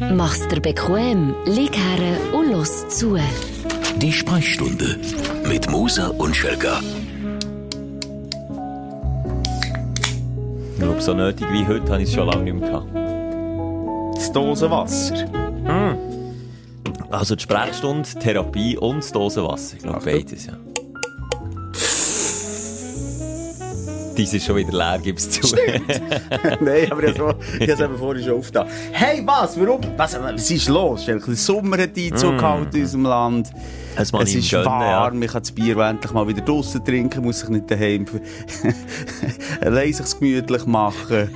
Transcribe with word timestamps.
Mach's 0.00 0.46
dir 0.46 0.60
bequem, 0.60 1.34
lieg 1.44 1.76
her 1.76 2.18
und 2.32 2.52
los 2.52 2.88
zu. 2.88 3.18
Die 3.96 4.12
Sprechstunde 4.12 4.96
mit 5.48 5.68
Musa 5.70 6.08
und 6.08 6.36
Schelga. 6.36 6.80
Ich 10.72 10.78
glaube, 10.78 11.02
so 11.02 11.14
nötig 11.14 11.48
wie 11.50 11.66
heute 11.66 11.90
habe 11.90 12.02
ich 12.02 12.10
es 12.10 12.14
schon 12.14 12.28
lange 12.28 12.44
nicht 12.44 12.60
mehr 12.60 12.70
gehabt. 12.70 12.94
Das 14.16 14.30
Dosenwasser. 14.30 15.26
Also 17.10 17.34
die 17.34 17.42
Sprechstunde, 17.42 18.08
Therapie 18.20 18.76
und 18.76 18.98
das 18.98 19.10
Dosenwasser. 19.10 19.78
Ich 19.78 19.82
glaube, 19.82 20.04
beides, 20.04 20.46
ja. 20.46 20.52
Dies 24.18 24.34
ist 24.34 24.46
schon 24.46 24.56
wieder 24.56 24.72
leer, 24.72 24.98
gib's 25.00 25.30
zu. 25.30 25.54
Nein, 26.60 26.90
aber 26.90 27.04
ich 27.04 27.18
habe 27.20 27.38
es 27.60 27.80
eben 27.80 27.96
vorhin 27.96 28.24
schon 28.24 28.38
aufgetan. 28.38 28.66
Hey, 28.90 29.22
was? 29.24 29.58
Warum? 29.60 29.80
Was, 29.96 30.20
was 30.20 30.50
ist 30.50 30.68
los? 30.68 31.04
Der 31.06 31.20
Sommer 31.20 31.78
hat 31.78 31.96
Einzug 31.96 32.36
gehalten 32.36 32.76
in 32.76 32.82
unserem 32.82 33.04
Land. 33.04 33.52
Es 33.94 34.12
ich 34.12 34.36
ist 34.36 34.50
gönnen, 34.50 34.66
warm, 34.66 35.22
ich 35.22 35.30
kann 35.30 35.42
das 35.42 35.52
Bier 35.52 35.76
endlich 35.76 36.12
mal 36.12 36.26
wieder 36.26 36.40
draussen 36.40 36.84
trinken, 36.84 37.22
muss 37.22 37.40
sich 37.40 37.48
nicht 37.48 37.70
daheim 37.70 38.06
allein 39.60 39.92
sich 39.92 40.18
gemütlich 40.18 40.66
machen. 40.66 41.30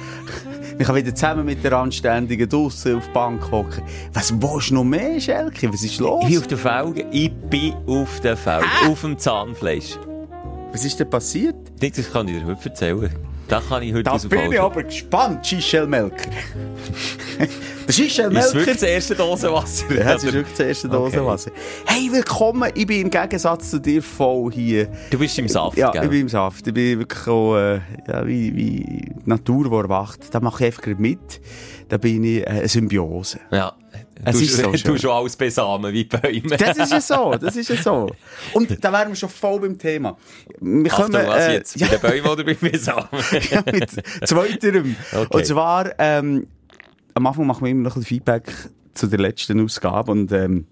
Ich 0.77 0.87
kann 0.87 0.97
wieder 0.97 1.15
zusammen 1.15 1.45
mit 1.45 1.63
der 1.63 1.75
Anständigen 1.75 2.49
draussen 2.49 2.97
auf 2.97 3.07
die 3.07 3.13
Bank 3.13 3.49
hocken. 3.53 3.83
Was 4.13 4.33
willst 4.43 4.71
du 4.71 4.75
noch 4.75 4.85
mehr, 4.85 5.21
Schelke? 5.21 5.73
Was 5.73 5.85
ist 5.85 6.01
los? 6.01 6.25
Ich 6.25 6.31
bin 6.31 6.39
auf 6.39 6.47
den 6.49 6.59
Felgen, 6.59 7.05
ich 7.13 7.33
bin 7.33 7.75
auf 7.87 8.21
den 8.21 8.37
Felgen, 8.37 8.69
auf 8.89 9.01
dem 9.03 9.19
Zahnfleisch. 9.19 9.99
Was 10.73 10.85
ist 10.87 10.99
denn 10.99 11.11
passiert? 11.11 11.55
Das 11.81 12.11
kann 12.11 12.27
ich 12.29 12.39
dir 12.39 12.47
heute 12.47 12.69
erzählen. 12.71 13.11
Da 13.47 13.61
kann 13.61 13.83
ich 13.83 13.93
heute 13.93 14.05
Da 14.05 14.17
bin 14.17 14.53
ich 14.53 14.59
aber 14.61 14.83
gespannt, 14.85 15.47
Schischel 15.47 15.87
Melker. 15.87 16.31
der 17.87 17.93
Schischel 17.93 18.35
Ist 18.35 18.55
wirklich 18.55 18.77
das 18.77 18.83
erste 18.83 19.15
Dosenwasser? 19.15 19.95
Ja, 19.95 20.15
das 20.15 20.25
ist 20.25 20.33
wirklich 20.33 20.57
das 20.57 20.67
erste 20.67 20.89
Okay. 20.89 20.97
Dosenwasser. 20.97 21.51
Hey, 21.85 22.09
willkommen. 22.11 22.71
Ich 22.75 22.87
bin 22.87 23.03
im 23.03 23.11
Gegensatz 23.11 23.71
zu 23.71 23.81
dir 23.81 24.03
voll 24.03 24.51
hier. 24.53 24.87
Du 25.11 25.19
bist 25.19 25.39
im 25.39 25.49
Saft, 25.49 25.77
Ja, 25.77 25.91
gell? 25.91 26.05
ich 26.05 26.11
bin 26.11 26.21
im 26.23 26.29
Saft. 26.31 26.67
Ich 26.67 26.73
bin 26.73 27.01
wirklich 27.01 27.27
auch, 27.29 27.57
äh, 27.57 27.81
ja, 28.09 28.27
wie, 28.27 28.57
wie 28.57 28.77
die 28.81 29.13
Natur, 29.27 29.65
die 29.69 29.75
erwacht. 29.77 30.35
Da 30.35 30.41
mache 30.41 30.67
ich 30.69 30.75
einfach 30.75 30.99
mit. 30.99 31.41
Da 31.91 31.99
bin 31.99 32.25
ich 32.25 32.41
äh, 32.41 32.47
eine 32.47 32.69
Symbiose. 32.69 33.41
Ja. 33.51 33.75
Es 34.25 34.39
du, 34.39 34.45
ist 34.45 34.57
so 34.57 34.93
du 34.93 34.99
schon 34.99 35.11
alles 35.11 35.37
besamen 35.37 35.93
wie 35.93 36.05
Bäume. 36.05 36.57
Das 36.57 36.77
ist 36.77 36.93
ja 36.93 37.01
so, 37.01 37.35
das 37.41 37.57
ist 37.57 37.69
ja 37.69 37.77
so. 37.77 38.09
Und 38.53 38.83
da 38.83 38.93
wären 38.93 39.09
wir 39.09 39.17
schon 39.17 39.29
voll 39.29 39.61
beim 39.61 39.77
Thema. 39.77 40.17
Wir 40.61 40.93
Achtung, 40.93 41.13
kommen, 41.13 41.27
was 41.27 41.45
äh, 41.45 41.53
jetzt? 41.55 41.79
Bei 41.79 41.89
den 41.89 42.01
Bäumen 42.01 42.27
oder 42.27 42.45
bei 42.45 42.55
Besamen? 42.55 43.09
ja, 43.51 43.63
mit 43.73 43.91
zweiterem. 44.25 44.97
Okay. 45.13 45.37
Und 45.37 45.47
zwar, 45.47 45.99
ähm, 45.99 46.47
am 47.15 47.27
Anfang 47.27 47.47
machen 47.47 47.65
wir 47.65 47.71
immer 47.71 47.83
noch 47.83 47.97
ein 47.97 48.03
Feedback 48.03 48.53
zu 48.95 49.09
der 49.09 49.19
letzten 49.19 49.63
Ausgabe 49.63 50.13
und, 50.13 50.31
ähm, 50.33 50.67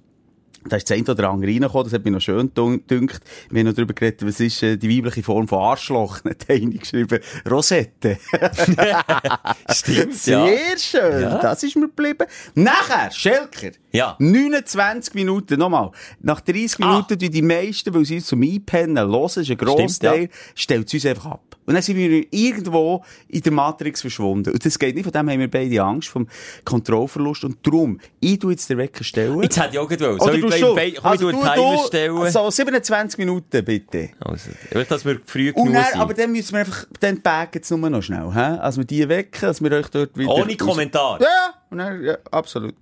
da 0.68 0.76
ist 0.76 0.90
das 0.90 0.96
eine 0.98 1.08
oder 1.10 1.30
andere 1.30 1.50
reingekommen, 1.50 1.84
das 1.84 1.92
hat 1.94 2.04
mich 2.04 2.12
noch 2.12 2.20
schön 2.20 2.50
gedünkt. 2.54 3.20
Wir 3.50 3.60
haben 3.60 3.66
noch 3.68 3.74
darüber 3.74 3.94
geredet, 3.94 4.26
was 4.26 4.40
ist 4.40 4.62
äh, 4.62 4.76
die 4.76 4.94
weibliche 4.96 5.22
Form 5.22 5.48
von 5.48 5.58
Arschloch? 5.60 6.20
Dann 6.24 6.32
hat 6.32 6.50
einer 6.50 6.70
geschrieben, 6.70 7.18
Rosette. 7.50 8.18
Stimmt, 9.70 10.14
Sehr 10.14 10.46
ja. 10.46 10.78
schön, 10.78 11.22
Ja. 11.22 11.38
das 11.38 11.62
ist 11.62 11.76
mir 11.76 11.86
geblieben. 11.88 12.26
Nachher, 12.54 13.10
Schelker. 13.10 13.70
Ja. 13.92 14.16
29 14.18 15.14
Minuten, 15.14 15.58
nochmal. 15.58 15.90
Nach 16.20 16.40
30 16.40 16.76
Ah. 16.80 16.86
Minuten, 16.90 17.18
die 17.18 17.30
die 17.30 17.42
meisten, 17.42 17.92
weil 17.94 18.04
sie 18.04 18.16
uns 18.16 18.26
zum 18.26 18.42
Einpennen 18.42 18.98
hören, 18.98 19.24
ist 19.26 19.38
ein 19.38 19.44
Stimmt, 19.44 19.60
Grossteil, 19.60 20.22
ja. 20.24 20.28
stellt 20.54 20.88
sie 20.88 20.98
uns 20.98 21.06
einfach 21.06 21.26
ab. 21.26 21.49
Und 21.66 21.74
dann 21.74 21.82
sind 21.82 21.96
wir 21.96 22.24
irgendwo 22.30 23.04
in 23.28 23.42
der 23.42 23.52
Matrix 23.52 24.00
verschwunden. 24.00 24.52
Und 24.52 24.64
das 24.64 24.78
geht 24.78 24.94
nicht, 24.94 25.04
von 25.04 25.12
dem 25.12 25.30
haben 25.30 25.38
wir 25.38 25.50
beide 25.50 25.82
Angst, 25.82 26.08
vom 26.08 26.26
Kontrollverlust. 26.64 27.44
Und 27.44 27.64
darum, 27.64 28.00
ich 28.18 28.38
tu 28.38 28.50
jetzt 28.50 28.68
den 28.70 28.78
Wecker 28.78 29.04
stellen. 29.04 29.40
Jetzt 29.42 29.58
hätte 29.58 29.70
ich 29.72 29.78
auch 29.78 29.88
gewollt. 29.88 30.20
Soll 30.20 30.36
ich 30.36 30.54
schon? 30.56 30.74
gleich, 30.74 30.94
komm, 30.96 31.10
Also 31.10 31.28
einen 31.28 31.40
Timer 31.40 31.78
stellen? 31.86 32.30
So, 32.30 32.50
27 32.50 33.18
Minuten, 33.18 33.64
bitte. 33.64 34.10
Also, 34.20 34.50
ich 34.68 34.74
will, 34.74 34.84
dass 34.84 35.04
wir 35.04 35.20
früh 35.24 35.52
genug 35.52 35.72
dann, 35.72 35.84
sind. 35.84 36.00
aber 36.00 36.14
dann 36.14 36.32
müssen 36.32 36.52
wir 36.52 36.60
einfach, 36.60 36.86
dann 36.98 37.20
backen 37.20 37.50
jetzt 37.54 37.70
nur 37.70 37.90
noch 37.90 38.02
schnell, 38.02 38.32
hä? 38.34 38.58
Also 38.60 38.78
wir 38.80 38.86
die 38.86 39.08
wecken, 39.08 39.40
dass 39.42 39.62
wir 39.62 39.70
euch 39.72 39.88
dort 39.88 40.16
wieder... 40.16 40.30
Ohne 40.30 40.56
Kommentar. 40.56 41.20
Ja, 41.20 41.54
dann, 41.70 42.02
ja, 42.02 42.18
absolut. 42.30 42.74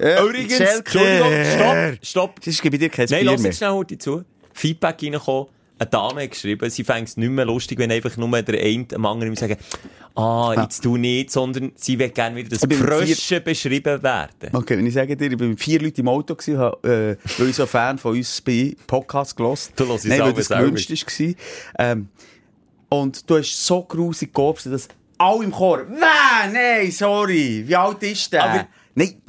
Äh, 0.00 0.22
Übrigens, 0.22 0.56
Schelker. 0.56 1.00
Entschuldigung, 1.00 1.44
stopp, 1.54 1.98
stopp. 2.02 2.44
Sonst 2.44 2.62
gebe 2.62 2.76
ich 2.76 2.80
dir 2.80 2.88
kein 2.88 3.06
Nein, 3.10 3.20
Bier 3.20 3.32
lass 3.32 3.44
jetzt 3.44 3.58
schnell 3.58 3.70
heute 3.70 3.98
zu. 3.98 4.24
Feedback 4.52 5.02
reingekommen. 5.02 5.46
Eine 5.78 5.90
Dame 5.90 6.26
geschrieben, 6.28 6.70
sie 6.70 6.84
fängt 6.84 7.08
es 7.08 7.16
nicht 7.18 7.28
mehr 7.28 7.44
lustig, 7.44 7.78
wenn 7.78 7.92
einfach 7.92 8.16
nur 8.16 8.42
der 8.42 8.58
eine 8.64 8.86
am 8.94 9.04
anderen 9.04 9.36
sagen, 9.36 9.58
ah, 10.14 10.54
jetzt 10.56 10.82
du 10.84 10.96
nicht, 10.96 11.30
sondern 11.30 11.72
sie 11.76 11.98
will 11.98 12.08
gerne 12.08 12.36
wieder 12.36 12.48
das 12.48 12.60
bin 12.66 12.78
Frösche 12.78 13.42
beschrieben 13.42 14.02
werden. 14.02 14.50
Okay, 14.54 14.78
wenn 14.78 14.86
ich 14.86 14.94
sage 14.94 15.16
dir, 15.16 15.30
ich 15.30 15.36
bin 15.36 15.56
vier 15.58 15.82
Leuten 15.82 16.00
im 16.00 16.08
Auto 16.08 16.34
gewesen, 16.34 16.58
habe, 16.58 17.18
äh, 17.18 17.38
weil 17.38 17.50
ich 17.50 17.56
so 17.56 17.64
ein 17.64 17.68
Fan 17.68 17.98
von 17.98 18.16
uns 18.16 18.40
bei 18.40 18.74
Podcast 18.86 19.36
gelost. 19.36 19.72
Du 19.76 19.86
hörst 19.86 20.06
es 20.06 20.10
Nein, 20.10 20.20
weil 20.22 20.32
das 20.32 20.48
gewünscht 20.48 20.90
war. 20.90 21.34
Ähm, 21.78 22.08
und 22.88 23.28
du 23.28 23.36
hast 23.38 23.66
so 23.66 23.82
grusig 23.82 24.32
geobst, 24.32 24.66
dass 24.66 24.88
alle 25.18 25.44
im 25.44 25.52
Chor, 25.52 25.84
nein, 25.90 26.52
nein, 26.52 26.90
sorry, 26.90 27.64
wie 27.66 27.76
alt 27.76 28.02
ist 28.02 28.32
der? 28.32 28.44
Aber- 28.44 28.66
nein, 28.96 29.22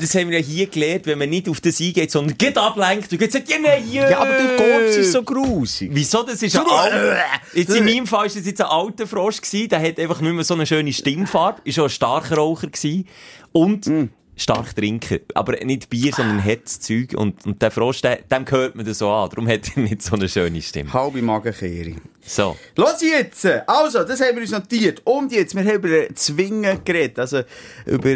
Das 0.00 0.14
haben 0.16 0.30
wir 0.30 0.40
ja 0.40 0.44
hier 0.44 0.66
gelernt, 0.66 1.06
wenn 1.06 1.18
man 1.18 1.30
nicht 1.30 1.48
auf 1.48 1.60
das 1.60 1.80
eingeht, 1.80 2.10
sondern 2.10 2.36
geht 2.36 2.58
ablenkt 2.58 3.12
und 3.12 3.18
geht 3.18 3.30
sagt, 3.30 3.48
ja, 3.48 3.58
nein, 3.62 3.84
ja, 3.92 4.18
aber 4.18 4.32
du 4.32 4.56
gobst 4.56 4.98
ist 4.98 5.12
so 5.12 5.22
grusig. 5.22 5.90
Wieso? 5.92 6.24
Das 6.24 6.42
ist 6.42 6.56
ein 6.56 6.66
alter, 6.66 7.18
jetzt 7.54 7.74
in 7.74 7.84
meinem 7.84 8.06
Fall 8.06 8.26
ist 8.26 8.36
das 8.36 8.46
jetzt 8.46 8.60
ein 8.60 8.66
alter 8.66 9.06
Frosch 9.06 9.40
gewesen, 9.40 9.68
der 9.68 9.80
hat 9.80 10.00
einfach 10.00 10.20
nicht 10.20 10.32
mehr 10.32 10.44
so 10.44 10.54
eine 10.54 10.66
schöne 10.66 10.92
Stimmfarbe, 10.92 11.60
ist 11.64 11.78
auch 11.78 11.84
ein 11.84 11.90
starker 11.90 12.36
Raucher 12.36 12.66
gewesen. 12.66 13.06
Und 13.52 13.86
Mm. 13.86 14.08
Stark 14.40 14.74
trinken. 14.74 15.20
Aber 15.34 15.52
nicht 15.64 15.90
Bier, 15.90 16.12
sondern 16.12 16.38
Herzzeug 16.38 17.14
und, 17.14 17.44
und 17.46 17.60
der 17.60 17.70
Frosch, 17.70 18.00
der, 18.02 18.16
dem 18.22 18.44
hört 18.50 18.74
man 18.74 18.86
das 18.86 18.98
so 18.98 19.10
an, 19.10 19.28
darum 19.30 19.48
hat 19.48 19.76
er 19.76 19.82
nicht 19.82 20.02
so 20.02 20.16
eine 20.16 20.28
schöne 20.28 20.62
Stimme. 20.62 20.92
Halbe 20.92 21.22
Magenkehre. 21.22 21.96
So. 22.22 22.56
Los 22.76 23.00
jetzt! 23.00 23.46
Also, 23.66 24.04
das 24.04 24.20
haben 24.20 24.36
wir 24.36 24.42
uns 24.42 24.50
notiert. 24.50 25.00
Und 25.04 25.32
jetzt, 25.32 25.54
wir 25.54 25.64
haben 25.64 25.76
über 25.82 26.14
Zwingen 26.14 26.84
geredet, 26.84 27.18
also 27.18 27.40
über 27.86 28.14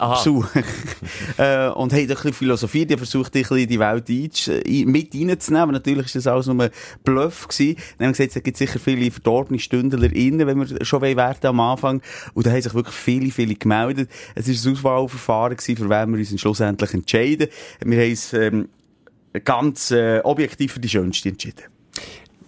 aha. 0.00 0.14
Besuch. 0.16 0.46
äh, 1.36 1.68
und 1.68 1.92
haben 1.92 2.00
ein 2.00 2.06
bisschen 2.06 2.32
Philosophie, 2.32 2.86
die 2.86 2.96
versucht, 2.96 3.34
ein 3.34 3.42
bisschen 3.42 3.58
in 3.58 3.68
die 3.68 3.78
Welt 3.78 4.08
ein- 4.08 4.90
mit 4.90 5.14
reinzunehmen. 5.14 5.62
Aber 5.62 5.72
natürlich 5.72 6.06
ist 6.06 6.16
das 6.16 6.26
alles 6.26 6.46
nur 6.46 6.64
ein 6.64 6.70
Bluff 7.04 7.46
gewesen. 7.46 7.76
Dann 7.98 8.08
haben 8.08 8.18
wir 8.18 8.26
gesagt, 8.26 8.36
es 8.36 8.42
gibt 8.42 8.56
sicher 8.56 8.78
viele 8.78 9.10
verdorbene 9.10 9.58
StündlerInnen, 9.58 10.46
wenn 10.46 10.58
wir 10.58 10.84
schon 10.84 11.02
werden 11.02 11.46
am 11.46 11.60
Anfang. 11.60 12.00
Und 12.32 12.46
da 12.46 12.50
haben 12.50 12.62
sich 12.62 12.74
wirklich 12.74 12.96
viele, 12.96 13.30
viele 13.30 13.54
gemeldet. 13.54 14.08
Es 14.34 14.48
war 14.48 14.72
ein 14.72 14.76
Auswahlverfahren 15.14 15.56
gewesen, 15.56 15.76
für 15.76 15.90
wen 15.90 16.12
wir 16.12 16.18
uns 16.18 16.40
schlussendlich 16.40 16.94
entscheiden. 16.94 17.48
Wir 17.84 18.00
haben 18.00 18.10
uns, 18.10 18.32
ähm, 18.32 18.68
ganz 19.44 19.90
äh, 19.90 20.20
objektiv 20.22 20.74
für 20.74 20.80
die 20.80 20.88
Schönste 20.88 21.28
entschieden. 21.28 21.64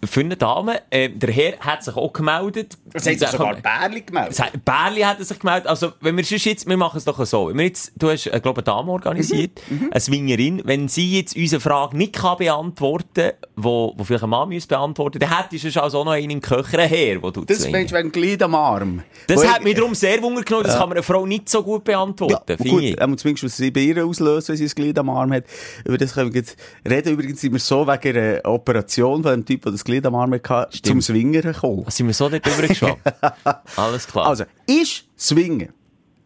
Für 0.06 0.20
eine 0.20 0.36
Dame, 0.36 0.80
äh, 0.90 1.08
der 1.10 1.30
Herr 1.32 1.58
hat 1.60 1.82
sich 1.84 1.96
auch 1.96 2.12
gemeldet. 2.12 2.76
Bärli 2.92 4.00
gemeldet. 4.02 4.32
Es 4.32 4.40
hat- 4.40 4.64
Bärli 4.64 5.00
hat 5.02 5.18
er 5.18 5.24
sich 5.24 5.38
gemeldet. 5.38 5.66
Also, 5.68 5.92
wenn 6.00 6.16
wir 6.16 6.24
jetzt, 6.24 6.66
wir 6.68 6.76
machen 6.76 6.96
es 6.98 7.04
doch 7.04 7.24
so. 7.24 7.48
Wenn 7.48 7.58
wir 7.58 7.64
jetzt, 7.66 7.92
du 7.96 8.10
hast, 8.10 8.26
äh, 8.26 8.40
glaube 8.40 8.58
eine 8.58 8.64
Dame 8.64 8.90
organisiert, 8.92 9.60
Mhm, 9.68 9.88
eine 9.90 10.00
Swingerin. 10.00 10.62
Wenn 10.64 10.88
sie 10.88 11.18
jetzt 11.18 11.36
unsere 11.36 11.60
Frage 11.60 11.96
nicht 11.96 12.14
kann 12.14 12.38
beantworten, 12.38 13.32
wo, 13.56 13.94
wo 13.96 14.04
vielleicht 14.04 14.24
ein 14.24 14.30
Mann 14.30 14.48
müsste 14.48 14.68
beantworten, 14.74 15.18
dann 15.18 15.36
hättest 15.36 15.76
du 15.76 15.82
also 15.82 15.98
auch 16.00 16.04
noch 16.04 16.12
einen 16.12 16.30
im 16.30 16.40
Köcher 16.40 16.82
her, 16.82 17.22
wo 17.22 17.30
du 17.30 17.44
Das 17.44 17.58
zwingen. 17.58 17.72
meinst 17.72 17.92
du 17.92 17.96
wegen 17.98 18.12
Glied 18.12 18.42
am 18.42 18.54
Arm? 18.54 19.02
Das 19.26 19.42
Wo 19.42 19.48
hat 19.48 19.58
ich- 19.60 19.64
mich 19.64 19.74
darum 19.76 19.94
sehr 19.94 20.20
Wunder 20.22 20.42
genommen. 20.42 20.64
Das 20.66 20.74
kann 20.76 20.88
man 20.88 20.98
einer 20.98 21.02
Frau 21.02 21.26
nicht 21.26 21.48
so 21.48 21.62
gut 21.62 21.84
beantworten, 21.84 22.34
Ja, 22.48 22.70
gut, 22.70 22.82
ich. 22.82 23.00
ähm, 23.00 23.16
zumindest 23.16 23.44
was 23.44 23.56
sie 23.56 23.70
bei 23.70 23.80
ihr 23.80 24.04
auslöst, 24.04 24.48
wenn 24.48 24.56
sie 24.56 24.64
ein 24.64 24.70
Glied 24.70 24.98
am 24.98 25.10
Arm 25.10 25.32
hat. 25.32 25.44
Über 25.84 25.98
das 25.98 26.14
können 26.14 26.32
wir 26.32 26.40
jetzt 26.40 26.56
reden. 26.88 27.12
Übrigens 27.12 27.40
sind 27.40 27.52
wir 27.52 27.60
so 27.60 27.86
wegen 27.86 28.16
einer 28.16 28.40
Operation 28.44 29.22
von 29.22 29.32
dem 29.32 29.44
Typ, 29.44 29.62
der 29.62 29.72
das 29.72 29.84
Glied 29.84 29.95
am 30.04 30.14
Arm 30.16 30.32
hatte, 30.34 30.82
zum 30.82 31.00
Swingern 31.00 31.52
gekommen. 31.52 31.82
Was 31.86 31.96
sind 31.96 32.06
wir 32.08 32.14
so 32.14 32.28
dort 32.28 32.46
übergeschwappt? 32.46 33.00
Alles 33.76 34.06
klar. 34.06 34.26
Also, 34.26 34.44
ist 34.66 35.04
Swingen 35.18 35.70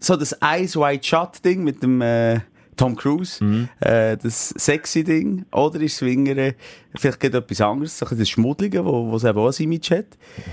so 0.01 0.17
das 0.17 0.33
Eyes 0.41 0.77
Wide 0.77 1.05
Shut 1.05 1.45
Ding 1.45 1.63
mit 1.63 1.83
dem 1.83 2.01
äh, 2.01 2.41
Tom 2.77 2.97
Cruise, 2.97 3.45
Mhm. 3.45 3.69
äh, 3.81 4.17
das 4.17 4.49
sexy 4.57 5.05
Ding, 5.05 5.45
oder 5.53 5.79
ist 5.83 5.99
Swingern 5.99 6.55
vielleicht 6.97 7.21
geht 7.21 7.35
etwas 7.35 7.61
anderes, 7.61 7.99
so 7.99 8.07
das 8.07 8.29
Schmuddlige, 8.31 8.83
wo, 8.83 9.11
wo 9.11 9.17
es 9.17 9.25
eben 9.25 9.39
auch 9.39 9.49
ein 9.53 9.63
Image 9.63 9.91
hat. 9.91 10.07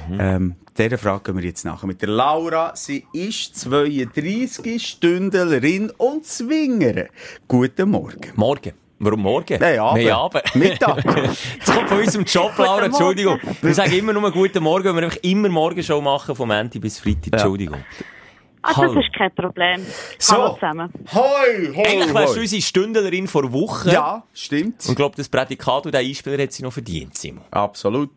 Mhm. 0.10 0.18
Ähm, 0.20 0.56
dieser 0.78 0.98
Frage 0.98 1.24
gehen 1.24 1.38
wir 1.38 1.46
jetzt 1.46 1.64
nachher 1.64 1.88
mit 1.88 2.02
der 2.02 2.10
Laura. 2.10 2.76
Sie 2.76 3.06
ist 3.14 3.56
32 3.58 4.86
Stündlerin 4.86 5.90
und 5.98 6.26
Swingerin. 6.26 7.08
Guten 7.48 7.90
Morgen. 7.90 8.34
Morgen. 8.36 8.74
Warum 9.00 9.22
morgen? 9.22 9.60
Nein, 9.60 9.80
Abend. 9.80 10.04
Nein, 10.04 10.14
Abend. 10.14 10.44
Mittag. 10.56 11.04
Jetzt 11.56 11.72
kommt 11.72 11.90
von 11.90 12.00
unserem 12.00 12.26
Job, 12.26 12.52
Laura. 12.58 12.86
Entschuldigung. 12.86 13.40
Wir 13.62 13.74
sagen 13.74 13.92
immer 13.92 14.14
nur 14.14 14.32
guten 14.32 14.64
Morgen, 14.64 14.86
weil 14.86 14.96
wir 14.96 15.04
einfach 15.04 15.20
immer 15.22 15.50
Morgenshow 15.50 16.02
machen, 16.02 16.36
vom 16.36 16.48
Montag 16.48 16.82
bis 16.82 17.00
Freitag. 17.00 17.34
Entschuldigung. 17.34 17.84
Ah, 18.64 18.76
Hallo. 18.76 18.96
das 18.96 19.06
ist 19.06 19.14
kein 19.14 19.34
Problem. 19.34 19.86
So. 20.18 20.34
Hallo 20.34 20.54
zusammen. 20.56 20.92
Hoi, 21.14 21.74
hoi, 21.76 21.86
Eigentlich 21.86 22.14
wärst 22.14 22.36
du 22.36 22.40
unsere 22.42 22.62
Stündlerin 22.62 23.28
vor 23.28 23.54
Woche. 23.54 23.92
Ja, 23.92 24.24
stimmt. 24.34 24.84
Und 24.84 24.90
ich 24.90 24.96
glaube, 24.96 25.16
das 25.16 25.30
Prädikat 25.30 25.86
und 25.86 25.94
der 25.94 26.02
Einspieler 26.02 26.42
hat 26.42 26.52
sie 26.52 26.64
noch 26.64 26.74
verdient, 26.74 27.16
Simon. 27.16 27.44
Absolut. 27.52 28.10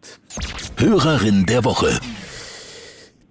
Hörerin 0.78 1.44
der 1.46 1.62
Woche. 1.64 2.00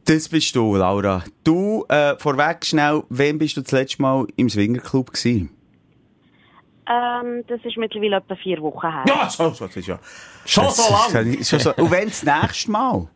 Das 0.06 0.30
bist 0.30 0.56
du, 0.56 0.76
Laura. 0.76 1.24
Du, 1.44 1.84
äh, 1.90 2.16
vorweg 2.18 2.66
schnell, 2.66 3.04
wann 3.10 3.38
bist 3.38 3.58
du 3.58 3.62
das 3.62 3.72
letzte 3.72 4.02
Mal 4.02 4.26
im 4.38 4.50
Swingerclub 4.50 5.12
gewesen? 5.12 5.50
Ähm, 6.90 7.44
das 7.48 7.60
ist 7.64 7.78
mittlerweile 7.78 8.16
etwa 8.18 8.36
vier 8.36 8.60
Wochen 8.62 8.90
her. 8.92 9.06
Ja, 9.08 9.30
so, 9.30 9.50
so, 9.52 9.68
das 9.68 9.78
ist 9.78 9.88
ja... 9.88 10.00
Schon 10.46 10.70
so 10.70 11.14
lang? 11.14 11.34
ist 11.34 11.50
Schon 11.50 11.60
so. 11.60 11.74
Und 11.76 11.92
wenn 11.92 12.08
das 12.08 12.24
nächste 12.24 12.72
Mal? 12.72 13.08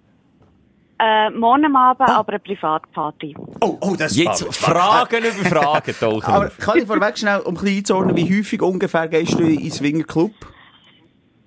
Äh, 1.00 1.32
morgen 1.32 1.76
Abend 1.76 2.08
aber 2.08 2.30
eine 2.34 2.40
Privatparty. 2.40 3.36
Oh, 3.62 3.78
oh, 3.82 3.96
das 3.98 4.12
ist 4.12 4.18
Jetzt 4.20 4.38
spannend. 4.40 4.56
Fragen 4.56 5.18
über 5.24 5.50
Fragen 5.50 5.96
tauchen 6.00 6.24
Aber 6.32 6.50
kann 6.60 6.78
ich 6.78 6.86
vorweg 6.86 7.18
schnell, 7.18 7.40
um 7.40 7.56
ein 7.56 7.62
bisschen 7.62 7.78
einzuordnen, 7.78 8.16
wie 8.16 8.38
häufig 8.40 8.62
ungefähr 8.62 9.08
gehst 9.08 9.34
du 9.40 9.44
in 9.44 9.58
den 9.60 9.72
Swingerclub? 9.72 10.32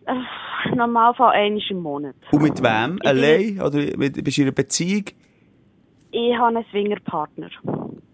Äh, 0.07 0.75
Normalfall 0.75 1.33
einmal 1.33 1.63
im 1.71 1.79
Monat. 1.81 2.17
Und 2.33 2.43
mit 2.43 2.61
wem? 2.63 2.99
Ich- 3.01 3.09
Allein? 3.09 3.61
Oder 3.63 3.97
mit, 3.97 4.23
bist 4.25 4.37
du 4.37 4.43
in 4.43 4.47
einer 4.49 4.55
Beziehung? 4.55 5.05
Ich 6.11 6.37
habe 6.37 6.49
einen 6.49 6.65
Swingerpartner. 6.71 7.51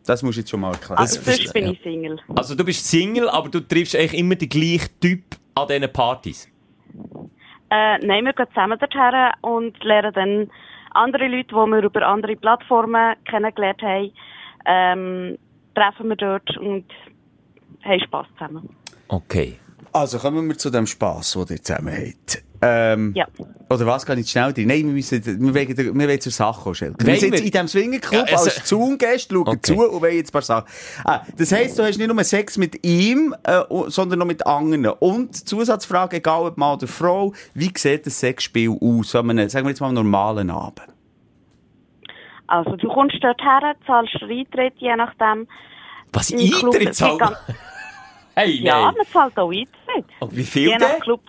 Das 0.07 0.23
musst 0.23 0.37
du 0.37 0.41
jetzt 0.41 0.51
schon 0.51 0.61
mal 0.61 0.73
erklären. 0.73 0.99
Also, 0.99 1.17
Das 1.17 1.25
sonst 1.25 1.45
ist- 1.47 1.53
bin 1.53 1.67
ja. 1.67 1.73
ich 1.73 1.83
Single. 1.83 2.19
Also 2.35 2.55
du 2.55 2.65
bist 2.65 2.87
Single, 2.87 3.29
aber 3.29 3.49
du 3.49 3.61
triffst 3.61 3.95
eigentlich 3.95 4.15
immer 4.19 4.35
den 4.35 4.49
gleichen 4.49 4.89
Typ 5.01 5.23
an 5.55 5.69
diesen 5.69 5.93
Partys. 5.93 6.49
Äh, 7.71 7.99
nein, 8.05 8.25
wir 8.25 8.33
gehen 8.33 8.47
zusammen 8.49 8.79
dorthin 8.79 9.31
und 9.43 9.83
lernen 9.85 10.13
dann 10.15 10.51
andere 10.91 11.27
Leute, 11.29 11.49
die 11.49 11.55
wir 11.55 11.83
über 11.85 12.07
andere 12.07 12.37
Plattformen 12.37 13.17
kennengelernt 13.25 13.81
haben, 13.83 14.11
ähm, 14.67 15.39
treffen 15.75 16.09
wir 16.11 16.17
dort 16.17 16.57
und 16.59 16.85
haben 17.83 18.01
Spass 18.01 18.27
zusammen. 18.39 18.69
Okay. 19.09 19.59
Also 19.93 20.19
kommen 20.19 20.47
wir 20.49 20.57
zu 20.59 20.71
dem 20.71 20.87
Spass, 20.87 21.33
den 21.33 21.47
ihr 21.57 21.63
zusammen 21.63 21.95
habt. 21.97 22.43
Ähm, 22.64 23.12
Ja. 23.17 23.26
Oder 23.69 23.87
was, 23.87 24.06
gar 24.06 24.14
nicht 24.14 24.29
schnell 24.31 24.53
drin? 24.53 24.69
Nein, 24.69 24.87
wir 24.87 24.93
müssen, 24.93 25.25
wir 25.25 25.55
wollen, 25.55 25.76
wir 25.99 26.09
wollen 26.09 26.20
zur 26.20 26.31
Sache 26.32 26.62
kommen, 26.62 26.75
Schelke. 26.75 27.05
Wir 27.06 27.17
sind 27.17 27.35
in 27.35 27.50
diesem 27.50 27.67
Swingerclub 27.67 28.29
Ja, 28.29 28.37
als 28.37 28.69
Zoom-Gäste, 28.69 29.35
schauen 29.35 29.49
Okay. 29.49 29.61
zu 29.62 29.75
und 29.91 30.00
wollen 30.03 30.14
jetzt 30.14 30.29
ein 30.31 30.32
paar 30.32 30.43
Sachen. 30.43 30.69
Ah, 31.05 31.23
das 31.37 31.50
heisst, 31.53 31.79
du 31.79 31.82
hast 31.82 31.99
nicht 31.99 32.06
nur 32.12 32.23
Sex 32.25 32.56
mit 32.59 32.87
ihm, 32.87 33.35
äh, 33.44 33.62
sondern 33.88 34.20
noch 34.20 34.26
mit 34.26 34.47
anderen. 34.47 34.87
Und 34.87 35.35
Zusatzfrage, 35.49 36.19
egal 36.19 36.47
ob 36.47 36.56
Mann 36.59 36.75
oder 36.76 36.87
Frau, 36.87 37.32
wie 37.55 37.73
sieht 37.76 38.06
das 38.06 38.20
Sexspiel 38.20 38.76
aus? 38.81 39.15
An 39.17 39.31
einem, 39.31 39.49
sagen 39.49 39.67
wir 39.67 39.70
jetzt 39.70 39.81
mal, 39.81 39.91
normalen 39.93 40.50
Abend. 40.50 40.82
Also, 42.47 42.76
du 42.76 42.88
kommst 42.88 43.17
dort 43.23 43.41
her, 43.41 43.75
zahlst 43.87 44.15
Eintritt, 44.23 44.75
je 44.76 44.94
nachdem. 44.94 45.49
Was, 46.12 46.32
Eintritt 46.32 46.94
zahlen? 46.94 47.19
Hey, 48.35 48.62
Ja, 48.62 48.87
nein. 48.87 48.94
man 48.97 49.06
zahlt 49.12 49.38
auch 49.38 49.50
Eintritt. 49.50 50.06
Und 50.20 50.35
wie 50.37 50.44
viel 50.44 50.69
Je 50.69 50.79
nach 50.79 50.93
denn? 50.93 51.00
Club. 51.00 51.20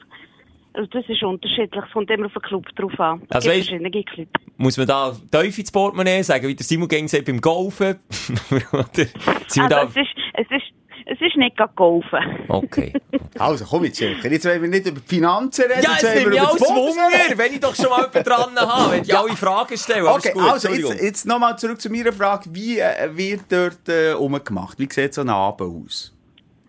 Also, 0.74 0.90
das 0.92 1.08
ist 1.08 1.22
unterschiedlich. 1.24 1.84
Es 1.86 1.92
kommt 1.94 2.10
immer 2.10 2.26
auf 2.26 2.34
den 2.34 2.42
Club 2.42 2.66
drauf 2.76 3.00
an. 3.00 3.22
Es 3.30 3.36
Also 3.36 3.50
gibt 3.50 3.60
weisst- 3.62 3.70
verschiedene 3.70 4.04
Clubs. 4.04 4.32
Muss 4.58 4.78
man 4.78 4.88
da 4.88 5.14
tief 5.32 5.58
ins 5.60 5.72
Portemonnaie 5.72 6.24
sagen, 6.24 6.48
wie 6.48 6.56
der 6.56 6.66
Simon 6.66 6.88
gegen 6.88 7.08
sagt 7.08 7.26
beim 7.26 7.40
Golfen? 7.42 8.00
Also, 8.72 9.68
da... 9.70 9.84
es 9.84 9.96
ist, 9.96 10.10
es 10.34 10.48
ist, 10.52 10.64
es 11.06 11.22
ist 11.22 11.36
nicht 11.38 11.56
gerade 11.58 11.74
golfen. 11.76 12.20
Okay. 12.48 12.94
Also, 13.40 13.66
komm 13.66 13.84
jetzt, 13.86 13.98
Schelke. 13.98 14.30
Jetzt 14.30 14.46
wollen 14.46 14.62
wir 14.62 14.70
nicht 14.70 14.86
über 14.86 15.00
die 15.00 15.08
Finanzen 15.16 15.64
reden, 15.66 15.82
Ja, 15.84 15.92
jetzt 15.94 16.04
es 16.04 16.24
wollen 16.24 16.34
wir 16.34 16.42
über 16.42 16.52
das. 16.52 16.70
Wunder, 16.70 17.38
wenn 17.38 17.54
ich 17.54 17.60
doch 17.60 17.76
schon 17.76 17.90
mal 17.90 18.02
jemanden 18.06 18.24
dran 18.24 18.56
habe, 18.56 18.92
wenn 18.92 19.04
ich 19.04 19.18
alle 19.18 19.30
Fragen 19.36 19.78
stelle. 19.78 20.08
Okay, 20.08 20.32
gut, 20.34 20.44
also 20.44 20.70
jetzt, 20.70 21.02
jetzt 21.02 21.26
nochmal 21.26 21.58
zurück 21.58 21.82
zu 21.82 21.90
meiner 21.92 22.14
Frage. 22.14 22.50
Wie 22.54 22.78
äh, 22.80 23.10
wird 23.12 23.42
dort 23.50 23.90
äh, 23.90 24.14
umgemacht? 24.14 24.78
Wie 24.80 24.88
sieht 24.92 25.14
so 25.16 25.22
ein 25.22 25.30
Abend 25.30 25.62
aus? 25.62 26.16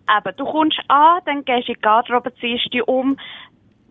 Eben, 0.07 0.35
du 0.37 0.43
kommst 0.45 0.79
an, 0.87 1.19
dann 1.25 1.45
gehst 1.45 1.67
du 1.67 1.71
in 1.71 1.77
die 1.77 1.81
Garderobe, 1.81 2.31
ziehst 2.39 2.71
dich 2.73 2.87
um, 2.87 3.17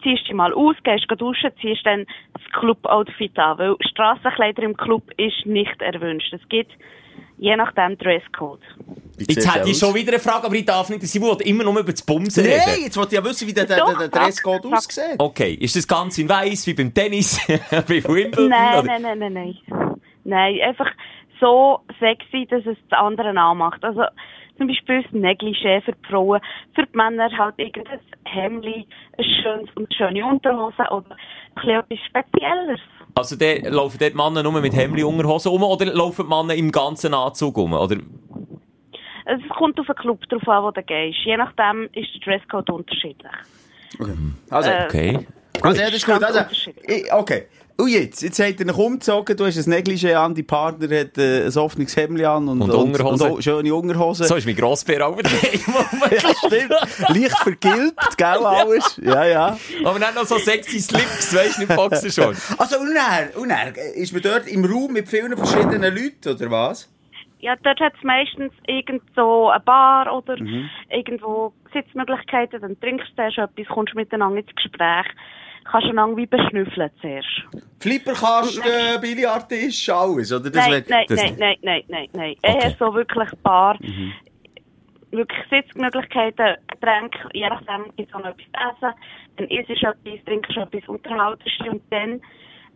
ziehst 0.05 0.29
dich 0.29 0.35
mal 0.35 0.53
aus, 0.53 0.77
gehst 0.85 1.09
geh 1.09 1.17
duschen, 1.17 1.51
ziehst 1.61 1.85
dann 1.85 2.07
das 2.33 2.43
Club-Outfit 2.53 3.37
an, 3.39 3.59
weil 3.59 3.77
Strassenkleider 3.81 4.63
im 4.63 4.77
Club 4.77 5.11
ist 5.17 5.45
nicht 5.45 5.83
erwünscht. 5.83 6.33
Es 6.33 6.49
gibt 6.49 6.71
je 7.39 7.57
nachdem 7.57 7.99
Dresscode. 7.99 8.63
Jetzt 9.19 9.53
hätte 9.53 9.69
ich 9.69 9.79
schon 9.79 9.95
wieder 9.95 10.13
eine 10.13 10.21
Frage, 10.21 10.47
aber 10.47 10.55
ich 10.55 10.65
darf 10.65 10.89
nicht. 10.89 11.03
Simon 11.03 11.39
will 11.39 11.47
immer 11.47 11.65
nur 11.65 11.79
über 11.79 11.93
das 11.93 12.03
Bumsen 12.03 12.45
Nein, 12.45 12.61
reden. 12.67 12.85
jetzt 12.85 12.97
wollte 12.97 13.15
ich 13.15 13.21
ja 13.21 13.25
wissen, 13.25 13.49
wie 13.49 13.53
der, 13.53 13.65
der, 13.65 13.77
der 13.77 13.85
frag, 13.85 14.13
Dresscode 14.13 14.67
aussieht. 14.67 15.17
Okay, 15.19 15.55
ist 15.55 15.77
das 15.77 15.87
ganz 15.87 16.19
in 16.19 16.29
weiß 16.29 16.67
wie 16.67 16.75
beim 16.75 16.93
Tennis, 16.93 17.41
bei 17.71 18.03
Wimbledon? 18.05 18.49
Nein, 18.49 18.85
nein, 18.87 19.03
nein, 19.03 19.19
nein, 19.19 19.33
nein. 19.33 19.59
Nein, 20.25 20.59
einfach 20.67 20.91
so 21.41 21.81
sexy, 22.01 22.47
dass 22.49 22.65
es 22.67 22.79
die 22.91 22.95
anderen 22.95 23.37
anmacht. 23.37 23.85
Also, 23.85 24.03
zum 24.57 24.69
Beispiel 24.69 25.03
das 25.03 25.13
Negligé 25.13 25.83
für 25.83 25.93
die 25.93 26.09
Frauen, 26.09 26.41
für 26.75 26.83
die 26.87 26.97
Männer 26.97 27.29
halt 27.37 27.55
irgendein 27.59 28.01
Hemdli, 28.25 28.87
ein 29.19 29.25
schönes 29.43 29.69
und 29.75 29.93
schöne 29.95 30.25
Unterhose 30.25 30.83
oder 30.91 31.17
etwas 31.57 31.99
Spezielles. 32.09 32.81
Also 33.17 33.37
der, 33.37 33.71
laufen 33.71 33.99
dort 33.99 34.13
die 34.13 34.17
Männer 34.17 34.43
nur 34.43 34.61
mit 34.61 34.75
Hemdli 34.75 35.03
Unterhosen 35.05 35.53
um 35.53 35.63
oder 35.63 35.87
laufen 35.87 36.27
die 36.29 36.35
Männer 36.35 36.55
im 36.55 36.71
ganzen 36.73 37.15
Anzug 37.15 37.57
um? 37.59 37.73
Oder? 37.73 37.97
Es 39.27 39.41
kommt 39.57 39.79
auf 39.81 39.87
den 39.87 39.95
Club 39.97 40.21
drauf 40.29 40.47
an, 40.49 40.65
wo 40.65 40.71
du 40.71 40.83
gehst. 40.83 41.19
Je 41.25 41.37
nachdem 41.37 41.85
ist 41.95 42.09
der 42.15 42.21
Dresscode 42.39 42.71
unterschiedlich. 42.71 43.33
Also, 44.51 44.71
Äh, 44.71 44.85
Okay. 44.87 45.27
also 45.63 45.81
ja, 45.81 45.87
das 45.87 45.97
ist 45.97 46.07
gut. 46.07 46.23
Also, 46.23 46.41
ich, 46.87 47.13
okay. 47.13 47.47
Und 47.77 47.89
jetzt? 47.89 48.23
Jetzt 48.23 48.39
hat 48.39 48.61
er 48.61 48.67
dich 48.67 48.77
umgezogen, 48.77 49.37
du 49.37 49.47
hast 49.47 49.57
ein 49.57 49.73
Negligé 49.73 50.15
an, 50.15 50.33
dein 50.35 50.47
Partner 50.47 50.85
hat 51.01 51.19
äh, 51.19 51.47
ein 51.47 51.57
offenes 51.59 51.97
Hemdli 51.97 52.25
an 52.25 52.47
und, 52.49 52.63
Und 52.63 52.71
Unterhosen. 52.71 53.27
und 53.27 53.33
auch 53.39 53.41
schöne 53.43 53.75
Unterhosen. 53.75 54.27
So 54.27 54.37
ist 54.37 54.47
mein 54.47 54.55
Grossbär 54.55 55.05
auch 55.07 55.19
wieder. 55.19 55.29
ja, 56.11 56.35
stimmt. 56.47 56.71
Leicht 57.09 57.39
vergilbt, 57.39 58.17
gell, 58.17 58.27
alles? 58.47 59.01
Ja, 59.03 59.25
ja. 59.25 59.59
aber 59.85 59.99
dann 59.99 60.15
noch 60.15 60.25
so 60.25 60.39
sexy 60.39 60.79
Slips, 60.79 61.35
weißt 61.35 61.57
du, 61.59 61.63
nicht 61.65 61.75
Boxershorts. 61.75 62.55
Also, 62.59 62.79
und 62.79 62.95
dann, 62.95 63.43
und 63.43 63.49
dann, 63.49 63.75
äh, 63.75 63.99
ist 64.01 64.13
man 64.13 64.23
dort 64.23 64.47
im 64.47 64.65
Raum 64.65 64.93
mit 64.93 65.09
vielen 65.09 65.37
verschiedenen 65.37 65.83
Leuten, 65.97 66.29
oder 66.29 66.51
was? 66.53 66.89
Ja, 67.41 67.57
dort 67.63 67.81
hat 67.81 67.93
es 67.99 68.03
meistens 68.05 68.53
irgend 68.69 69.03
so 69.17 69.51
eine 69.51 69.61
Bar 69.65 70.17
oder 70.17 70.41
Mhm. 70.41 70.71
irgendwo 70.91 71.53
Sitzmöglichkeiten, 71.73 72.61
dann 72.61 72.79
trinkst 72.81 73.09
du 73.17 73.23
erst 73.23 73.39
etwas, 73.39 73.67
kommst 73.67 73.95
miteinander 73.97 74.39
ins 74.39 74.55
Gespräch, 74.55 75.07
kannst 75.65 75.89
einander 75.89 76.17
wie 76.17 76.27
beschnüffeln 76.27 76.91
zuerst. 77.01 77.29
Flipperkasten, 77.81 79.01
Billardtisch, 79.01 79.89
alles, 79.91 80.33
oder? 80.33 80.51
Das 80.51 80.67
nein, 80.69 80.85
nein, 80.89 81.05
das- 81.09 81.21
nein, 81.23 81.37
nein, 81.39 81.57
nein, 81.63 81.83
nein, 81.89 82.09
nein. 82.13 82.35
Okay. 82.43 82.59
Eher 82.63 82.71
so 82.79 82.95
wirklich 82.95 83.29
Bar, 83.43 83.77
Mhm. 83.81 84.13
wirklich 85.11 85.39
Sitzmöglichkeiten, 85.51 86.57
Getränke, 86.69 87.19
je 87.33 87.49
nachdem 87.49 87.85
gibt 87.97 88.09
es 88.09 88.15
auch 88.15 88.21
noch 88.21 88.31
etwas 88.31 88.45
zu 88.47 88.87
essen, 88.89 88.95
dann 89.37 89.49
isst 89.49 89.69
du 89.69 89.73
etwas, 89.89 90.25
trinkst 90.25 90.57
etwas, 90.57 90.89
unterhaltest 90.89 91.61
dich 91.61 91.71
und 91.71 91.83
dann, 91.91 92.21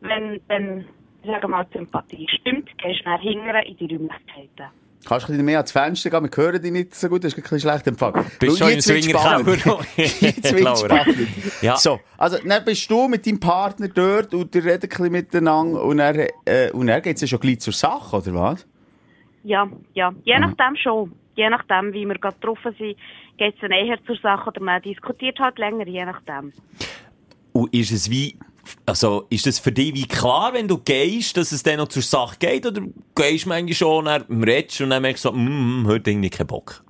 wenn, 0.00 0.40
wenn, 0.48 0.84
sagen 1.24 1.42
wir 1.42 1.48
mal, 1.48 1.64
die 1.72 1.78
Sympathie 1.78 2.26
stimmt, 2.40 2.68
gehst 2.78 3.00
du 3.04 3.10
nachher 3.10 3.66
in 3.66 3.76
die 3.76 3.86
Räumlichkeiten. 3.94 4.70
Kannst 5.04 5.26
du 5.28 5.32
ein 5.32 5.34
bisschen 5.34 5.44
mehr 5.44 5.58
ans 5.58 5.72
Fenster 5.72 6.10
gehen? 6.10 6.22
Wir 6.24 6.42
hören 6.44 6.60
dich 6.60 6.72
nicht 6.72 6.94
so 6.94 7.08
gut, 7.08 7.24
das 7.24 7.32
ist 7.32 7.38
ein 7.38 7.42
bisschen 7.42 7.60
schlecht 7.60 7.86
empfangen. 7.86 8.24
Bist 8.38 8.60
Weil 8.60 8.68
schon 8.68 8.72
im. 8.72 8.80
Swingerkeller. 8.80 9.86
Jetzt 9.96 10.52
Laura. 10.60 10.76
spannend. 10.76 11.28
Ja. 11.62 11.76
So, 11.76 12.00
also, 12.16 12.38
dann 12.44 12.64
bist 12.64 12.90
du 12.90 13.08
mit 13.08 13.26
deinem 13.26 13.40
Partner 13.40 13.88
dort 13.88 14.34
und 14.34 14.54
ihr 14.54 14.64
redet 14.64 14.84
ein 14.84 14.88
bisschen 14.88 15.12
miteinander 15.12 15.82
und 15.82 15.98
dann, 15.98 16.26
äh, 16.44 16.70
und 16.72 16.88
dann 16.88 17.00
geht's 17.00 17.20
ja 17.20 17.26
schon 17.26 17.40
gleich 17.40 17.60
zur 17.60 17.72
Sache, 17.72 18.16
oder 18.16 18.34
was? 18.34 18.66
Ja, 19.44 19.68
ja. 19.94 20.12
Je 20.24 20.38
nachdem 20.38 20.76
schon. 20.76 21.12
Je 21.36 21.48
nachdem, 21.48 21.92
wie 21.92 22.04
wir 22.04 22.18
gerade 22.18 22.34
getroffen 22.34 22.74
sind, 22.76 22.96
geht 23.38 23.54
es 23.54 23.60
dann 23.60 23.70
eher 23.70 23.96
zur 24.04 24.16
Sache 24.16 24.48
oder 24.48 24.60
man 24.60 24.82
diskutiert 24.82 25.38
halt 25.38 25.56
länger, 25.58 25.86
je 25.86 26.04
nachdem. 26.04 26.52
Und 27.52 27.72
ist 27.72 27.92
es 27.92 28.10
wie, 28.10 28.36
also, 28.86 29.26
ist 29.30 29.46
das 29.46 29.58
für 29.58 29.72
dich 29.72 29.94
wie 29.94 30.06
klar, 30.06 30.52
wenn 30.52 30.68
du 30.68 30.78
gehst, 30.78 31.36
dass 31.36 31.52
es 31.52 31.62
dann 31.62 31.76
noch 31.76 31.88
zur 31.88 32.02
Sache 32.02 32.36
geht? 32.38 32.66
Oder 32.66 32.82
gehst 33.14 33.44
du 33.44 33.48
manchmal 33.48 33.74
schon, 33.74 34.04
dann 34.06 34.42
redest 34.42 34.80
und 34.80 34.90
dann 34.90 35.02
merkst 35.02 35.24
du 35.24 35.28
so, 35.30 35.34
mm, 35.34 35.82
mm, 35.82 35.86
heute 35.86 36.10
irgendwie 36.10 36.30
keinen 36.30 36.46
Bock? 36.46 36.82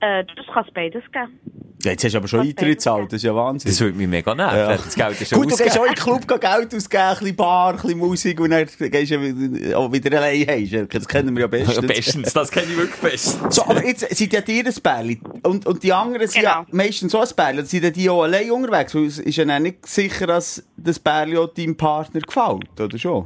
Äh, 0.00 0.24
das 0.36 0.46
kann 0.52 0.64
es 0.66 0.72
beides 0.74 1.02
geben. 1.12 1.38
Ja, 1.82 1.92
jetzt 1.92 2.04
hast 2.04 2.12
du 2.12 2.18
aber 2.18 2.28
schon 2.28 2.40
Eintritt 2.40 2.76
gezahlt, 2.76 3.06
das 3.10 3.16
ist 3.18 3.22
ja 3.22 3.34
Wahnsinn. 3.34 3.70
Das 3.70 3.80
würde 3.80 3.96
mich 3.96 4.06
mega 4.06 4.34
nerven. 4.34 4.58
Ja. 4.58 4.76
Das 4.76 4.94
Geld 4.94 5.18
ist 5.18 5.30
schon 5.30 5.40
Gut, 5.40 5.50
du 5.52 5.56
gehst 5.56 5.78
auch 5.78 5.84
in 5.86 5.94
den 5.94 6.02
Club 6.02 6.28
Geld 6.28 6.74
ausgeben, 6.74 7.02
ein 7.02 7.18
bisschen 7.18 7.36
Bar, 7.36 7.70
ein 7.70 7.76
bisschen 7.76 7.98
Musik 7.98 8.40
und 8.40 8.50
dann 8.50 8.66
gehst 8.66 9.10
du 9.12 9.76
auch 9.78 9.90
wieder 9.90 10.18
allein 10.18 10.46
heim. 10.46 10.88
Das 10.90 11.08
kennen 11.08 11.34
wir 11.34 11.40
ja 11.42 11.46
bestens. 11.46 11.86
Bestens, 11.86 12.32
das 12.34 12.50
kenne 12.50 12.66
ich 12.70 12.76
wirklich 12.76 13.00
best. 13.00 13.40
So, 13.50 13.64
aber 13.64 13.82
jetzt 13.86 14.00
sind 14.14 14.30
ja 14.30 14.42
die 14.42 14.60
ein 14.62 14.74
Bärli. 14.82 15.20
Und, 15.42 15.64
und 15.66 15.82
die 15.82 15.92
anderen 15.92 16.28
sind 16.28 16.42
ja 16.42 16.64
Genau. 16.66 16.76
meistens 16.76 17.12
so 17.12 17.20
ein 17.20 17.28
Bärli. 17.34 17.64
Sind 17.64 17.82
ja 17.84 17.90
die 17.90 18.10
auch 18.10 18.24
allein 18.24 18.50
unterwegs? 18.50 18.94
Weil 18.94 19.06
es 19.06 19.18
ist 19.18 19.36
ja 19.36 19.58
nicht 19.58 19.86
sicher, 19.86 20.26
dass 20.26 20.62
das 20.76 20.98
Bärli 20.98 21.38
auch 21.38 21.46
deinem 21.54 21.78
Partner 21.78 22.20
gefällt, 22.20 22.78
oder 22.78 22.98
schon? 22.98 23.24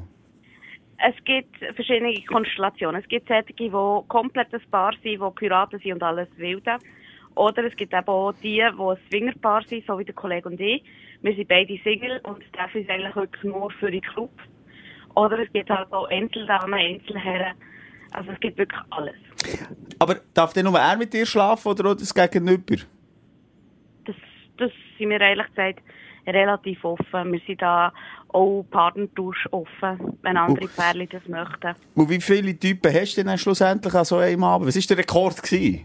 Es 0.98 1.24
gibt 1.24 1.56
verschiedene 1.74 2.14
Konstellationen. 2.24 3.00
Es 3.02 3.08
gibt 3.08 3.28
solche, 3.28 3.52
die 3.52 3.70
komplett 4.08 4.54
ein 4.54 4.60
Paar 4.70 4.92
sind, 5.02 5.20
die 5.20 5.30
Piraten 5.34 5.80
sind 5.80 5.94
und 5.94 6.02
alles 6.02 6.28
wilde. 6.36 6.78
Oder 7.34 7.64
es 7.64 7.76
gibt 7.76 7.92
eben 7.92 8.06
auch 8.06 8.32
die, 8.42 8.56
die 8.56 8.62
ein 8.62 8.96
Swingerpaar 9.08 9.62
sind, 9.68 9.86
so 9.86 9.98
wie 9.98 10.04
der 10.04 10.14
Kollege 10.14 10.48
und 10.48 10.60
ich. 10.60 10.84
Wir 11.22 11.34
sind 11.34 11.48
beide 11.48 11.76
Single 11.82 12.20
und 12.22 12.40
treffen 12.52 12.82
uns 12.82 12.90
eigentlich 12.90 13.16
wirklich 13.16 13.44
nur 13.44 13.70
für 13.72 13.90
den 13.90 14.02
Club. 14.02 14.30
Oder 15.16 15.40
es 15.40 15.52
gibt 15.52 15.70
halt 15.70 15.92
auch 15.92 16.08
Einzeldamen, 16.08 16.74
Einzelherren. 16.74 17.54
Also 18.12 18.30
es 18.30 18.40
gibt 18.40 18.58
wirklich 18.58 18.80
alles. 18.90 19.16
Aber 19.98 20.16
darf 20.32 20.52
denn 20.52 20.64
nur 20.64 20.78
er 20.78 20.96
mit 20.96 21.12
dir 21.12 21.26
schlafen 21.26 21.68
oder 21.68 21.90
auch 21.90 21.96
das 21.96 22.14
Gegenüber? 22.14 22.76
das, 24.04 24.16
das 24.58 24.70
sind 24.98 25.10
wir 25.10 25.20
ehrlich 25.20 25.46
gesagt 25.48 25.80
relativ 26.26 26.84
offen. 26.84 27.32
Wir 27.32 27.40
sind 27.46 27.60
da 27.60 27.92
auch 28.34 28.64
Partnertausch 28.70 29.46
offen, 29.52 30.18
wenn 30.22 30.36
andere 30.36 30.66
Pärchen 30.68 31.08
das 31.10 31.22
möchten. 31.28 31.74
Und 31.94 32.10
wie 32.10 32.20
viele 32.20 32.58
Typen 32.58 32.92
hast 32.92 33.12
du 33.12 33.16
denn 33.16 33.28
dann 33.28 33.38
schlussendlich 33.38 33.94
an 33.94 34.04
so 34.04 34.16
einem 34.16 34.42
Abend? 34.42 34.66
Was 34.68 34.76
war 34.76 34.82
der 34.82 34.98
Rekord? 34.98 35.42
Gewesen? 35.42 35.84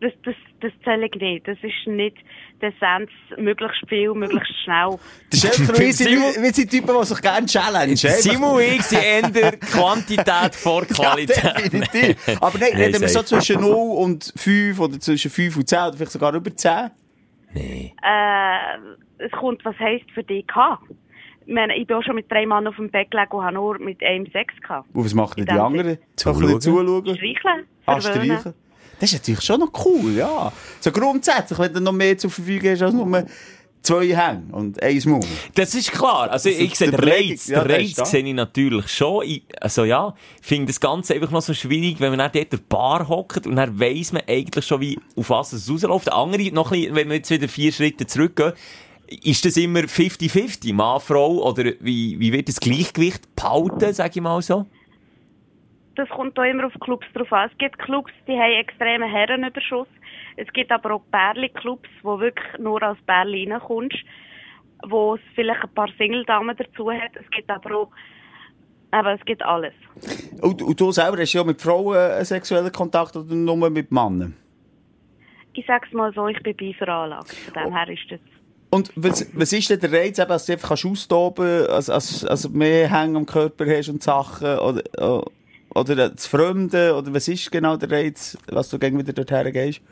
Das, 0.00 0.12
das, 0.24 0.34
das 0.60 0.72
zähle 0.84 1.06
ich 1.06 1.20
nicht. 1.20 1.46
Das 1.46 1.58
ist 1.62 1.86
nicht 1.86 2.16
die 2.60 2.66
Essenz, 2.66 3.10
möglichst 3.36 3.88
viel, 3.88 4.14
möglichst 4.14 4.52
schnell. 4.64 4.98
Das 5.30 5.44
ist 5.44 5.60
einfach, 5.60 5.78
wie 5.80 5.92
sind, 5.92 6.54
sind 6.54 6.70
Typen, 6.70 6.94
die 7.00 7.06
sich 7.06 7.20
gerne 7.20 7.46
challenge. 7.46 7.96
Simon 7.96 8.54
und 8.54 8.62
ich 8.62 8.82
sind 8.82 9.36
eher 9.36 9.52
Quantität 9.52 10.54
vor 10.54 10.84
Qualität. 10.86 11.42
Ja, 11.42 11.52
definitiv. 11.52 12.16
Aber 12.40 12.58
nein, 12.58 12.70
Nein, 12.72 12.82
reden 12.82 13.00
wir 13.00 13.08
so 13.08 13.22
zwischen 13.22 13.60
0 13.60 13.72
und 13.72 14.32
5 14.36 14.78
oder 14.78 15.00
zwischen 15.00 15.30
5 15.30 15.56
und 15.56 15.68
10 15.68 15.78
oder 15.78 15.92
vielleicht 15.94 16.12
sogar 16.12 16.34
über 16.34 16.54
10? 16.54 16.90
Nee. 17.54 17.94
Äh, 18.02 19.24
es 19.24 19.30
kommt, 19.32 19.64
was 19.64 19.78
heisst 19.78 20.10
für 20.12 20.22
dich. 20.22 20.44
Ich 21.44 21.52
meine, 21.54 21.76
ich 21.76 21.86
bin 21.86 21.96
auch 21.96 22.02
schon 22.02 22.14
mit 22.14 22.30
drei 22.30 22.46
Mann 22.46 22.66
auf 22.66 22.76
dem 22.76 22.90
Bett 22.90 23.10
gelegen 23.10 23.32
und 23.32 23.44
habe 23.44 23.54
nur 23.54 23.78
mit 23.78 24.02
einem 24.02 24.26
Sex 24.30 24.54
gehabt. 24.62 24.88
Und 24.94 25.04
was 25.04 25.14
machen 25.14 25.44
denn 25.44 25.46
die 25.46 25.60
anderen? 25.60 25.98
Bisschen 26.16 26.60
zuschauen? 26.60 27.16
Streicheln, 27.16 27.66
Ah, 27.86 28.00
streichen. 28.00 28.54
Das 29.00 29.12
ist 29.12 29.18
natürlich 29.20 29.42
schon 29.42 29.58
noch 29.58 29.72
cool, 29.84 30.12
ja. 30.12 30.52
So 30.78 30.92
grundsätzlich, 30.92 31.58
wenn 31.58 31.72
du 31.74 31.80
noch 31.80 31.92
mehr 31.92 32.16
zur 32.16 32.30
Verfügung 32.30 32.70
hast 32.70 32.82
als 32.82 32.94
nur 32.94 33.24
zwei 33.82 34.06
Hänge 34.14 34.44
und 34.52 34.82
eins 34.82 35.06
Maul. 35.06 35.20
Das 35.54 35.74
ist 35.74 35.92
klar. 35.92 36.30
Also, 36.30 36.48
Das 36.48 36.58
ich 36.58 36.74
sehe 36.74 36.90
den. 36.90 37.00
Reiz, 37.00 37.48
Ja, 37.48 37.60
den 37.60 37.68
der 37.68 37.78
Reiz 37.78 38.10
sehe 38.10 38.24
ich 38.24 38.34
natürlich 38.34 38.88
schon. 38.88 39.24
Ich, 39.26 39.42
also, 39.60 39.84
ja, 39.84 40.14
ich 40.40 40.46
finde 40.46 40.66
das 40.66 40.80
Ganze 40.80 41.14
einfach 41.14 41.30
noch 41.30 41.42
so 41.42 41.54
schwierig, 41.54 42.00
wenn 42.00 42.10
man 42.10 42.18
dann 42.18 42.32
dort 42.32 42.52
in 42.52 42.58
der 42.58 42.64
Bar 42.68 43.08
hockt 43.08 43.46
und 43.46 43.56
dann 43.56 43.78
weiss 43.78 44.12
man 44.12 44.22
eigentlich 44.28 44.64
schon, 44.64 44.80
wie, 44.80 44.98
auf 45.16 45.30
was 45.30 45.52
es 45.52 45.70
rausläuft. 45.70 46.06
Der 46.06 46.14
andere, 46.14 46.42
noch 46.52 46.72
ein 46.72 46.80
bisschen, 46.80 46.94
wenn 46.94 47.08
wir 47.08 47.16
jetzt 47.16 47.30
wieder 47.30 47.48
vier 47.48 47.72
Schritte 47.72 48.06
zurückgehen, 48.06 48.52
ist 49.22 49.44
das 49.44 49.56
immer 49.56 49.80
50-50, 49.80 50.72
Mann, 50.72 51.00
Frau, 51.00 51.42
oder 51.46 51.72
wie, 51.80 52.18
wie 52.18 52.32
wird 52.32 52.48
das 52.48 52.60
Gleichgewicht 52.60 53.34
behalten, 53.36 53.92
sag 53.92 54.16
ich 54.16 54.22
mal 54.22 54.40
so? 54.40 54.66
Das 55.96 56.08
kommt 56.08 56.38
auch 56.38 56.44
immer 56.44 56.66
auf 56.66 56.72
Clubs 56.80 57.06
drauf 57.14 57.30
an. 57.32 57.50
Es 57.52 57.58
gibt 57.58 57.78
Clubs, 57.78 58.10
die 58.26 58.32
haben 58.32 58.52
extremen 58.52 59.10
Herrenüberschuss. 59.10 59.88
Es 60.36 60.50
gibt 60.52 60.70
aber 60.72 60.94
auch 60.94 61.02
Bärli-Clubs, 61.10 61.88
wo 62.02 62.18
wirklich 62.18 62.58
nur 62.58 62.82
als 62.82 62.98
Bärli 63.02 63.50
reinkommst, 63.50 63.98
wo 64.88 65.14
es 65.14 65.20
vielleicht 65.34 65.62
ein 65.62 65.74
paar 65.74 65.88
Single-Damen 65.98 66.56
dazu 66.56 66.90
hat. 66.90 67.10
Es 67.14 67.28
gibt 67.30 67.50
aber 67.50 67.76
auch, 67.76 67.90
aber 68.90 69.14
es 69.14 69.24
gibt 69.24 69.42
alles. 69.42 69.74
Und, 70.40 70.62
und 70.62 70.80
du 70.80 70.92
selber 70.92 71.18
hast 71.18 71.32
ja 71.32 71.44
mit 71.44 71.60
Frauen 71.60 71.96
einen 71.96 72.24
sexuellen 72.24 72.72
Kontakt 72.72 73.16
oder 73.16 73.34
nur 73.34 73.70
mit 73.70 73.90
Männern? 73.90 74.36
Ich 75.54 75.66
sag's 75.66 75.92
mal 75.92 76.12
so, 76.14 76.28
ich 76.28 76.42
bin 76.42 76.56
beiveranlagt. 76.56 77.32
Von 77.32 77.64
dem 77.64 77.76
her 77.76 77.88
ist 77.88 78.10
das 78.10 78.20
Und 78.70 78.90
was, 78.96 79.26
was 79.34 79.52
ist 79.52 79.68
denn 79.68 79.80
der 79.80 79.92
Reiz, 79.92 80.18
eben, 80.18 80.28
dass 80.28 80.46
du 80.46 80.52
einfach 80.52 80.68
kannst 80.68 80.86
austoben 80.86 81.66
kannst, 81.66 81.90
als, 81.90 81.90
als, 81.90 82.24
als 82.24 82.48
mehr 82.48 82.90
Hänge 82.90 83.18
am 83.18 83.26
Körper 83.26 83.66
hast 83.66 83.90
und 83.90 84.02
Sachen, 84.02 84.58
oder, 84.58 84.82
oder 85.74 86.08
das 86.08 86.26
Fremde, 86.26 86.94
oder 86.94 87.12
was 87.12 87.28
ist 87.28 87.52
genau 87.52 87.76
der 87.76 87.90
Reiz, 87.90 88.38
was 88.50 88.70
du 88.70 88.78
gegen 88.78 88.98
wieder 88.98 89.12
dorthin 89.12 89.52
gehst? 89.52 89.82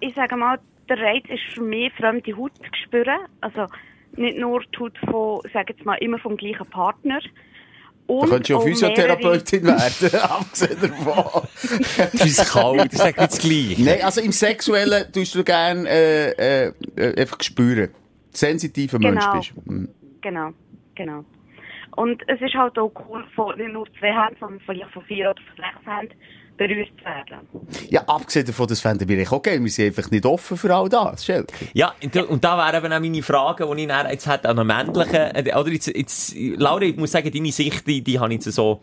Ich 0.00 0.14
sage 0.14 0.36
mal, 0.36 0.58
der 0.88 0.98
Reiz 0.98 1.24
ist 1.28 1.54
für 1.54 1.62
mich, 1.62 1.92
fremde 1.94 2.36
Haut 2.36 2.52
zu 2.56 2.64
spüren. 2.84 3.18
Also 3.40 3.66
nicht 4.16 4.38
nur 4.38 4.60
die 4.62 4.78
Haut 4.78 4.98
von, 5.08 5.40
sage 5.52 5.74
jetzt 5.74 5.84
mal, 5.84 5.94
immer 5.96 6.18
vom 6.18 6.36
gleichen 6.36 6.66
Partner. 6.66 7.20
Da 7.20 8.14
Und 8.14 8.28
könntest 8.28 8.48
du 8.50 8.52
ja 8.54 8.58
auch 8.58 8.64
Physiotherapeutin 8.64 9.64
werden, 9.64 10.20
abgesehen 10.20 10.80
davon. 10.80 11.48
Das 12.12 12.14
ist 12.26 12.52
kalt, 12.52 12.92
das 12.92 13.00
ist 13.00 13.04
nicht 13.04 13.18
das 13.18 13.38
Gleiche. 13.38 13.84
Nein, 13.84 14.02
also 14.02 14.20
im 14.20 14.32
Sexuellen 14.32 15.12
tust 15.12 15.34
du 15.36 15.44
gerne 15.44 15.88
äh, 15.88 16.30
äh, 16.66 16.72
äh, 16.96 17.20
einfach 17.20 17.40
spüren. 17.40 17.90
Sensitiver 18.32 18.98
Mensch 18.98 19.24
Genau. 19.24 19.36
bist. 19.38 19.52
Mhm. 19.66 19.88
Genau, 20.22 20.50
genau. 20.96 21.24
Und 21.96 22.22
es 22.28 22.40
ist 22.40 22.54
halt 22.54 22.78
auch 22.78 22.92
cool, 23.08 23.24
von 23.34 23.56
nicht 23.56 23.72
nur 23.72 23.86
zwei 23.98 24.12
Händen, 24.12 24.36
sondern 24.40 24.60
vielleicht 24.60 24.90
von 24.90 25.02
vier 25.04 25.30
oder 25.30 25.42
von 25.42 25.56
sechs 25.56 25.86
Händen 25.86 26.14
berührt 26.68 27.04
werden. 27.04 27.38
Ja, 27.88 28.02
abgesehen 28.06 28.46
davon, 28.46 28.66
das 28.68 28.80
fänden 28.80 29.08
wir 29.08 29.18
echt 29.18 29.32
okay. 29.32 29.62
Wir 29.62 29.70
sind 29.70 29.86
einfach 29.96 30.10
nicht 30.10 30.26
offen 30.26 30.56
für 30.58 30.74
all 30.74 30.88
das, 30.88 31.24
Schelke. 31.24 31.54
Ja, 31.72 31.94
und 32.02 32.14
da- 32.14 32.22
und 32.24 32.44
da 32.44 32.58
wären 32.58 32.84
eben 32.84 32.92
auch 32.92 33.00
meine 33.00 33.22
Fragen, 33.22 33.76
die 33.76 33.82
ich 33.84 33.88
jetzt 34.12 34.26
hätte 34.28 34.48
an 34.50 34.58
einen 34.58 34.66
männlichen, 34.66 35.14
äh, 35.34 35.54
oder 35.56 35.70
jetzt, 35.70 35.86
jetzt, 35.88 36.34
Laura, 36.36 36.82
ich 36.82 36.96
muss 36.96 37.12
sagen, 37.12 37.30
deine 37.32 37.50
Sicht, 37.52 37.86
die, 37.86 38.02
die 38.02 38.18
habe 38.18 38.34
ich 38.34 38.44
jetzt 38.44 38.54
so 38.54 38.82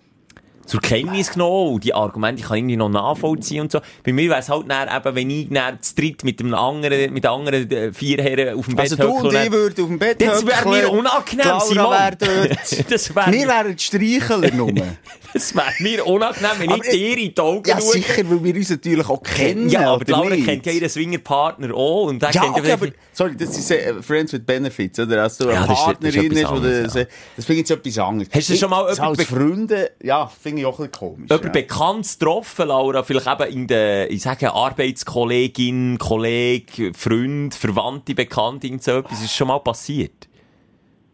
zur 0.68 0.82
Kenntnis 0.82 1.32
genommen 1.32 1.74
und 1.76 1.84
die 1.84 1.94
Argumente 1.94 2.44
kann 2.44 2.56
ich 2.58 2.60
irgendwie 2.62 2.78
noch 2.78 2.90
nachvollziehen 2.90 3.62
und 3.62 3.72
so. 3.72 3.80
Bei 4.04 4.14
mir 4.14 4.30
wäre 4.30 4.40
es 4.40 4.50
halt 4.50 4.66
dann 4.70 4.88
eben, 4.96 5.16
wenn 5.16 5.30
ich 5.30 5.48
dann 5.50 5.82
zu 5.82 5.96
dritt 5.96 6.24
mit 6.24 6.40
einem 6.40 6.54
anderen, 6.54 7.14
mit 7.14 7.26
anderen 7.26 7.72
äh, 7.72 7.92
vier 7.94 8.22
Herren 8.22 8.58
auf 8.60 8.66
dem 8.66 8.76
Bett 8.76 8.92
Also 8.92 8.96
du 8.98 9.08
und 9.28 9.34
ich 9.34 9.52
würden 9.52 9.82
auf 9.84 9.88
dem 9.90 10.00
Bett 10.00 10.22
Das 10.22 10.46
wäre 10.46 10.70
mir 10.70 10.92
unangenehm, 10.92 11.46
Laura 11.48 11.60
Simon. 11.62 11.94
dort. 12.20 12.90
Das 12.92 13.16
wäre 13.16 13.32
wir 13.32 13.48
wären 13.48 13.76
die 13.76 13.84
Streicheler 13.84 14.52
nur. 14.54 14.74
Das 15.34 15.54
wäre 15.56 15.68
mir 15.80 16.06
unangenehm, 16.08 16.52
wenn 16.58 16.70
Aber 16.72 16.84
ich 16.86 16.90
dir 16.92 17.18
in 17.18 17.34
die 17.36 17.40
Augen 17.42 17.70
ja, 17.70 17.80
schaue. 17.80 17.92
sicher, 17.94 18.24
weil 18.30 18.44
wir 18.44 18.56
uns 18.56 18.70
natürlich 18.70 19.10
auch 19.10 19.22
kennen. 19.22 19.70
Ja, 19.70 19.92
aber 19.94 20.06
Laura 20.08 20.30
nicht? 20.30 20.46
kennt 20.46 20.66
ja 20.66 20.72
ihren 20.72 20.90
Swingerpartner 20.90 21.74
auch 21.76 22.06
und 22.08 22.22
der 22.22 22.32
Ja, 22.32 22.42
kennt 22.44 22.56
okay, 22.58 22.72
aber, 22.72 22.88
sorry, 23.14 23.36
das 23.38 23.58
ist 23.58 23.70
äh, 23.72 24.02
Friends 24.02 24.34
with 24.34 24.46
Benefits, 24.46 25.00
oder? 25.00 25.24
Als 25.24 25.38
du 25.38 25.50
eine 25.50 25.54
Ja, 25.54 25.68
das 25.68 25.70
ist- 25.70 25.70
das 25.70 25.80
ist 25.80 25.86
Partnerin 25.86 26.32
hast, 26.32 26.52
oder, 26.52 26.56
anderes, 26.56 26.94
ja. 26.94 27.04
das 27.36 27.46
finde 27.46 27.62
ich 27.62 27.70
jetzt 27.70 27.72
etwas 27.72 27.98
anderes. 28.00 28.30
Hast 28.34 28.50
du 28.50 28.56
schon 28.56 28.70
mal 28.70 28.86
als 28.86 29.24
Freunde, 29.28 29.92
ja, 30.02 30.28
finde 30.42 30.57
ich 30.60 30.66
auch 30.66 30.80
ein 30.80 30.90
bisschen 30.90 31.10
komisch. 31.10 31.30
Jemand 31.30 31.46
ja. 31.46 31.52
bekannt 31.52 32.20
getroffen, 32.20 32.68
Laura, 32.68 33.04
vielleicht 33.04 33.28
eben 33.28 33.52
in 33.54 33.68
der, 33.68 34.12
ich 34.12 34.22
sage, 34.22 34.52
Arbeitskollegin, 34.54 35.98
Kollege, 35.98 36.94
Freund, 36.94 37.54
Verwandte, 37.54 38.16
Bekannte, 38.16 38.68
irgend 38.68 38.84
so 38.84 39.00
etwas, 39.00 39.24
ist 39.24 39.36
schon 39.36 39.48
mal 39.48 39.60
passiert. 39.60 40.28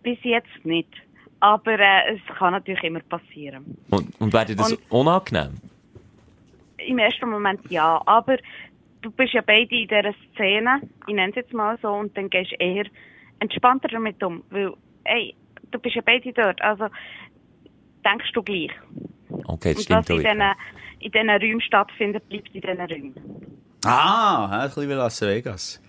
Bis 0.01 0.17
jetzt 0.23 0.63
nicht. 0.63 0.89
Aber 1.39 1.77
äh, 1.77 2.15
es 2.15 2.37
kann 2.37 2.53
natürlich 2.53 2.83
immer 2.83 3.01
passieren. 3.01 3.77
Und, 3.89 4.19
und 4.19 4.33
wäre 4.33 4.45
dir 4.45 4.55
das 4.55 4.71
Und- 4.73 4.79
unangenehm? 4.89 5.57
Im 6.77 6.97
ersten 6.97 7.29
Moment 7.29 7.61
ja, 7.69 8.01
aber 8.05 8.37
du 9.01 9.11
bist 9.11 9.33
ja 9.33 9.41
beide 9.45 9.73
in 9.75 9.87
dieser 9.87 10.13
Szene, 10.33 10.81
ich 11.07 11.13
nenne 11.13 11.29
es 11.29 11.35
jetzt 11.35 11.53
mal 11.53 11.77
so, 11.81 11.89
und 11.89 12.17
dann 12.17 12.29
gehst 12.29 12.51
du 12.51 12.55
eher 12.55 12.85
entspannter 13.39 13.87
damit 13.89 14.21
um, 14.23 14.43
weil, 14.49 14.73
ey, 15.05 15.35
du 15.71 15.79
bist 15.79 15.95
ja 15.95 16.01
beide 16.05 16.33
dort, 16.33 16.61
also 16.61 16.87
denkst 18.05 18.31
du 18.33 18.43
gleich. 18.43 18.71
Okay, 19.45 19.73
das 19.73 19.85
und 19.87 19.95
was 19.95 20.05
stimmt 20.05 20.09
in 20.09 20.17
diesen, 20.17 20.35
wieder. 20.37 20.55
in 20.99 21.11
diesen 21.11 21.29
Räumen 21.29 21.61
stattfindet, 21.61 22.29
bleibt 22.29 22.49
in 22.53 22.61
diesen 22.61 22.79
Räumen. 22.79 23.13
Ah, 23.85 24.61
ein 24.61 24.67
bisschen 24.69 24.89
wie 24.89 24.93
Las 24.93 25.21
Vegas. 25.21 25.81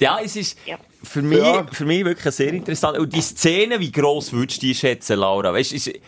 Ja, 0.00 0.18
es 0.22 0.34
ist 0.36 0.58
Ja. 0.66 0.76
für 1.02 1.22
mich, 1.22 1.38
Ja. 1.38 1.66
für 1.70 1.84
mich 1.84 2.04
wirklich 2.04 2.34
sehr 2.34 2.52
interessant. 2.52 2.98
Und 2.98 3.14
die 3.14 3.20
Szene, 3.20 3.78
wie 3.78 3.92
gross 3.92 4.32
würdest 4.32 4.62
du 4.62 4.66
die 4.66 4.74
schätzen, 4.74 5.18
Laura? 5.20 5.52
Weißt 5.52 5.70
du, 5.70 5.76
ist- 5.76 6.00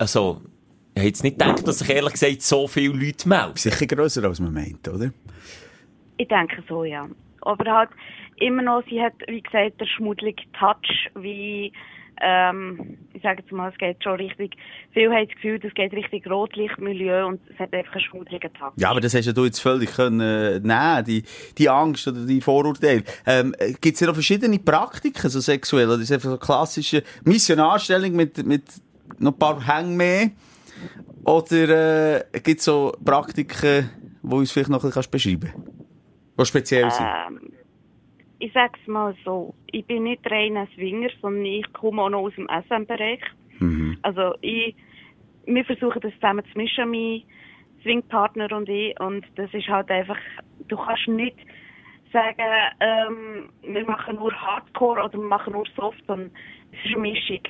also, 0.00 0.40
ich 0.94 1.00
hätte 1.02 1.08
jetzt 1.08 1.24
nicht 1.24 1.38
gedacht, 1.38 1.66
dass 1.68 1.80
sich 1.80 1.90
ehrlich 1.90 2.12
gesagt 2.14 2.40
so 2.42 2.66
viele 2.66 2.94
Leute 2.94 3.28
melden. 3.28 3.56
Sicher 3.56 3.86
grösser, 3.86 4.24
als 4.24 4.40
man 4.40 4.54
meint, 4.54 4.88
oder? 4.88 5.10
Ich 6.16 6.26
denke 6.28 6.62
so, 6.68 6.84
ja. 6.84 7.06
Aber 7.42 7.70
halt 7.70 7.90
immer 8.36 8.62
noch, 8.62 8.82
sie 8.88 9.00
hat, 9.02 9.12
wie 9.26 9.42
gesagt, 9.42 9.78
der 9.80 9.86
schmuddelige 9.86 10.42
Touch, 10.58 11.08
wie, 11.14 11.70
ähm, 12.20 12.98
ich 13.12 13.22
sage 13.22 13.42
jetzt 13.42 13.52
mal, 13.52 13.70
es 13.70 13.78
geht 13.78 14.02
schon 14.02 14.14
richtig, 14.14 14.56
viele 14.92 15.10
haben 15.10 15.26
das 15.26 15.34
Gefühl, 15.34 15.58
das 15.58 15.74
geht 15.74 15.92
richtig 15.92 16.28
Rotlichtmilieu 16.28 17.26
und 17.26 17.40
es 17.52 17.58
hat 17.58 17.72
einfach 17.72 17.92
einen 17.92 18.02
schmuddeligen 18.02 18.52
Touch. 18.54 18.72
Ja, 18.76 18.90
aber 18.90 19.00
das 19.00 19.14
hast 19.14 19.26
ja 19.26 19.32
du 19.32 19.44
jetzt 19.44 19.60
völlig 19.60 19.92
können, 19.94 20.20
äh, 20.20 20.60
nehmen, 20.60 21.04
die, 21.04 21.24
die 21.56 21.68
Angst 21.68 22.06
oder 22.08 22.24
die 22.24 22.40
Vorurteile. 22.40 23.02
Ähm, 23.26 23.54
Gibt 23.80 23.94
es 23.94 24.00
ja 24.00 24.06
noch 24.06 24.14
verschiedene 24.14 24.58
Praktiken, 24.58 25.28
so 25.28 25.40
sexuell? 25.40 25.88
Oder 25.88 26.00
ist 26.00 26.12
einfach 26.12 26.30
so 26.30 26.38
klassische 26.38 27.02
Missionarstellung 27.24 28.12
mit, 28.12 28.44
mit 28.46 28.64
noch 29.18 29.32
ein 29.32 29.38
paar 29.38 29.66
Hängen 29.66 29.96
mehr? 29.96 30.30
Oder 31.24 32.24
äh, 32.34 32.40
gibt 32.40 32.60
es 32.60 32.64
so 32.64 32.92
Praktiken, 33.04 33.90
die 34.22 34.34
uns 34.34 34.50
vielleicht 34.50 34.70
noch 34.70 34.82
ein 34.82 34.90
bisschen 34.90 35.10
beschreiben 35.10 35.52
kannst? 35.52 35.78
Die 36.40 36.46
speziell 36.46 36.90
sind? 36.90 37.06
Ähm, 37.06 37.57
ich 38.38 38.52
sag's 38.52 38.86
mal 38.86 39.14
so, 39.24 39.54
ich 39.70 39.84
bin 39.86 40.04
nicht 40.04 40.30
reiner 40.30 40.66
Swinger, 40.74 41.10
sondern 41.20 41.44
ich 41.44 41.72
komme 41.72 42.02
auch 42.02 42.10
noch 42.10 42.20
aus 42.20 42.34
dem 42.36 42.48
SM-Bereich. 42.48 43.20
Also 44.02 44.34
ich, 44.40 44.76
wir 45.46 45.64
versuchen 45.64 46.00
das 46.00 46.12
zusammen 46.14 46.44
zu 46.52 46.58
mischen, 46.58 46.90
mein 46.90 47.22
Swingpartner 47.82 48.50
und 48.52 48.68
ich, 48.68 48.98
und 49.00 49.24
das 49.36 49.52
ist 49.52 49.68
halt 49.68 49.90
einfach, 49.90 50.18
du 50.68 50.76
kannst 50.76 51.08
nicht 51.08 51.36
sagen, 52.12 52.42
ähm, 52.80 53.50
wir 53.62 53.84
machen 53.84 54.16
nur 54.16 54.32
Hardcore 54.32 55.04
oder 55.04 55.12
wir 55.18 55.20
machen 55.20 55.52
nur 55.52 55.66
Soft, 55.76 56.02
sondern 56.06 56.30
es 56.72 56.78
ist 56.84 56.94
eine 56.94 57.02
Mischung. 57.02 57.40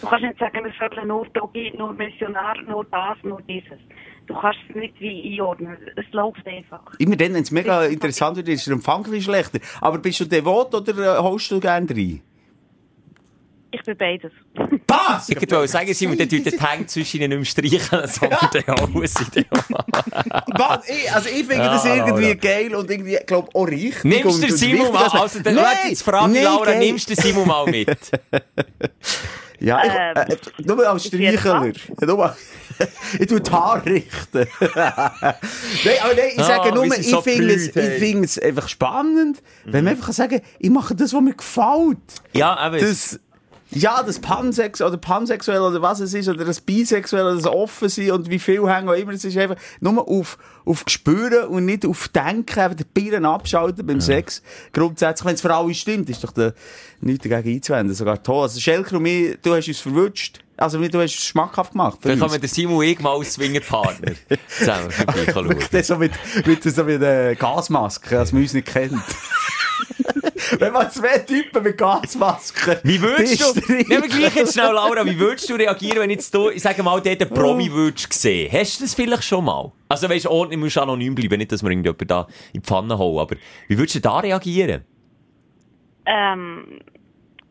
Du 0.00 0.08
kannst 0.08 0.24
nicht 0.24 0.38
sagen, 0.38 0.64
wir 0.64 0.72
vögeln 0.72 1.08
nur 1.08 1.26
Doggy, 1.26 1.72
nur 1.76 1.92
Missionar, 1.92 2.56
nur 2.62 2.84
das, 2.84 3.16
nur 3.22 3.40
dieses. 3.42 3.78
Du 4.26 4.34
kannst 4.34 4.58
es 4.68 4.76
nicht 4.76 5.00
wie 5.00 5.32
einordnen. 5.32 5.76
Es 5.96 6.10
läuft 6.12 6.46
einfach. 6.46 6.80
Immer 6.98 7.16
dann, 7.16 7.34
wenn 7.34 7.42
es 7.42 7.50
mega 7.50 7.84
interessant 7.84 8.36
wird, 8.36 8.48
ist 8.48 8.66
der 8.66 8.74
Empfang 8.74 9.04
ein 9.06 9.20
schlechter. 9.20 9.58
Aber 9.80 9.98
bist 9.98 10.20
du 10.20 10.24
devot 10.24 10.74
oder 10.74 11.18
äh, 11.18 11.22
holst 11.22 11.50
du 11.50 11.60
gerne 11.60 11.88
rein? 11.90 12.22
Ich 13.74 13.82
bin 13.84 13.96
beides. 13.96 14.30
Was? 14.86 15.28
Ich 15.30 15.36
wollte 15.40 15.66
sagen, 15.66 15.94
Simon, 15.94 16.16
der 16.18 16.28
tut 16.28 16.44
den 16.44 16.58
Tank 16.58 16.90
zwischen 16.90 17.22
ihnen 17.22 17.40
nicht 17.40 17.56
mehr 17.58 17.78
streichen, 17.80 18.06
sondern 18.08 18.50
der 18.52 18.66
Haus 18.66 19.14
in 19.34 19.44
Was? 20.48 21.14
Also 21.14 21.28
ich 21.30 21.46
finde 21.46 21.64
das 21.64 21.84
irgendwie 21.86 22.34
geil 22.36 22.74
und 22.74 22.90
irgendwie, 22.90 23.18
glaub 23.26 23.54
auch 23.54 23.64
richtig. 23.66 24.04
Nimmst 24.04 24.42
du 24.42 24.52
Simon 24.56 24.92
mal, 24.92 25.06
also 25.08 25.40
dann 25.40 25.54
Nein, 25.54 25.64
jetzt 25.88 26.02
Frage, 26.02 26.32
nein, 26.32 26.44
Laura, 26.44 26.66
geil. 26.66 26.78
nimmst 26.80 27.08
du 27.10 27.14
Simon 27.14 27.46
mal 27.48 27.66
mit? 27.66 27.88
Ja, 29.60 29.80
ich, 29.84 29.92
Ähm, 29.92 30.36
äh, 30.58 30.62
nur 30.66 30.88
als 30.90 31.06
Streicheler. 31.06 31.72
Nur 32.04 32.16
mal- 32.16 32.36
ich 33.20 33.26
tue 33.28 33.40
die 33.40 33.50
Haare 33.52 33.84
richten. 33.86 34.32
nein, 34.74 34.74
aber 36.02 36.14
nein, 36.16 36.30
ich 36.32 36.38
Ah, 36.40 36.44
sage 36.44 36.72
nur, 36.74 36.84
wie 36.86 36.90
sie 36.90 37.00
ich 37.02 37.10
so 37.10 37.22
finde 37.22 37.54
es, 37.54 37.72
hey. 37.72 37.92
ich 37.94 37.98
finde 38.00 38.24
es 38.24 38.38
einfach 38.40 38.68
spannend, 38.68 39.40
wenn 39.64 39.84
man 39.84 39.92
einfach 39.92 40.06
kann 40.06 40.14
sagen 40.14 40.40
ich 40.58 40.68
mache 40.70 40.96
das, 40.96 41.14
was 41.14 41.20
mir 41.20 41.34
gefällt. 41.34 41.98
Ja, 42.32 42.56
aber 42.56 42.78
Das, 42.78 43.20
ja, 43.74 44.02
das 44.02 44.18
Pansexuell 44.18 44.90
oder 44.90 44.98
Pansexuell 44.98 45.60
oder 45.60 45.80
was 45.80 46.00
es 46.00 46.14
ist, 46.14 46.28
oder 46.28 46.44
das 46.44 46.60
Bisexuell 46.60 47.24
oder 47.24 47.36
das 47.36 47.46
Offen 47.46 47.88
und 48.10 48.30
wie 48.30 48.38
viel 48.38 48.66
hängen 48.68 48.88
auch 48.88 48.94
immer, 48.94 49.12
es 49.12 49.24
ist 49.24 49.36
einfach 49.36 49.56
nur 49.80 50.06
auf, 50.08 50.38
auf 50.64 50.84
Gespüren 50.84 51.48
und 51.48 51.64
nicht 51.64 51.86
auf 51.86 52.08
Denken, 52.08 52.58
einfach 52.58 52.76
den 52.76 52.86
Birnen 52.92 53.24
abschalten 53.24 53.86
beim 53.86 54.00
Sex. 54.00 54.42
Grundsätzlich, 54.72 55.26
wenn 55.26 55.34
es 55.34 55.40
für 55.40 55.54
alle 55.54 55.74
stimmt, 55.74 56.10
ist 56.10 56.22
doch 56.22 56.32
der, 56.32 56.54
nichts 57.00 57.26
dagegen 57.26 57.56
einzuwenden, 57.56 57.94
sogar 57.94 58.22
toll. 58.22 58.42
Also 58.42 58.60
Schelker 58.60 58.96
und 58.96 59.02
mich, 59.02 59.38
du 59.42 59.54
hast 59.54 59.68
uns 59.68 59.80
verwutscht. 59.80 60.40
Also, 60.58 60.78
du 60.78 61.00
hast 61.00 61.14
es 61.14 61.24
schmackhaft 61.24 61.72
gemacht. 61.72 61.98
Dann 62.02 62.12
uns. 62.12 62.20
kommen 62.20 62.40
der 62.40 62.48
Simon 62.48 62.76
und 62.76 62.84
ich 62.84 63.00
mal 63.00 63.16
als 63.16 63.34
Swingerpartner 63.34 64.12
zusammen 64.46 64.90
vorbei 64.92 65.26
schauen. 65.32 65.48
Wirklich, 65.48 65.70
das 65.70 65.86
so 65.88 65.96
mit, 65.96 66.12
mit, 66.46 66.62
so 66.62 66.84
mit 66.84 67.02
äh, 67.02 67.34
Gasmasken, 67.34 68.18
als 68.18 68.32
man 68.32 68.42
uns 68.42 68.52
nicht 68.52 68.68
kennt. 68.68 69.02
Wenn 70.58 70.72
man 70.72 70.90
zwei 70.90 71.18
Typen 71.18 71.62
mit 71.62 71.78
Gasmasken. 71.78 72.78
Wie 72.82 73.00
würdest 73.00 73.40
du, 73.40 73.72
nehmen 73.72 73.88
wir 73.88 74.08
gleich 74.08 74.34
jetzt 74.36 74.54
schnell, 74.54 74.72
Laura, 74.72 75.04
wie 75.06 75.18
würdest 75.18 75.48
du 75.48 75.54
reagieren, 75.54 76.00
wenn 76.00 76.10
jetzt 76.10 76.34
du, 76.34 76.50
ich 76.50 76.62
sage 76.62 76.82
mal, 76.82 77.00
dort 77.00 77.20
einen 77.20 77.30
Promi 77.30 77.68
Oh. 77.70 77.74
würdest 77.74 78.12
sehen? 78.12 78.50
Hast 78.52 78.80
du 78.80 78.84
das 78.84 78.94
vielleicht 78.94 79.24
schon 79.24 79.44
mal? 79.44 79.72
Also 79.88 80.08
weisst, 80.08 80.26
ordentlich 80.26 80.58
musst 80.60 80.76
du 80.76 80.80
anonym 80.82 81.14
bleiben, 81.14 81.38
nicht, 81.38 81.52
dass 81.52 81.62
wir 81.62 81.70
irgendjemanden 81.70 82.08
da 82.08 82.26
in 82.52 82.60
die 82.60 82.66
Pfanne 82.66 82.98
holen, 82.98 83.20
aber 83.20 83.36
wie 83.68 83.78
würdest 83.78 83.94
du 83.96 84.00
da 84.00 84.18
reagieren? 84.18 84.84
Ähm, 86.06 86.80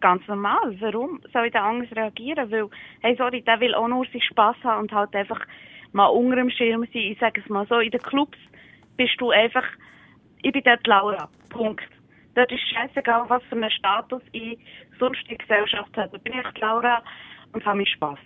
ganz 0.02 0.28
normal. 0.28 0.76
Warum 0.80 1.22
soll 1.32 1.46
ich 1.48 1.54
da 1.54 1.68
anders 1.68 1.90
reagieren? 1.96 2.52
Weil, 2.52 2.68
hey, 3.02 3.16
sorry, 3.18 3.42
der 3.42 3.60
will 3.60 3.74
auch 3.76 3.88
nur 3.88 4.06
seinen 4.12 4.22
Spass 4.22 4.58
haben 4.64 4.82
und 4.82 4.92
halt 4.92 5.16
einfach 5.16 5.40
mal 5.94 6.08
unter 6.08 6.36
dem 6.36 6.50
Schirm 6.50 6.82
sein. 6.82 7.02
Ich 7.12 7.20
sage 7.20 7.42
es 7.42 7.50
mal 7.50 7.66
so, 7.68 7.80
in 7.80 7.92
den 7.92 8.02
Clubs 8.02 8.38
bist 8.98 9.14
du 9.20 9.32
einfach, 9.32 9.64
ich 10.42 10.52
bin 10.52 10.64
dort 10.66 10.86
Laura. 10.88 11.30
Punkt. 11.50 11.84
Dort 12.36 12.52
ist 12.52 12.62
scheißegal, 12.74 13.26
was 13.28 13.44
für 13.44 13.56
einen 13.56 13.72
Status 13.72 14.22
ich 14.32 14.58
sonst 15.00 15.20
der 15.30 15.38
Gesellschaft 15.38 15.96
habe. 15.98 16.10
Da 16.12 16.18
bin 16.18 16.34
ich 16.34 16.62
Laura 16.62 17.04
und 17.54 17.66
habe 17.66 17.78
meinen 17.78 17.88
Spass. 17.88 18.20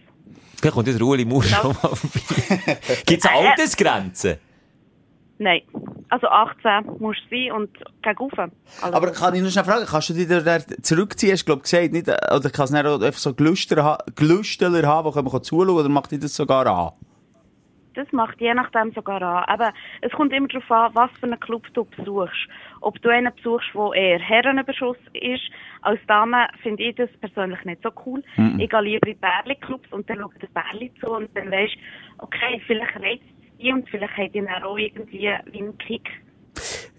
Da 0.61 0.71
kommt 0.71 0.87
der 0.87 1.01
Ueli 1.01 1.25
Mauer 1.25 1.43
schon 1.43 1.67
mal 1.67 1.95
vorbei. 1.95 2.77
Gibt 3.05 3.23
es 3.23 3.29
Altersgrenzen? 3.29 4.37
Nein. 5.37 5.61
Also 6.09 6.27
18 6.27 6.99
musst 6.99 7.21
du 7.29 7.35
sein 7.35 7.51
und 7.51 7.69
gegen 8.01 8.17
rauf. 8.17 8.31
Also, 8.37 8.95
Aber 8.95 9.11
kann 9.11 9.35
ich 9.35 9.41
noch 9.41 9.49
schnell 9.49 9.65
fragen, 9.65 9.85
kannst 9.85 10.09
du 10.09 10.13
dich 10.13 10.27
da 10.27 10.59
zurückziehen? 10.81 11.33
Hast 11.33 11.41
du, 11.41 11.45
glaub, 11.45 11.63
gesagt, 11.63 11.91
nicht, 11.91 12.07
äh, 12.07 12.17
oder 12.33 12.49
kannst 12.49 12.73
du 12.73 12.77
einfach 12.77 13.19
so 13.19 13.33
Gelüsteler 13.33 13.83
haben, 13.83 15.11
die 15.11 15.13
können 15.13 15.43
zuschauen, 15.43 15.69
oder 15.69 15.89
macht 15.89 16.11
dich 16.11 16.19
das 16.19 16.35
sogar 16.35 16.65
an? 16.67 16.91
Das 17.95 18.11
macht 18.11 18.39
je 18.39 18.53
nachdem 18.53 18.91
sogar 18.93 19.21
an. 19.21 19.45
Aber 19.45 19.73
es 20.01 20.11
kommt 20.11 20.33
immer 20.33 20.47
darauf 20.47 20.71
an, 20.71 20.95
was 20.95 21.11
für 21.19 21.25
einen 21.25 21.39
Club 21.39 21.65
du 21.73 21.85
besuchst. 21.85 22.47
Ob 22.81 23.01
du 23.01 23.09
einen 23.09 23.33
besuchst, 23.33 23.69
der 23.73 23.93
eher 23.93 24.19
Herrenüberschuss 24.19 24.97
ist. 25.13 25.43
Als 25.81 25.99
Dame 26.07 26.47
finde 26.61 26.83
ich 26.83 26.95
das 26.95 27.09
persönlich 27.19 27.63
nicht 27.65 27.81
so 27.83 27.89
cool. 28.05 28.23
Ich 28.57 28.69
gehe 28.69 28.81
lieber 28.81 29.07
in 29.07 29.19
Bärli-Clubs 29.19 29.91
und 29.91 30.09
dann 30.09 30.19
schaue 30.19 30.31
ich 30.35 30.41
das 30.41 30.49
Bärli 30.51 30.91
zu 30.99 31.07
und 31.11 31.29
dann 31.35 31.51
weisst 31.51 31.77
okay, 32.17 32.61
vielleicht 32.65 32.95
reizt 32.95 33.23
es 33.23 33.57
die 33.59 33.71
und 33.71 33.89
vielleicht 33.89 34.17
hat 34.17 34.33
die 34.33 34.47
auch 34.47 34.77
irgendwie 34.77 35.29
wie 35.51 35.59
einen 35.59 35.77
Kick. 35.77 36.09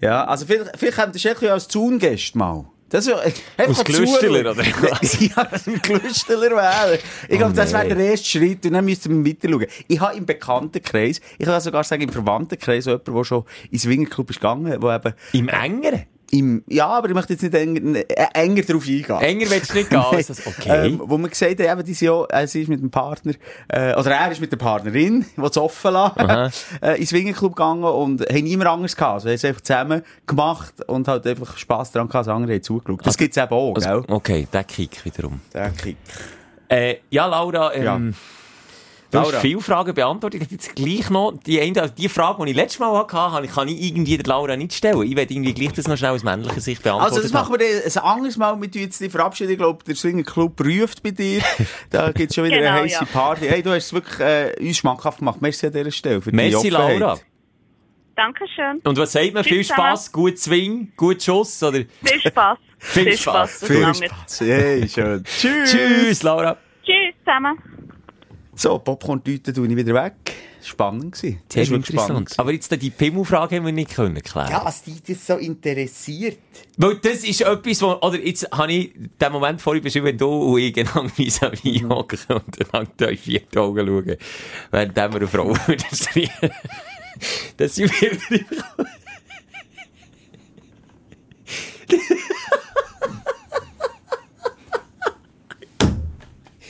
Ja, 0.01 0.25
also 0.25 0.47
vielleicht, 0.47 0.77
vielleicht 0.77 1.21
Schelker 1.21 1.47
ja 1.47 1.53
als 1.55 1.69
Zaungast 1.69 2.37
mal. 2.37 2.67
Das 2.89 3.07
ja, 3.07 3.17
einfach 3.57 3.83
Glüsteler, 3.83 4.53
oder 4.53 4.63
ja, 4.63 5.49
ein 5.67 5.83
Glüsteler 5.83 6.51
wäre. 6.57 6.99
Ich 7.29 7.37
glaube, 7.37 7.53
das 7.53 7.73
wäre 7.73 7.89
der 7.89 8.11
erste 8.11 8.29
Schritt 8.29 8.65
und 8.65 8.75
dann 8.75 8.85
müssten 8.85 9.25
wir 9.25 9.33
weiter 9.33 9.49
schauen. 9.49 9.67
Ich 9.89 10.01
habe 10.01 10.17
im 10.17 10.25
Bekanntenkreis, 10.25 11.21
ich 11.37 11.47
kann 11.47 11.61
sogar 11.61 11.83
sagen 11.83 12.03
im 12.03 12.11
Verwandtenkreis, 12.11 12.85
jemanden, 12.85 13.13
der 13.13 13.25
schon 13.25 13.45
ins 13.73 13.83
Swingerclub 13.83 14.31
ist 14.31 14.41
gegangen, 14.41 14.81
der 14.81 14.95
eben 14.95 15.15
Im 15.33 15.49
Engeren? 15.49 16.07
Im, 16.31 16.65
ja, 16.67 16.87
aber 16.89 17.09
ich 17.09 17.15
möchte 17.15 17.35
jetzt 17.35 17.43
nicht 17.43 17.55
enger, 17.55 17.97
äh, 18.09 18.27
enger 18.35 18.63
drauf 18.63 18.85
eingehen. 18.87 19.21
Enger 19.21 19.51
willst 19.51 19.71
du 19.71 19.75
nicht 19.77 19.91
gehen? 19.91 19.99
als 20.01 20.27
das- 20.27 20.47
Okay. 20.47 20.87
Ähm, 20.89 21.01
wo 21.05 21.17
man 21.19 21.31
gesagt 21.31 21.61
hat, 21.61 21.61
eben, 21.61 21.85
die 21.85 21.95
sind 21.95 22.09
ja, 22.09 22.25
äh, 22.31 22.47
sie 22.47 22.63
ist 22.63 22.69
mit 22.69 22.81
dem 22.81 22.91
Partner, 22.91 23.33
äh, 23.69 23.95
oder 23.95 24.11
er 24.11 24.33
ist 24.33 24.41
mit 24.41 24.51
der 24.51 24.57
Partnerin, 24.57 25.25
die 25.37 25.41
es 25.41 25.57
offen 25.57 25.93
lassen, 25.93 26.53
äh, 26.83 26.99
ins 27.01 27.11
Swingerclub 27.11 27.55
gegangen 27.55 27.85
und 27.85 28.23
haben 28.23 28.45
niemand 28.45 28.69
anders 28.71 28.97
gehabt. 28.97 29.15
Also, 29.15 29.29
haben 29.29 29.35
es 29.35 29.45
einfach 29.45 29.61
zusammen 29.61 30.03
gemacht 30.27 30.75
und 30.89 31.07
halt 31.09 31.27
einfach 31.27 31.57
Spass 31.57 31.93
daran 31.93 32.09
gehabt, 32.09 32.27
dass 32.27 32.35
andere 32.35 32.55
haben 32.55 32.63
zugeschaut. 32.63 33.07
Das 33.07 33.17
gibt's 33.17 33.37
eben 33.37 33.51
auch, 33.53 33.75
Also, 33.75 33.89
gell? 34.03 34.05
okay, 34.09 34.49
der 34.53 34.65
Kick 34.65 35.05
wiederum. 35.05 35.41
Der 35.55 35.71
Kick. 35.71 35.97
Äh, 36.69 36.97
ja, 37.11 37.27
Laura, 37.27 37.73
ähm, 37.75 37.85
Ja. 37.85 38.01
Du 39.11 39.19
Laura. 39.19 39.33
hast 39.33 39.41
viele 39.41 39.61
Fragen 39.61 39.95
beantwortet. 39.95 40.43
Ich 40.43 40.51
jetzt 40.51 40.75
gleich 40.77 41.11
noch, 41.11 41.33
die, 41.47 41.61
eine, 41.61 41.81
also 41.81 41.95
die 41.95 42.09
Frage, 42.09 42.45
die 42.45 42.51
ich 42.51 42.57
letztes 42.57 42.79
Mal 42.81 42.97
hatte, 42.97 43.09
kann 43.09 43.45
ich, 43.45 43.51
kann 43.53 43.69
ich 43.69 43.83
irgendwie 43.83 44.17
der 44.17 44.27
Laura 44.27 44.57
nicht 44.57 44.73
stellen. 44.75 45.03
Ich 45.03 45.17
werde 45.17 45.33
irgendwie 45.33 45.55
gleich 45.55 45.73
das 45.73 45.89
noch 45.89 45.97
schnell 45.97 46.13
aus 46.13 46.23
männlicher 46.23 46.61
Sicht 46.61 46.83
beantworten. 46.83 47.15
Also, 47.15 47.23
das 47.23 47.33
machen 47.33 47.55
wir 47.55 47.59
dann 47.59 47.83
ein 47.85 48.11
anderes 48.11 48.37
Mal 48.37 48.57
mit 48.57 48.77
uns 48.77 48.99
die 48.99 49.09
verabschieden. 49.09 49.53
Ich 49.53 49.59
glaube, 49.59 49.85
der 49.85 49.95
Swingerclub 49.95 50.61
ruft 50.61 51.03
bei 51.03 51.11
dir. 51.11 51.43
Da 51.91 52.11
gibt's 52.13 52.35
schon 52.35 52.45
wieder 52.45 52.59
Genau, 52.59 52.71
eine 52.71 52.81
heisse 52.83 53.01
ja. 53.01 53.05
Party. 53.05 53.47
Hey, 53.47 53.63
du 53.63 53.71
hast 53.71 53.87
es 53.87 53.93
wirklich, 53.93 54.19
äh, 54.21 54.55
uns 54.61 54.77
schmackhaft 54.77 55.19
gemacht. 55.19 55.41
Merci 55.41 55.67
an 55.67 55.73
dieser 55.73 55.91
Stelle 55.91 56.21
für 56.21 56.31
die 56.31 56.37
Merci, 56.37 56.57
Offenheit. 56.57 56.99
Laura. 56.99 57.19
Dankeschön. 58.17 58.81
Und 58.85 58.97
was 58.99 59.13
sagt 59.13 59.35
man? 59.35 59.45
Viel. 59.45 59.63
Spass, 59.63 60.11
gut 60.11 60.39
Swing, 60.39 60.93
gut 60.97 61.23
Schuss, 61.23 61.63
oder? 61.63 61.81
Viel 62.03 62.21
Spass. 62.21 62.59
Viel 62.79 63.17
Spass. 63.17 63.61
das 63.61 63.69
Viel. 63.69 63.95
Spaß. 63.95 64.41
Hey, 64.41 64.89
schön. 64.89 65.25
Tschüss. 65.39 65.71
Tschüss, 65.71 66.23
Laura. 66.23 66.57
Tschüss 66.83 67.15
zusammen. 67.25 67.59
So, 68.59 68.79
Popcorn-Tüte 68.79 69.53
tue 69.53 69.69
ich 69.69 69.77
wieder 69.77 69.93
weg. 69.93 70.15
Spannend 70.63 71.13
gewesen. 71.13 71.41
Sehr 71.53 71.63
Das 71.63 71.69
ist 71.71 71.77
interessant. 71.77 72.09
spannend. 72.31 72.35
Aber 72.39 72.53
jetzt 72.53 72.83
die 72.83 72.91
Pimmel-Frage 72.91 73.57
haben 73.57 73.67
wir 73.67 73.73
nicht 73.73 73.95
können 73.95 74.21
klären. 74.23 74.51
Ja, 74.51 74.65
was 74.65 74.83
dich 74.83 75.03
das 75.03 75.27
so 75.27 75.37
interessiert. 75.37 76.39
Weil 76.79 76.97
das 76.97 77.23
ist 77.23 77.43
etwas, 77.43 77.83
wo, 77.83 77.93
oder 78.01 78.19
jetzt 78.19 78.51
habe 78.51 78.73
ich 78.73 78.93
den 79.21 79.33
Moment 79.33 79.61
vorhin 79.61 79.83
beschrieben, 79.83 80.07
wenn 80.07 80.19
du 80.19 80.29
und 80.55 80.59
ich 80.59 80.73
genau 80.73 81.05
vis-à-vis 81.17 81.85
hocken 81.85 82.19
und 82.31 82.59
dann 82.73 82.89
in 83.11 83.19
vier 83.19 83.43
Augen 83.57 83.87
schauen, 83.87 84.17
während 84.71 84.97
wir 84.97 85.05
eine 85.05 85.29
Frau 85.29 85.55
streichen. 85.93 86.51
Das 87.59 87.75
sind 87.75 87.93
wir 88.01 88.19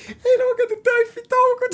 wieder 0.09 0.19
Hey, 0.23 0.37
schau, 0.39 0.55
der 0.57 0.67
Teufel 0.83 1.23
in 1.23 1.29
die 1.29 1.35
Augen. 1.35 1.71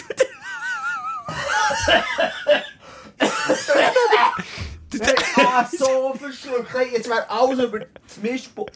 Hey, 5.01 5.15
ah, 5.47 5.67
so 5.73 6.15
verschluckt. 6.19 6.75
Hey, 6.75 6.89
jetzt 6.93 7.09
wäre 7.09 7.29
alles 7.31 7.59
über 7.61 7.79
das 7.81 8.19
Mischkopf 8.21 8.71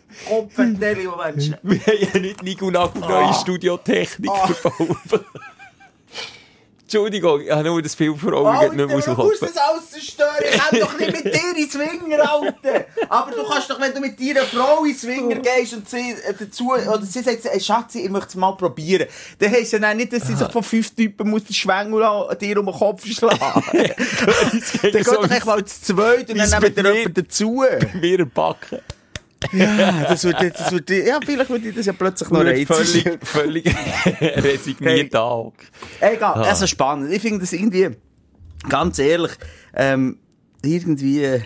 verteilt. 0.50 1.04
Moment. 1.04 1.58
Wir 1.62 1.78
haben 1.80 2.08
ja 2.14 2.20
nicht 2.20 2.42
Nico 2.42 2.70
Naku 2.70 2.98
neue 3.00 3.34
Studiotechnik 3.34 4.30
Ah. 4.30 4.46
verbaut. 4.48 4.96
Entschuldigung, 6.86 7.40
ich 7.40 7.50
habe 7.50 7.64
nur 7.64 7.82
das 7.82 7.96
Film 7.96 8.16
vor 8.16 8.32
Augen, 8.32 8.46
Alter, 8.46 8.72
nicht 8.72 8.86
mehr 8.86 9.00
du 9.00 9.14
musst 9.24 9.42
das 9.42 9.56
alles 9.56 9.90
zerstören. 9.90 10.36
Ich 10.40 10.56
kann 10.56 10.78
doch 10.78 10.96
nicht 10.96 11.24
mit 11.24 11.34
dir 11.34 11.56
ins 11.56 11.72
Swinger, 11.72 12.32
Alter. 12.32 12.84
Aber 13.08 13.32
du 13.32 13.42
kannst 13.42 13.68
doch, 13.68 13.80
wenn 13.80 13.92
du 13.92 13.98
mit 13.98 14.20
deiner 14.20 14.46
Frau 14.46 14.84
ins 14.84 15.00
Swinger 15.00 15.34
gehst 15.34 15.74
und 15.74 15.90
sie 15.90 16.12
äh, 16.12 16.32
dazu, 16.38 16.68
oder 16.68 17.02
sie 17.02 17.22
sagt, 17.22 17.40
hey, 17.42 17.58
Schatzi, 17.58 18.02
ich 18.02 18.08
möchte 18.08 18.28
es 18.28 18.34
mal 18.36 18.52
probieren. 18.52 19.08
Dann 19.40 19.50
heisst 19.50 19.72
ja 19.72 19.94
nicht, 19.94 20.12
dass 20.12 20.28
sie 20.28 20.36
sich 20.36 20.46
von 20.46 20.62
fünf 20.62 20.94
Typen 20.94 21.28
muss 21.28 21.42
den 21.42 21.54
Schwengel 21.54 22.04
an 22.04 22.38
dir 22.38 22.60
um 22.60 22.66
den 22.66 22.74
Kopf 22.76 23.04
schlagen. 23.04 23.64
dann 23.72 24.92
geht 24.92 25.06
doch 25.08 25.28
echt 25.28 25.44
mal 25.44 25.64
zu 25.64 25.82
zweit 25.82 26.30
und 26.30 26.38
dann 26.38 26.48
nehmen 26.48 26.76
wir 26.76 26.94
jemanden 26.94 27.14
dazu. 27.14 27.64
Mir 27.94 28.20
im 28.20 28.30
Backen. 28.30 28.78
Ja, 29.52 30.04
das 30.08 30.24
würde, 30.24 30.50
das 30.50 30.72
würde, 30.72 31.06
ja, 31.06 31.18
vielleicht 31.24 31.50
würde 31.50 31.68
ich 31.68 31.74
das 31.74 31.86
ja 31.86 31.92
plötzlich 31.92 32.30
noch 32.30 32.44
reizen. 32.44 32.66
Völlig, 32.66 33.18
völlig 33.24 33.64
resigniert 34.20 35.14
hey. 35.14 36.14
Egal, 36.14 36.42
also 36.44 36.66
spannend. 36.66 37.12
Ich 37.12 37.22
finde 37.22 37.40
das 37.40 37.52
irgendwie, 37.52 37.90
ganz 38.68 38.98
ehrlich, 38.98 39.32
ähm, 39.74 40.18
irgendwie, 40.64 41.40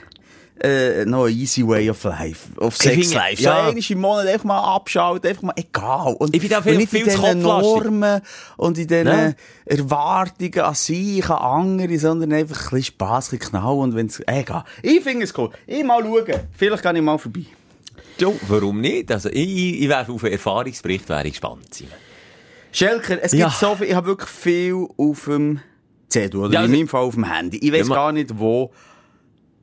äh, 0.62 1.06
noch 1.06 1.24
ein 1.24 1.32
easy 1.32 1.66
way 1.66 1.88
of 1.88 2.04
life. 2.04 2.48
Of 2.58 2.76
sex 2.76 2.94
finde- 3.08 3.14
life. 3.14 3.42
ja. 3.42 3.50
Ja. 3.50 3.62
So 3.64 3.68
einmal 3.70 3.82
im 3.90 3.98
Monat 4.00 4.26
einfach 4.26 4.44
mal 4.44 4.74
abschalten, 4.76 5.30
einfach 5.30 5.42
mal 5.42 5.54
egal. 5.56 6.14
Und, 6.18 6.34
Ich 6.34 6.40
bin 6.42 6.50
da 6.50 6.58
und 6.58 6.64
viel- 6.64 6.76
nicht 6.76 6.90
viel 6.90 7.00
in 7.00 7.06
diesen. 7.06 7.40
Normen 7.40 8.20
und 8.58 8.76
in 8.76 8.86
diesen 8.86 9.06
Ja. 9.06 9.32
Erwartungen 9.64 10.60
an 10.60 10.74
sich, 10.74 11.30
an 11.30 11.38
andere, 11.78 11.98
sondern 11.98 12.32
einfach 12.34 12.56
ein 12.56 12.70
bisschen 12.76 12.84
Spass, 12.84 13.32
ein 13.32 13.38
bisschen 13.38 13.52
Knall 13.52 13.72
und 13.78 13.94
wenn's, 13.96 14.20
egal. 14.26 14.64
Ich 14.82 15.02
finde 15.02 15.24
es 15.24 15.36
cool. 15.38 15.48
Ich 15.66 15.82
mal 15.82 16.02
schauen. 16.02 16.40
Vielleicht 16.56 16.82
gehe 16.82 16.92
ich 16.94 17.00
mal 17.02 17.16
vorbei. 17.18 17.46
Ja, 18.20 18.28
warum 18.48 18.80
nicht? 18.80 19.10
Also, 19.10 19.28
ich, 19.30 19.80
ich 19.82 19.88
wäre 19.88 20.10
auf 20.12 20.22
einen 20.24 20.32
Erfahrungsbericht 20.32 21.08
wäre 21.08 21.24
ich 21.26 21.32
gespannt. 21.32 21.72
Simon. 21.74 21.92
Schelker, 22.72 23.18
es 23.22 23.32
Ja. 23.32 23.46
gibt 23.48 23.58
so 23.58 23.74
viel, 23.74 23.86
ich 23.88 23.94
habe 23.94 24.06
wirklich 24.08 24.30
viel 24.30 24.86
auf 24.96 25.24
dem 25.24 25.60
Zettel, 26.08 26.40
oder 26.40 26.52
Ja, 26.52 26.60
in 26.60 26.66
also- 26.66 26.76
meinem 26.76 26.88
Fall 26.88 27.02
auf 27.02 27.14
dem 27.14 27.24
Handy. 27.32 27.58
Ich 27.58 27.72
weiß 27.72 27.88
Ja, 27.88 27.94
gar 27.94 28.12
nicht, 28.12 28.38
wo 28.38 28.72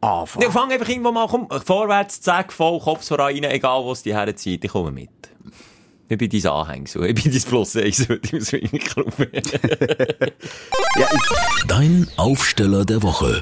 anfangen. 0.02 0.44
Ja, 0.44 0.52
fang 0.52 0.72
einfach 0.72 0.88
irgendwo 0.90 1.12
mal, 1.12 1.28
komm, 1.28 1.48
vorwärts, 1.66 2.22
zack, 2.22 2.52
voll, 2.54 2.80
Kopf 2.80 3.06
voran 3.08 3.34
rein, 3.36 3.44
egal 3.46 3.84
wo 3.84 3.92
es 3.94 4.04
die 4.04 4.14
herzieht, 4.14 4.64
ich 4.64 4.72
komme 4.72 4.92
mit. 4.92 5.10
Ich 6.10 6.18
bin 6.18 6.30
dein 6.30 6.46
Anhängsel, 6.52 7.06
ich 7.06 7.22
bin 7.22 7.32
dein 7.34 7.42
Plus 7.42 7.76
eins, 7.76 8.08
heute 8.08 8.36
im 8.38 8.42
Swingclub. 8.42 9.14
Ja, 10.98 11.08
ich, 11.14 11.68
Dein 11.68 12.08
Aufsteller 12.16 12.86
der 12.86 13.04
Woche. 13.04 13.42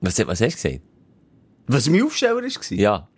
was, 0.00 0.18
was 0.18 0.40
hast 0.40 0.40
du 0.40 0.46
gesagt? 0.46 0.80
was 1.68 1.88
mein 1.88 2.02
Aufsteller 2.02 2.36
war? 2.42 2.42
Ja. 2.70 3.08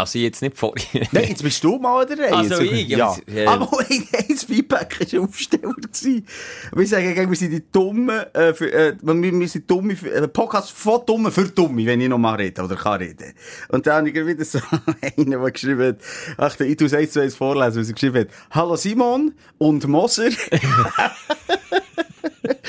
Also 0.00 0.18
jetzt 0.18 0.42
nicht 0.42 0.56
vor. 0.56 0.74
Nein, 1.12 1.26
jetzt 1.28 1.42
bist 1.42 1.62
du 1.62 1.78
mal 1.78 2.04
der 2.06 2.18
Reihe. 2.18 2.32
Also 2.32 2.60
ich, 2.62 2.88
ja. 2.88 2.98
ja, 2.98 3.08
aber- 3.08 3.32
äh, 3.32 3.46
Aber 3.46 3.78
ein, 3.80 4.36
Feedback 4.36 5.12
war 5.12 5.22
Aufsteller. 5.22 5.74
gewesen. 5.74 6.26
Wir 6.74 6.86
sagen, 6.86 7.30
wir 7.30 7.36
sind 7.36 7.50
die 7.52 7.62
Dummen, 7.70 8.20
äh, 8.34 8.54
für, 8.54 8.72
äh, 8.72 8.96
wir, 9.00 9.48
sind 9.48 9.70
Dumme, 9.70 9.94
für, 9.96 10.12
äh, 10.12 10.26
Podcast 10.28 10.72
von 10.72 11.00
Dummen 11.06 11.30
für 11.30 11.44
Dumme, 11.48 11.84
wenn 11.86 12.00
ich 12.00 12.08
noch 12.08 12.18
mal 12.18 12.34
rede 12.34 12.62
oder 12.62 12.76
kann 12.76 13.00
reden. 13.00 13.32
Und 13.68 13.86
dann 13.86 13.98
habe 14.06 14.08
ich 14.10 14.26
wieder 14.26 14.44
so 14.44 14.58
einen, 15.16 15.30
der 15.30 15.50
geschrieben 15.50 15.88
hat, 15.88 15.96
ach, 16.36 16.58
ich 16.60 16.76
tue 16.76 16.86
es 16.86 16.94
eins 16.94 17.12
zu 17.12 17.20
eins 17.20 17.34
vorlesen, 17.34 17.80
was 17.80 17.88
er 17.88 17.94
geschrieben 17.94 18.18
hat. 18.20 18.28
Hallo 18.50 18.76
Simon 18.76 19.34
und 19.58 19.86
Moser. 19.86 20.30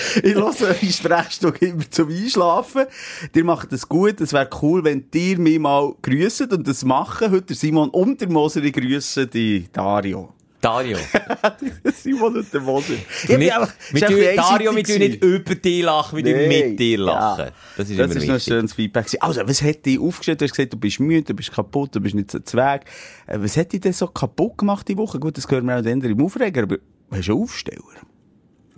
ich 0.23 0.33
höre 0.35 0.45
eure 0.45 0.75
Sprechstunde 0.91 1.57
immer 1.65 1.89
zum 1.89 2.09
Einschlafen. 2.09 2.85
Ihr 3.33 3.43
macht 3.43 3.71
es 3.73 3.87
gut. 3.87 4.21
Es 4.21 4.33
wäre 4.33 4.49
cool, 4.61 4.83
wenn 4.83 5.05
ihr 5.13 5.37
mich 5.39 5.59
mal 5.59 5.93
grüsset 6.01 6.53
und 6.53 6.67
das 6.67 6.83
machen. 6.85 7.31
Heute 7.31 7.53
Simon 7.55 7.89
und 7.89 8.19
der 8.21 8.29
Moser, 8.29 8.61
grüsse 8.61 9.27
die 9.27 9.67
Dario. 9.71 10.33
Dario. 10.61 10.97
Simon 11.95 12.37
und 12.37 12.53
der 12.53 12.61
Moser. 12.61 12.93
Bin 13.27 13.41
einfach- 13.51 13.73
tun, 13.89 13.97
einfach 14.13 14.49
Dario, 14.49 14.75
wir 14.75 14.83
tun 14.83 14.99
nicht 14.99 15.23
über 15.23 15.55
dich 15.55 15.81
lachen, 15.83 16.23
wir 16.23 16.23
Nee. 16.47 16.69
mit 16.69 16.79
dir 16.79 16.99
lachen. 16.99 17.45
Ja. 17.45 17.51
Das 17.77 17.89
ist 17.89 17.97
Das 17.99 18.11
immer 18.11 18.21
ist 18.21 18.27
noch 18.27 18.33
ein 18.35 18.39
schönes 18.39 18.73
Feedback. 18.73 19.05
Also, 19.21 19.41
was 19.43 19.61
hat 19.63 19.85
dich 19.87 19.99
aufgestellt? 19.99 20.39
Du 20.39 20.45
hast 20.45 20.51
gesagt, 20.51 20.73
du 20.73 20.77
bist 20.77 20.99
müde, 20.99 21.23
du 21.23 21.33
bist 21.33 21.51
kaputt, 21.51 21.95
du 21.95 21.99
bist 21.99 22.13
nicht 22.13 22.29
so 22.29 22.37
zweig. 22.39 22.85
Äh, 23.25 23.39
Was 23.41 23.57
hat 23.57 23.73
dich 23.73 23.81
denn 23.81 23.93
so 23.93 24.05
kaputt 24.07 24.59
gemacht 24.59 24.87
die 24.87 24.97
Woche? 24.97 25.19
Gut, 25.19 25.35
das 25.35 25.49
hören 25.49 25.65
wir 25.65 25.79
auch 25.79 25.81
dann 25.81 25.99
im 26.01 26.23
Aufreger, 26.23 26.61
aber 26.63 26.77
hast 27.09 27.27
du 27.27 27.33
einen 27.33 27.41
Aufsteller? 27.43 27.81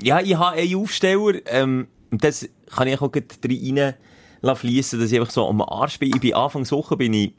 Ja, 0.04 0.20
ich 0.20 0.36
habe 0.36 0.58
einen 0.58 0.76
Aufsteller, 0.76 1.40
ähm, 1.46 1.88
und 2.12 2.24
das 2.24 2.48
kann 2.76 2.88
ich 2.88 3.02
auch 3.02 3.10
gleich 3.10 3.26
rein 3.44 3.96
fließen, 4.56 5.00
dass 5.00 5.12
ich 5.12 5.20
einfach 5.20 5.32
so 5.32 5.48
am 5.48 5.62
Arsch 5.62 5.98
bin. 5.98 6.10
Ich 6.14 6.20
bin 6.20 6.34
Anfangs 6.34 6.72
Woche 6.74 6.98
bin 6.98 7.14
ich, 7.14 7.34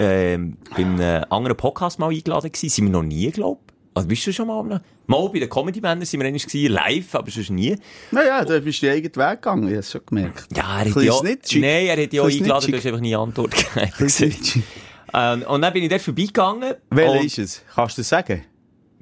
ähm, 0.00 0.56
bei 0.70 0.84
einem 0.84 1.24
anderen 1.30 1.56
Podcast 1.56 2.00
mal 2.00 2.10
eingeladen 2.10 2.50
gewesen. 2.50 2.68
Sind 2.68 2.84
wir 2.86 2.90
noch 2.90 3.04
nie, 3.04 3.30
glaub 3.30 3.60
Also 3.94 4.08
bist 4.08 4.26
du 4.26 4.32
schon 4.32 4.48
mal? 4.48 4.64
Mal, 4.64 4.80
mal 5.06 5.28
bei 5.28 5.38
den 5.38 5.48
Comedy-Männern 5.48 6.04
sind 6.04 6.18
wir 6.18 6.26
einmal 6.26 6.40
gewesen, 6.40 6.72
live, 6.72 7.14
aber 7.14 7.30
sonst 7.30 7.50
nie. 7.50 7.76
Naja, 8.10 8.44
da 8.44 8.58
bist 8.58 8.82
du 8.82 8.86
den 8.86 8.96
eigenen 8.96 9.14
Weg 9.14 9.42
gegangen, 9.42 9.62
ich 9.64 9.70
habe 9.70 9.78
es 9.78 9.90
schon 9.92 10.00
gemerkt. 10.04 10.48
Ja, 10.56 10.82
er 10.82 10.90
hat 10.90 11.02
ja, 11.02 11.12
snitchig. 11.12 11.62
nein, 11.62 11.86
er 11.86 12.02
hat 12.02 12.12
ja 12.12 12.22
auch 12.22 12.26
eingeladen, 12.26 12.70
du 12.72 12.76
hast 12.76 12.86
einfach 12.86 13.00
nie 13.00 13.14
Antwort 13.14 13.54
gegeben. 13.54 14.62
Ähm, 15.14 15.42
und 15.42 15.60
dann 15.60 15.74
bin 15.74 15.82
ich 15.82 15.90
dort 15.90 16.00
vorbeigegangen. 16.00 16.74
Welcher 16.88 17.22
ist 17.22 17.38
es? 17.38 17.62
Kannst 17.74 17.98
du 17.98 18.00
das 18.00 18.08
sagen? 18.08 18.46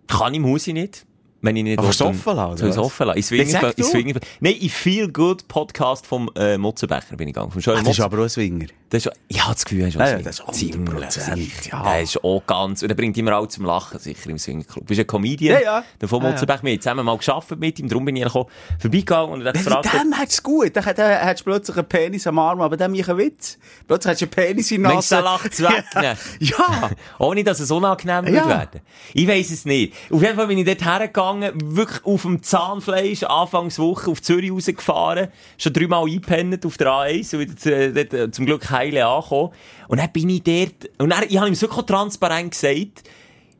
Kann 0.08 0.34
ich, 0.34 0.40
muss 0.40 0.66
ich 0.66 0.74
nicht. 0.74 1.06
Wenn 1.42 1.56
ich 1.56 1.64
nicht 1.64 1.78
Aber 1.78 1.90
dann- 1.90 2.08
offen 2.08 2.36
lassen, 2.36 2.68
oder 2.70 2.82
offen 2.82 3.06
lassen? 3.06 3.18
Ich 3.18 3.30
Ja, 3.30 3.46
swinge, 3.60 3.74
du. 3.74 3.82
swinge. 3.82 4.14
Nein, 4.40 4.56
ich 4.60 4.74
Feel 4.74 5.08
Good 5.10 5.48
Podcast 5.48 6.06
vom, 6.06 6.30
äh, 6.36 6.58
Mutzenbecher 6.58 7.16
bin 7.16 7.28
ich 7.28 7.34
gegangen. 7.34 7.50
Vom 7.50 7.62
Ach, 7.74 7.82
das 7.82 7.88
ist 7.96 8.00
aber 8.00 8.18
auch 8.18 8.22
ein 8.24 8.28
Swinger. 8.28 8.66
Das 8.90 9.06
ist, 9.06 9.12
ich 9.28 9.40
habe 9.42 9.54
das 9.54 9.64
Gefühl, 9.64 9.86
ist 9.88 9.96
auch 9.96 10.00
Ja, 10.00 10.06
ja, 10.06 10.12
Swinger. 10.16 10.24
das 10.24 10.34
ist 10.34 10.40
auch 10.46 10.52
Ziemlich 10.52 10.94
100%, 10.94 11.36
sicher. 11.36 11.70
ja. 11.72 11.82
Der 11.84 12.02
ist 12.02 12.22
auch 12.24 12.42
ganz, 12.46 12.82
und 12.82 12.88
er 12.90 12.94
bringt 12.96 13.16
immer 13.16 13.32
alle 13.32 13.48
zum 13.48 13.64
Lachen, 13.64 13.98
sicher 14.00 14.28
im 14.28 14.38
Swingerclub. 14.38 14.84
Du 14.84 14.88
bist 14.88 15.00
ein 15.00 15.06
Comedian. 15.06 15.54
Ja, 15.54 15.62
ja. 15.78 15.84
Der 16.00 16.08
von 16.08 16.18
Ja, 16.20 16.24
ja. 16.26 16.30
Mutzenbecher. 16.32 16.62
Wir 16.64 16.72
haben 16.72 16.80
zusammen 16.82 17.06
mal 17.06 17.16
gearbeitet 17.16 17.58
mit 17.60 17.78
ihm, 17.78 17.88
darum 17.88 18.04
bin 18.04 18.16
ich 18.16 18.26
auch 18.26 18.46
vorbeigegangen 18.78 19.32
und 19.32 19.40
er 19.42 19.48
hat 19.48 19.54
Wegen 19.54 19.64
gefragt, 19.64 19.88
dem 19.94 20.10
du 20.10 20.16
es 20.26 20.42
gut. 20.42 20.76
Dann 20.76 20.84
hättest 20.84 21.40
du 21.40 21.44
plötzlich 21.44 21.76
einen 21.78 21.86
Penis 21.88 22.26
am 22.26 22.38
Arm, 22.38 22.60
aber 22.60 22.76
dann 22.76 22.90
mache 22.90 23.00
ich 23.00 23.08
einen 23.08 23.18
Witz. 23.18 23.58
Plötzlich 23.86 24.10
hättest 24.20 24.22
du 24.36 24.40
einen 24.40 24.48
Penis 24.48 24.70
in 24.72 24.82
der 24.82 24.90
du, 24.90 24.96
Nase. 24.96 25.14
der 25.14 25.22
lacht's 25.22 25.62
weg? 25.62 25.84
ne? 25.94 26.16
ja. 26.40 26.90
Ohne, 27.18 27.44
dass 27.44 27.60
es 27.60 27.70
unangenehm 27.70 28.26
Ja. 28.26 28.32
wird 28.32 28.48
werden. 28.48 28.80
Ich 29.14 29.26
weiss 29.28 29.50
es 29.50 29.64
nicht. 29.64 29.94
Auf 30.10 30.20
jeden 30.20 30.34
Fall 30.36 30.48
bin 30.48 30.58
ich 30.58 30.66
dort 30.66 30.84
hergegangen, 30.84 31.29
wirklich 31.38 32.04
auf 32.04 32.22
dem 32.22 32.42
Zahnfleisch, 32.42 33.22
Anfangswoche 33.22 34.10
auf 34.10 34.22
Zürich 34.22 34.50
rausgefahren, 34.50 35.28
schon 35.58 35.72
dreimal 35.72 36.04
eingepennt 36.04 36.66
auf 36.66 36.76
der 36.76 36.88
A1 36.88 37.34
und 37.34 37.40
wieder 37.40 37.92
dort, 37.92 38.14
äh, 38.14 38.30
zum 38.30 38.46
Glück 38.46 38.70
heile 38.70 39.06
angekommen. 39.06 39.52
Und 39.88 40.00
dann 40.00 40.12
bin 40.12 40.28
ich 40.28 40.42
dort, 40.42 40.90
und 40.98 41.10
dann, 41.10 41.24
ich 41.28 41.38
habe 41.38 41.48
ihm 41.48 41.54
so 41.54 41.66
transparent 41.66 42.52
gesagt, 42.52 43.04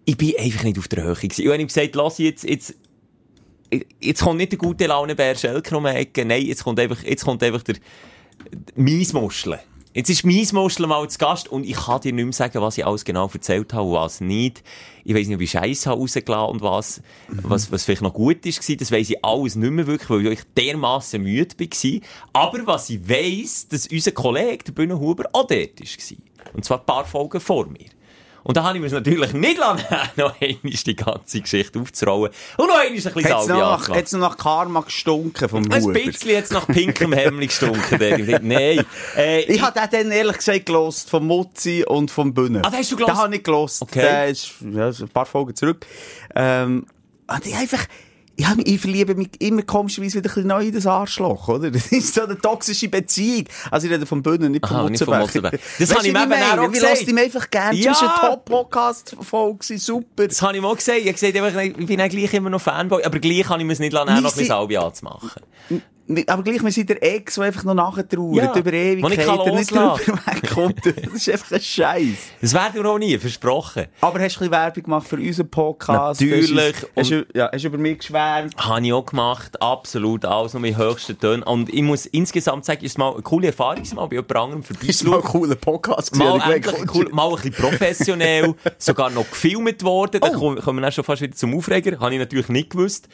ich 0.04 0.16
bin 0.16 0.34
einfach 0.38 0.64
nicht 0.64 0.78
auf 0.78 0.88
der 0.88 1.04
Höhe 1.04 1.14
gewesen. 1.14 1.42
Ich 1.42 1.46
habe 1.48 1.60
ihm 1.60 1.68
gesagt, 1.68 1.94
lass 1.94 2.18
jetzt, 2.18 2.44
jetzt, 2.44 2.74
jetzt 4.00 4.22
kommt 4.22 4.38
nicht 4.38 4.52
der 4.52 4.58
gute 4.58 4.86
Launebär 4.86 5.36
Schelker 5.36 5.76
um 5.76 5.84
die 5.84 5.90
Ecke, 5.90 6.24
nein, 6.24 6.42
jetzt 6.42 6.64
kommt 6.64 6.80
einfach, 6.80 7.02
jetzt 7.02 7.24
kommt 7.24 7.42
einfach 7.42 7.62
der, 7.62 7.76
Miesmuscheln. 8.74 9.58
Jetzt 9.92 10.08
ist 10.08 10.24
Miesmuscheln 10.24 10.88
mal 10.88 11.10
zu 11.10 11.18
Gast 11.18 11.48
und 11.48 11.66
ich 11.66 11.74
kann 11.74 12.00
dir 12.00 12.12
nicht 12.12 12.24
mehr 12.24 12.32
sagen, 12.32 12.62
was 12.62 12.78
ich 12.78 12.86
alles 12.86 13.04
genau 13.04 13.28
erzählt 13.32 13.72
habe 13.72 13.88
und 13.88 13.94
was 13.94 14.20
nicht. 14.20 14.62
Ich 15.02 15.16
weiss 15.16 15.26
nicht, 15.26 15.34
ob 15.34 15.42
ich 15.42 15.50
Scheiße 15.50 15.90
habe 15.90 16.00
rausgelassen 16.00 16.52
und 16.52 16.62
was, 16.62 17.02
was, 17.26 17.72
was 17.72 17.84
vielleicht 17.84 18.02
noch 18.02 18.14
gut 18.14 18.46
ist, 18.46 18.80
das 18.80 18.92
weiss 18.92 19.10
ich 19.10 19.24
alles 19.24 19.56
nicht 19.56 19.72
mehr 19.72 19.88
wirklich, 19.88 20.24
weil 20.24 20.32
ich 20.32 20.44
dermassen 20.56 21.24
müde 21.24 21.58
war. 21.58 22.00
Aber 22.32 22.66
was 22.68 22.88
ich 22.88 23.08
weiss, 23.08 23.66
dass 23.66 23.88
unser 23.88 24.12
Kollege, 24.12 24.62
der 24.62 24.72
Bühnenhuber, 24.72 25.24
auch 25.32 25.48
dort 25.48 25.80
war. 25.80 26.18
Und 26.52 26.64
zwar 26.64 26.78
ein 26.78 26.86
paar 26.86 27.04
Folgen 27.04 27.40
vor 27.40 27.66
mir. 27.66 27.88
Und 28.42 28.56
da 28.56 28.64
habe 28.64 28.78
ich 28.78 28.82
mir 28.82 28.90
natürlich 28.90 29.32
nicht 29.32 29.58
lassen, 29.58 29.84
noch 30.16 30.40
einmal 30.40 30.58
die 30.62 30.96
ganze 30.96 31.40
Geschichte 31.40 31.78
aufzurollen 31.80 32.32
und 32.56 32.66
noch 32.68 32.74
einmal 32.78 32.86
ein 32.88 32.94
bisschen 32.94 33.22
noch, 33.22 33.42
Salbe 33.42 33.60
nach, 33.60 33.88
hätt's 33.90 34.12
noch 34.12 34.20
nach 34.20 34.36
Karma 34.36 34.80
gestunken 34.80 35.48
vom 35.48 35.70
Ein 35.70 35.82
Huber? 35.82 35.92
bisschen 35.92 36.30
jetzt 36.30 36.52
nach 36.52 36.66
pinkem 36.66 37.12
Hemmli 37.12 37.46
gestunken. 37.48 37.98
Nein. 38.42 38.84
Äh, 39.16 39.42
Ich 39.42 39.60
habe 39.60 39.78
den 39.78 39.90
dann 39.90 40.10
ehrlich 40.12 40.38
gesagt 40.38 40.66
gelost, 40.66 41.10
vom 41.10 41.26
Mutzi 41.26 41.84
und 41.86 42.10
vom 42.10 42.32
Bühne. 42.32 42.62
Ah, 42.64 42.70
den 42.70 42.78
hast 42.78 42.90
du 42.92 42.96
gelost? 42.96 43.12
Den 43.14 43.18
habe 43.18 43.36
ich 43.36 43.42
gelost. 43.42 43.82
Okay. 43.82 44.00
Der 44.00 44.28
ist, 44.28 44.52
ja, 44.72 44.88
ein 44.88 45.08
paar 45.08 45.26
Folgen 45.26 45.54
zurück. 45.54 45.86
Ähm, 46.34 46.86
und 47.28 47.46
ich 47.46 47.54
einfach, 47.54 47.84
ich, 48.40 48.56
mich, 48.56 48.66
ich 48.66 48.80
verliebe 48.80 49.14
mich 49.14 49.28
immer 49.38 49.62
komischerweise 49.62 50.18
wieder 50.18 50.30
ein 50.30 50.34
bisschen 50.34 50.46
neu 50.48 50.66
in 50.66 50.72
das 50.72 50.86
Arschloch, 50.86 51.48
oder? 51.48 51.70
Das 51.70 51.90
ist 51.92 52.14
so 52.14 52.22
eine 52.22 52.38
toxische 52.38 52.88
Beziehung. 52.88 53.44
Also 53.70 53.86
ich 53.86 53.92
rede 53.92 54.06
vom 54.06 54.22
Bühne, 54.22 54.48
nicht 54.50 54.66
vom 54.66 54.78
Mutzenbecher. 54.82 55.50
Das 55.78 55.94
habe 55.94 56.06
ich 56.06 56.12
mir 56.12 56.22
eben 56.22 56.32
auch 56.32 56.64
Ich 56.64 56.72
gesagt. 56.72 57.00
lasse 57.00 57.10
ihm 57.10 57.18
einfach 57.18 57.50
gerne. 57.50 57.76
Ja. 57.78 57.90
Das 57.92 58.02
war 58.02 58.22
eine 58.22 58.30
Top-Podcast-Folge, 58.30 59.78
super. 59.78 60.28
Das 60.28 60.40
habe 60.42 60.56
ich 60.56 60.62
mal 60.62 60.74
gesagt. 60.74 60.98
Ich 60.98 61.06
habe 61.06 61.12
gesagt, 61.12 61.78
ich 61.78 61.86
bin 61.86 62.00
auch 62.00 62.08
gleich 62.08 62.32
immer 62.34 62.50
noch 62.50 62.60
Fanboy, 62.60 63.02
aber 63.04 63.18
gleich 63.18 63.42
kann 63.46 63.60
ich 63.60 63.66
mir 63.66 63.72
es 63.72 63.78
nicht 63.78 63.92
lassen, 63.92 64.08
noch 64.08 64.16
ein 64.16 64.22
bisschen 64.22 64.38
sind- 64.38 64.46
Salbe 64.48 64.80
anzumachen. 64.80 65.30
Aber 66.26 66.42
gleich, 66.42 66.62
wir 66.62 66.72
sind 66.72 66.88
der 66.88 67.02
Ex, 67.02 67.34
der 67.36 67.44
einfach 67.44 67.64
noch 67.64 67.74
nachtrauert, 67.74 68.36
Ja, 68.36 68.56
über 68.56 68.72
Ewigkeiten, 68.72 69.54
nicht 69.54 69.70
drüber 69.70 69.98
wegkommt. 70.26 70.86
Das 70.86 70.94
ist 71.14 71.30
einfach 71.30 71.52
ein 71.52 71.60
Scheiß. 71.60 72.16
Das 72.40 72.52
werden 72.54 72.74
wir 72.82 72.86
auch 72.90 72.98
nie, 72.98 73.16
versprochen. 73.18 73.86
Aber 74.00 74.18
hast 74.20 74.36
du 74.36 74.44
ein 74.44 74.50
bisschen 74.50 74.50
Werbung 74.50 74.82
gemacht 74.82 75.06
für 75.08 75.16
unseren 75.16 75.48
Podcast? 75.50 76.20
Natürlich. 76.20 76.74
Hast, 76.96 77.10
du- 77.10 77.26
ja, 77.34 77.50
hast 77.52 77.62
du 77.62 77.68
über 77.68 77.78
mich 77.78 77.98
geschwärmt? 77.98 78.54
Habe 78.56 78.86
ich 78.86 78.92
auch 78.92 79.06
gemacht, 79.06 79.60
absolut, 79.62 80.24
alles 80.24 80.54
noch 80.54 80.60
mit 80.60 80.76
höchsten 80.76 81.18
Tönen. 81.18 81.42
Und 81.42 81.72
ich 81.72 81.82
muss 81.82 82.06
insgesamt 82.06 82.64
sagen, 82.64 82.82
war 82.82 82.90
mal 83.06 83.12
eine 83.14 83.22
coole 83.22 83.46
Erfahrung, 83.48 83.82
mal 83.94 84.06
bei 84.06 84.16
jemand 84.16 84.36
anderem 84.36 84.62
Ist 84.82 85.04
mal 85.04 85.16
ein 85.16 85.22
cooler 85.22 85.54
Podcast. 85.56 86.16
Mal, 86.16 86.38
gewesen, 86.38 86.52
endlich 86.52 86.84
ich 86.84 86.94
cool, 86.94 87.08
mal 87.12 87.28
ein 87.28 87.34
bisschen 87.36 87.52
professionell, 87.52 88.54
sogar 88.78 89.10
noch 89.10 89.28
gefilmt 89.30 89.82
worden. 89.82 90.20
Da 90.20 90.30
Oh. 90.34 90.54
kommen 90.56 90.78
wir 90.78 90.82
dann 90.82 90.92
schon 90.92 91.04
fast 91.04 91.22
wieder 91.22 91.34
zum 91.34 91.56
Aufreger. 91.56 91.98
Habe 92.00 92.12
ich 92.14 92.18
natürlich 92.18 92.48
nicht 92.48 92.70
gewusst. 92.70 93.08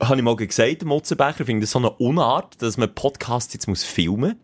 Habe 0.00 0.16
ich 0.16 0.22
mal 0.22 0.36
gesagt, 0.36 0.82
ich 1.40 1.46
finde 1.46 1.60
das 1.62 1.70
so 1.70 1.78
eine 1.78 1.90
Unart, 1.90 2.60
dass 2.60 2.76
man 2.76 2.94
Podcasts 2.94 3.52
jetzt 3.54 3.66
muss 3.66 3.84
filmen 3.84 4.38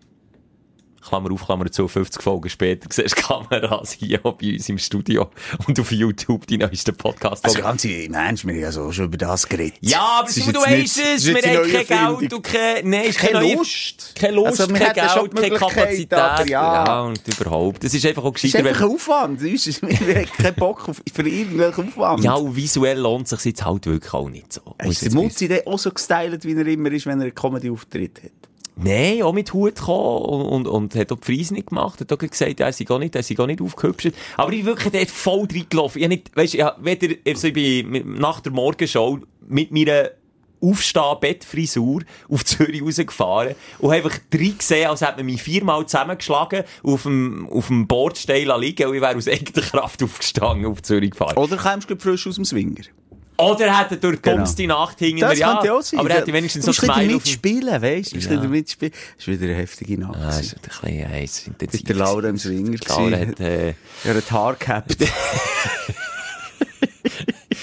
Klammer 1.03 1.33
auf, 1.33 1.45
Klammer 1.45 1.71
zu, 1.71 1.89
50 1.89 2.23
Folgen 2.23 2.49
später 2.49 2.89
siehst 2.93 3.17
du 3.19 3.23
Kameras 3.23 3.93
hier 3.93 4.19
bei 4.23 4.31
uns 4.55 4.69
im 4.69 4.79
Studio 4.79 5.31
und 5.67 5.79
auf 5.81 5.91
YouTube 5.93 6.47
die 6.47 6.59
neuesten 6.59 6.95
Podcasts. 6.97 7.45
Also 7.45 7.61
ganz 7.61 7.85
im 7.85 8.15
Ernst, 8.15 8.47
wir 8.47 8.55
haben 8.55 8.61
ja 8.61 8.73
so 8.73 8.91
schon 8.93 9.07
über 9.07 9.17
das 9.17 9.49
geredet. 9.49 9.79
ja, 9.81 10.21
aber 10.21 10.29
du 10.29 10.61
weißt 10.61 11.01
es, 11.17 11.27
wir 11.27 11.35
haben 11.35 11.71
kein 11.87 12.19
Geld 12.21 12.33
und 12.33 12.43
keine, 12.43 12.89
nein, 12.89 13.05
ist 13.05 13.19
Keine 13.19 13.41
neue- 13.41 13.55
Lust. 13.57 14.13
Keine 14.15 14.35
Lust, 14.35 14.61
Also, 14.61 14.73
kein 14.73 14.93
Geld, 14.93 15.35
keine 15.35 15.51
Kapazität. 15.57 16.15
aber 16.15 16.47
ja. 16.49 17.03
und 17.03 17.21
überhaupt. 17.27 17.83
Das 17.85 17.93
ist 17.95 18.07
einfach 18.07 18.25
auch 18.25 18.33
Das 18.33 18.45
ist 18.45 18.53
gescheiter, 18.53 18.69
einfach 18.69 18.87
ein 18.87 18.95
Aufwand. 18.95 19.41
Wir 19.43 19.51
haben 19.53 20.27
keinen 20.37 20.55
Bock 20.55 20.89
auf, 20.89 21.03
für 21.13 21.29
irgendwelchen 21.29 21.89
Aufwand. 21.89 22.25
Ja, 22.25 22.35
und 22.35 22.55
visuell 22.57 22.99
lohnt 22.99 23.29
sich 23.29 23.45
jetzt 23.45 23.65
halt 23.65 23.87
wirklich 23.87 24.13
auch 24.15 24.29
nicht 24.29 24.53
so. 24.53 24.61
Muss 24.83 25.03
Ist 25.03 25.05
der 25.05 25.13
Mutzi 25.21 25.63
auch 25.67 25.79
so 25.79 25.91
gestylt, 25.91 26.45
wie 26.45 26.55
er 26.55 26.67
immer 26.67 26.91
ist, 26.93 27.07
wenn 27.07 27.19
er 27.21 27.25
einen 27.27 27.35
Comedy-Auftritt 27.35 28.23
hat? 28.25 28.31
Nein, 28.77 29.23
auch 29.23 29.33
mit 29.33 29.53
Hut 29.53 29.77
gekommen 29.77 30.25
und, 30.25 30.67
und, 30.67 30.67
und 30.67 30.95
hat 30.95 31.13
auch 31.13 31.19
die 31.19 31.27
Friese 31.27 31.55
nicht 31.55 31.69
gemacht. 31.69 32.01
Hat 32.01 32.13
auch 32.13 32.19
gesagt, 32.19 32.61
er 32.61 32.73
sei 32.73 32.85
gar 32.85 32.99
nicht, 32.99 33.15
er 33.15 33.23
sei 33.23 33.35
gar 33.35 33.47
nicht 33.47 33.61
aufgehübscht. 33.61 34.13
Aber 34.37 34.53
ich 34.53 34.65
wirklich 34.65 34.93
dort 34.93 35.11
voll 35.11 35.47
reingelaufen. 35.53 35.99
Ich 36.01 36.05
hab 36.05 36.11
nicht, 36.11 36.37
weisst, 36.37 36.55
ich 36.55 36.63
hab 36.63 36.85
weder, 36.85 37.15
also 37.27 37.49
ich 37.49 37.55
bin 37.55 38.15
nach 38.15 38.41
der 38.41 38.53
Morgenshow 38.53 39.19
mit 39.47 39.73
meiner 39.73 40.11
Aufstehen-Bettfrisur 40.63 42.03
auf 42.29 42.45
Zürich 42.45 42.83
rausgefahren 42.83 43.57
und 43.81 43.91
einfach 43.91 44.17
drei 44.31 44.53
gesehen, 44.57 44.89
als 44.89 45.01
hätte 45.01 45.17
man 45.19 45.27
mich 45.27 45.43
viermal 45.43 45.85
zusammengeschlagen 45.87 46.63
auf 46.85 47.03
dem, 47.03 47.49
auf 47.51 47.67
dem 47.67 47.89
Bordstein 47.89 48.49
liegen 48.61 48.87
und 48.87 48.95
ich 48.95 49.01
wäre 49.01 49.17
aus 49.17 49.29
eigener 49.29 49.67
Kraft 49.67 50.03
aufgestanden 50.03 50.67
auf 50.67 50.83
Zürich 50.83 51.11
gefahren. 51.11 51.37
Oder 51.37 51.57
kommst 51.57 51.91
du 51.91 51.97
frisch 51.97 52.27
aus 52.29 52.37
dem 52.37 52.45
Swinger? 52.45 52.83
Oder 53.39 53.67
er 53.67 53.79
hätte 53.81 53.97
durch 53.97 54.17
die 54.17 54.23
Genau. 54.23 54.43
Nacht 54.69 54.99
hinten 54.99 55.21
Das 55.21 55.39
ja, 55.39 55.55
könnte 55.55 55.75
auch 55.75 55.83
sein. 55.83 55.99
Aber 56.01 56.11
er 56.11 56.17
hätte 56.19 56.33
wenigstens 56.33 56.65
so 56.65 56.73
Du 56.73 56.77
musst 56.77 56.83
ein 56.91 56.95
Smile 56.95 57.09
dem... 57.09 57.15
mitspielen, 57.17 57.83
weißt 57.83 58.07
du? 58.07 58.11
Du 58.11 58.17
musst 58.17 58.27
Ja. 58.31 58.37
bisschen 58.37 58.51
mitspielen. 58.51 58.95
Das 59.17 59.27
war 59.27 59.35
wieder 59.35 59.45
eine 59.47 59.55
heftige 59.55 59.99
Nacht. 60.01 60.17
Ah, 60.17 60.27
das 60.27 60.41
ist 60.41 60.55
ein 60.55 60.61
bisschen 60.63 61.09
heiß. 61.09 61.51
Mit 61.61 61.89
der 61.89 61.97
Laura 61.97 62.29
im 62.29 62.39
Swinger. 62.39 62.79
Laura 62.89 63.17
hat, 63.17 63.41
äh, 63.41 63.69
Ja, 63.69 63.75
ein 64.15 64.31
Haar 64.31 64.55
gehabt. 64.55 64.97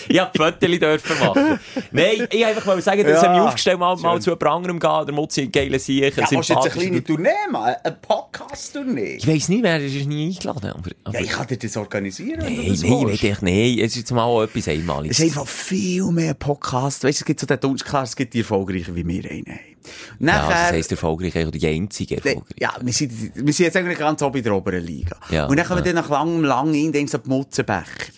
Ja, 0.09 0.31
Fotos 0.35 0.59
dürfen 0.79 1.19
machen. 1.19 1.59
Nein, 1.91 2.27
ich 2.31 2.45
einfach 2.45 2.65
mal 2.65 2.81
sagen, 2.81 3.03
dass 3.03 3.21
Ja. 3.21 3.27
er 3.27 3.33
mich 3.33 3.41
aufgestellt 3.41 3.79
mal, 3.79 3.95
mal 3.97 4.21
zu 4.21 4.29
jemand 4.31 4.43
anderem 4.55 4.79
gehen, 4.79 5.05
der 5.05 5.15
Mutzi 5.15 5.47
geile 5.47 5.79
Sieg, 5.79 6.15
Ja, 6.15 6.23
ein 6.25 6.31
willst 6.31 6.49
du 6.49 6.53
jetzt 6.53 6.65
eine 6.65 6.69
kleine 6.69 7.03
Tournee 7.03 7.29
machen? 7.51 7.75
Eine 7.83 7.95
Podcast-Tournee? 8.01 9.15
Ich 9.17 9.27
weiss 9.27 9.49
nicht, 9.49 9.63
wer 9.63 9.79
ist 9.83 10.05
nie 10.07 10.27
eingeladen. 10.27 10.71
Aber, 10.71 10.89
aber 11.03 11.17
Ja, 11.17 11.23
ich 11.23 11.29
kann 11.31 11.47
dir 11.47 11.57
das 11.57 11.77
organisieren, 11.77 12.39
nein, 12.39 12.55
nein, 12.55 12.81
will 12.81 13.09
ich 13.13 13.41
nicht. 13.41 13.79
Es 13.79 13.91
ist 13.91 13.97
jetzt 13.97 14.11
mal 14.11 14.23
auch 14.23 14.43
etwas 14.43 14.67
Einmaliges. 14.67 15.19
Es 15.19 15.25
ist 15.25 15.31
einfach 15.37 15.47
viel 15.47 16.05
mehr 16.11 16.33
Podcasts. 16.33 17.03
Weißt 17.03 17.19
du, 17.19 17.23
es 17.23 17.25
gibt 17.25 17.39
so 17.39 17.47
den 17.47 17.59
Dunst, 17.59 17.85
klar, 17.85 18.03
es 18.03 18.15
gibt 18.15 18.33
die 18.33 18.39
erfolgreichen, 18.39 18.95
wie 18.95 19.05
wir 19.07 19.29
einen 19.29 19.59
haben. 19.89 20.19
Und 20.19 20.27
ja, 20.27 20.39
das 20.39 20.49
nachher- 20.49 20.73
heisst 20.73 20.91
erfolgreich, 20.91 21.35
oder 21.35 21.51
die 21.51 21.67
einzige 21.67 22.15
erfolgreich. 22.17 22.55
Ja, 22.59 22.73
wir 22.81 22.93
sind, 22.93 23.11
wir 23.35 23.53
sind 23.53 23.65
jetzt 23.65 23.77
eigentlich 23.77 23.99
ganz 23.99 24.21
oben 24.21 24.37
in 24.37 24.43
der 24.43 24.55
oberen 24.55 24.83
Liga. 24.83 25.17
Ja, 25.29 25.45
und 25.47 25.57
dann 25.57 25.65
kommen 25.65 25.79
ja. 25.79 25.85
wir 25.85 25.93
dann 25.93 26.03
nach 26.03 26.09
langem, 26.09 26.43
lang 26.43 26.73
in, 26.73 26.91
du, 26.91 26.99
die 27.05 27.29
Mutzenbecher. 27.29 28.13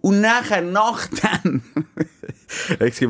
Und 0.00 0.20
nachher, 0.20 0.62
nach 0.62 1.06
dem, 1.06 1.62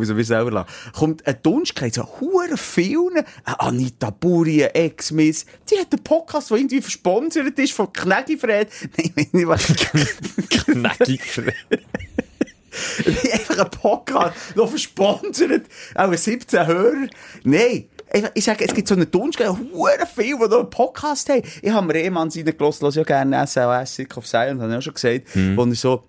wir 0.01 0.07
so 0.07 0.13
ein 0.13 0.17
bisschen 0.17 0.25
selber 0.25 0.51
lachen, 0.51 0.73
kommt 0.93 1.27
ein 1.27 1.37
Dunstkeit, 1.43 1.95
so 1.95 2.03
hure 2.21 2.57
vielen, 2.57 3.25
Anita 3.45 4.11
Buri, 4.11 4.63
Ex-Miss, 4.63 5.47
die 5.71 5.79
hat 5.79 5.93
einen 5.93 6.03
Podcast, 6.05 6.51
der 6.51 6.59
irgendwie 6.59 6.83
versponsert 6.83 7.59
ist 7.59 7.73
von 7.73 7.93
Knägifred. 7.93 8.69
Nein, 8.97 9.13
ich 9.17 9.33
nicht, 9.33 9.47
was. 9.47 9.67
Knäckig. 10.49 11.23
einfach 13.33 13.59
ein 13.59 13.71
Podcast, 13.71 14.57
noch 14.57 14.69
versponsert, 14.69 15.67
auch 15.95 16.13
17 16.15 16.67
Hörer. 16.67 17.07
Nein. 17.45 17.89
Ich 18.35 18.45
sage, 18.45 18.65
es 18.67 18.75
gibt 18.75 18.89
so 18.89 18.95
einen 18.95 19.11
Dunst, 19.11 19.41
hure 19.41 20.07
viel, 20.15 20.37
die 20.37 20.55
einen 20.55 20.69
Podcast 20.71 21.29
haben. 21.31 21.43
Ich 21.63 21.71
habe 21.71 21.87
mir 21.87 21.95
Ehemann 22.01 22.31
seinen 22.31 22.57
gelassen, 22.57 22.85
höre 22.85 22.93
ja 22.93 23.03
gerne 23.05 23.47
SLS, 23.47 23.95
Sick 23.97 24.17
of 24.17 24.27
Silence, 24.27 24.63
habe 24.63 24.73
ich 24.73 24.79
auch 24.79 24.83
schon 24.83 24.95
gesagt, 24.95 25.23
wo 25.57 25.65
er 25.65 25.75
so 25.75 26.05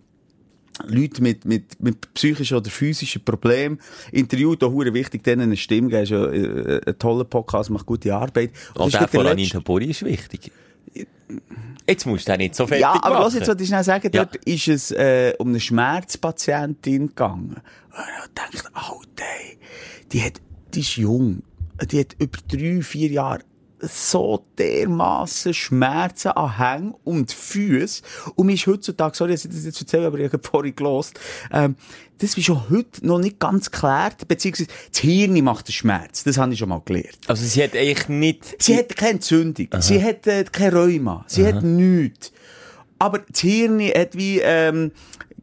Leute 0.85 1.21
mit, 1.21 1.45
mit, 1.45 1.81
mit 1.81 2.13
psychischen 2.15 2.57
oder 2.57 2.69
physischen 2.69 3.23
Problemen 3.23 3.79
interviewt, 4.11 4.63
auch 4.63 4.71
hure 4.71 4.93
wichtig, 4.93 5.23
denen 5.23 5.43
eine 5.43 5.55
Stimme 5.57 5.87
geben, 5.89 6.03
ist 6.03 6.09
ja 6.09 6.25
äh, 6.25 6.81
ein 6.87 6.97
toller 6.99 7.23
Podcast, 7.25 7.69
macht 7.69 7.85
gute 7.85 8.13
Arbeit. 8.13 8.51
Und 8.73 8.91
das 8.93 8.99
der 8.99 9.07
von 9.07 9.27
Anita 9.27 9.59
Buri 9.59 9.91
ist 9.91 10.03
wichtig. 10.03 10.51
Jetzt 11.87 12.05
musst 12.05 12.27
du 12.27 12.31
den 12.31 12.39
nicht 12.39 12.55
so 12.55 12.65
fertig 12.67 12.81
Ja, 12.81 12.93
aber 12.95 13.09
machen. 13.11 13.23
lass 13.23 13.33
jetzt, 13.35 13.47
was 13.47 13.61
ich 13.61 13.67
schnell 13.67 13.83
sagen, 13.83 14.09
Ja. 14.13 14.25
dort 14.25 14.35
ist 14.45 14.67
es 14.67 14.91
äh, 14.91 15.33
um 15.37 15.49
eine 15.49 15.59
Schmerzpatientin 15.59 17.07
gegangen. 17.07 17.57
Und 17.91 18.03
ich 18.25 18.33
dachte, 18.33 18.69
Alter, 18.73 19.23
ey, 19.41 19.57
die 20.11 20.21
hat, 20.23 20.33
die 20.73 20.79
ist 20.79 20.95
jung, 20.97 21.43
die 21.85 21.99
hat 21.99 22.15
über 22.19 22.37
drei, 22.47 22.81
vier 22.81 23.09
Jahre 23.09 23.41
so 23.85 24.45
dermassen 24.57 25.53
Schmerzen 25.53 26.29
an 26.29 26.57
Hängen 26.57 26.95
und 27.03 27.31
Füßen. 27.31 28.05
Und 28.35 28.45
mir 28.45 28.53
ist 28.53 28.65
heutzutage, 28.67 29.15
sorry, 29.15 29.33
dass 29.33 29.45
ich 29.45 29.51
das 29.51 29.65
jetzt 29.65 29.81
erzähle, 29.81 30.07
aber 30.07 30.19
ich 30.19 30.31
habe 30.31 30.41
vorhin 30.41 30.75
gelost, 30.75 31.19
ähm, 31.51 31.75
das 32.19 32.37
ist 32.37 32.45
schon 32.45 32.69
heute 32.69 33.05
noch 33.05 33.19
nicht 33.19 33.39
ganz 33.39 33.69
geklärt, 33.69 34.27
beziehungsweise 34.27 34.69
das 34.89 35.01
Hirn 35.01 35.43
macht 35.43 35.67
den 35.67 35.73
Schmerz. 35.73 36.23
Das 36.23 36.37
habe 36.37 36.53
ich 36.53 36.59
schon 36.59 36.69
mal 36.69 36.81
gelernt. 36.85 37.19
Also 37.27 37.45
sie 37.45 37.63
hat 37.63 37.75
eigentlich 37.75 38.07
nicht... 38.07 38.63
Sie 38.63 38.77
hat 38.77 38.95
keine 38.95 39.13
Entzündung. 39.13 39.67
Sie 39.79 40.01
hat 40.01 40.25
äh, 40.27 40.45
kein 40.49 40.73
Rheuma. 40.73 41.25
Sie 41.27 41.45
hat 41.45 41.63
nichts. 41.63 42.31
Aber 42.99 43.19
das 43.19 43.41
Hirn 43.41 43.81
hat 43.81 44.15
wie, 44.15 44.39
ähm, 44.39 44.91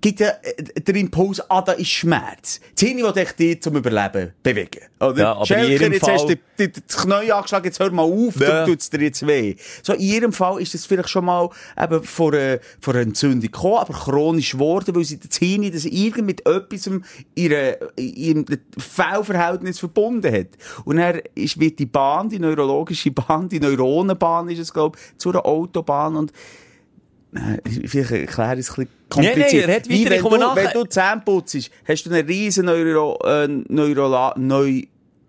gibt 0.01 0.21
ja 0.21 0.29
äh, 0.43 0.81
den 0.81 0.97
Impuls, 0.97 1.41
ah, 1.51 1.63
da 1.63 1.73
ist 1.73 1.89
Schmerz. 1.89 2.61
Das 2.75 2.89
Hirn 2.89 3.03
will 3.03 3.13
dich 3.13 3.33
dich 3.33 3.63
zum 3.63 3.77
Überleben 3.77 4.33
bewegen. 4.43 4.81
Oder? 5.01 5.19
Ja, 5.19 5.33
aber 5.33 5.41
in 5.41 5.47
Schelker, 5.47 5.69
ihrem 5.69 5.93
jetzt 5.93 6.05
Fall- 6.05 6.15
hast 6.15 6.25
du 6.29 6.37
dir 6.37 6.41
dir 6.59 6.69
das 6.87 6.97
Knie 6.99 7.33
angeschlagen, 7.33 7.65
jetzt 7.65 7.81
hör 7.81 7.91
mal 7.91 8.03
auf, 8.03 8.39
Ja. 8.39 8.65
du 8.67 8.73
tut's 8.73 8.91
dir 8.91 9.01
jetzt 9.01 9.27
weh. 9.27 9.57
So, 9.83 9.95
in 9.95 10.01
ihrem 10.01 10.33
Fall 10.33 10.61
ist 10.61 10.75
das 10.75 10.85
vielleicht 10.85 11.09
schon 11.09 11.25
mal 11.25 11.49
eben 11.81 12.03
vor, 12.05 12.35
äh, 12.35 12.61
vor 12.81 12.95
einer 12.95 13.05
Entzündung 13.05 13.41
gekommen, 13.41 13.79
aber 13.79 13.95
chronisch 13.95 14.53
geworden, 14.53 14.95
weil 14.95 15.05
sie 15.05 15.19
das 15.19 15.37
Hirn 15.39 15.71
das 15.73 15.85
irgend 15.87 16.27
mit 16.27 16.47
etwas 16.47 16.87
in 16.87 17.05
ihre, 17.35 17.79
in 17.97 18.15
ihrem 18.15 18.45
Fehlverhältnis 18.79 19.79
verbunden 19.79 20.33
hat. 20.33 20.49
Und 20.85 20.97
dann 20.97 21.21
ist, 21.35 21.59
wird 21.59 21.79
die 21.79 21.87
Bahn, 21.87 22.29
die 22.29 22.39
neurologische 22.39 23.11
Bahn, 23.11 23.49
die 23.49 23.61
Neuronenbahn 23.61 24.49
ist 24.51 24.59
es, 24.59 24.73
glaube 24.73 24.99
ich, 24.99 25.19
zu 25.19 25.31
einer 25.31 25.47
Autobahn 25.47 26.17
und 26.17 26.33
Vielleicht 27.87 28.11
erkläre 28.11 28.55
ich 28.55 28.61
es 28.61 28.71
ein 28.71 28.87
bisschen 28.87 28.89
kompliziert. 29.09 29.69
Nein, 29.69 29.83
nein, 29.89 29.89
red 29.89 29.91
weiter, 29.91 30.25
wenn 30.25 30.31
du, 30.31 30.37
nachher. 30.39 30.65
Wenn 30.65 30.73
du 30.73 30.85
Zähne 30.89 31.23
putzt, 31.25 31.71
hast 31.87 32.05
du 32.07 32.11
eine 32.11 32.27
riesen 32.29 32.67
Neuro, 32.67 33.19
äh, 33.25 33.47
Neurola, 33.47 34.35
Neu, 34.37 34.83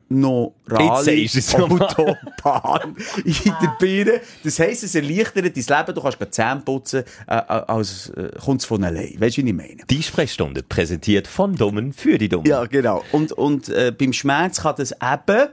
neurale. 0.09 1.27
Autobahn 1.53 2.95
in 3.23 3.33
der 3.61 3.75
Birne. 3.79 4.21
Das 4.43 4.59
heisst, 4.59 4.83
es 4.83 4.95
erleichtert 4.95 5.45
dein 5.45 5.53
Leben. 5.53 5.95
Du 5.95 6.01
kannst 6.01 6.17
gerade 6.17 6.31
Zähne 6.31 6.61
putzen, 6.65 7.03
äh, 7.27 7.35
äh, 7.35 7.39
als 7.39 8.09
äh, 8.09 8.31
kommt 8.43 8.61
es 8.61 8.65
von 8.65 8.83
allein. 8.83 9.15
Weißt 9.19 9.37
du, 9.37 9.43
wie 9.43 9.49
ich 9.49 9.55
meine? 9.55 9.77
Die 9.89 10.03
Sprechstunde 10.03 10.63
präsentiert 10.63 11.27
von 11.27 11.55
Dummen 11.55 11.93
für 11.93 12.17
die 12.17 12.29
Dummen. 12.29 12.47
Ja, 12.47 12.65
genau. 12.65 13.03
Und, 13.11 13.31
und 13.31 13.69
äh, 13.69 13.93
beim 13.97 14.13
Schmerz 14.13 14.61
kann 14.61 14.75
das 14.77 14.91
eben 14.91 15.49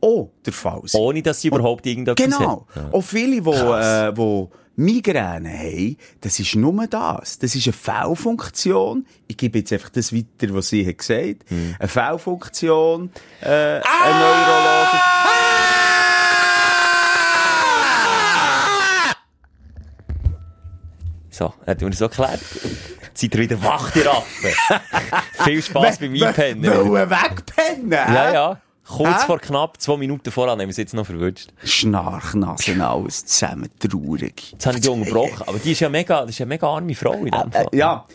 auch 0.00 0.30
der 0.44 0.52
Fall 0.52 0.82
sein. 0.84 1.00
Ohne 1.00 1.22
dass 1.22 1.40
sie 1.40 1.48
überhaupt 1.48 1.86
irgendetwas 1.86 2.24
Genau. 2.26 2.66
hat. 2.74 2.76
Ja. 2.76 2.88
Auch 2.92 3.00
viele, 3.02 3.40
die, 3.40 3.48
äh, 3.50 4.46
Migräne 4.76 5.50
haben, 5.50 5.96
das 6.20 6.40
ist 6.40 6.54
nur 6.56 6.86
das. 6.88 7.38
Das 7.38 7.54
ist 7.54 7.66
eine 7.66 7.72
Fehlfunktion. 7.72 9.06
Ich 9.28 9.36
gebe 9.36 9.58
jetzt 9.58 9.72
einfach 9.72 9.90
das 9.90 10.12
weiter, 10.12 10.52
was 10.54 10.68
sie 10.68 10.86
hat 10.86 10.98
gesagt. 10.98 11.44
Hm. 11.48 11.76
Eine 11.78 11.88
Fehlfunktion, 11.88 13.10
äh, 13.40 13.78
Ah! 13.78 13.82
eine 14.04 14.18
Neurologie. 14.18 14.98
So, 21.30 21.52
hat 21.66 21.80
mir 21.80 21.90
das 21.90 21.98
so 21.98 22.04
erklärt. 22.04 22.40
Seid 23.14 23.34
ihr 23.34 23.40
wieder 23.40 23.62
wach, 23.62 23.90
die 23.90 24.00
Raffen. 24.00 24.50
Viel 25.44 25.62
Spass 25.62 25.98
beim 25.98 26.14
Einpennen. 26.14 26.64
Wollen 26.88 27.10
wegpennen? 27.10 27.90
Ja, 27.92 28.32
ja. 28.32 28.60
Kurz 28.86 29.22
Hä? 29.22 29.26
vor 29.26 29.38
knapp 29.38 29.80
zwei 29.80 29.96
Minuten 29.96 30.30
voran 30.30 30.52
haben 30.52 30.60
wir 30.60 30.68
es 30.68 30.76
jetzt 30.76 30.92
noch 30.94 31.06
verwünscht. 31.06 31.48
Schnarchnasen, 31.64 32.80
alles 32.80 33.24
zusammen 33.24 33.70
traurig. 33.78 34.52
Jetzt 34.52 34.66
habe 34.66 34.76
ich 34.76 34.82
dich 34.82 34.90
unterbrochen. 34.90 35.42
Aber 35.46 35.58
die 35.58 35.72
ist 35.72 35.80
ja 35.80 35.88
mega, 35.88 36.20
das 36.20 36.30
ist 36.30 36.38
ja 36.38 36.46
mega 36.46 36.68
arme 36.68 36.94
Frau 36.94 37.14
in 37.14 37.30
dem 37.30 37.52
Fall. 37.52 37.68
Äh, 37.72 37.76
ja. 37.76 38.06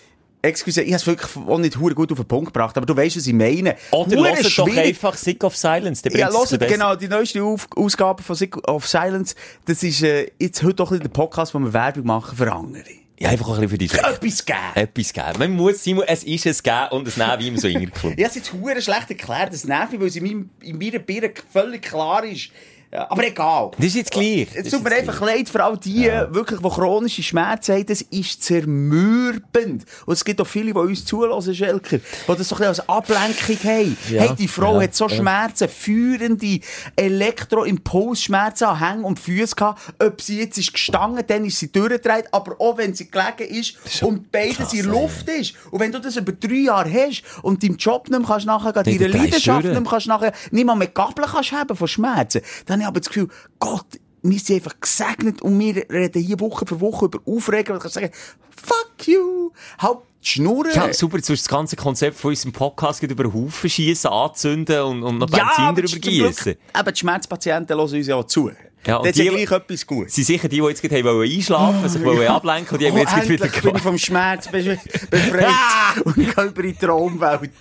Excuse, 0.41 0.81
ich 0.81 0.93
habe 0.93 1.01
es 1.01 1.07
wirklich 1.07 1.35
auch 1.35 1.57
nicht 1.57 1.77
hure 1.77 1.93
gut 1.93 2.11
auf 2.13 2.17
den 2.19 2.25
Punkt 2.27 2.53
gebracht, 2.53 2.77
aber 2.77 2.85
du 2.85 2.95
weißt, 2.95 3.17
was 3.17 3.27
ich 3.27 3.33
meine. 3.33 3.75
Oder 3.91 4.15
hört 4.15 4.57
doch 4.57 4.77
einfach 4.77 5.15
Sick 5.15 5.43
of 5.43 5.53
Silence. 5.57 6.01
Der 6.03 6.17
Ja, 6.17 6.29
hört, 6.31 6.67
genau, 6.67 6.95
die 6.95 7.09
neueste 7.09 7.43
Auf 7.43 7.67
Ausgabe 7.75 8.23
von 8.23 8.37
Sick 8.37 8.55
of 8.69 8.87
Silence, 8.87 9.35
das 9.65 9.83
ist 9.83 10.01
äh, 10.01 10.31
jetzt 10.39 10.63
heute 10.63 10.75
doch 10.75 10.93
ein 10.93 11.01
der 11.01 11.09
Podcast, 11.09 11.53
wo 11.53 11.59
wir 11.59 11.73
Werbung 11.73 12.05
machen 12.05 12.37
für 12.37 12.49
andere. 12.49 12.85
Ja, 13.19 13.29
einfach 13.29 13.49
ein 13.49 13.55
bisschen 13.55 13.69
für 13.69 13.77
die 13.77 13.87
Etwas 13.87 14.45
geben. 14.45 14.59
Etwas 14.75 15.11
geben. 15.11 15.39
Man 15.39 15.51
muss, 15.51 15.83
Simon, 15.83 16.05
es 16.07 16.23
ist 16.23 16.45
es 16.45 16.63
geben 16.63 16.87
und 16.91 17.05
es 17.05 17.17
nehmen 17.17 17.41
im 17.41 17.57
so 17.57 17.67
Club. 17.91 18.13
Ich 18.17 18.23
habe 18.23 18.29
es 18.29 18.35
jetzt 18.35 18.53
schlecht 18.81 19.09
erklärt, 19.09 19.51
das 19.51 19.65
mich, 19.65 19.99
weil 19.99 20.07
es 20.07 20.15
in, 20.15 20.23
meinem, 20.23 20.49
in 20.61 20.77
meiner 20.77 20.99
Birne 20.99 21.33
völlig 21.51 21.81
klar 21.81 22.23
ist. 22.23 22.49
Ja, 22.91 23.05
aber 23.11 23.27
egal. 23.27 23.69
Das 23.77 23.85
ist 23.85 23.95
jetzt 23.95 24.11
gleich. 24.11 24.47
Es 24.55 24.71
tut 24.71 24.83
mir 24.83 24.91
einfach 24.91 25.21
leid 25.21 25.47
für 25.47 25.63
all 25.63 25.77
die, 25.77 26.05
wirklich, 26.29 26.59
die 26.59 26.69
chronische 26.69 27.21
Schmerzen 27.21 27.75
haben. 27.75 27.85
Das 27.85 28.01
ist 28.01 28.41
zermürbend. 28.41 29.85
Und 30.07 30.13
es 30.13 30.25
gibt 30.25 30.41
auch 30.41 30.47
viele, 30.47 30.73
die 30.73 30.79
uns 30.79 31.05
zulassen, 31.05 31.53
Schelker, 31.53 31.99
die 31.99 32.01
das 32.25 32.47
so 32.47 32.55
ein 32.55 32.59
bisschen 32.59 32.65
als 32.65 32.89
Ablenkung 32.89 33.57
haben. 33.63 33.97
Ja, 34.09 34.21
Hey, 34.21 34.35
die 34.35 34.47
Frau 34.47 34.77
ja, 34.77 34.83
hat 34.83 34.95
so 34.95 35.07
ja. 35.07 35.17
Schmerzen, 35.17 35.69
führende 35.69 36.59
Elektroimpulsschmerzen 36.95 38.67
an 38.67 38.79
Hängen 38.79 39.03
und 39.03 39.19
Füßen 39.19 39.55
gehabt. 39.55 39.93
Ob 40.01 40.19
sie 40.19 40.39
jetzt 40.39 40.57
ist 40.57 40.73
gestangen, 40.73 41.23
dann 41.27 41.45
ist 41.45 41.59
sie 41.59 41.71
durchgedreht, 41.71 42.25
aber 42.31 42.55
auch 42.59 42.77
wenn 42.77 42.95
sie 42.95 43.09
gelegen 43.11 43.53
ist 43.55 44.01
und 44.01 44.31
beides 44.31 44.73
in. 44.73 44.85
Luft 44.85 45.29
ist. 45.29 45.53
Und 45.69 45.79
wenn 45.79 45.91
du 45.91 45.99
das 45.99 46.15
über 46.15 46.31
drei 46.31 46.63
Jahre 46.65 46.91
hast 46.91 47.23
und 47.43 47.61
deinem 47.61 47.75
Job 47.77 48.09
nicht 48.09 48.17
mehr 48.17 48.27
kannst 48.27 48.47
nachher, 48.47 48.73
deiner 48.73 49.07
Leidenschaft 49.07 49.63
nicht 49.63 49.73
mehr 49.79 49.89
kannst 49.89 50.07
nachher, 50.07 50.33
nicht 50.49 50.65
mal 50.65 50.75
mehr 50.75 50.87
Gabeln 50.87 51.27
kannst 51.31 51.51
haben 51.51 51.75
von 51.75 51.87
Schmerzen, 51.87 52.41
dann 52.65 52.78
habe 52.79 52.81
ich 52.81 52.87
aber 52.87 52.99
das 52.99 53.07
Gefühl, 53.09 53.27
Gott, 53.59 53.85
wir 54.21 54.39
sind 54.39 54.55
einfach 54.57 54.79
gesegnet 54.79 55.41
und 55.41 55.57
wir 55.59 55.85
reden 55.89 56.21
hier 56.21 56.39
Woche 56.39 56.65
für 56.65 56.79
Woche 56.81 57.05
über 57.05 57.19
Aufregung 57.25 57.75
und 57.75 57.77
ich 57.77 57.83
kann 57.83 57.91
sagen, 57.91 58.11
fuck 58.55 59.07
you, 59.07 59.51
halt 59.79 59.97
Schnurren. 60.21 60.71
Ja, 60.75 60.91
super, 60.93 61.17
du 61.19 61.31
das 61.31 61.47
ganze 61.47 61.77
Konzept 61.77 62.17
von 62.17 62.31
unserem 62.31 62.51
Podcast 62.51 63.01
über 63.01 63.23
den 63.23 63.33
Haufen 63.33 63.69
schießen, 63.69 64.09
anzünden 64.09 64.81
und, 64.81 65.03
und 65.03 65.17
noch 65.19 65.29
Benzin 65.29 65.45
aber 65.63 65.85
zum 65.85 66.01
Glück, 66.01 66.01
gießen. 66.35 66.55
Eben, 66.77 66.93
die 66.93 66.99
Schmerzpatienten 66.99 67.77
hören 67.77 67.89
uns 67.93 68.07
ja 68.07 68.15
auch 68.17 68.25
zu. 68.25 68.51
Ja, 68.85 68.97
und 68.97 69.05
das 69.07 69.15
ist 69.17 69.23
ja 69.23 69.31
gleich 69.31 69.49
etwas 69.51 69.87
gut. 69.87 70.09
Sie 70.11 70.23
sicher 70.23 70.49
die, 70.49 70.59
die 70.59 70.67
jetzt 70.67 70.81
gerade 70.81 71.03
wollen 71.05 71.29
einschlafen, 71.31 71.87
sich 71.87 72.03
wollen 72.03 72.27
ablenken 72.27 72.73
und 72.73 72.81
die 72.81 72.87
haben 72.87 72.95
Oh, 72.95 72.99
jetzt 72.99 73.13
gerade 73.13 73.29
wieder 73.29 73.45
endlich 73.45 73.63
bin 73.63 73.75
ich 73.77 73.81
vom 73.81 73.97
Schmerz 73.97 74.47
be- 74.49 74.79
befreit 75.09 75.47
und 76.03 76.17
ich 76.17 76.35
gehe 76.35 76.45
über 76.45 76.63
die 76.63 76.73
Traumwelt. 76.73 77.51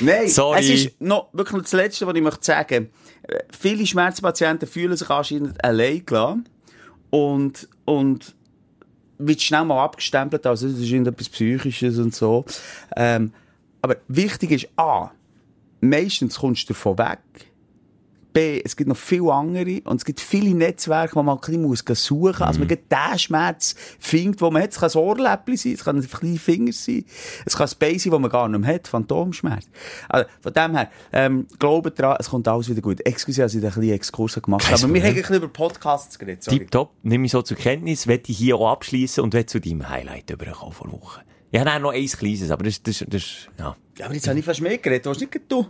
Nein, 0.00 0.28
Sorry. 0.28 0.60
es 0.60 0.68
ist 0.68 1.00
noch 1.00 1.28
wirklich 1.32 1.62
das 1.62 1.72
Letzte, 1.72 2.06
was 2.06 2.14
ich 2.14 2.22
möchte 2.22 2.44
sagen. 2.44 2.84
Äh, 2.84 2.88
Viele 3.50 3.86
Schmerzpatienten 3.86 4.68
fühlen 4.68 4.96
sich 4.96 5.10
anscheinend 5.10 5.62
allein 5.64 6.04
und, 7.10 7.68
und 7.84 8.34
wird 9.18 9.42
schnell 9.42 9.64
mal 9.64 9.84
abgestempelt, 9.84 10.46
also 10.46 10.68
das 10.68 10.78
ist 10.78 10.90
irgendetwas 10.90 11.28
Psychisches 11.28 11.98
und 11.98 12.14
so. 12.14 12.44
Ähm, 12.96 13.32
Aber 13.82 13.96
wichtig 14.08 14.50
ist, 14.50 14.68
A, 14.76 15.10
meistens 15.80 16.38
kommst 16.38 16.68
du 16.68 16.72
davon 16.72 16.98
weg. 16.98 17.18
B, 18.36 18.60
es 18.62 18.76
gibt 18.76 18.88
noch 18.88 18.98
viele 18.98 19.32
andere 19.32 19.80
und 19.84 19.96
es 19.96 20.04
gibt 20.04 20.20
viele 20.20 20.54
Netzwerke, 20.54 21.16
wo 21.16 21.22
man 21.22 21.38
ein 21.38 21.40
bisschen 21.40 21.62
muss 21.62 21.82
suchen 21.86 22.32
muss. 22.32 22.42
Also 22.42 22.58
man 22.58 22.68
geht 22.68 22.92
den 22.92 23.18
Schmerz 23.18 23.74
findet, 23.98 24.42
wo 24.42 24.50
man 24.50 24.62
hat. 24.62 24.72
Es 24.72 24.78
kann 24.78 24.90
ein 24.90 24.98
Ohrläppchen 24.98 25.56
sein, 25.56 25.72
es 25.72 25.84
kann 25.84 25.96
ein 25.96 26.06
kleiner 26.06 26.38
Finger 26.38 26.72
sein, 26.72 27.06
es 27.46 27.56
kann 27.56 27.66
ein 27.66 27.72
Bein 27.78 27.98
sein, 27.98 28.10
das 28.12 28.20
man 28.20 28.30
gar 28.30 28.46
nicht 28.46 28.60
mehr 28.60 28.74
hat, 28.74 28.88
Phantomschmerz. 28.88 29.64
Also 30.10 30.28
von 30.42 30.52
dem 30.52 30.76
her, 30.76 30.90
ähm, 31.14 31.46
glaubt 31.58 31.98
dran, 31.98 32.18
es 32.20 32.28
kommt 32.28 32.46
alles 32.46 32.68
wieder 32.68 32.82
gut. 32.82 33.00
Excuse, 33.06 33.40
dass 33.40 33.54
ich 33.54 33.62
da 33.62 33.68
ein 33.68 33.74
bisschen 33.74 33.94
Exkurs 33.94 34.34
gemacht 34.42 34.70
habe, 34.70 34.82
aber 34.82 34.92
wir 34.92 35.00
haben 35.00 35.08
ein 35.08 35.14
bisschen 35.14 35.36
über 35.36 35.48
Podcasts 35.48 36.18
geredet. 36.18 36.44
sorry. 36.44 36.58
Tipptopp, 36.58 36.90
nimm 37.04 37.24
ich 37.24 37.32
so 37.32 37.40
zur 37.40 37.56
Kenntnis, 37.56 38.06
werde 38.06 38.24
ich 38.26 38.36
hier 38.36 38.56
auch 38.56 38.70
abschließen 38.70 39.24
und 39.24 39.32
werde 39.32 39.46
zu 39.46 39.62
deinem 39.62 39.88
Highlight 39.88 40.28
überkommen 40.28 40.74
vor 40.74 40.92
Woche. 40.92 41.22
Ich 41.50 41.58
habe 41.58 41.80
noch 41.80 41.92
eins 41.92 42.18
kleines, 42.18 42.50
aber 42.50 42.64
das, 42.64 42.82
das, 42.82 43.02
das, 43.08 43.48
ja. 43.58 43.74
Ja, 43.96 44.04
aber 44.04 44.14
jetzt 44.14 44.28
habe 44.28 44.38
ich 44.38 44.44
fast 44.44 44.60
mehr 44.60 44.76
geredet, 44.76 45.06
was 45.06 45.20
nicht 45.20 45.40
du? 45.48 45.64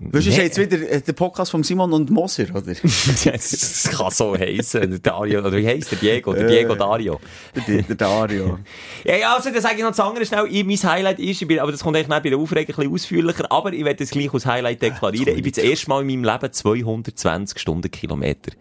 Weißt 0.00 0.26
du, 0.26 0.30
Nee. 0.30 0.36
nee. 0.36 0.42
jetzt 0.44 0.58
wieder 0.58 0.90
äh, 0.90 1.00
der 1.00 1.12
Podcast 1.12 1.52
von 1.52 1.62
Simon 1.62 1.92
und 1.92 2.10
Moser, 2.10 2.46
oder? 2.50 2.62
das 2.74 3.90
kann 3.90 4.10
so 4.10 4.36
heissen. 4.36 4.90
Der 4.90 4.98
Dario, 4.98 5.40
oder 5.40 5.56
wie 5.56 5.66
heisst 5.66 5.92
der? 5.92 5.98
Diego, 5.98 6.32
der 6.32 6.48
Diego 6.48 6.74
Dario. 6.74 7.20
der, 7.66 7.82
der 7.82 7.96
Dario. 7.96 8.58
Ja, 9.04 9.34
also, 9.34 9.50
dann 9.50 9.60
sage 9.62 9.76
ich 9.76 9.82
noch 9.82 9.90
das 9.90 10.00
andere 10.00 10.26
schnell. 10.26 10.46
Ich, 10.50 10.64
mein 10.64 10.82
Highlight 10.92 11.18
ist, 11.20 11.42
ich 11.42 11.48
bin, 11.48 11.60
aber 11.60 11.70
das 11.70 11.82
kommt 11.82 11.96
eigentlich 11.96 12.08
bei 12.08 12.28
der 12.30 12.38
Aufregung 12.38 12.74
ein 12.74 12.76
bisschen 12.76 12.92
ausführlicher, 12.92 13.50
aber 13.52 13.72
ich 13.72 13.84
werde 13.84 14.02
es 14.02 14.10
gleich 14.10 14.32
als 14.34 14.46
Highlight 14.46 14.82
deklarieren. 14.82 15.36
Ich 15.36 15.42
bin 15.42 15.52
das 15.52 15.62
erste 15.62 15.88
Mal 15.88 16.00
in 16.00 16.06
meinem 16.20 16.24
Leben 16.24 16.52
220 16.52 17.58
Stundenkilometer 17.58 18.52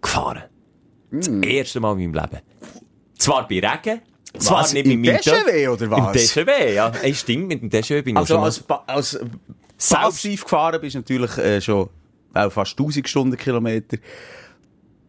gefahren. 0.00 0.42
Das 1.12 1.28
erste 1.28 1.80
Mal 1.80 1.92
in 2.00 2.10
meinem 2.10 2.14
Leben. 2.14 2.42
Zwar 3.18 3.46
bei 3.46 3.60
Regen, 3.60 4.00
zwar 4.38 4.62
Was, 4.62 4.72
nicht 4.72 4.86
mit 4.86 4.98
meinem 4.98 5.16
Déjà-vu, 5.16 5.72
oder 5.72 5.90
was? 5.90 6.36
Im 6.36 6.44
Déjà-vu, 6.46 6.72
ja. 6.74 6.92
Ey, 7.02 7.14
stimmt, 7.14 7.48
mit 7.48 7.62
dem 7.62 7.70
Déjà-vu 7.70 8.02
bin 8.02 8.14
ich 8.16 8.18
Also 8.18 8.34
schon 8.34 8.80
als, 8.86 9.14
äh, 9.14 9.24
Selbst- 9.82 10.04
passiv 10.04 10.44
gefahren 10.44 10.80
bist 10.80 10.94
du 10.94 10.98
natürlich 11.00 11.36
äh, 11.38 11.60
schon 11.60 11.88
auch 12.34 12.52
fast 12.52 12.72
1000 12.78 13.08
Stundenkilometer. 13.08 13.98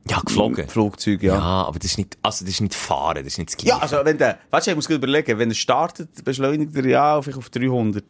ja, 0.10 0.20
geflogen. 0.20 0.68
Flugzeug, 0.68 1.24
Ja. 1.24 1.36
ja. 1.36 1.42
aber 1.42 1.80
das 1.80 1.92
ist 1.92 1.98
nicht, 1.98 2.18
also 2.22 2.44
das 2.44 2.56
ist 2.56 2.60
nicht 2.62 2.76
fahren, 2.76 3.18
das 3.24 3.28
ist 3.28 3.38
nicht 3.38 3.56
das 3.58 3.64
Ja, 3.66 3.78
also 3.78 3.98
wenn 4.04 4.18
der, 4.18 4.40
weißt 4.52 4.68
du, 4.68 4.72
ich 4.72 4.76
muss 4.76 4.90
überlegen, 4.90 5.38
wenn 5.40 5.50
er 5.50 5.56
startet, 5.56 6.10
beschleunigt 6.26 6.76
er 6.76 6.86
ja 6.86 7.22
vielleicht 7.22 7.38
auf 7.38 7.50
300. 7.50 8.04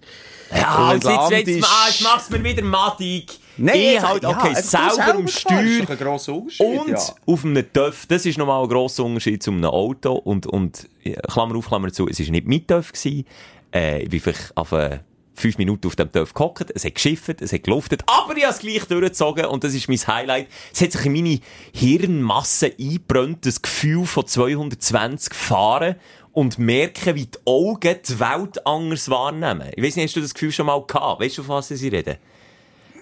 Ja, 0.56 0.92
Und 0.92 1.04
jetzt, 1.04 1.30
jetzt, 1.32 1.48
ist- 1.50 1.64
ah, 1.70 1.88
jetzt 1.88 2.02
machst 2.02 2.34
du 2.34 2.38
mir 2.40 2.44
wieder 2.44 2.64
Matik. 2.64 3.32
Nein, 3.58 3.76
ich 3.78 4.02
halt, 4.02 4.24
ja, 4.24 4.30
okay, 4.30 4.56
selber 4.56 4.90
selber 4.96 5.14
am 5.20 5.28
Steuer. 5.28 5.62
ist 5.62 6.00
grosser 6.00 6.34
Unterschied, 6.34 6.66
Und 6.66 6.90
ja. 6.90 7.00
auf 7.28 7.46
einem 7.46 7.72
TÜV, 7.72 8.06
das 8.08 8.26
ist 8.26 8.40
nochmal 8.40 8.64
ein 8.64 8.70
grosser 8.70 9.04
Unterschied 9.04 9.44
zu 9.44 9.52
einem 9.52 9.66
Auto. 9.66 10.14
Und, 10.14 10.48
und, 10.48 10.90
ja, 11.04 11.22
Klammer 11.22 11.56
auf, 11.58 11.68
Klammer 11.68 11.92
zu, 11.94 12.08
es 12.08 12.20
war 12.20 12.32
nicht 12.32 12.48
mein 12.48 12.66
TÜV 12.66 12.92
gewesen. 12.94 13.26
Äh, 13.72 14.02
ich 14.04 14.10
bin 14.10 14.20
vielleicht 14.20 14.58
auf, 14.58 14.72
äh, 14.72 15.00
fünf 15.36 15.58
Minuten 15.58 15.88
auf 15.88 15.96
dem 15.96 16.12
TÜV 16.12 16.34
gehockt, 16.34 16.72
es 16.74 16.86
hat 16.86 16.96
geschifft, 16.96 17.42
es 17.42 17.54
hat 17.54 17.64
geluftet, 17.64 18.04
aber 18.08 18.38
ich 18.38 18.44
habe 18.44 18.54
es 18.54 18.60
gleich 18.60 18.86
durchgezogen 18.86 19.46
und 19.46 19.64
das 19.64 19.74
ist 19.74 19.88
mein 19.90 19.98
Highlight. 19.98 20.48
Es 20.74 20.82
hat 20.82 20.92
sich 20.92 21.06
in 21.06 21.14
meine 21.14 21.40
Hirnmasse 21.74 22.74
eingebrannt, 22.80 23.46
das 23.46 23.62
Gefühl 23.62 24.06
von 24.06 24.28
220 24.28 25.34
fahren 25.34 25.96
und 26.32 26.58
merken, 26.58 27.16
wie 27.16 27.26
die 27.28 27.40
Augen 27.46 27.96
die 28.08 28.20
Welt 28.20 28.66
anders 28.66 29.10
wahrnehmen. 29.10 29.70
Ich 29.76 29.84
weiss 29.84 29.96
nicht, 29.96 30.06
hast 30.06 30.16
du 30.16 30.22
das 30.22 30.34
Gefühl 30.34 30.52
schon 30.52 30.66
mal 30.66 30.84
gehabt? 30.86 31.22
Weißt 31.22 31.38
du, 31.38 31.44
von 31.44 31.56
was 31.56 31.72
ich 31.72 31.92
rede? 31.92 32.18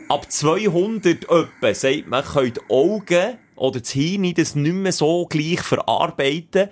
Ab 0.09 0.29
200 0.29 1.29
öppe, 1.29 1.73
sagt 1.73 2.07
man, 2.07 2.23
können 2.23 2.53
die 2.53 2.69
Augen 2.69 3.37
oder 3.55 3.79
das 3.79 3.91
Hirn 3.91 4.33
das 4.33 4.55
nicht 4.55 4.73
mehr 4.73 4.91
so 4.91 5.25
gleich 5.25 5.61
verarbeiten, 5.61 6.69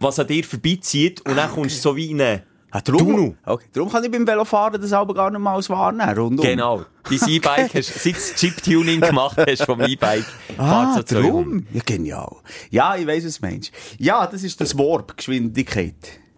was 0.00 0.18
an 0.18 0.26
dir 0.26 0.42
vorbeizieht 0.42 1.20
und 1.20 1.36
dann 1.36 1.50
kommst 1.50 1.76
du 1.76 1.80
so 1.80 1.96
wie 1.96 2.10
in 2.10 2.20
eine 2.20 2.42
Ah, 2.76 2.80
darum, 2.80 2.98
Tunnel. 3.06 3.36
okay, 3.46 3.66
darum 3.72 3.88
kann 3.88 4.02
ich 4.02 4.10
beim 4.10 4.26
Velofahren 4.26 4.80
das 4.82 4.92
aber 4.92 5.14
gar 5.14 5.30
nicht 5.30 5.38
mal 5.38 5.54
als 5.54 5.70
wahrnehmen, 5.70 6.12
rundum. 6.18 6.44
Genau. 6.44 6.82
Dein 7.08 7.20
E-Bike 7.28 7.72
hast, 7.74 7.94
seit 8.02 8.16
du 8.16 8.34
Chip-Tuning 8.34 9.00
gemacht 9.00 9.36
hast 9.38 9.62
vom 9.64 9.80
E-Bike, 9.86 10.24
Ah, 10.58 10.94
fährt 10.94 11.08
so 11.08 11.14
200. 11.20 11.24
darum? 11.32 11.66
Ja, 11.72 11.82
genial. 11.86 12.36
Ja, 12.70 12.96
ich 12.96 13.06
weiss, 13.06 13.24
was 13.24 13.38
du 13.38 13.46
meinst. 13.46 13.70
Ja, 13.98 14.26
das 14.26 14.42
ist 14.42 14.60
das 14.60 14.76
Warp-Geschwindigkeit. 14.76 15.94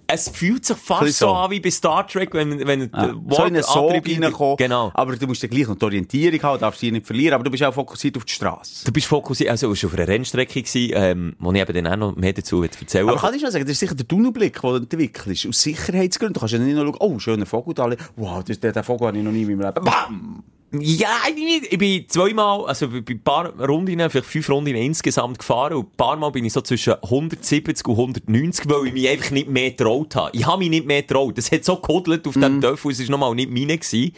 Es 0.08 0.28
fühlt 0.28 0.64
sich 0.64 0.76
fast 0.76 1.18
so 1.18 1.26
so. 1.26 1.32
an 1.34 1.50
wie 1.50 1.60
bei 1.60 1.70
Star 1.70 2.06
Trek, 2.06 2.32
wenn, 2.32 2.64
wenn 2.66 2.90
Ja. 2.94 3.14
so 3.28 3.44
in 3.44 3.56
einen 3.56 3.62
Sog 3.62 3.92
reinkommen. 3.92 4.56
Genau. 4.56 4.90
Aber 4.94 5.16
du 5.16 5.26
musst 5.26 5.42
ja 5.42 5.48
gleich 5.48 5.66
noch 5.66 5.76
die 5.76 5.84
Orientierung 5.84 6.42
haben, 6.42 6.60
darfst 6.60 6.80
dich 6.82 6.92
nicht 6.92 7.06
verlieren, 7.06 7.34
aber 7.34 7.44
du 7.44 7.50
bist 7.50 7.64
auch 7.64 7.74
fokussiert 7.74 8.16
auf 8.16 8.24
die 8.24 8.32
Straße. 8.32 8.84
Du 8.84 8.92
bist 8.92 9.06
fokussiert, 9.06 9.50
also 9.50 9.66
du 9.66 9.70
warst 9.72 9.84
auf 9.84 9.94
einer 9.94 10.06
Rennstrecke 10.06 10.62
gewesen, 10.62 10.92
ähm, 10.94 11.36
wo 11.38 11.52
ich 11.52 11.60
eben 11.60 11.84
dann 11.84 11.86
auch 11.92 11.96
noch 11.96 12.16
mehr 12.16 12.32
dazu 12.32 12.62
erzählen 12.62 13.08
Aber 13.08 13.18
kann 13.18 13.34
ich 13.34 13.40
schon 13.40 13.50
sagen, 13.50 13.64
das 13.64 13.72
ist 13.72 13.80
sicher 13.80 13.94
der 13.94 14.06
Tunnelblick, 14.06 14.60
den 14.60 14.70
du 14.70 14.76
entwickelst. 14.76 15.46
Aus 15.46 15.62
Sicherheitsgründen. 15.62 16.34
Du 16.34 16.40
kannst 16.40 16.52
ja 16.52 16.60
nicht 16.60 16.74
nur 16.74 16.86
schauen, 16.86 16.96
oh, 17.00 17.18
schöner 17.18 17.46
Vogel 17.46 17.74
da. 17.74 17.90
Wow, 18.16 18.44
das, 18.44 18.60
den, 18.60 18.72
den 18.72 18.84
Vogel 18.84 19.08
habe 19.08 19.18
ich 19.18 19.24
noch 19.24 19.32
nie 19.32 19.42
in 19.42 19.48
meinem 19.58 19.60
Leben. 19.66 19.84
Bam! 19.84 20.44
Ja. 20.80 21.08
Ich 21.28 21.78
bin 21.78 22.08
zweimal, 22.08 22.66
also 22.66 22.88
bei 22.88 23.02
ein 23.08 23.20
paar 23.22 23.52
Rundinnen, 23.60 24.08
vielleicht 24.10 24.28
fünf 24.28 24.48
Rundinnen 24.48 24.82
insgesamt 24.82 25.38
gefahren 25.38 25.74
und 25.74 25.86
ein 25.86 25.96
paar 25.96 26.16
Mal 26.16 26.30
bin 26.30 26.44
ich 26.44 26.52
so 26.52 26.60
zwischen 26.60 26.94
170 26.94 27.86
und 27.86 27.94
190, 27.96 28.68
weil 28.68 28.86
ich 28.88 28.92
mich 28.92 29.08
einfach 29.08 29.30
nicht 29.30 29.48
mehr 29.48 29.70
getraut 29.70 30.14
habe. 30.16 30.30
Ich 30.32 30.46
habe 30.46 30.58
mich 30.58 30.70
nicht 30.70 30.86
mehr 30.86 31.02
getraut. 31.02 31.36
Das 31.38 31.50
hat 31.52 31.64
so 31.64 31.76
gekuddelt 31.76 32.26
auf 32.26 32.34
dem 32.34 32.60
Töpfel, 32.60 32.92
es 32.92 33.00
war 33.00 33.10
nochmal 33.10 33.34
nicht 33.34 33.50
meine 33.50 33.78
gewesen. 33.78 34.12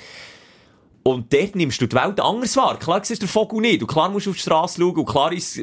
Und 1.02 1.32
dort 1.32 1.56
nimmst 1.56 1.80
du 1.80 1.86
die 1.86 1.96
Welt 1.96 2.20
anders 2.20 2.54
wahr. 2.56 2.78
Klar 2.78 3.02
siehst 3.02 3.22
du 3.22 3.26
den 3.26 3.30
Vogel 3.30 3.62
nicht. 3.62 3.80
Und 3.80 3.88
klar 3.88 4.10
musst 4.10 4.26
du 4.26 4.30
auf 4.30 4.36
die 4.36 4.42
Straße 4.42 4.78
schauen. 4.78 4.94
Und 4.94 5.06
klar 5.06 5.32
ist, 5.32 5.58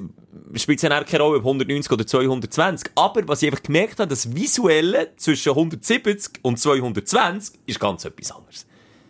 spielt 0.55 0.83
es 0.83 0.89
keine 0.89 1.23
Rolle, 1.23 1.37
ob 1.37 1.45
190 1.45 1.91
oder 1.91 2.07
220. 2.07 2.91
Aber 2.95 3.27
was 3.27 3.43
ich 3.43 3.51
einfach 3.51 3.61
gemerkt 3.61 3.99
habe, 3.99 4.09
das 4.09 4.35
Visuelle 4.35 5.11
zwischen 5.17 5.49
170 5.49 6.39
und 6.41 6.59
220 6.59 7.59
ist 7.67 7.79
ganz 7.79 8.05
etwas 8.05 8.31
anderes. 8.31 8.65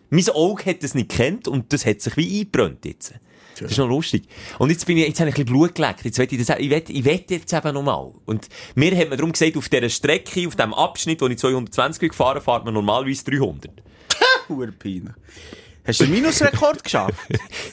Mein 0.10 0.30
Auge 0.30 0.65
hat 0.65 0.84
das 0.84 0.94
nicht 0.94 1.10
kennt 1.10 1.48
und 1.48 1.72
das 1.74 1.86
hat 1.86 2.02
sich 2.02 2.15
wie 2.18 2.39
eingebrannt 2.39 2.86
jetzt. 2.86 3.13
Das 3.60 3.72
ist 3.72 3.78
noch 3.78 3.88
lustig. 3.88 4.24
Und 4.60 4.70
jetzt 4.70 4.86
bin 4.86 4.98
ich, 4.98 5.08
jetzt 5.08 5.20
habe 5.20 5.30
ich 5.30 5.36
ein 5.36 5.46
bisschen 5.46 5.58
Blut 5.58 5.76
geleckt. 5.76 6.04
Jetzt 6.04 6.18
will 6.18 6.28
ich 6.30 6.46
das, 6.46 6.60
ich 6.60 6.70
will, 6.70 6.84
ich 6.88 7.06
will 7.06 7.24
jetzt 7.30 7.54
eben 7.54 7.74
nochmal. 7.74 8.12
Und 8.26 8.50
mir 8.76 8.96
hat 8.98 9.10
man 9.10 9.18
darum 9.18 9.32
gesagt, 9.32 9.56
auf 9.56 9.70
dieser 9.70 9.89
Strecke, 9.89 10.48
auf 10.48 10.56
diesem 10.56 10.74
Abschnitt, 10.74 11.22
wo 11.22 11.28
ich 11.28 11.38
220 11.38 12.00
bin 12.00 12.10
gefahren, 12.10 12.41
fährt 12.41 12.65
man 12.65 12.74
normalerweise 12.74 13.24
300. 13.24 13.72
Huerpine. 14.50 15.15
Hast 15.88 16.00
du 16.00 16.06
den 16.06 16.13
Minusrekord 16.13 16.84
geschafft? 16.84 17.15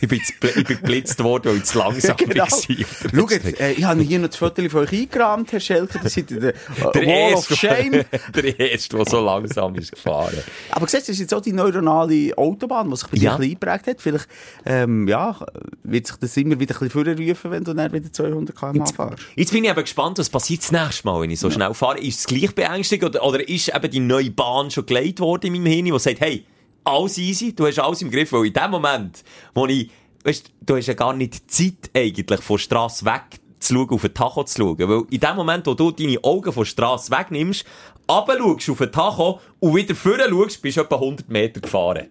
ich 0.01 0.09
bin, 0.09 0.21
ich 0.21 0.41
bin 0.41 0.65
geblitzt 0.65 1.23
worden, 1.23 1.53
weil 1.53 1.57
ich 1.59 1.65
zu 1.65 1.79
langsam 1.79 2.17
genau. 2.17 2.45
war. 2.45 2.49
Schau 2.49 3.29
jetzt, 3.29 3.61
äh, 3.61 3.73
ich 3.73 3.85
habe 3.85 4.03
hier 4.03 4.19
noch 4.19 4.29
das 4.29 4.37
Foto 4.37 4.69
von 4.69 4.81
euch 4.81 4.93
eingerahmt, 4.93 5.51
Herr 5.53 5.61
Schelker. 5.61 6.01
Das 6.03 6.17
ist 6.17 6.31
der, 6.31 6.51
äh, 6.51 6.55
Der 6.95 7.07
Wall 7.07 7.35
of 7.35 7.51
erste, 7.51 7.57
Shame. 7.57 8.05
der 8.35 8.61
erste, 8.61 8.97
der 8.97 9.07
so 9.07 9.21
langsam 9.25 9.75
ist 9.77 9.93
gefahren. 9.93 10.39
Aber 10.71 10.87
siehst 10.87 11.09
du, 11.09 11.13
das 11.13 11.17
ist 11.17 11.21
jetzt 11.21 11.35
auch 11.35 11.41
die 11.41 11.53
neuronale 11.53 12.37
Autobahn, 12.37 12.91
die 12.91 12.97
sich 12.97 13.09
bei 13.09 13.17
dir 13.17 13.23
Ja. 13.25 13.37
bisschen 13.37 13.51
eingeprägt 13.53 13.87
hat. 13.87 14.01
Vielleicht, 14.03 14.29
ähm, 14.67 15.09
ja, 15.09 15.39
wird 15.83 16.07
sich 16.07 16.17
das 16.17 16.37
immer 16.37 16.61
wieder 16.61 16.75
ein 16.75 16.89
bisschen 16.89 17.05
vorrufen, 17.17 17.51
wenn 17.51 17.65
du 17.65 17.73
dann 17.75 17.93
wieder 17.93 18.13
200 18.13 18.55
km 18.55 18.85
fährst. 18.95 19.23
Jetzt 19.37 19.53
bin 19.53 19.65
ich 19.65 19.71
eben 19.71 19.81
gespannt, 19.81 20.19
was 20.19 20.29
passiert 20.29 20.63
das 20.63 20.73
nächste 20.73 21.07
Mal, 21.07 21.23
wenn 21.23 21.31
ich 21.31 21.41
so 21.41 21.51
schnell 21.51 21.73
fahre. 21.75 21.99
Ist 21.99 22.21
es 22.21 22.27
gleich 22.27 22.55
beängstigend 22.55 23.11
oder, 23.17 23.25
oder 23.25 23.49
ist 23.49 23.75
eben 23.75 23.91
die 23.91 24.01
neue 24.01 24.31
Bahn 24.31 24.71
schon 24.71 24.85
gelegt 24.87 25.21
worden 25.21 25.47
in 25.47 25.53
meinem 25.63 25.73
Hirn, 25.73 25.85
die 25.87 25.99
sagt, 25.99 26.21
hey, 26.21 26.45
alles 26.85 27.19
easy, 27.19 27.55
du 27.55 27.67
hast 27.67 27.79
alles 27.79 28.03
im 28.03 28.11
Griff, 28.11 28.33
weil 28.33 28.47
in 28.47 28.53
dem 28.53 28.71
Moment, 28.71 29.25
wo 29.55 29.67
ich, 29.67 29.91
weißt, 30.25 30.51
du 30.61 30.77
hast 30.77 30.87
ja 30.87 30.95
gar 30.95 31.13
nicht 31.13 31.51
Zeit 31.51 31.91
eigentlich 31.95 32.41
von 32.41 32.57
der 32.57 32.63
Strasse 32.63 33.05
weg 33.05 33.41
zu 33.59 33.75
schauen, 33.75 33.91
auf 33.91 34.03
den 34.03 34.15
Tacho 34.15 34.45
zu 34.45 34.59
schauen. 34.59 34.79
Weil 34.79 35.03
in 35.11 35.21
dem 35.21 35.37
Moment, 35.37 35.67
wo 35.67 35.75
du 35.75 35.91
deine 35.91 36.23
Augen 36.23 36.53
von 36.53 36.63
der 36.63 36.71
Strasse 36.71 37.11
wegnimmst, 37.11 37.65
runter 38.11 38.39
schaust 38.39 38.71
auf 38.71 38.79
den 38.79 38.93
Tacho 38.93 39.41
und 39.61 39.75
wieder 39.75 39.95
vorne 39.95 40.29
schaust, 40.29 40.63
bist 40.63 40.77
du 40.77 40.81
etwa 40.83 40.97
100 40.97 41.29
Meter 41.29 41.61
gefahren. 41.61 42.09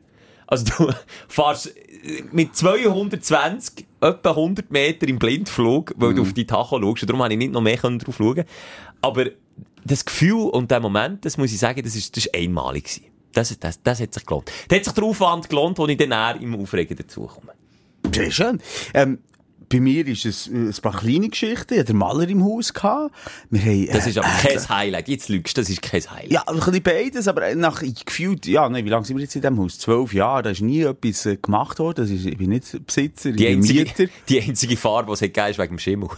Also 0.47 0.65
du 0.65 0.91
fährst 1.27 1.73
mit 2.31 2.55
220 2.55 3.85
etwa 3.99 4.29
100 4.29 4.71
Meter 4.71 5.07
im 5.07 5.19
Blindflug, 5.19 5.93
weil 5.97 6.13
du 6.13 6.23
auf 6.23 6.33
die 6.33 6.47
Tacho 6.47 6.79
schaust. 6.81 7.03
Und 7.03 7.09
darum 7.09 7.23
habe 7.23 7.33
ich 7.33 7.39
nicht 7.39 7.51
noch 7.51 7.61
mehr 7.61 7.77
drauf 7.77 8.15
schauen 8.17 8.43
Aber 9.01 9.25
das 9.83 10.05
Gefühl 10.05 10.49
und 10.49 10.71
der 10.71 10.79
Moment, 10.79 11.25
das 11.25 11.37
muss 11.37 11.51
ich 11.51 11.59
sagen, 11.59 11.81
das 11.83 11.95
ist, 11.95 12.15
das 12.15 12.25
ist 12.25 12.35
einmalig 12.35 12.85
gewesen. 12.85 13.10
Das, 13.33 13.57
das, 13.59 13.81
das 13.81 13.99
hat 14.01 14.13
sich 14.13 14.25
gelohnt. 14.25 14.51
Das 14.67 14.77
hat 14.77 14.85
sich 14.85 14.93
der 14.93 15.03
Aufwand 15.03 15.49
gelohnt, 15.49 15.77
wo 15.77 15.87
ich 15.87 15.97
dann 15.97 16.41
im 16.41 16.55
Aufregen 16.55 16.97
dazukomme. 16.97 17.53
Sehr 18.13 18.31
schön. 18.31 18.61
Ähm, 18.93 19.19
bei 19.71 19.79
mir 19.79 20.05
ist 20.05 20.25
es 20.25 20.47
äh, 20.47 20.51
ein 20.51 20.75
paar 20.81 20.97
kleine 20.97 21.29
Geschichten. 21.29 21.73
Ich 21.73 21.79
hatte 21.79 21.93
den 21.93 21.97
Maler 21.97 22.27
im 22.27 22.43
Haus. 22.43 22.73
Gehabt. 22.73 23.15
Wir 23.49 23.61
haben, 23.61 23.87
äh, 23.87 23.93
Das 23.93 24.05
ist 24.05 24.17
aber 24.17 24.27
kein 24.27 24.69
Highlight. 24.69 25.07
Jetzt 25.07 25.29
lügst 25.29 25.55
du, 25.57 25.61
das 25.61 25.69
ist 25.69 25.81
kein 25.81 26.01
Highlight. 26.01 26.31
Ja, 26.31 26.43
ein 26.45 26.55
bisschen 26.57 26.83
beides, 26.83 27.27
aber 27.27 27.55
nach 27.55 27.81
ich 27.81 28.03
gefühlt, 28.05 28.45
ja, 28.47 28.67
nein, 28.67 28.83
wie 28.85 28.89
lange 28.89 29.05
sind 29.05 29.15
wir 29.15 29.23
jetzt 29.23 29.35
in 29.35 29.41
diesem 29.41 29.57
Haus? 29.59 29.79
Zwölf 29.79 30.13
Jahre, 30.13 30.43
da 30.43 30.49
ist 30.49 30.61
nie 30.61 30.81
etwas 30.81 31.25
äh, 31.25 31.37
gemacht 31.37 31.79
worden. 31.79 32.03
Das 32.03 32.09
ist, 32.09 32.25
ich 32.25 32.37
bin 32.37 32.49
nicht 32.49 32.85
Besitzer, 32.85 33.29
ich 33.29 33.37
Die 33.37 33.45
bin 33.45 33.57
einzige, 33.59 33.79
Mieter. 33.83 34.05
die 34.29 34.41
einzige 34.41 34.77
Farbe, 34.77 35.07
die 35.07 35.13
es 35.13 35.19
gegeben 35.21 35.47
ist 35.47 35.57
wegen 35.59 35.75
dem 35.75 35.79
Schimmel. 35.79 36.09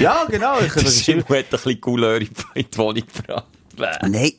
Ja, 0.00 0.24
genau. 0.28 0.58
Ich, 0.60 0.72
Der 0.74 0.90
Schimmel 0.90 1.24
hat 1.24 1.36
ein 1.36 1.44
bisschen 1.50 1.80
Couleur 1.80 2.20
in 2.20 2.28
die 2.54 2.78
Wohnung 2.78 3.02
gebracht. 3.14 3.46
Nein. 4.02 4.32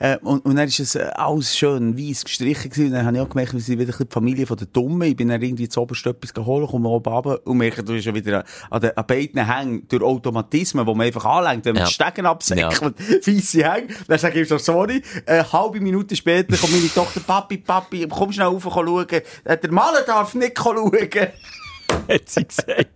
Äh, 0.00 0.16
und, 0.22 0.44
und 0.46 0.56
dann 0.56 0.66
ist 0.66 0.80
es 0.80 0.94
äh, 0.94 1.02
alles 1.14 1.54
schön 1.56 1.96
weiss 1.98 2.24
gestrichen 2.24 2.70
gewesen. 2.70 2.86
Und 2.86 2.92
dann 2.94 3.06
habe 3.06 3.16
ich 3.18 3.22
auch 3.22 3.28
gemerkt, 3.28 3.52
wir 3.52 3.60
sind 3.60 3.78
wieder 3.78 3.88
ein 3.88 3.92
bisschen 3.92 4.08
die 4.08 4.12
Familie 4.14 4.46
von 4.46 4.56
den 4.56 4.72
Dummen. 4.72 5.02
Ich 5.08 5.14
bin 5.16 5.28
dann 5.28 5.42
irgendwie 5.42 5.68
zu 5.68 5.80
oberst 5.82 6.06
etwas 6.06 6.32
geholt, 6.32 6.70
komme 6.70 6.88
oben 6.88 7.12
runter 7.12 7.38
und 7.46 7.58
merke, 7.58 7.84
du 7.84 7.92
bist 7.92 8.06
schon 8.06 8.14
wieder 8.14 8.42
an, 8.70 8.80
den, 8.80 8.96
an 8.96 9.06
beiden 9.06 9.46
Hängen 9.46 9.86
durch 9.88 10.02
Automatismen, 10.02 10.86
wo 10.86 10.94
man 10.94 11.06
einfach 11.06 11.24
anlenkt, 11.26 11.66
wenn 11.66 11.74
man 11.74 11.82
Ja. 11.82 11.86
die 11.88 11.92
Stegen 11.92 12.24
absäckelt, 12.26 12.94
weisse 13.26 13.70
Hänge. 13.70 13.88
Dann 14.08 14.18
sage 14.18 14.40
ich 14.40 14.48
so, 14.48 14.56
sorry. 14.56 15.02
Eine 15.26 15.52
halbe 15.52 15.80
Minute 15.80 16.16
später 16.16 16.56
kommt 16.56 16.72
meine 16.72 16.88
Tochter, 16.88 17.20
Papi, 17.20 17.58
Papi, 17.58 18.06
komm 18.08 18.32
schnell 18.32 18.46
rauf, 18.46 18.62
schauen. 18.62 19.06
Äh, 19.44 19.58
Der 19.58 19.70
Maler 19.70 20.00
darf 20.06 20.34
nicht 20.34 20.58
schauen. 20.58 20.90
hat 22.08 22.28
sie 22.28 22.44
gesagt. 22.46 22.88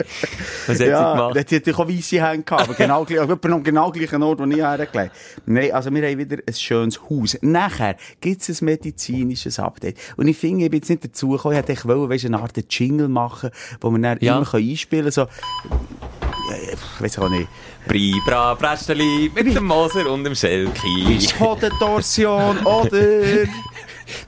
Was 0.66 0.68
hat 0.68 0.76
sie 0.76 0.84
Ja, 0.86 1.12
gemacht? 1.14 1.34
der 1.34 1.40
hat 1.42 1.52
natürlich 1.52 1.78
auch 1.78 1.88
weisse 1.88 2.22
Hände 2.28 2.42
gehabt, 2.44 2.62
aber 2.64 2.74
genau 2.74 3.02
aber 3.02 3.32
etwa 3.34 3.48
am 3.52 3.62
genau 3.62 3.90
gleichen 3.90 4.22
Ort, 4.22 4.38
wo 4.40 4.44
ich 4.44 4.56
hergelegt 4.56 5.12
Nein, 5.46 5.72
also 5.72 5.92
wir 5.94 6.08
haben 6.08 6.18
wieder 6.18 6.36
ein 6.46 6.54
schönes 6.54 7.00
Haus. 7.08 7.36
Nachher 7.40 7.96
gibt 8.20 8.48
es 8.48 8.60
ein 8.60 8.64
medizinisches 8.66 9.58
Update. 9.58 9.96
Und 10.16 10.28
ich 10.28 10.36
finde, 10.36 10.64
ich 10.64 10.70
bin 10.70 10.80
jetzt 10.80 10.90
nicht 10.90 11.04
dazu 11.04 11.30
gekommen, 11.30 11.56
ich 11.56 11.68
hätte 11.68 11.88
wollen, 11.88 12.08
weißt, 12.10 12.26
eine 12.26 12.40
Art 12.40 12.52
Jingle 12.70 13.08
machen, 13.08 13.50
wo 13.80 13.90
man 13.90 14.02
dann 14.02 14.18
Ja. 14.20 14.36
immer 14.36 14.46
kann 14.46 14.60
einspielen 14.62 15.04
kann, 15.04 15.12
so, 15.12 15.20
ja, 15.22 16.56
ja, 16.56 16.72
ich 16.72 17.02
weiss 17.02 17.18
auch 17.18 17.28
nicht. 17.28 17.48
Bri, 17.86 18.14
bra, 18.26 18.54
Prästeli 18.54 19.30
mit 19.34 19.54
dem 19.54 19.64
Moser 19.64 20.10
und 20.10 20.24
dem 20.24 20.34
Schelki. 20.34 21.16
Ist 21.16 21.38
Hodentorsion 21.40 22.58
oder 22.58 23.00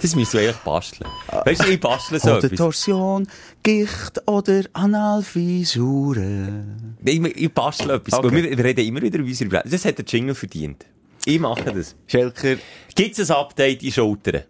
Das 0.00 0.14
müsst 0.16 0.34
du 0.34 0.38
eigentlich 0.38 0.56
basteln. 0.56 1.08
Weißt 1.44 1.64
du, 1.64 1.68
ich 1.70 1.80
bastle 1.80 2.18
so 2.20 2.30
etwas. 2.30 2.44
Hodentorsion, 2.44 3.26
Gicht 3.62 4.22
oder 4.28 4.62
Analfisuren. 4.72 6.96
Ich, 7.04 7.20
ich 7.24 7.52
bastle 7.52 7.94
etwas. 7.94 8.18
Okay. 8.18 8.32
Wir, 8.50 8.58
wir 8.58 8.64
reden 8.64 8.86
immer 8.86 9.02
wieder 9.02 9.18
über 9.18 9.28
unsere. 9.28 9.62
Das 9.68 9.84
hat 9.84 9.98
der 9.98 10.04
Jingle 10.04 10.34
verdient. 10.34 10.86
Ich 11.24 11.38
mache 11.38 11.72
das. 11.72 11.94
Schelker, 12.06 12.56
Gibt 12.94 13.18
es 13.18 13.30
ein 13.30 13.36
Update 13.36 13.82
in 13.82 13.92
Schultern? 13.92 14.42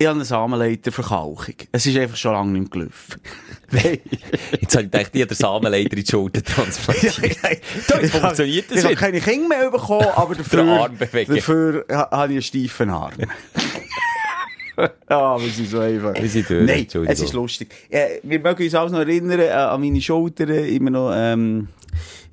ich 0.00 0.06
habe 0.06 0.14
eine 0.14 0.24
Samenleiterverkalkung. 0.24 1.54
Es 1.72 1.84
ist 1.84 1.96
einfach 1.96 2.16
schon 2.16 2.32
lange 2.32 2.56
nicht 2.60 2.70
gelaufen. 2.70 3.20
Nein. 3.72 3.98
Jetzt 4.60 4.76
habe 4.76 4.84
ich 4.84 4.90
gedacht, 4.92 5.10
ich 5.12 5.20
habe 5.22 5.26
den 5.26 5.36
Samenleiter 5.36 5.96
in 5.96 6.04
die 6.04 6.08
Schulter 6.08 6.40
transplantiert. 6.44 7.36
Das 7.88 8.10
funktioniert 8.10 8.70
das 8.70 8.78
Ich 8.78 8.84
habe 8.84 8.94
keine 8.94 9.20
Kinder 9.20 9.48
mehr 9.48 9.70
bekommen, 9.72 10.06
aber 10.14 10.36
dafür, 10.36 10.88
dafür 11.26 11.84
ha- 11.90 12.08
habe 12.12 12.34
ich 12.34 12.54
einen 12.54 12.68
steifen 12.68 12.90
Arm. 12.90 13.12
Ja, 15.08 15.40
wir 15.40 15.50
sind 15.50 15.68
so 15.68 15.80
einfach. 15.80 16.14
Wir 16.14 16.28
sind 16.28 16.48
durch, 16.48 16.66
Nein, 16.66 17.06
es 17.06 17.20
ist 17.20 17.32
lustig. 17.32 17.68
Äh, 17.88 18.20
wir 18.22 18.40
mögen 18.40 18.62
uns 18.62 18.74
alles 18.74 18.92
noch 18.92 19.00
erinnern 19.00 19.40
äh, 19.40 19.50
an 19.50 19.80
meine 19.80 20.00
Schultern, 20.00 20.50
immer 20.50 20.90
noch, 20.90 21.12
ähm, 21.14 21.68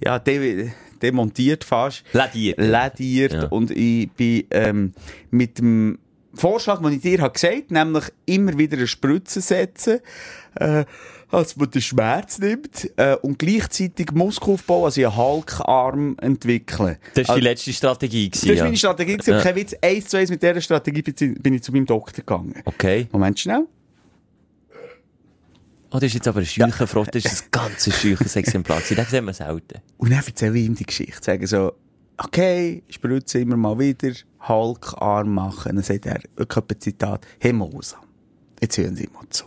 ja, 0.04 0.20
de 0.20 0.70
demontiert 1.02 1.64
fast. 1.64 2.04
Ladiert. 2.14 2.60
Ladiert. 2.60 3.34
Ja. 3.34 3.46
Und 3.48 3.72
ich 3.72 4.12
bin 4.12 4.46
ähm, 4.52 4.93
mit 5.30 5.60
dem 5.60 6.00
Vorschlag, 6.34 6.82
den 6.82 6.93
ich 6.93 7.02
dir 7.02 7.22
habe 7.22 7.34
gesagt, 7.34 7.72
nämlich 7.72 8.06
immer 8.26 8.58
wieder 8.58 8.78
eine 8.78 8.88
Spritze 8.88 9.41
setzen, 9.41 10.00
äh, 10.56 10.86
als 11.32 11.56
man 11.58 11.70
den 11.70 11.82
Schmerz 11.82 12.40
nimmt 12.40 12.92
äh, 12.98 13.16
und 13.18 13.40
gleichzeitig 13.40 14.12
Muskelaufbau, 14.14 14.86
also 14.86 15.02
einen 15.02 15.16
Hulkarm 15.18 16.18
entwickeln. 16.22 16.98
Das 17.14 17.28
war 17.28 17.36
Also, 17.36 17.40
die 17.42 17.48
letzte 17.48 17.74
Strategie. 17.74 18.30
das 18.30 18.42
Gewesen, 18.42 18.58
war 18.60 18.66
meine 18.66 18.78
Strategie. 18.78 19.18
Ja. 19.26 19.42
Kein 19.42 19.56
Witz, 19.56 19.76
eins 19.82 20.06
zu 20.08 20.18
eins 20.18 20.30
mit 20.30 20.42
dieser 20.42 20.62
Strategie 20.62 21.02
bin 21.02 21.16
ich- 21.54 21.54
ich 21.54 21.64
zu 21.64 21.72
meinem 21.72 21.86
Doktor 21.86 22.14
gegangen. 22.22 22.62
Okay. 22.66 23.08
Moment 23.12 23.40
schnell. 23.40 23.66
Oh, 25.92 25.98
das 26.00 26.04
ist 26.06 26.14
jetzt 26.16 26.28
aber 26.28 26.40
ein 26.40 26.46
Scheuchenfrott. 26.46 27.14
Das 27.16 27.26
ist 27.26 27.44
ein 27.46 27.48
ganz 27.52 27.86
scheuches 27.96 28.36
Exemplar. 28.36 28.80
Das 28.80 28.90
sieht 29.10 29.24
man 29.24 29.34
selten. 29.34 29.80
Und 29.98 30.10
dann 30.12 30.24
erzähle 30.26 30.58
ich 30.60 30.66
ihm 30.66 30.76
die 30.76 30.86
Geschichte. 30.86 31.24
Sagen 31.24 31.48
so, 31.48 31.74
okay, 32.18 32.84
Spritze 32.90 33.40
immer 33.40 33.56
mal 33.56 33.80
wieder, 33.80 34.12
Hulkarm 34.48 35.34
machen. 35.34 35.76
Dann 35.76 35.84
sagt 35.84 36.06
er, 36.06 36.20
wirklich 36.36 36.64
ein 36.70 36.80
Zitat, 36.82 37.26
Herr 37.40 37.54
Moser, 37.54 37.98
jetzt 38.62 38.78
hören 38.78 38.96
Sie 38.96 39.08
mal 39.14 39.24
zu. 39.30 39.46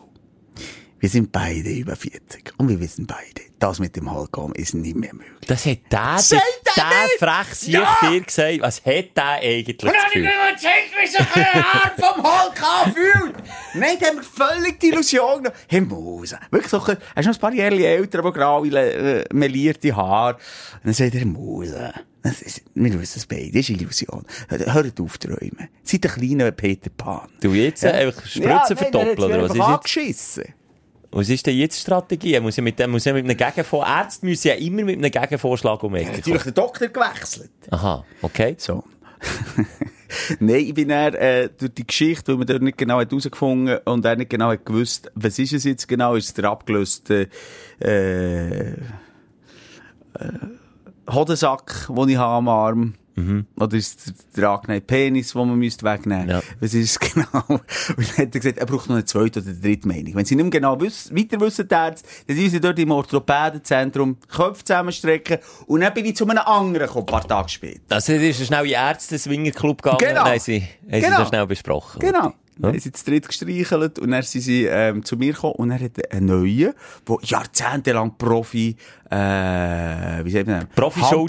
Wir 1.00 1.08
sind 1.08 1.30
beide 1.30 1.70
über 1.70 1.94
40 1.94 2.54
und 2.56 2.68
wir 2.68 2.80
wissen 2.80 3.06
beide, 3.06 3.42
das 3.60 3.78
mit 3.78 3.94
dem 3.94 4.12
Hulkarm 4.12 4.52
ist 4.54 4.74
nicht 4.74 4.96
mehr 4.96 5.14
möglich. 5.14 5.30
Das 5.46 5.64
hat 5.64 5.78
der, 5.92 6.16
der, 6.30 6.42
er 6.76 7.04
nicht? 7.04 7.18
frech 7.20 7.68
Ja! 7.68 7.96
dir 8.02 8.20
gesagt. 8.20 8.60
Was 8.60 8.84
hat 8.84 9.16
der 9.16 9.24
eigentlich 9.24 9.76
das 9.76 9.92
Gefühl? 9.92 10.22
gezeigt, 10.54 10.90
wie 11.00 11.06
sich 11.06 11.36
ein 11.36 11.64
Arm 11.64 11.90
vom 12.14 12.24
Hulk 12.24 12.62
anfühlt. 12.84 13.34
Nein, 13.74 13.96
da 14.00 14.06
haben 14.08 14.16
wir 14.16 14.22
völlig 14.24 14.80
die 14.80 14.88
Illusion 14.88 15.44
genommen. 15.44 15.60
Herr 15.68 15.80
Moser, 15.82 16.40
wirklich 16.50 16.70
so, 16.70 16.80
ein- 16.82 16.96
er 17.14 17.20
ist 17.20 17.26
noch 17.26 17.34
ein 17.34 17.40
paar 17.40 17.54
Jahre 17.54 17.86
älter, 17.86 18.18
aber 18.18 18.32
graue, 18.32 18.68
äh, 18.68 19.24
melierte 19.32 19.94
Haare. 19.94 20.34
Und 20.34 20.80
dann 20.86 20.94
sagt 20.94 21.14
er, 21.14 21.20
Herr 21.20 21.26
Moser, 21.28 21.94
das 22.22 22.42
ist, 22.42 22.62
wir 22.74 23.00
wissen 23.00 23.18
es 23.20 23.26
beide, 23.26 23.46
das 23.52 23.60
ist 23.60 23.70
Illusion. 23.70 24.24
Hört 24.48 25.00
auf 25.00 25.18
träumen. 25.18 25.68
Seid 25.84 26.04
ein 26.06 26.12
kleiner 26.12 26.50
Peter 26.50 26.90
Pan. 26.90 27.28
Du 27.40 27.52
jetzt 27.54 27.84
äh, 27.84 27.90
einfach 27.90 28.26
Spritzen 28.26 28.76
verdoppeln, 28.76 29.40
oder 29.42 29.48
was 29.58 29.84
ist 29.84 29.94
jetzt? 29.94 30.40
Was 31.10 31.28
ist 31.28 31.46
denn 31.46 31.56
jetzt 31.56 31.76
die 31.76 31.80
Strategie? 31.80 32.34
Er 32.34 32.40
muss 32.40 32.56
ja 32.56 32.62
mit 32.62 32.78
dem, 32.78 32.90
muss 32.90 33.04
ja 33.04 33.14
mit 33.14 33.24
einem 33.24 33.36
Gegenvorschlag, 33.36 34.04
Ärzte 34.04 34.26
müssen 34.26 34.48
ja 34.48 34.54
immer 34.54 34.84
mit 34.84 34.98
einem 34.98 35.10
Gegenvorschlag 35.10 35.82
um 35.82 35.94
Ecke 35.94 36.12
Natürlich 36.12 36.42
den 36.42 36.54
Doktor 36.54 36.88
gewechselt. 36.88 37.50
Aha, 37.70 38.04
okay. 38.20 38.54
So. 38.58 38.84
Nein, 40.40 40.56
ich 40.56 40.74
bin 40.74 40.88
dann, 40.88 41.14
äh, 41.14 41.48
durch 41.56 41.74
die 41.74 41.86
Geschichte, 41.86 42.32
weil 42.32 42.38
man 42.38 42.46
dort 42.46 42.62
nicht 42.62 42.78
genau 42.78 42.98
hat 43.00 43.10
herausgefunden 43.10 43.78
und 43.84 44.04
er 44.04 44.16
nicht 44.16 44.30
genau 44.30 44.50
hat 44.50 44.64
gewusst, 44.64 45.10
was 45.14 45.38
ist 45.38 45.52
es 45.52 45.64
jetzt 45.64 45.88
genau, 45.88 46.14
ist 46.14 46.26
es 46.26 46.34
der 46.34 46.44
abgelöste, 46.44 47.28
äh, 47.80 48.70
äh, 48.70 48.76
Hodensack, 51.10 51.88
den 51.88 52.08
ich 52.08 52.16
habe 52.16 52.34
am 52.34 52.48
Arm. 52.48 52.94
Oder 53.56 53.76
ist 53.76 54.06
es 54.06 54.14
der 54.36 54.50
angeneigte 54.50 54.86
Penis, 54.86 55.32
den 55.32 55.48
man 55.48 55.58
müsste 55.58 55.84
wegnehmen 55.84 56.28
Ja. 56.28 56.36
müsste? 56.36 56.54
Was 56.60 56.74
ist 56.74 56.90
es 56.90 56.98
genau? 57.14 57.26
Und 57.48 57.60
dann 57.98 58.06
hat 58.26 58.34
er 58.34 58.40
gesagt, 58.40 58.58
er 58.58 58.66
braucht 58.66 58.88
noch 58.88 58.96
eine 58.96 59.04
zweite 59.04 59.40
oder 59.40 59.52
dritte 59.52 59.88
Meinung. 59.88 60.14
Wenn 60.14 60.24
sie 60.24 60.36
nicht 60.36 60.44
mehr 60.44 60.50
genau 60.50 60.80
wiss, 60.80 61.10
weiter 61.14 61.40
wissen, 61.40 61.66
die 61.68 61.74
Ärzte, 61.74 62.08
dann 62.26 62.36
sind 62.36 62.50
sie 62.50 62.60
dort 62.60 62.78
im 62.78 62.90
Orthopädenzentrum 62.90 64.16
Köpfe 64.28 64.64
zusammenstrecken 64.64 65.38
und 65.66 65.80
dann 65.80 65.94
bin 65.94 66.04
ich 66.06 66.16
zu 66.16 66.26
einem 66.28 66.38
anderen 66.38 66.86
gekommen, 66.86 67.06
ein 67.06 67.06
paar 67.06 67.26
Tage 67.26 67.48
später. 67.48 67.80
Also, 67.94 68.12
es 68.12 68.40
ist 68.40 68.46
schnell 68.46 68.64
in 68.64 68.70
den 68.70 68.74
Ärzte-Swingerclub 68.80 69.82
gegangen. 69.82 69.98
Genau. 70.00 70.14
Dann 70.24 70.32
haben 70.32 70.40
sie, 70.40 70.60
haben 70.60 70.68
sie 70.92 71.00
Genau. 71.00 71.18
das 71.18 71.28
schnell 71.28 71.46
besprochen. 71.46 71.98
Genau. 72.00 72.32
Ja. 72.58 72.72
Dann 72.72 72.72
haben 72.72 72.80
sie 72.80 72.90
dritt 72.90 73.28
gestreichelt 73.28 73.98
und 74.00 74.10
dann 74.10 74.22
sind 74.22 74.40
sie 74.40 74.64
ähm, 74.66 75.04
zu 75.04 75.16
mir 75.16 75.32
gekommen 75.32 75.54
und 75.54 75.70
er 75.70 75.80
hat 75.80 76.12
einen 76.12 76.26
neuen, 76.26 76.74
der 77.08 77.16
jahrzehntelang 77.22 78.18
Profi, 78.18 78.76
äh, 79.10 80.24
wie 80.24 80.30
sagt 80.30 80.48
man. 80.48 80.66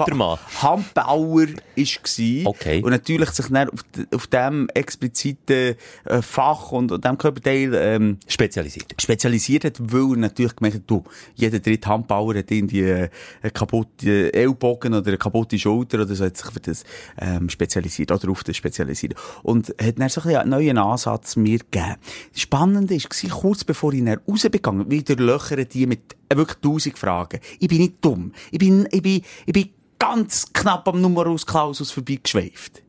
Handba- 0.07 0.39
Handbauer 0.61 1.45
ist 1.75 2.03
gsi. 2.03 2.43
Okay. 2.45 2.82
Und 2.82 2.89
natürlich 2.91 3.30
sich 3.30 3.45
dann 3.47 3.69
auf, 3.69 3.82
auf 4.13 4.27
dem 4.27 4.67
expliziten 4.73 5.75
äh, 6.05 6.21
Fach 6.21 6.71
und, 6.71 6.91
und 6.91 7.05
dem 7.05 7.17
Körperteil 7.17 7.73
ähm, 7.75 8.17
Spezialisiert. 8.27 8.95
spezialisiert 8.99 9.65
hat, 9.65 9.77
weil 9.80 10.13
er 10.13 10.17
natürlich 10.17 10.55
gemerkt 10.55 10.77
hat, 10.77 10.84
du, 10.88 11.03
jeder 11.36 11.59
dritte 11.59 11.88
Handbauer 11.89 12.36
hat 12.36 12.49
irgendwie 12.51 12.82
äh, 12.82 13.09
einen 13.41 13.53
kaputten 13.53 14.34
Ellbogen 14.34 14.93
oder 14.95 15.07
eine 15.07 15.17
kaputte 15.17 15.59
Schulter 15.59 16.01
oder 16.01 16.15
so, 16.15 16.25
hat 16.25 16.38
sich 16.38 16.51
für 16.51 16.59
das 16.59 16.84
ähm, 17.19 17.49
spezialisiert 17.49 18.11
oder 18.11 18.30
auf 18.30 18.43
das 18.43 18.57
spezialisiert. 18.57 19.13
Und 19.43 19.69
hat 19.82 19.99
dann 19.99 20.09
so 20.09 20.21
ein 20.21 20.27
bisschen 20.27 20.41
einen 20.41 20.49
neuen 20.49 20.77
Ansatz 20.77 21.18
mir 21.36 21.59
gegeben. 21.59 21.95
Das 22.32 22.41
Spannende 22.41 22.95
war, 22.95 23.30
kurz 23.30 23.63
bevor 23.63 23.93
ich 23.93 24.03
dann 24.03 24.20
rausgegangen 24.28 24.89
wieder 24.89 25.15
löchern 25.15 25.67
die 25.72 25.88
mit 25.88 26.15
äh, 26.30 26.36
wirklich 26.36 26.59
tausend 26.59 26.97
Fragen. 26.97 27.39
Ich 27.59 27.67
bin 27.67 27.80
nicht 27.80 27.95
dumm. 28.01 28.34
Ich 28.51 28.59
bin, 28.59 28.88
ich 28.91 29.01
bin, 29.01 29.22
ich 29.45 29.53
bin 29.53 29.70
ganz 29.97 30.51
knapp 30.53 30.88
am 30.88 31.01
Numerus 31.01 31.45
Clausus 31.45 31.91
vorbeigeschweift. 31.91 32.84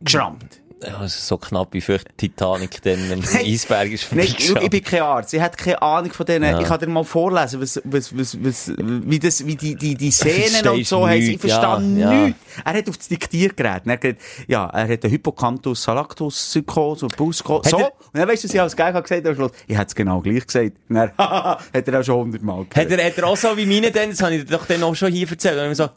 Geschrammt. 0.00 0.62
Also, 0.82 1.06
so 1.08 1.36
knapp 1.36 1.68
wie 1.72 1.80
vielleicht 1.80 2.16
Titanic, 2.16 2.80
dann, 2.82 2.98
wenn 3.10 3.20
der. 3.20 3.40
Eisberg 3.40 3.90
ist 3.92 4.12
Nein, 4.12 4.34
ich 4.38 4.70
bin 4.70 4.82
kein 4.82 5.02
Arzt. 5.02 5.34
Ich 5.34 5.40
habe 5.40 5.56
keine 5.56 5.82
Ahnung 5.82 6.12
von 6.12 6.24
denen. 6.24 6.50
Ja. 6.50 6.60
Ich 6.60 6.66
kann 6.66 6.80
dir 6.80 6.86
mal 6.86 7.04
vorlesen, 7.04 7.60
was, 7.60 7.80
was, 7.84 8.16
was, 8.16 8.42
was, 8.42 8.72
wie 8.78 9.18
das, 9.18 9.44
wie 9.44 9.56
die, 9.56 9.74
die, 9.74 9.94
die 9.94 10.10
Szenen 10.10 10.66
und 10.68 10.86
so 10.86 11.06
heißen. 11.06 11.34
Ich 11.34 11.40
verstehe 11.40 11.62
ja, 11.62 12.10
ja. 12.12 12.24
nichts. 12.26 12.40
Er 12.64 12.72
hat 12.74 12.88
auf 12.88 12.96
das 12.96 13.08
Diktiergerät. 13.08 13.82
Er 13.86 13.92
hat, 13.92 14.00
gesagt, 14.00 14.20
ja, 14.46 14.66
er 14.70 14.88
hat 14.88 15.04
eine 15.04 15.10
Hippocampus 15.10 15.82
salactus 15.82 16.34
Psychose 16.36 17.06
und 17.06 17.16
Buskose. 17.16 17.64
Hat 17.64 17.70
So. 17.70 17.78
er- 17.78 17.92
Und 18.12 18.18
dann 18.20 18.28
weißt 18.28 18.44
du, 18.44 18.48
was 18.48 18.54
ich 18.54 18.60
als 18.60 18.76
Gag 18.76 18.94
gesagt 18.94 19.24
habe 19.26 19.34
Schluss. 19.34 19.52
Ich 19.66 19.76
hätte 19.76 19.86
es 19.88 19.94
genau 19.94 20.20
gleich 20.20 20.46
gesagt. 20.46 20.72
Und 20.88 20.94
dann, 20.96 21.12
hat 21.18 21.58
er 21.88 22.00
auch 22.00 22.04
schon 22.04 22.16
hundertmal 22.24 22.60
Hat 22.60 22.70
gehört. 22.70 22.90
er, 22.92 23.06
hat 23.06 23.18
er 23.18 23.26
auch 23.26 23.36
so 23.36 23.56
wie 23.56 23.66
meine 23.66 23.90
dann, 23.90 24.10
das 24.10 24.22
habe 24.22 24.34
ich 24.34 24.44
dir 24.46 24.56
doch 24.56 24.66
dann 24.66 24.82
auch 24.82 24.94
schon 24.94 25.12
hier 25.12 25.28
erzählt, 25.30 25.58
und 25.58 25.70
ich 25.72 25.76
so, 25.76 25.88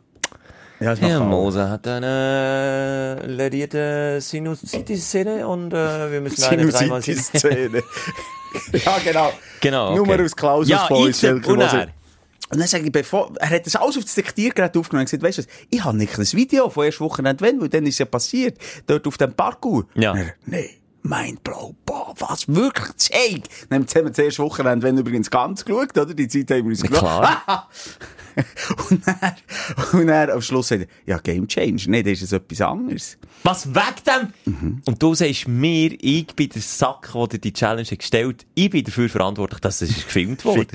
Ja, 0.83 0.93
Ja, 0.93 1.19
auch. 1.19 1.25
Moser 1.25 1.69
hat 1.69 1.87
eine 1.87 3.21
ledierte 3.25 4.19
Sinusitis-Szene 4.19 5.47
und 5.47 5.73
äh, 5.73 6.11
wir 6.11 6.21
müssen 6.21 6.43
eine 6.43 6.67
dreimal 6.67 7.01
Sinusitis-Szene. 7.01 7.83
ja, 8.73 8.97
genau. 9.03 9.31
Genau, 9.61 9.91
okay. 9.91 9.97
Numerus 9.97 10.35
Clausus 10.35 10.69
Ja, 10.69 10.87
Boy, 10.87 11.07
jetzt, 11.07 11.21
Schelker, 11.21 11.89
und 12.53 12.59
dann 12.59 12.67
sage 12.67 12.85
ich, 12.85 12.91
bevor, 12.91 13.31
er 13.39 13.49
hat 13.49 13.65
das 13.65 13.75
alles 13.75 13.97
auf 13.97 14.03
das 14.03 14.13
Diktiergerät 14.13 14.77
aufgenommen 14.77 15.05
und 15.05 15.05
gesagt, 15.05 15.23
weißt 15.23 15.39
du 15.39 15.41
was, 15.41 15.49
ich 15.71 15.83
habe 15.83 15.97
nicht 15.97 16.19
ein 16.19 16.31
Video 16.33 16.69
von 16.69 16.85
erst 16.85 16.99
Wochenende, 16.99 17.43
wenn, 17.43 17.59
weil 17.59 17.69
dann 17.69 17.85
ist 17.87 17.97
ja 17.97 18.05
passiert, 18.05 18.59
dort 18.85 19.07
auf 19.07 19.17
dem 19.17 19.33
Parkour. 19.33 19.87
Ja. 19.95 20.11
Und 20.11 20.19
er, 20.19 20.33
nee. 20.45 20.69
Mindblow, 21.01 21.75
boah, 21.85 22.13
was 22.19 22.47
wirklich 22.47 22.95
zeig. 22.95 23.43
Dann 23.69 23.85
haben 23.85 24.05
wir 24.05 24.13
zuerst 24.13 24.39
Wochenende, 24.39 24.85
wenn 24.85 24.97
übrigens 24.97 25.29
ganz 25.29 25.65
geschaut, 25.65 25.97
oder? 25.97 26.13
Die 26.13 26.27
Zeit 26.27 26.51
haben 26.51 26.63
wir 26.63 26.69
uns 26.69 26.83
klar. 26.83 27.43
und 28.89 29.01
dann, 29.07 29.35
und 29.93 30.07
dann 30.07 30.29
am 30.29 30.41
Schluss 30.41 30.69
sagt 30.69 30.81
er, 30.81 30.87
ja, 31.05 31.17
Game 31.19 31.47
Changer, 31.47 31.83
nee, 31.87 32.03
das 32.03 32.13
ist 32.13 32.23
es 32.23 32.31
etwas 32.33 32.61
anderes. 32.61 33.17
Was, 33.43 33.73
weg 33.73 34.03
dem? 34.05 34.33
Mhm. 34.45 34.81
Und 34.85 35.01
du 35.01 35.15
sagst 35.15 35.47
mir, 35.47 35.91
ich 35.99 36.27
bin 36.27 36.49
der 36.49 36.61
Sack, 36.61 37.11
der 37.13 37.27
dir 37.27 37.39
die 37.39 37.53
Challenge 37.53 37.87
hat 37.89 37.99
gestellt 37.99 38.45
ich 38.55 38.69
bin 38.69 38.83
dafür 38.83 39.09
verantwortlich, 39.09 39.59
dass 39.59 39.81
es 39.81 39.95
gefilmt 39.95 40.45
wurde. 40.45 40.67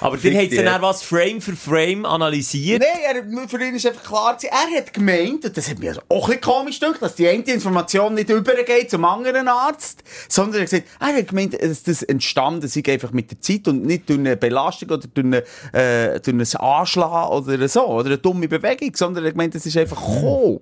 Aber 0.00 0.16
Fick 0.16 0.32
dir 0.32 0.42
hat 0.42 0.52
dann 0.52 0.64
ja. 0.64 0.82
was 0.82 1.02
Frame 1.02 1.40
für 1.40 1.56
Frame 1.56 2.04
analysiert. 2.04 2.82
Nein, 2.82 3.26
er, 3.26 3.48
für 3.48 3.62
ihn 3.62 3.74
ist 3.74 3.86
einfach 3.86 4.02
klar 4.02 4.36
er 4.42 4.78
hat 4.78 4.92
gemeint, 4.92 5.44
und 5.44 5.56
das 5.56 5.68
hat 5.68 5.78
mir 5.78 5.90
also 5.90 6.02
auch 6.08 6.28
ein 6.28 6.38
bisschen 6.38 6.40
komisch 6.40 6.80
gedacht, 6.80 7.02
dass 7.02 7.14
die 7.14 7.28
eine 7.28 7.42
Information 7.42 8.14
nicht 8.14 8.30
übergeht 8.30 8.90
zum 8.90 9.04
anderen 9.04 9.48
Arzt, 9.48 10.02
sondern 10.28 10.54
er 10.54 10.62
hat 10.62 10.70
gesagt, 10.70 10.88
er 11.00 11.16
hat 11.16 11.28
gemeint, 11.28 11.60
dass 11.60 11.82
das 11.82 12.02
entstanden 12.02 12.68
sei 12.68 12.82
einfach 12.86 13.12
mit 13.12 13.30
der 13.30 13.40
Zeit 13.40 13.68
und 13.68 13.84
nicht 13.84 14.08
durch 14.08 14.18
eine 14.18 14.36
Belastung 14.36 14.90
oder 14.90 15.06
durch, 15.06 15.26
eine, 15.26 15.44
äh, 15.72 16.20
durch 16.20 16.54
ein 16.54 16.60
Anschlag 16.60 17.03
oder 17.06 17.68
so, 17.68 17.86
oder 17.86 18.06
eine 18.06 18.18
dumme 18.18 18.48
Bewegung, 18.48 18.94
sondern 18.94 19.24
er 19.24 19.32
gemeint, 19.32 19.54
das 19.54 19.66
ist 19.66 19.76
einfach 19.76 20.00
gekommen. 20.00 20.60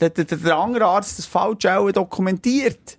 Der, 0.00 0.10
der, 0.10 0.24
der, 0.24 0.38
der 0.38 0.56
andere 0.56 0.84
Arzt 0.84 1.18
das 1.18 1.26
falsch 1.26 1.66
auch 1.66 1.90
dokumentiert. 1.90 2.98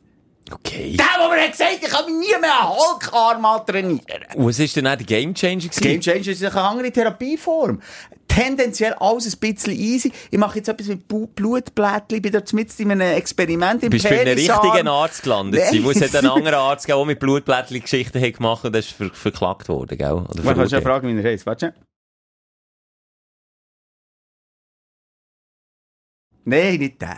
Okay. 0.51 0.95
Der, 0.97 1.05
der 1.19 1.29
mir 1.29 1.49
gesagt, 1.49 1.79
ich 1.81 1.89
kann 1.89 2.05
mich 2.05 2.27
nie 2.27 2.39
mehr 2.39 2.61
an 2.61 2.69
Hulk 2.69 3.41
mal 3.41 3.59
trainieren. 3.59 4.01
Was 4.35 4.59
ist 4.59 4.75
denn 4.75 4.87
auch 4.87 4.95
der 4.95 5.05
Game 5.05 5.33
Changer 5.33 5.67
gewesen? 5.67 5.81
Game 5.81 6.01
Changer 6.01 6.27
ist 6.27 6.43
eine 6.43 6.61
andere 6.61 6.91
Therapieform. 6.91 7.81
Tendenziell 8.27 8.93
alles 8.93 9.33
ein 9.33 9.39
bisschen 9.39 9.73
easy. 9.73 10.11
Ich 10.29 10.37
mache 10.37 10.57
jetzt 10.57 10.69
etwas 10.69 10.87
mit 10.87 11.07
Blutblättchen, 11.07 12.21
bin 12.21 12.31
dort 12.31 12.53
mitten 12.53 12.81
in 12.83 12.91
einem 12.91 13.17
Experiment 13.17 13.83
im 13.83 13.89
Du 13.89 13.95
bist 13.95 14.07
bei 14.07 14.21
einem 14.21 14.35
richtigen 14.35 14.87
Arzt 14.87 15.23
gelandet. 15.23 15.63
Sein. 15.65 15.83
Wo 15.83 15.91
es 15.91 16.01
hat 16.01 16.15
einen 16.15 16.27
anderen 16.31 16.59
Arzt 16.59 16.85
gegeben, 16.85 16.99
der 16.99 17.05
mit 17.07 17.19
Blutblättchen 17.19 17.81
Geschichten 17.81 18.21
hat 18.21 18.33
gemacht 18.35 18.63
und 18.63 18.73
der 18.73 18.79
ist 18.79 18.91
ver 18.91 19.09
verklagt 19.11 19.67
worden, 19.69 19.97
gell? 19.97 20.13
Oder 20.13 20.43
Man 20.43 20.55
kann 20.55 20.69
schon 20.69 20.81
fragen, 20.81 21.07
wie 21.07 21.19
er 21.19 21.31
heißt. 21.31 21.45
Warte. 21.45 21.73
Nein, 26.47 26.77
nicht 26.79 27.01
der. 27.01 27.17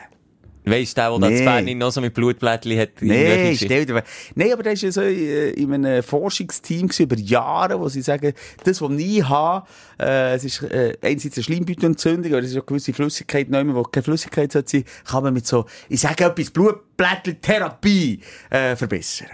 Weisst 0.66 0.98
du, 0.98 1.02
der, 1.02 1.20
der 1.20 1.30
Nee. 1.30 1.36
das 1.36 1.46
Bern 1.46 1.78
noch 1.78 1.92
so 1.92 2.02
mit 2.02 2.14
Blutblättchen 2.14 2.80
hat? 2.80 2.90
Nein, 3.02 3.56
stell 3.56 3.86
dir 3.86 3.94
vor. 3.94 4.04
Nein, 4.36 4.54
aber 4.54 4.64
das 4.64 4.82
war 4.82 4.88
ja 4.88 4.92
so 4.92 5.02
äh, 5.02 5.52
in 5.52 5.74
einem 5.74 6.04
Forschungsteam 6.04 6.90
über 7.00 7.16
Jahre, 7.16 7.80
wo 7.80 7.88
sie 7.90 8.02
sagen, 8.02 8.34
das, 8.64 8.82
was 8.82 8.92
ich 8.98 9.28
habe, 9.28 9.68
äh, 10.00 10.34
es 10.34 10.44
ist 10.44 10.64
äh, 10.64 10.98
einerseits 11.02 11.38
eine 11.38 11.44
Schleimbeutelentzündung, 11.44 12.32
aber 12.34 12.42
es 12.42 12.48
ist 12.52 12.54
auch 12.58 12.62
eine 12.62 12.66
gewisse 12.66 12.94
Flüssigkeit, 12.94 13.50
nicht 13.50 13.64
mehr, 13.64 13.76
wo 13.76 13.84
keine 13.84 14.04
Flüssigkeit 14.04 14.52
sollte 14.52 14.70
sein, 14.70 14.84
kann 15.06 15.24
man 15.24 15.34
mit 15.34 15.46
so, 15.48 15.66
ich 15.90 16.02
sage 16.02 16.26
etwas, 16.26 16.50
Blutblättchen-Therapie 16.52 18.20
äh, 18.50 18.76
verbessern. 18.76 19.30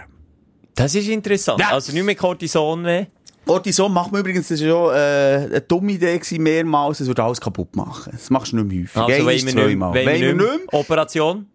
Das 0.74 0.94
ist 0.94 1.08
interessant. 1.08 1.58
Ja. 1.60 1.70
Also 1.70 1.92
nicht 1.92 2.04
mehr 2.04 2.14
Cortison 2.14 2.82
mehr. 2.82 3.06
Cortison 3.46 3.92
macht 3.92 4.12
man 4.12 4.20
übrigens, 4.20 4.48
das 4.48 4.60
war 4.60 4.68
schon 4.68 4.94
äh, 4.94 5.46
eine 5.46 5.60
dumme 5.60 5.92
Idee 5.92 6.18
gewesen, 6.18 6.42
mehrmals, 6.42 7.00
es 7.00 7.06
würde 7.06 7.22
alles 7.22 7.40
kaputt 7.40 7.74
machen. 7.76 8.12
Das 8.12 8.30
machst 8.30 8.52
du 8.52 8.56
nicht 8.56 8.66
mehr 8.66 8.82
häufig. 8.82 9.16
Also 9.16 9.30
nicht, 9.30 9.50
zweimal. 9.50 9.94
wir 9.94 10.04
Wollen 10.04 10.20
wir 10.20 10.34
nicht 10.34 10.36
mehr. 10.36 10.58
Operation? 10.72 11.46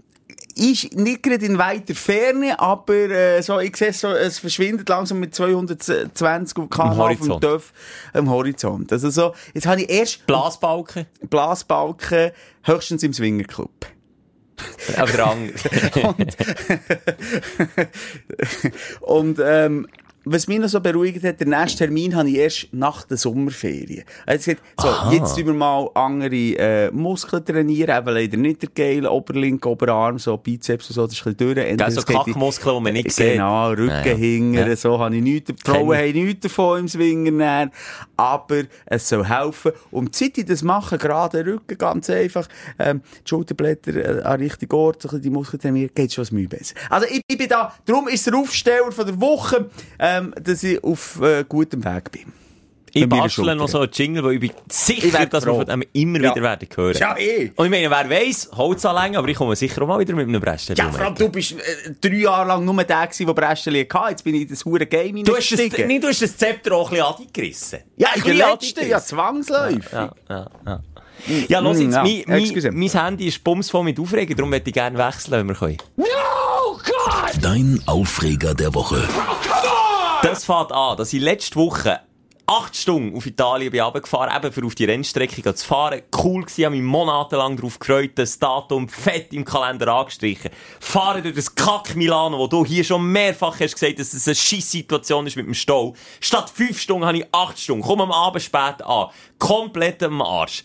ist 0.55 0.95
nicht 0.95 1.23
gerade 1.23 1.45
in 1.45 1.57
weiter 1.57 1.95
Ferne, 1.95 2.59
aber 2.59 2.93
äh, 2.93 3.41
so, 3.41 3.59
ich 3.59 3.75
sehe 3.75 3.93
so, 3.93 4.09
es 4.09 4.39
verschwindet 4.39 4.87
langsam 4.89 5.19
mit 5.19 5.33
220 5.33 6.55
km 6.55 6.61
auf 6.69 6.69
dem 6.69 6.97
Horizont. 6.97 7.43
Dörf 7.43 7.73
am 8.13 8.29
Horizont. 8.29 8.91
Also 8.91 9.09
so, 9.09 9.33
jetzt 9.53 9.65
habe 9.65 9.81
ich 9.81 9.89
erst 9.89 10.25
Blasbalken? 10.27 11.05
Blasbalken 11.29 12.31
höchstens 12.63 13.03
im 13.03 13.13
Swingerclub. 13.13 13.71
Aber 14.97 15.11
der 15.11 15.27
andere. 15.27 15.55
Und 19.01 19.39
ähm, 19.43 19.87
was 20.23 20.47
mich 20.47 20.59
noch 20.59 20.67
so 20.69 20.79
beruhigt 20.79 21.23
hat, 21.23 21.39
der 21.39 21.47
nächste 21.47 21.79
Termin 21.79 22.15
habe 22.15 22.29
ich 22.29 22.35
erst 22.35 22.67
nach 22.73 23.03
der 23.03 23.17
Sommerferien. 23.17 24.03
Also 24.25 24.51
gesagt, 24.51 24.61
so, 24.79 24.87
Aha. 24.87 25.11
jetzt 25.13 25.35
tun 25.35 25.47
wir 25.47 25.53
mal 25.53 25.89
andere 25.95 26.35
äh, 26.35 26.91
Muskeln 26.91 27.43
trainieren, 27.43 27.97
eben 27.97 28.13
leider 28.13 28.37
nicht 28.37 28.61
der 28.61 28.69
geile 28.75 29.09
Oberlink, 29.09 29.65
Oberarm, 29.65 30.19
so 30.19 30.37
Bizeps 30.37 30.89
und 30.89 30.93
so, 30.95 31.05
das 31.07 31.13
ist 31.13 31.25
ein 31.25 31.33
bisschen 31.35 31.37
durch. 31.37 31.55
Gell, 31.55 31.65
Entweder 31.71 31.91
so 31.91 31.99
es 32.01 32.05
geht 32.05 32.15
in- 32.17 32.23
Kackmuskeln, 32.33 32.75
die 32.77 32.83
man 32.83 32.93
nicht 32.93 33.11
sieht. 33.11 33.33
Genau, 33.33 33.69
Rücken 33.69 33.87
Ja, 33.89 34.05
ja. 34.05 34.15
hingern, 34.15 34.69
Ja. 34.69 34.75
so 34.75 34.99
habe 34.99 35.15
ich 35.15 35.23
nichts. 35.23 35.51
Die 35.51 35.55
Frauen 35.71 35.91
ich. 35.97 35.99
haben 36.15 36.25
nichts 36.25 36.39
davon 36.41 36.79
im 36.81 36.87
Swinger 36.87 37.31
näher. 37.31 37.71
Aber 38.17 38.63
es 38.85 39.09
soll 39.09 39.25
helfen. 39.27 39.71
Und 39.89 40.15
seit 40.15 40.37
ich 40.37 40.45
das 40.45 40.61
mache, 40.61 40.97
gerade 40.99 41.43
den 41.43 41.53
Rücken, 41.53 41.77
ganz 41.77 42.09
einfach, 42.11 42.47
ähm, 42.77 43.01
die 43.25 43.29
Schulterblätter 43.29 43.95
äh, 43.95 44.21
an 44.23 44.39
den 44.39 44.47
richtigen 44.47 44.75
Ort, 44.75 45.01
so 45.01 45.07
ein 45.07 45.11
bisschen 45.11 45.21
die 45.23 45.29
Muskeln 45.31 45.59
trainieren, 45.59 45.89
geht 45.95 46.13
schon 46.13 46.25
Mühe 46.31 46.47
besser. 46.47 46.75
Also 46.89 47.07
ich, 47.09 47.21
ich 47.27 47.37
bin 47.37 47.47
da, 47.49 47.73
darum 47.85 48.07
ist 48.07 48.27
der 48.27 48.35
Aufsteller 48.35 48.91
von 48.91 49.05
der 49.07 49.19
Woche, 49.19 49.69
ähm, 50.17 50.33
dass 50.41 50.63
ich 50.63 50.83
auf 50.83 51.21
äh, 51.21 51.43
gutem 51.47 51.83
Weg 51.83 52.11
bin. 52.11 52.33
Ich 52.93 53.07
bastle 53.07 53.55
noch 53.55 53.69
so 53.69 53.79
einen 53.79 53.89
Jingle, 53.93 54.21
weil 54.21 54.33
ich 54.33 54.39
bin 54.41 54.51
sicher, 54.69 55.05
Ich 55.23 55.29
dass 55.29 55.45
wir 55.45 55.55
von 55.55 55.65
dem 55.65 55.81
immer 55.93 56.19
Ja. 56.19 56.31
wieder 56.31 56.43
werden 56.43 56.67
hören. 56.75 56.97
Ja, 56.99 57.17
eh. 57.17 57.49
Und 57.55 57.65
ich 57.65 57.71
meine, 57.71 57.89
wer 57.89 58.09
weiss, 58.09 58.49
Holz 58.53 58.83
anlängen, 58.83 59.15
aber 59.15 59.29
ich 59.29 59.37
komme 59.37 59.55
sicher 59.55 59.81
auch 59.83 59.87
mal 59.87 59.99
wieder 59.99 60.13
mit 60.13 60.27
einem 60.27 60.41
Brestchen. 60.41 60.75
Ja, 60.75 60.91
vor 60.91 61.05
allem, 61.05 61.15
du 61.15 61.29
bist 61.29 61.53
äh, 61.53 61.55
drei 62.01 62.15
Jahre 62.15 62.49
lang 62.49 62.65
nur 62.65 62.83
der 62.83 63.07
gewesen, 63.07 63.27
der 63.27 63.33
Brestel 63.33 63.87
hatte. 63.93 64.09
Jetzt 64.09 64.23
bin 64.25 64.35
ich 64.35 64.41
in 64.41 64.49
das 64.49 64.65
hure 64.65 64.85
Game 64.85 65.23
Du 65.23 65.35
hast, 65.37 65.51
das, 65.51 65.59
nee, 65.87 65.99
du 65.99 66.07
hast 66.09 66.21
das 66.21 66.35
Zepter 66.35 66.73
auch 66.75 66.91
ein 66.91 66.97
bisschen 66.97 67.15
angerissen. 67.27 67.79
Ja, 67.95 68.09
Ein 68.09 68.15
in 68.19 68.23
der 68.25 68.31
bisschen 68.33 68.49
letzten, 68.51 68.89
ja, 68.89 68.99
zwangsläufig. 68.99 69.91
Ja, 69.93 70.11
ja, 70.29 70.47
ja. 70.65 70.83
Ja, 71.47 71.59
los 71.59 71.77
Mm, 71.77 71.81
jetzt, 71.83 71.93
ja, 71.93 72.03
mein, 72.03 72.23
mein, 72.27 72.73
mein 72.79 72.89
Handy 72.89 73.27
ist 73.27 73.41
bumsvoll 73.43 73.83
mit 73.85 73.99
Aufregung, 73.99 74.35
darum 74.35 74.49
möchte 74.49 74.69
ich 74.71 74.73
gerne 74.73 74.97
wechseln, 74.97 75.33
wenn 75.33 75.47
wir 75.47 75.55
können. 75.55 75.77
Dein 77.41 77.79
Aufreger 77.85 78.53
der 78.53 78.73
Woche. 78.73 79.07
Das 80.23 80.45
fängt 80.45 80.71
an, 80.71 80.97
dass 80.97 81.13
ich 81.13 81.21
letzte 81.21 81.55
Woche 81.55 81.99
acht 82.45 82.75
Stunden 82.75 83.15
auf 83.15 83.25
Italien 83.25 83.71
bin 83.71 83.81
runtergefahren, 83.81 84.35
eben 84.35 84.53
für 84.53 84.65
auf 84.65 84.75
die 84.75 84.85
Rennstrecke 84.85 85.55
zu 85.55 85.65
fahren. 85.65 86.01
Cool 86.15 86.43
gewesen, 86.43 86.65
habe 86.65 86.75
mich 86.75 86.83
monatelang 86.83 87.55
darauf 87.55 87.79
gefreut, 87.79 88.11
das 88.15 88.37
Datum 88.37 88.87
fett 88.87 89.33
im 89.33 89.45
Kalender 89.45 89.87
angestrichen. 89.87 90.51
Fahren 90.79 91.23
durch 91.23 91.33
das 91.33 91.55
Kack 91.55 91.95
Milano, 91.95 92.37
wo 92.37 92.45
du 92.45 92.63
hier 92.63 92.83
schon 92.83 93.11
mehrfach 93.11 93.59
hast 93.59 93.73
gesagt, 93.73 93.97
dass 93.97 94.13
es 94.13 94.27
eine 94.27 94.35
Scheiss-Situation 94.35 95.25
ist 95.25 95.37
mit 95.37 95.47
dem 95.47 95.55
Stau. 95.55 95.95
Statt 96.19 96.51
fünf 96.53 96.79
Stunden 96.79 97.05
habe 97.05 97.19
ich 97.19 97.25
acht 97.31 97.57
Stunden. 97.57 97.83
Komm 97.83 98.01
am 98.01 98.11
Abend 98.11 98.43
spät 98.43 98.83
an. 98.83 99.07
Komplett 99.39 100.03
am 100.03 100.21
Arsch. 100.21 100.63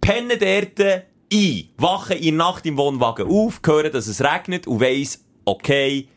Penne 0.00 0.36
dort 0.36 1.04
ein. 1.32 1.68
Wache 1.76 2.14
in 2.14 2.36
Nacht 2.36 2.66
im 2.66 2.76
Wohnwagen 2.76 3.26
auf, 3.26 3.60
höre, 3.66 3.90
dass 3.90 4.06
es 4.06 4.22
regnet 4.22 4.68
und 4.68 4.80
weiss, 4.80 5.24
okay, 5.44 6.08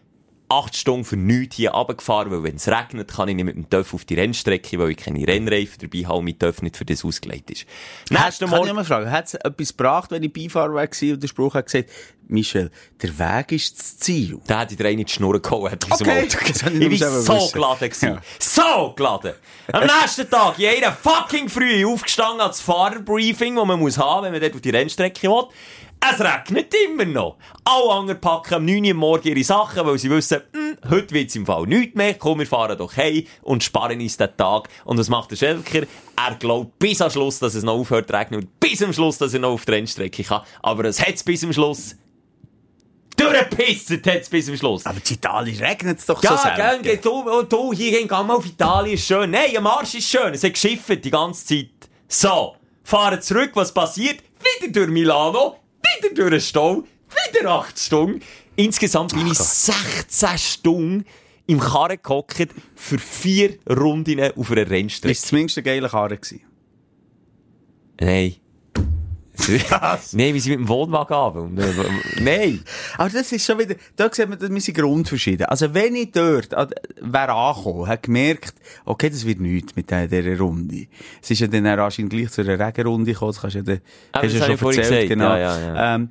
acht 0.49 0.75
Stunden 0.75 1.05
für 1.05 1.17
nichts 1.17 1.55
hier 1.55 1.71
runtergefahren, 1.71 2.31
weil 2.31 2.43
wenn 2.43 2.55
es 2.55 2.67
regnet, 2.67 3.11
kann 3.13 3.27
ich 3.29 3.35
nicht 3.35 3.45
mit 3.45 3.55
dem 3.55 3.69
Töff 3.69 3.93
auf 3.93 4.05
die 4.05 4.15
Rennstrecke, 4.15 4.77
weil 4.79 4.91
ich 4.91 4.97
keine 4.97 5.27
Rennreifen 5.27 5.77
dabei 5.81 6.05
habe 6.05 6.19
und 6.19 6.25
mein 6.25 6.37
Töff 6.39 6.61
nicht 6.61 6.77
für 6.77 6.85
das 6.85 7.03
ausgelegt 7.03 7.49
ist. 7.51 7.65
Nächsten 8.09 8.45
Kann 8.45 8.53
ich 8.53 8.65
Morgen... 8.65 8.75
mal 8.75 8.85
fragen, 8.85 9.11
hat 9.11 9.25
es 9.25 9.33
etwas 9.35 9.75
gebracht, 9.75 10.11
wenn 10.11 10.23
ich 10.23 10.31
Beifahrer 10.31 10.73
war 10.73 10.83
und 10.83 11.23
der 11.23 11.27
Spruch 11.27 11.53
hat 11.55 11.65
gesagt, 11.65 11.89
Michel, 12.27 12.71
der 13.01 13.19
Weg 13.19 13.51
ist 13.51 13.77
das 13.79 13.97
Ziel? 13.97 14.39
Da 14.47 14.61
hätte 14.61 14.73
ich 14.73 14.77
dir 14.77 14.85
eine 14.87 15.01
in 15.01 15.05
die 15.05 15.11
Schnur 15.11 15.39
gehauen 15.41 15.77
aus 15.89 15.99
dem 15.99 16.07
Okay, 16.07 16.21
hätte 16.21 16.37
ich 16.73 16.91
Ich 16.91 17.01
war 17.01 17.11
so 17.21 17.33
wissen. 17.35 17.53
geladen. 17.53 17.91
Ja. 18.01 18.21
So 18.39 18.93
geladen. 18.95 19.33
Am 19.71 19.83
nächsten 19.83 20.29
Tag, 20.29 20.57
jeder 20.57 20.91
fucking 20.91 21.49
früh 21.49 21.85
aufgestanden 21.85 22.41
als 22.41 22.61
Fahrerbriefing, 22.61 23.55
das 23.55 23.65
man 23.65 23.79
muss 23.79 23.97
haben, 23.97 24.25
wenn 24.25 24.31
man 24.31 24.41
dort 24.41 24.55
auf 24.55 24.61
die 24.61 24.71
Rennstrecke 24.71 25.27
will. 25.27 25.45
Es 26.13 26.19
regnet 26.19 26.73
immer 26.87 27.05
noch. 27.05 27.37
Alle 27.63 27.91
anderen 27.93 28.21
packen 28.21 28.53
am 28.55 28.65
9 28.65 28.85
Uhr 28.85 28.93
morgen 28.93 29.27
ihre 29.27 29.43
Sachen, 29.43 29.85
weil 29.85 29.97
sie 29.97 30.09
wissen, 30.09 30.41
hm, 30.53 30.77
heute 30.89 31.13
wird's 31.13 31.35
im 31.35 31.45
Fall 31.45 31.65
nichts 31.65 31.95
mehr. 31.95 32.13
Komm, 32.15 32.39
wir 32.39 32.47
fahren 32.47 32.77
doch 32.77 32.95
heim 32.95 33.23
und 33.41 33.63
sparen 33.63 33.99
uns 33.99 34.17
den 34.17 34.35
Tag. 34.37 34.69
Und 34.83 34.97
was 34.99 35.09
macht 35.09 35.31
der 35.31 35.35
Schelker? 35.37 35.87
Er 36.15 36.35
glaubt 36.35 36.77
bis 36.79 37.01
am 37.01 37.09
Schluss, 37.09 37.39
dass 37.39 37.55
es 37.55 37.63
noch 37.63 37.73
aufhört 37.73 38.07
zu 38.09 38.13
regnen 38.13 38.41
und 38.41 38.59
bis 38.59 38.83
am 38.83 38.93
Schluss, 38.93 39.17
dass 39.17 39.33
er 39.33 39.39
noch 39.39 39.53
auf 39.53 39.65
die 39.65 39.71
Rennstrecke 39.71 40.23
kann. 40.23 40.41
Aber 40.61 40.85
es 40.85 40.99
hat's 41.01 41.23
bis 41.23 41.43
am 41.43 41.53
Schluss 41.53 41.95
durchgepisst 43.17 44.05
hat's 44.05 44.29
bis 44.29 44.49
am 44.49 44.57
Schluss. 44.57 44.85
Aber 44.85 44.97
in 44.97 45.13
Italien 45.15 45.57
regnet 45.63 45.99
es 45.99 46.05
doch 46.05 46.21
so 46.21 46.27
Ja, 46.27 46.37
selten. 46.37 46.83
gell, 46.83 46.97
du, 46.97 47.23
oh, 47.29 47.41
du, 47.43 47.73
hier 47.73 47.91
gehen, 47.91 48.07
geh 48.07 48.13
mal 48.23 48.35
auf 48.35 48.45
Italien, 48.45 48.95
ist 48.95 49.07
schön. 49.07 49.31
Nein, 49.31 49.55
am 49.57 49.67
Arsch 49.67 49.95
ist 49.95 50.09
schön, 50.09 50.33
es 50.33 50.43
hat 50.43 50.53
geschifft 50.53 51.03
die 51.03 51.09
ganze 51.11 51.45
Zeit. 51.45 51.69
So, 52.07 52.55
fahren 52.83 53.21
zurück, 53.21 53.51
was 53.53 53.73
passiert? 53.73 54.19
Wieder 54.61 54.71
durch 54.71 54.89
Milano, 54.89 55.55
wieder 55.97 56.13
durch 56.13 56.29
den 56.31 56.41
Stau, 56.41 56.83
wieder 57.33 57.49
8 57.51 57.79
Stunden. 57.79 58.21
Insgesamt 58.55 59.13
bin 59.13 59.27
ich 59.27 59.37
16 59.37 60.37
Stunden 60.37 61.05
im 61.47 61.59
Karren 61.59 61.97
gehockt 62.01 62.49
für 62.75 62.97
vier 62.97 63.57
Rundinnen 63.69 64.31
auf 64.35 64.51
einer 64.51 64.69
Rennstrecke. 64.69 65.11
Ist 65.11 65.27
zumindest 65.27 65.57
eine 65.57 65.63
geile 65.63 65.89
Karre 65.89 66.17
gewesen. 66.17 66.41
Nein. 67.99 68.35
Nein, 70.13 70.33
wir 70.33 70.41
sind 70.41 70.51
mit 70.51 70.59
dem 70.61 70.67
Wohnwagen 70.69 71.15
an. 71.15 71.59
Nein. 72.21 72.63
Aber 72.97 73.09
das 73.09 73.31
ist 73.31 73.45
schon 73.45 73.59
wieder, 73.59 73.75
da 73.95 74.09
sieht 74.11 74.29
man, 74.29 74.39
wir 74.39 74.61
sind 74.61 74.77
grundverschieden. 74.77 75.45
Also 75.47 75.73
wenn 75.73 75.95
ich 75.95 76.11
dort, 76.11 76.53
äh, 76.53 76.67
wäre 77.01 77.33
angekommen, 77.33 77.87
hat 77.87 78.03
gemerkt, 78.03 78.53
okay, 78.85 79.09
das 79.09 79.25
wird 79.25 79.39
nichts 79.39 79.75
mit 79.75 79.89
dieser, 79.91 80.37
Runde. 80.39 80.87
Es 81.21 81.31
ist 81.31 81.39
ja 81.39 81.47
dann 81.47 81.67
auch 81.67 81.85
anscheinend 81.85 82.11
gleich 82.13 82.29
zu 82.31 82.41
einer 82.41 82.59
Regenrunde 82.59 83.11
gekommen, 83.13 83.31
das 83.33 83.41
kannst 83.41 83.55
du 83.55 83.59
ja, 83.59 83.63
dann- 83.63 83.81
Ah, 84.11 84.21
hast 84.23 84.33
ja 84.33 84.39
schon 84.57 84.67
erzählt, 84.69 84.75
gesagt. 84.89 85.07
genau. 85.09 85.29
Ja, 85.29 85.37
ja, 85.37 85.59
ja. 85.59 85.95
Ähm, 85.95 86.09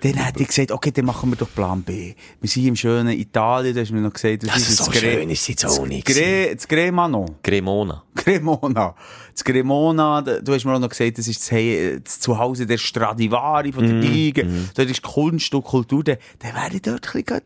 dann 0.00 0.14
hätte 0.14 0.42
ich 0.42 0.48
gesagt, 0.48 0.72
okay, 0.72 0.90
dann 0.90 1.04
machen 1.04 1.30
wir 1.30 1.36
doch 1.36 1.48
Plan 1.54 1.82
B. 1.82 2.14
Wir 2.40 2.48
sind 2.50 2.66
im 2.66 2.74
schönen 2.76 3.10
Italien, 3.16 3.72
da 3.74 3.82
hast 3.82 3.90
du 3.90 3.94
mir 3.94 4.00
noch 4.00 4.12
gesagt, 4.12 4.42
das, 4.42 4.50
Das 4.54 4.68
ist 4.68 4.80
das 4.80 4.86
so 4.86 4.92
schön, 4.92 5.30
ist 5.30 5.46
jetzt 5.48 5.64
auch 5.66 5.86
nicht 5.86 6.08
das 6.08 6.16
Gre- 6.16 6.68
Gremano. 6.68 7.26
Cremona. 7.42 8.02
Cremona. 8.16 8.94
Das 9.34 9.44
Cremona, 9.44 10.20
du 10.22 10.52
hast 10.52 10.64
mir 10.64 10.74
auch 10.74 10.78
noch 10.78 10.88
gesagt, 10.88 11.18
das 11.18 11.26
ist 11.28 11.50
das, 11.50 12.20
Zuhause 12.20 12.66
der 12.66 12.78
Stradivari 12.78 13.72
von 13.72 13.84
der 13.86 13.94
Mhm, 13.96 14.00
Giga. 14.02 14.42
Dort 14.74 14.90
ist 14.90 15.02
Kunst 15.02 15.54
und 15.54 15.62
Kultur. 15.64 16.04
Dann, 16.04 16.18
dann 16.40 16.54
wäre 16.54 16.74
ich 16.74 16.82
dort 16.82 17.06
ein 17.14 17.22
bisschen 17.24 17.40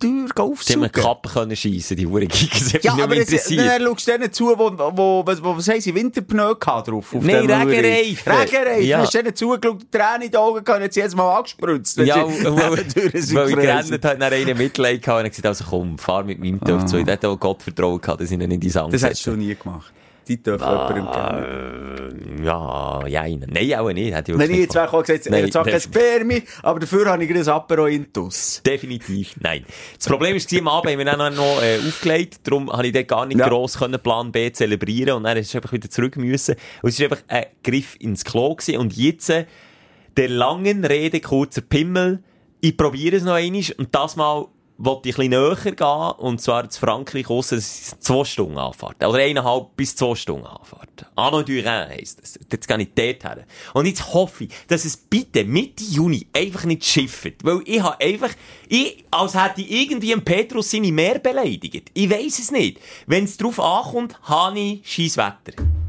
die 0.00 0.06
Tür 0.06 0.28
Die 0.36 0.40
aufsuchen. 0.40 0.78
eine 0.82 0.90
Kappe 0.90 1.28
können 1.28 1.56
schiessen, 1.56 1.96
die 1.96 2.06
Huren 2.06 2.28
Gigas. 2.28 2.74
hat 2.74 2.84
Ja, 2.84 2.92
aber 3.00 3.14
jetzt, 3.16 3.32
dann 3.50 3.82
schaust 3.82 4.06
du 4.08 4.12
denen 4.12 4.32
zu, 4.32 4.46
wo, 4.56 4.70
wo, 4.76 5.24
wo, 5.26 5.56
was 5.56 5.68
haben 5.68 5.80
sie, 5.80 5.94
Winterpneu 5.94 6.54
gehabt 6.54 6.88
drauf? 6.88 7.14
Auf 7.14 7.22
Nein? 7.24 7.50
Regenreifen. 7.50 8.32
Regenreifen. 8.32 8.84
Ja. 8.86 8.98
Hast 8.98 9.14
du 9.14 9.18
denen 9.22 9.34
zugeschaut, 9.34 9.82
die 9.82 9.90
Tränen 9.90 10.22
in 10.22 10.30
die 10.30 10.36
Augen 10.36 10.64
gehabt, 10.64 10.82
jetzt 10.82 10.96
jedes 10.96 11.14
Mal 11.16 11.36
angespritzt. 11.36 11.98
Ja, 11.98 12.24
weil, 12.26 12.84
ich 13.14 13.56
gerannt 13.56 13.92
hat, 13.92 14.04
dann 14.04 14.22
einen 14.22 14.56
Mitleid 14.58 15.02
gehabt 15.02 15.24
und 15.24 15.30
gesagt, 15.30 15.46
also 15.46 15.64
komm, 15.68 15.98
fahr 15.98 16.22
mit 16.24 16.38
meinem 16.38 16.60
Töpf 16.60 16.84
zu. 16.86 16.98
Ich 16.98 17.06
hätte 17.06 17.28
auch 17.28 17.38
Gott 17.38 17.62
vertrauen 17.62 18.00
gehabt, 18.00 18.20
dass 18.20 18.30
ich 18.30 18.38
ihn 18.40 18.48
nicht 18.48 18.64
ins 18.64 18.76
Auge 18.76 18.92
Das 18.92 19.02
hättest 19.02 19.26
du 19.26 19.32
nie 19.32 19.54
gemacht. 19.54 19.92
Die 20.28 20.42
dürfen 20.42 20.62
Ah, 20.64 20.92
jemandem. 20.94 22.38
Äh, 22.40 22.44
Ja, 22.44 23.06
ja, 23.06 23.22
nein, 23.26 23.74
auch 23.74 23.90
nicht. 23.92 24.14
Hätte 24.14 24.32
ich 24.32 24.38
Wenn 24.38 24.50
ich 24.50 24.58
jetzt 24.58 24.74
wäre, 24.74 24.86
gesagt, 25.02 25.26
Nein, 25.30 25.44
er 25.46 25.52
sagt 25.52 25.70
kein. 25.70 25.80
Spermi, 25.80 26.42
aber 26.62 26.80
dafür 26.80 27.06
habe 27.06 27.24
ich 27.24 27.30
ein 27.30 27.48
Apero 27.48 27.86
Intus. 27.86 28.62
Definitiv, 28.64 29.34
nein. 29.40 29.64
Das 29.96 30.06
Problem 30.06 30.36
war, 30.36 30.58
am 30.60 30.68
Abend 30.68 30.90
haben 30.92 30.98
wir 30.98 31.04
dann 31.06 31.34
noch 31.34 31.62
äh, 31.62 31.78
aufgelegt, 31.78 32.40
darum 32.44 32.70
habe 32.70 32.86
ich 32.86 32.92
dort 32.92 33.08
gar 33.08 33.26
nicht 33.26 33.38
Ja. 33.40 33.48
gross 33.48 33.78
können 33.78 33.98
Plan 34.00 34.30
B 34.30 34.52
zelebrieren 34.52 35.16
und 35.16 35.24
dann 35.24 35.36
ist 35.36 35.48
es 35.48 35.56
einfach 35.56 35.72
wieder 35.72 35.88
zurück 35.90 36.16
müssen. 36.16 36.54
Und 36.82 36.90
es 36.90 37.00
war 37.00 37.04
einfach 37.06 37.22
ein 37.28 37.46
Griff 37.64 37.96
ins 37.98 38.24
Klo 38.24 38.54
gewesen. 38.54 38.78
und 38.78 38.96
jetzt 38.96 39.30
äh, 39.30 39.46
der 40.16 40.28
langen 40.28 40.84
Rede 40.84 41.20
kurzer 41.20 41.62
Pimmel. 41.62 42.22
Ich 42.60 42.76
probiere 42.76 43.16
es 43.16 43.22
noch 43.22 43.34
einmal 43.34 43.62
und 43.78 43.94
das 43.94 44.16
Mal 44.16 44.46
wollte 44.78 45.08
ich 45.08 45.18
ein 45.18 45.28
bisschen 45.28 45.30
näher 45.30 45.74
gehen, 45.74 46.24
und 46.24 46.40
zwar 46.40 46.70
zu 46.70 46.80
Frankreich 46.80 47.28
ist 47.28 48.02
zwei 48.02 48.24
Stunden 48.24 48.56
Anfahrt. 48.56 49.04
Oder 49.04 49.18
eineinhalb 49.18 49.76
bis 49.76 49.94
zwei 49.96 50.14
Stunden 50.14 50.46
Anfahrt. 50.46 51.06
Arnaud 51.16 51.48
Durin 51.48 51.66
heisst 51.66 52.22
das. 52.22 52.38
Jetzt 52.50 52.68
gehe 52.68 52.80
ich 52.80 52.88
dort 52.94 53.24
her. 53.24 53.44
Und 53.74 53.86
jetzt 53.86 54.14
hoffe 54.14 54.44
ich, 54.44 54.50
dass 54.68 54.84
es 54.84 54.96
bitte 54.96 55.44
Mitte 55.44 55.84
Juni 55.84 56.26
einfach 56.32 56.64
nicht 56.64 56.84
schifft. 56.84 57.44
Weil 57.44 57.60
ich 57.64 57.82
habe 57.82 58.00
einfach, 58.00 58.30
ich, 58.68 59.04
als 59.10 59.34
hätte 59.34 59.62
ich 59.62 59.70
irgendwie 59.70 60.12
einen 60.12 60.24
Petrus 60.24 60.70
seine 60.70 60.92
Meer 60.92 61.18
beleidigt. 61.18 61.90
Ich 61.92 62.10
weiss 62.10 62.38
es 62.38 62.50
nicht. 62.50 62.78
Wenn 63.06 63.24
es 63.24 63.36
drauf 63.36 63.58
ankommt, 63.60 64.18
habe 64.22 64.58
ich 64.58 64.80
scheiß 64.84 65.16
Wetter. 65.16 65.87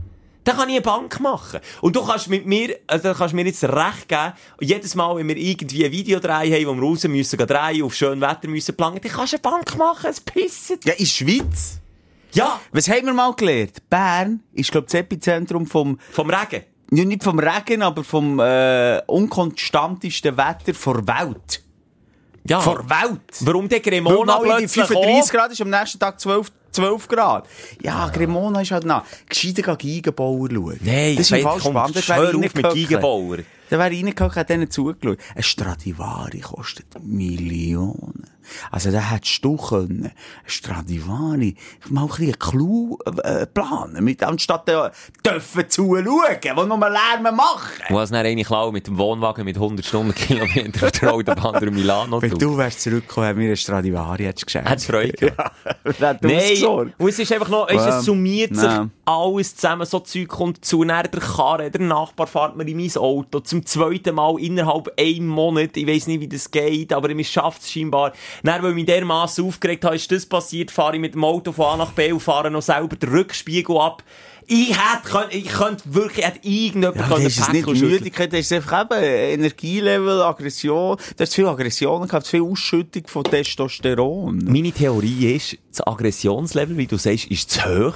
Dann 0.49 0.57
kann 0.57 0.69
ich 0.69 0.77
eine 0.77 0.81
Bank 0.81 1.19
machen. 1.19 1.59
Und 1.79 1.95
du 1.95 2.03
kannst 2.03 2.27
mit 2.27 2.47
mir, 2.47 2.75
also 2.87 3.09
du 3.09 3.15
kannst 3.15 3.35
mir 3.35 3.45
jetzt 3.45 3.63
recht 3.63 4.07
geben, 4.09 4.33
jedes 4.59 4.95
Mal, 4.95 5.15
wenn 5.15 5.27
wir 5.27 5.37
irgendwie 5.37 5.85
ein 5.85 5.91
Video 5.91 6.19
drehen 6.19 6.51
haben, 6.51 6.65
wo 6.65 6.73
wir 6.73 6.81
raus 6.89 7.03
müssen 7.03 7.37
drehen, 7.37 7.83
auf 7.83 7.93
schön 7.93 8.19
Wetter 8.19 8.47
müssen 8.47 8.75
planen, 8.75 8.99
dann 8.99 9.11
kannst 9.11 9.33
du 9.33 9.37
eine 9.37 9.41
Bank 9.43 9.77
machen, 9.77 10.09
es 10.09 10.19
pisst. 10.19 10.83
Ja, 10.85 10.93
in 10.93 10.97
der 10.97 11.05
Schweiz. 11.05 11.79
Ja, 12.31 12.59
Was 12.71 12.89
haben 12.89 13.05
wir 13.05 13.13
mal 13.13 13.31
gelernt? 13.35 13.87
Bern 13.91 14.41
ist, 14.53 14.71
glaube 14.71 14.85
ich, 14.85 14.91
das 14.91 15.01
Epizentrum 15.01 15.67
vom, 15.67 15.99
vom 16.11 16.27
Regen. 16.31 16.63
ja, 16.93 17.05
nicht 17.05 17.23
vom 17.23 17.37
Regen, 17.37 17.83
aber 17.83 18.03
vom 18.03 18.39
äh, 18.39 19.03
unkonstantesten 19.05 20.35
Wetter 20.35 20.73
vor 20.73 21.05
Welt. 21.05 21.61
Ja. 22.47 22.59
Vor 22.59 22.89
Welt. 22.89 23.21
Warum 23.41 23.69
der 23.69 23.81
Cremona 23.81 24.39
plötzlich 24.39 24.83
35 24.83 25.31
Grad 25.31 25.51
ist 25.51 25.61
am 25.61 25.69
nächsten 25.69 25.99
Tag 25.99 26.19
12, 26.19 26.51
12 26.71 27.07
Grad. 27.07 27.47
Ja, 27.81 28.09
Cremona 28.09 28.61
ist 28.61 28.71
halt 28.71 28.85
nach. 28.85 29.03
Gescheiter 29.27 29.75
Gigenbauer 29.75 30.49
schauen. 30.51 30.79
Nein, 30.81 31.15
das 31.15 31.31
ist 31.31 31.37
im 31.37 31.43
Fall 31.43 31.59
spannend. 31.59 31.95
Das 31.95 32.09
wäre 32.09 32.35
auf 32.35 32.53
mit. 32.53 32.69
Gigenbauer. 32.73 33.37
Da 33.69 33.77
wäre 33.77 33.91
reingekommen, 33.91 34.35
hat 34.35 34.49
denen 34.49 34.69
zugeschaut. 34.69 35.19
Ein 35.35 35.43
Stradivari 35.43 36.39
kostet 36.39 36.87
Millionen. 37.03 38.23
Also, 38.71 38.91
da 38.91 38.99
hättest 38.99 39.43
du 39.43 39.57
können. 39.57 40.05
Ein 40.05 40.11
Stradivari. 40.45 41.55
Mal 41.89 42.03
ein 42.03 42.07
bisschen 42.07 42.39
Clou, 42.39 42.97
äh, 43.23 43.45
planen. 43.45 44.03
Mit, 44.03 44.23
anstatt 44.23 44.67
äh, 44.69 44.89
dürfen 45.25 45.69
zuschauen, 45.69 46.39
die 46.43 46.49
nur 46.53 46.79
Lärm 46.79 47.35
machen. 47.35 47.83
Was 47.89 48.09
dann 48.09 48.25
eine 48.25 48.43
Klau 48.43 48.71
mit 48.71 48.87
dem 48.87 48.97
Wohnwagen 48.97 49.45
mit 49.45 49.55
100 49.55 49.85
Stundenkilometer 49.85 50.87
auf 50.87 50.91
der 50.91 51.13
Autobahn 51.13 51.59
durch 51.59 51.71
Milano 51.71 52.21
Wenn 52.21 52.37
du 52.37 52.57
wärst 52.57 52.81
zurückgekommen, 52.81 53.27
hätten 53.27 53.39
wir 53.39 53.47
einen 53.47 53.57
Stradivari 53.57 54.23
hättest 54.23 54.45
geschenkt. 54.45 54.69
Hat's 54.69 54.85
Freude 54.85 55.13
gehabt? 55.13 55.55
Ja, 55.99 56.15
Nein, 56.21 56.63
und 56.97 57.09
es 57.09 57.19
ist 57.19 57.31
einfach 57.31 57.49
noch, 57.49 57.67
es 57.67 57.85
Ähm, 57.85 58.01
summiert 58.01 58.55
sich 58.55 58.63
nein. 58.63 58.91
alles 59.05 59.55
zusammen, 59.55 59.85
so 59.85 59.99
Zeug 59.99 60.27
kommt 60.27 60.63
zu, 60.63 60.83
dann 60.83 61.03
der 61.11 61.19
Karre, 61.19 61.71
der 61.71 61.81
Nachbar 61.81 62.27
fährt 62.27 62.55
mir 62.55 62.67
in 62.67 62.77
mein 62.77 62.95
Auto, 62.95 63.39
zum 63.39 63.65
zweiten 63.65 64.15
Mal 64.15 64.39
innerhalb 64.39 64.91
einem 64.99 65.27
Monat, 65.27 65.75
ich 65.75 65.87
weiss 65.87 66.07
nicht, 66.07 66.21
wie 66.21 66.27
das 66.27 66.51
geht, 66.51 66.93
aber 66.93 67.09
ich 67.09 67.29
schafft 67.29 67.63
es 67.63 67.71
scheinbar. 67.71 68.13
Dann, 68.43 68.61
weil 68.63 68.69
ich 68.71 68.75
mich 68.75 68.85
dermassen 68.85 69.45
aufgeregt 69.45 69.85
habe, 69.85 69.95
ist 69.95 70.11
das 70.11 70.25
passiert, 70.25 70.71
fahre 70.71 70.95
ich 70.95 71.01
mit 71.01 71.13
dem 71.13 71.23
Auto 71.23 71.51
von 71.51 71.65
A 71.65 71.77
nach 71.77 71.91
B 71.91 72.11
und 72.11 72.19
fahre 72.21 72.49
noch 72.51 72.61
selber 72.61 72.95
den 72.95 73.09
Rückspiegel 73.09 73.77
ab. 73.77 74.03
Ich 74.51 74.69
hätte, 74.71 75.03
könnt- 75.07 75.33
ich 75.35 75.47
könnte 75.47 75.83
wirklich, 75.93 76.25
hätte 76.25 76.39
irgendjemand 76.41 76.95
Ja, 76.97 77.07
können 77.07 77.23
das 77.25 77.37
ist 77.37 77.53
nicht. 77.53 77.67
Müdigkeit, 77.67 78.33
das 78.33 78.39
ist 78.39 78.53
einfach 78.53 78.81
eben 78.85 79.03
Energielevel, 79.03 80.21
Aggression. 80.23 80.97
Du 81.15 81.21
hast 81.21 81.35
viel 81.35 81.45
Aggression 81.45 82.07
gehabt, 82.07 82.25
viel 82.25 82.41
Ausschüttung 82.41 83.03
von 83.05 83.23
Testosteron. 83.25 84.39
Meine 84.45 84.71
Theorie 84.71 85.35
ist, 85.35 85.57
das 85.71 85.85
Aggressionslevel, 85.85 86.77
wie 86.77 86.87
du 86.87 86.97
sagst, 86.97 87.25
ist 87.25 87.51
zu 87.51 87.61
hoch. 87.63 87.93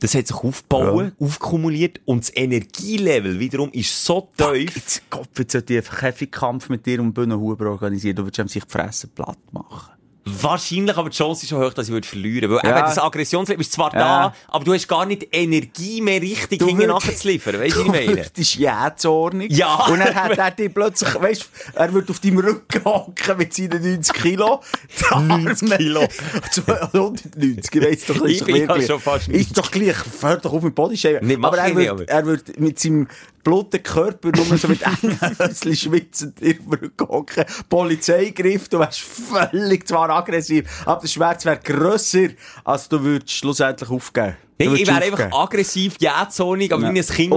Das 0.00 0.14
hat 0.14 0.26
sich 0.26 0.36
aufgebaut, 0.36 1.12
aufkumuliert 1.18 2.00
und 2.04 2.24
das 2.24 2.36
Energielevel 2.36 3.38
wiederum 3.38 3.70
ist 3.72 4.04
so 4.04 4.28
tief. 4.36 4.76
Jetzt, 4.76 5.02
Gott, 5.10 5.28
jetzt 5.38 5.52
sollte 5.52 5.74
ich 5.74 5.90
einen 5.90 6.30
Kampf 6.30 6.68
mit 6.68 6.84
dir 6.84 7.00
und 7.00 7.14
Bühnenhuber 7.14 7.70
organisieren. 7.70 8.16
Du 8.16 8.24
würdest 8.24 8.38
ihm 8.38 8.48
sich 8.48 8.64
die 8.64 8.70
Fresse 8.70 9.08
platt 9.08 9.38
machen. 9.52 9.95
Wahrscheinlich, 10.28 10.96
aber 10.96 11.08
die 11.08 11.16
Chance 11.16 11.44
ist 11.44 11.50
schon 11.50 11.62
hoch, 11.64 11.72
dass 11.72 11.86
ich 11.86 11.92
würde 11.92 12.06
verlieren 12.06 12.50
würde. 12.50 12.62
Weil 12.64 12.70
Ja. 12.70 12.78
eben 12.78 12.86
das 12.88 12.98
Aggressionslevel 12.98 13.60
ist 13.60 13.72
zwar 13.72 13.92
Ja. 13.94 13.98
da, 14.00 14.34
aber 14.48 14.64
du 14.64 14.74
hast 14.74 14.88
gar 14.88 15.06
nicht 15.06 15.28
Energie 15.30 16.00
mehr 16.00 16.20
richtig 16.20 16.58
Du 16.58 16.66
hinten 16.66 16.88
nachzuliefern. 16.88 17.60
Weißt 17.60 17.76
du, 17.76 17.84
wie 17.84 17.88
Du 17.88 17.94
ich 17.94 18.06
meine? 18.06 18.16
würdest 18.26 18.54
Jähzornig. 18.56 19.52
Ja. 19.52 19.86
Und 19.86 20.00
dann 20.00 20.14
hat 20.14 20.36
er 20.36 20.50
dich 20.50 20.74
plötzlich, 20.74 21.14
weißt 21.14 21.48
er 21.74 21.92
wird 21.92 22.10
auf 22.10 22.18
deinem 22.18 22.38
Rücken 22.38 22.84
hocken 22.84 23.36
mit 23.38 23.54
seinen 23.54 23.80
90 23.82 24.12
Kilo. 24.14 24.60
Die 24.98 25.14
90 25.14 25.68
Arme- 25.72 25.76
Kilo. 25.76 26.00
190, 26.92 27.74
ich 27.74 27.82
weiss 27.82 28.04
doch, 28.06 28.24
Ich 28.24 28.32
ist 28.32 28.40
doch 28.42 28.46
bin 28.46 28.56
ja 28.68 28.82
schon 28.82 29.00
fast 29.00 29.28
Ist 29.28 29.56
doch 29.56 29.70
gleich, 29.70 29.96
hör 30.20 30.36
doch 30.38 30.52
auf 30.52 30.62
mit 30.62 30.74
Bodyshaming. 30.74 31.20
Nee, 31.22 31.38
aber 31.40 31.58
er 31.58 31.68
ich 31.68 31.76
wird, 31.76 31.88
aber- 31.90 32.08
er 32.08 32.26
wird 32.26 32.58
mit 32.60 32.78
seinem 32.80 33.08
blutigen 33.46 33.84
Körper 33.84 34.30
nur 34.34 34.58
so 34.58 34.66
mit 34.66 34.82
engen 34.82 35.20
Höschen 35.20 35.76
schwitzend 35.82 36.40
in 36.40 36.58
den 36.58 36.68
Rücken 36.68 37.08
hocken. 37.08 37.44
Polizeigriff, 37.68 38.68
du 38.68 38.80
wärst 38.80 39.00
völlig 39.00 39.86
zwar 39.86 40.10
aggressiv, 40.10 40.64
aber 40.84 41.00
der 41.00 41.08
Schmerz 41.08 41.44
wäre 41.44 41.58
grösser, 41.62 42.28
als 42.64 42.88
du 42.88 43.00
würdest 43.02 43.30
schlussendlich 43.32 43.88
aufgeben. 43.88 44.36
Nee, 44.58 44.74
ich 44.74 44.86
wäre 44.86 45.02
einfach 45.02 45.32
aggressiv, 45.32 45.96
jähzornig, 46.00 46.72
aber 46.72 46.82
Ja. 46.82 46.94
wie 46.94 46.98
ein 46.98 47.06
Kind. 47.06 47.32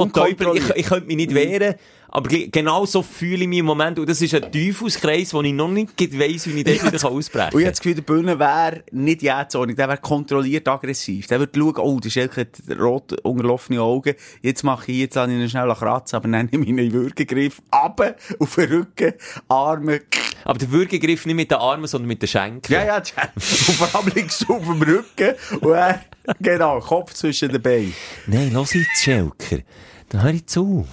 Ich, 0.55 0.69
ich 0.75 0.85
könnte 0.87 1.05
mich 1.07 1.17
nicht 1.17 1.33
wehren. 1.35 1.75
Aber 2.11 2.29
genau 2.29 2.85
so 2.85 3.03
fühle 3.03 3.43
ich 3.43 3.47
mich 3.47 3.59
im 3.59 3.65
Moment. 3.65 3.99
Und 3.99 4.09
das 4.09 4.21
ist 4.21 4.33
ein 4.33 4.51
Teufelskreis, 4.51 5.29
den 5.29 5.45
ich 5.45 5.53
noch 5.53 5.67
nicht 5.69 5.99
weiss, 6.19 6.47
wie 6.47 6.59
ich 6.59 6.63
den 6.63 6.81
wieder 6.83 7.05
ausbrechen 7.05 7.53
Und 7.53 7.61
ich 7.61 7.65
habe 7.65 7.65
kann. 7.65 7.71
das 7.71 7.79
Gefühl, 7.79 7.95
der 7.95 8.01
Bühne 8.01 8.39
wäre 8.39 8.83
nicht 8.91 9.21
jähzornig, 9.21 9.75
der 9.75 9.87
wäre 9.87 9.97
kontrolliert 9.97 10.67
aggressiv. 10.67 11.27
Der 11.27 11.39
würde 11.39 11.57
schauen, 11.57 11.77
oh, 11.77 11.99
Schelke 12.09 12.41
hat 12.41 12.79
rot 12.79 13.13
unterlaufene 13.23 13.81
Augen, 13.81 14.15
jetzt 14.41 14.63
mache 14.63 14.91
ich, 14.91 14.99
jetzt 14.99 15.15
lasse 15.15 15.31
ich 15.31 15.39
ihn 15.39 15.49
schnell 15.49 15.73
kratzen, 15.73 16.15
aber 16.15 16.27
dann 16.29 16.45
nehme 16.51 16.63
ich 16.63 16.69
ihn 16.69 16.77
in 16.77 16.89
den 16.89 16.93
Würgegriff, 16.93 17.61
runter, 17.73 18.15
auf 18.39 18.55
den 18.55 18.69
Rücken, 18.69 19.13
Arme, 19.47 20.01
Aber 20.43 20.57
der 20.57 20.71
Würgegriff 20.71 21.25
nicht 21.25 21.35
mit 21.35 21.51
den 21.51 21.57
Armen, 21.57 21.87
sondern 21.87 22.07
mit 22.07 22.21
den 22.21 22.27
Schenkeln. 22.27 22.79
ja, 22.79 22.85
ja, 22.85 22.97
und 22.97 23.43
vor 23.43 23.95
allem 23.95 24.11
liegst 24.15 24.47
du 24.47 24.55
auf 24.55 24.63
dem 24.63 24.81
Rücken, 24.81 25.35
und 25.61 25.71
er, 25.71 26.01
genau, 26.39 26.79
Kopf 26.79 27.13
zwischen 27.13 27.49
den 27.49 27.61
Beinen. 27.61 27.93
Nein, 28.27 28.51
los 28.51 28.73
jetzt, 28.73 29.01
Schelker. 29.01 29.59
Dann 30.09 30.23
hör 30.23 30.31
jetzt 30.31 30.57
auf. 30.57 30.85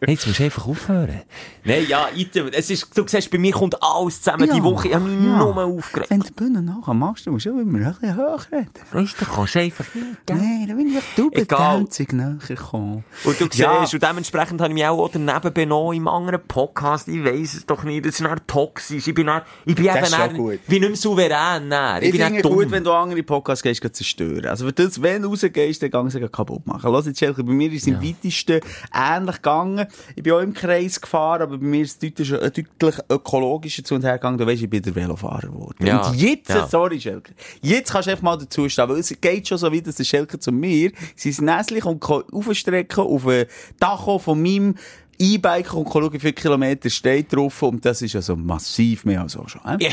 Nein, 0.00 0.10
jetzt 0.14 0.26
musst 0.26 0.38
du 0.40 0.44
einfach 0.44 0.66
aufhören. 0.66 1.22
Nein, 1.64 1.84
ja, 1.88 2.08
Item, 2.14 2.48
es 2.52 2.70
ist, 2.70 2.96
du 2.96 3.06
siehst, 3.06 3.30
bei 3.30 3.38
mir 3.38 3.52
kommt 3.52 3.76
alles 3.82 4.22
zusammen. 4.22 4.48
Die 4.50 4.56
Ja, 4.56 4.64
Woche, 4.64 4.88
ich 4.88 4.94
habe 4.94 5.04
mich 5.04 5.26
ja. 5.26 5.36
nur 5.38 5.56
aufgeregt. 5.62 6.10
Wenn 6.10 6.20
du 6.20 6.26
die 6.26 6.32
Bühne 6.32 6.62
nachher 6.62 6.94
machst, 6.94 7.26
musst 7.26 7.44
du 7.46 7.50
immer 7.50 7.78
ein 7.78 7.94
bisschen 8.00 8.16
hoch 8.16 8.40
reden. 8.50 8.70
Weißt 8.92 9.20
du, 9.20 9.24
du 9.24 9.30
kannst 9.30 9.56
einfach 9.56 9.84
nicht? 9.94 10.06
Nein, 10.30 10.64
dann 10.68 10.76
bin 10.76 10.88
ich 10.88 11.02
du 11.16 11.30
Egal. 11.32 11.74
bedämpzig 11.78 12.12
näher 12.12 12.38
gekommen. 12.46 13.04
Und 13.24 13.40
du 13.40 13.44
siehst, 13.44 13.58
Ja. 13.58 13.80
und 13.80 14.02
dementsprechend 14.02 14.60
habe 14.60 14.70
ich 14.70 14.74
mich 14.74 14.86
auch 14.86 15.08
daneben 15.12 15.52
benommen 15.52 15.96
im 15.96 16.08
anderen 16.08 16.40
Podcast. 16.46 17.08
Ich 17.08 17.22
weiss 17.24 17.54
es 17.54 17.66
doch 17.66 17.82
nicht. 17.84 18.06
Das 18.06 18.14
ist 18.18 18.24
dann 18.24 18.40
toxisch. 18.46 19.06
Ich 19.06 19.14
bin 19.14 19.26
dann, 19.26 19.42
ich 19.64 19.74
bin 19.74 19.86
Das 19.86 19.96
eben 19.96 20.10
dann, 20.10 20.36
gut. 20.36 20.54
ich 20.54 20.60
bin 20.62 20.80
nicht 20.80 20.88
mehr 20.88 20.96
souverän. 20.96 21.68
Dann. 21.70 22.02
Ich, 22.02 22.14
Ich 22.14 22.22
finde 22.22 22.42
dumm. 22.42 22.52
gut, 22.54 22.70
wenn 22.70 22.84
du 22.84 22.92
andere 22.92 23.22
Podcasts 23.22 23.62
gehst, 23.62 23.82
zerstören. 23.92 24.46
Also, 24.46 24.64
wenn 24.66 24.74
du 24.74 24.84
das, 24.86 25.02
wenn 25.02 25.22
du 25.22 25.28
rausgehst, 25.28 25.82
dann 25.82 25.90
gehst 25.90 26.14
du 26.16 26.20
sie 26.20 26.28
kaputt 26.28 26.66
machen. 26.66 26.90
Lass 26.92 27.06
jetzt, 27.06 27.20
bei 27.20 27.42
mir 27.42 27.70
ist 27.72 27.82
es 27.82 27.88
im 27.88 28.02
weitesten 28.02 28.45
ähnlich 28.50 29.36
gegangen. 29.36 29.86
Ich 30.14 30.22
bin 30.22 30.32
auch 30.32 30.40
im 30.40 30.54
Kreis 30.54 31.00
gefahren, 31.00 31.42
aber 31.42 31.58
bei 31.58 31.64
mir 31.66 31.82
ist 31.82 31.90
es 31.92 31.98
deutlich, 31.98 32.32
äh, 32.32 32.50
deutlich 32.50 32.94
ökologischer 33.10 33.84
zu 33.84 33.94
und 33.94 34.04
her 34.04 34.14
gegangen. 34.14 34.38
Du 34.38 34.46
weißt, 34.46 34.62
ich 34.62 34.70
bin 34.70 34.82
der 34.82 34.94
Velofahrer 34.94 35.48
geworden. 35.48 35.86
Ja. 35.86 36.08
Und 36.08 36.16
jetzt, 36.20 36.48
Ja. 36.50 36.66
sorry, 36.66 37.00
Schelke, 37.00 37.32
jetzt 37.62 37.92
kannst 37.92 38.06
du 38.06 38.10
einfach 38.12 38.22
mal 38.22 38.36
dazu 38.36 38.68
stehen, 38.68 38.88
weil 38.88 38.98
es 38.98 39.14
geht 39.20 39.48
schon 39.48 39.58
so 39.58 39.72
weit, 39.72 39.86
dass 39.86 39.96
der 39.96 40.04
Schelke 40.04 40.38
zu 40.38 40.52
mir 40.52 40.92
sein 41.16 41.44
Näschen 41.44 42.00
kommt 42.00 42.32
aufstrecken 42.32 43.04
auf 43.04 43.26
ein 43.26 43.46
Dach 43.78 44.20
von 44.20 44.42
meinem 44.42 44.74
E-Bike 45.18 45.72
und 45.74 45.90
schauen, 45.90 46.12
wie 46.12 46.18
viele 46.18 46.32
Kilometer 46.32 46.90
steht 46.90 47.32
drauf. 47.32 47.62
Und 47.62 47.84
das 47.84 48.02
ist 48.02 48.16
also 48.16 48.36
massiv 48.36 49.04
mehr 49.04 49.22
als 49.22 49.36
auch 49.36 49.48
schon. 49.48 49.60
Äh? 49.64 49.84
Ja, 49.84 49.90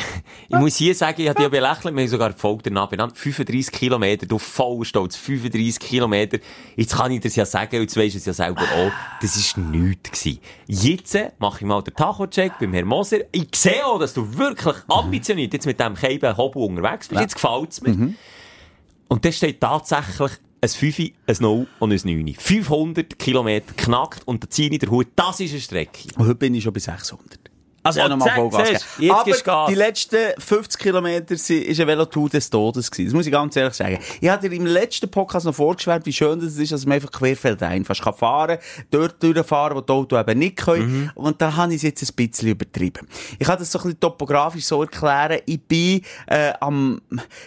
ich 0.49 0.57
muss 0.57 0.75
hier 0.75 0.93
sagen, 0.95 1.21
ich 1.21 1.27
habe 1.27 1.35
dich 1.35 1.43
ja 1.43 1.49
belächelt, 1.49 1.95
wir 1.95 2.01
haben 2.01 2.09
sogar 2.09 2.29
die 2.31 2.39
Folge 2.39 2.63
danach 2.63 2.89
benannt. 2.89 3.17
35 3.17 3.71
Kilometer, 3.71 4.25
du 4.25 4.37
voll 4.37 4.83
stolz, 4.85 5.15
35 5.15 5.79
Kilometer. 5.79 6.39
Jetzt 6.75 6.95
kann 6.95 7.11
ich 7.11 7.21
das 7.21 7.35
ja 7.35 7.45
sagen, 7.45 7.81
jetzt 7.81 7.97
weisst 7.97 8.15
du 8.15 8.19
es 8.19 8.25
ja 8.25 8.33
selber 8.33 8.61
auch, 8.61 8.91
das 9.21 9.57
war 9.57 9.63
nichts 9.63 10.23
gewesen. 10.23 10.39
Jetzt 10.67 11.17
mache 11.39 11.57
ich 11.59 11.65
mal 11.65 11.81
den 11.81 11.93
Tacho-Check 11.93 12.53
beim 12.59 12.73
Herrn 12.73 12.87
Moser. 12.87 13.19
Ich 13.31 13.55
sehe 13.55 13.85
auch, 13.85 13.99
dass 13.99 14.13
du 14.13 14.37
wirklich 14.37 14.75
ambitioniert 14.87 15.53
jetzt 15.53 15.65
mit 15.65 15.79
dem 15.79 15.95
Keiben 15.95 16.35
Hobo 16.37 16.65
unterwegs 16.65 17.07
bist. 17.07 17.21
Jetzt 17.21 17.35
gefällt 17.35 17.71
es 17.71 17.81
mir. 17.81 18.13
Und 19.07 19.25
da 19.25 19.31
steht 19.31 19.61
tatsächlich 19.61 20.31
ein 20.63 20.69
5, 20.69 20.99
ein 20.99 21.35
0 21.41 21.67
und 21.79 21.91
ein 21.91 21.99
9. 22.03 22.35
500 22.35 23.19
Kilometer 23.19 23.73
knackt 23.73 24.25
und 24.25 24.43
da 24.43 24.49
ziehe 24.49 24.69
ich 24.69 24.79
den 24.79 24.89
Hut. 24.89 25.07
Das 25.15 25.41
ist 25.41 25.51
eine 25.51 25.59
Strecke. 25.59 26.07
Und 26.17 26.25
heute 26.25 26.35
bin 26.35 26.55
ich 26.55 26.63
schon 26.63 26.71
bei 26.71 26.79
600. 26.79 27.42
Also, 27.83 27.99
ja, 27.99 28.07
nochmal 28.07 28.29
Vollgas 28.35 28.69
geben. 28.97 29.11
Aber 29.11 29.23
die 29.69 29.75
letzten 29.75 30.17
50 30.39 30.81
Kilometer 30.81 31.35
sind- 31.35 31.63
ist 31.63 31.79
ein 31.81 31.87
Velotour 31.87 32.29
des 32.29 32.49
Todes 32.49 32.89
gewesen. 32.89 33.07
Das 33.07 33.13
muss 33.13 33.25
ich 33.25 33.31
ganz 33.31 33.55
ehrlich 33.55 33.73
sagen. 33.73 33.99
Ich 34.21 34.29
hatte 34.29 34.49
dir 34.49 34.55
im 34.55 34.65
letzten 34.65 35.09
Podcast 35.11 35.45
noch 35.45 35.53
vorgeschwärmt, 35.55 36.05
wie 36.05 36.13
schön 36.13 36.39
das 36.39 36.55
ist, 36.57 36.71
dass 36.71 36.85
man 36.85 36.95
einfach 36.95 37.11
querfeldein 37.11 37.83
fast 37.85 38.01
kann 38.01 38.13
fahren 38.13 38.57
dort 38.89 39.21
durchfahren, 39.21 39.75
wo 39.75 39.81
die 39.81 39.91
Autos 39.91 40.19
eben 40.19 40.39
nicht 40.39 40.57
können. 40.57 41.11
Und 41.15 41.41
da 41.41 41.55
habe 41.55 41.71
ich 41.73 41.77
es 41.77 41.81
jetzt 41.83 42.03
ein 42.03 42.15
bisschen 42.27 42.49
übertrieben. 42.49 43.07
Ich 43.37 43.47
kann 43.47 43.59
das 43.59 43.71
so 43.71 43.79
ein 43.79 43.83
bisschen 43.83 43.99
topografisch 43.99 44.65
so 44.65 44.81
erklären. 44.81 45.39
Ich 45.45 45.61
bin 45.61 46.01
äh, 46.27 46.53
am 46.61 47.01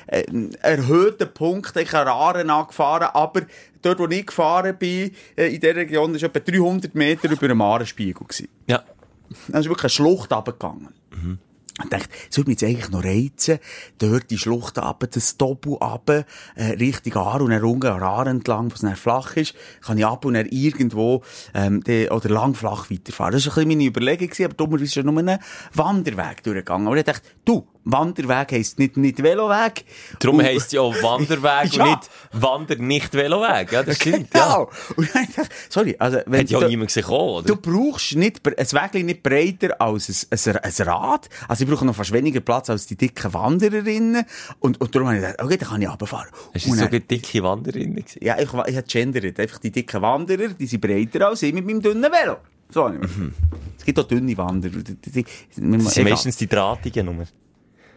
äh, 0.09 0.23
erhöhten 0.61 1.33
Punkt, 1.33 1.77
ich 1.77 1.93
habe 1.93 2.11
Aaren 2.11 2.51
angefahren, 2.51 3.09
aber 3.13 3.43
dort, 3.83 3.99
wo 3.99 4.07
ich 4.09 4.27
gefahren 4.27 4.77
bin, 4.79 5.13
äh, 5.37 5.47
in 5.55 5.61
dieser 5.61 5.77
Region, 5.77 6.15
ist 6.15 6.23
etwa 6.23 6.41
300 6.41 6.95
Meter 6.95 7.31
über 7.31 7.49
dem 7.49 7.61
Aarenspiegel 7.61 8.27
gewesen. 8.27 8.49
Ja. 8.67 8.83
Dann 9.49 9.61
ist 9.61 9.69
wirklich 9.69 9.85
eine 9.85 9.91
Schlucht 9.91 10.33
runtergegangen. 10.33 10.95
Und 11.83 11.93
dachte, 11.93 12.09
es 12.31 12.39
würde 12.39 12.51
mich 12.51 12.61
jetzt 12.61 12.71
eigentlich 12.71 12.89
noch 12.91 13.05
reizen, 13.05 13.59
dort 13.99 14.31
die 14.31 14.39
Schlucht 14.39 14.79
runter, 14.79 15.09
das 15.11 15.37
Doppel 15.37 15.75
runter, 15.75 16.25
äh, 16.55 16.65
Richtung 16.73 17.15
Aar 17.17 17.43
und 17.43 17.51
dann 17.51 17.63
unten 17.63 17.87
an 17.89 18.03
Aar 18.03 18.27
entlang, 18.29 18.71
wo 18.71 18.75
es 18.75 18.81
dann 18.81 18.97
flach 18.97 19.37
ist, 19.37 19.55
kann 19.83 19.99
ich 19.99 20.07
ab 20.07 20.25
und 20.25 20.35
dann 20.35 20.47
irgendwo, 20.47 21.23
ähm, 21.53 21.83
de, 21.85 22.09
oder 22.09 22.31
lang 22.31 22.55
flach 22.55 22.91
weiterfahren. 22.91 23.35
Das 23.35 23.47
war 23.47 23.53
ein 23.59 23.69
bisschen 23.69 23.69
meine 23.79 23.85
Überlegung, 23.89 24.29
gewesen, 24.29 24.45
aber 24.47 24.55
dummerweise 24.55 25.01
ja 25.01 25.03
nur 25.03 25.19
ein 25.23 25.39
Wanderweg 25.75 26.43
durchgegangen. 26.43 26.87
Aber 26.87 26.97
ich 26.97 27.05
dachte, 27.05 27.29
du, 27.45 27.67
Wanderweg 27.89 28.51
heisst 28.53 28.79
nicht, 28.81 28.97
nicht 28.97 29.23
Veloweg. 29.23 29.85
Darum 30.19 30.39
Und- 30.39 30.45
heisst 30.45 30.67
es 30.67 30.73
ja 30.73 30.81
auch 30.81 30.95
Wanderweg 31.03 31.73
Ja. 31.75 31.85
und 31.85 31.91
nicht 31.91 32.11
Wander 32.33 32.75
nicht 32.77 33.13
Veloweg. 33.15 33.71
Ja, 33.71 33.83
das 33.85 33.97
stimmt. 33.97 34.35
Ja. 34.35 34.45
Genau. 34.47 34.71
Und 34.97 35.15
dann 35.15 35.27
dachte 35.37 35.43
ich, 35.43 35.73
sorry, 35.73 35.97
also, 35.99 36.19
wenn 36.27 36.41
Hat 36.41 36.51
ja 36.51 36.67
niemand 36.67 36.89
gesehen, 36.93 37.05
oder? 37.05 37.47
Du 37.47 37.57
brauchst 37.57 38.17
nicht, 38.17 38.41
ein 38.47 38.55
Wägli 38.73 39.03
nicht 39.05 39.23
breiter 39.23 39.81
als 39.81 40.27
ein, 40.31 40.39
ein, 40.55 40.57
ein 40.57 40.87
Rad. 40.89 41.29
Also 41.47 41.66
ich 41.67 41.73
brauche 41.73 41.85
noch 41.85 41.95
fast 41.95 42.13
weniger 42.13 42.41
Platz 42.41 42.71
als 42.71 42.87
die 42.87 42.97
dicken 42.97 43.33
Wandererinnen. 43.35 44.25
Und, 44.61 44.81
und 44.81 44.95
darum 44.95 45.09
habe 45.09 45.19
ich 45.19 45.23
gedacht, 45.25 45.43
okay, 45.43 45.57
dann 45.57 45.69
kann 45.69 45.83
ich 45.83 45.89
runterfahren. 45.89 46.29
Hast 46.55 46.67
du 46.67 46.71
Und 46.71 46.77
so 46.77 46.85
dann- 46.85 46.93
eine 46.93 47.01
dicke 47.01 47.43
Wanderin 47.43 47.95
gewesen? 47.95 48.19
ja, 48.23 48.37
ich, 48.39 48.45
ich 48.45 48.55
habe 48.77 48.83
gendert. 48.87 49.41
Einfach 49.41 49.59
die 49.59 49.71
dicken 49.71 50.01
Wanderer, 50.03 50.49
die 50.49 50.67
sind 50.67 50.81
breiter 50.81 51.29
als 51.29 51.43
ich 51.43 51.53
mit 51.53 51.67
meinem 51.67 51.83
dünnen 51.83 52.03
Velo. 52.13 52.37
So 52.71 52.85
habe 52.85 52.97
ich 53.03 53.17
mir- 53.17 53.33
Es 53.79 53.85
gibt 53.85 53.99
auch 53.99 54.05
dünne 54.09 54.37
Wanderer. 54.37 54.79
Die, 54.83 54.95
die, 54.95 55.11
die, 55.11 55.27
Mhm. 55.61 55.85
Das 55.85 55.95
sind 55.95 56.09
meistens 56.09 56.37
die 56.37 56.47
drahtigen 56.49 57.07
Nummer. 57.07 57.25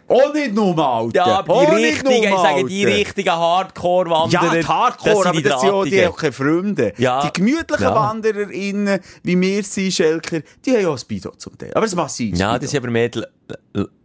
Auch 0.10 0.34
nicht 0.34 0.53
nur 0.53 0.78
Alter. 0.78 1.16
Ja, 1.16 1.26
aber 1.39 1.66
die 1.66 1.84
richtigen, 1.84 2.24
ich 2.24 2.30
sage, 2.30 2.66
die 2.66 2.84
richtigen 2.86 3.32
Hardcore-Wanderer. 3.32 4.43
Ja, 4.55 4.60
die 4.60 4.66
Hardcore, 4.68 5.30
aber 5.30 5.41
das 5.41 5.62
sind 5.62 5.72
ja 5.72 5.84
die 5.86 6.07
auch 6.07 6.18
keine 6.18 6.32
Freunde. 6.32 6.93
Ja. 6.97 7.22
Die 7.26 7.32
gemütlichen 7.34 7.84
Ja. 7.86 7.95
WandererInnen, 7.95 8.99
wie 9.24 9.39
wir 9.39 9.64
sind, 9.64 9.93
Schelker, 9.93 10.41
die 10.66 10.72
haben 10.74 10.82
ja 10.82 10.89
auch 10.89 10.97
Speedo 10.97 11.32
zum 11.38 11.57
Teil. 11.57 11.72
Aber 11.74 11.86
es 11.86 11.95
massiv 11.95 12.38
Ja, 12.38 12.49
Speedo. 12.49 12.62
das 12.62 12.72
sind 12.72 12.84
aber 12.84 12.91
mehr 12.91 13.12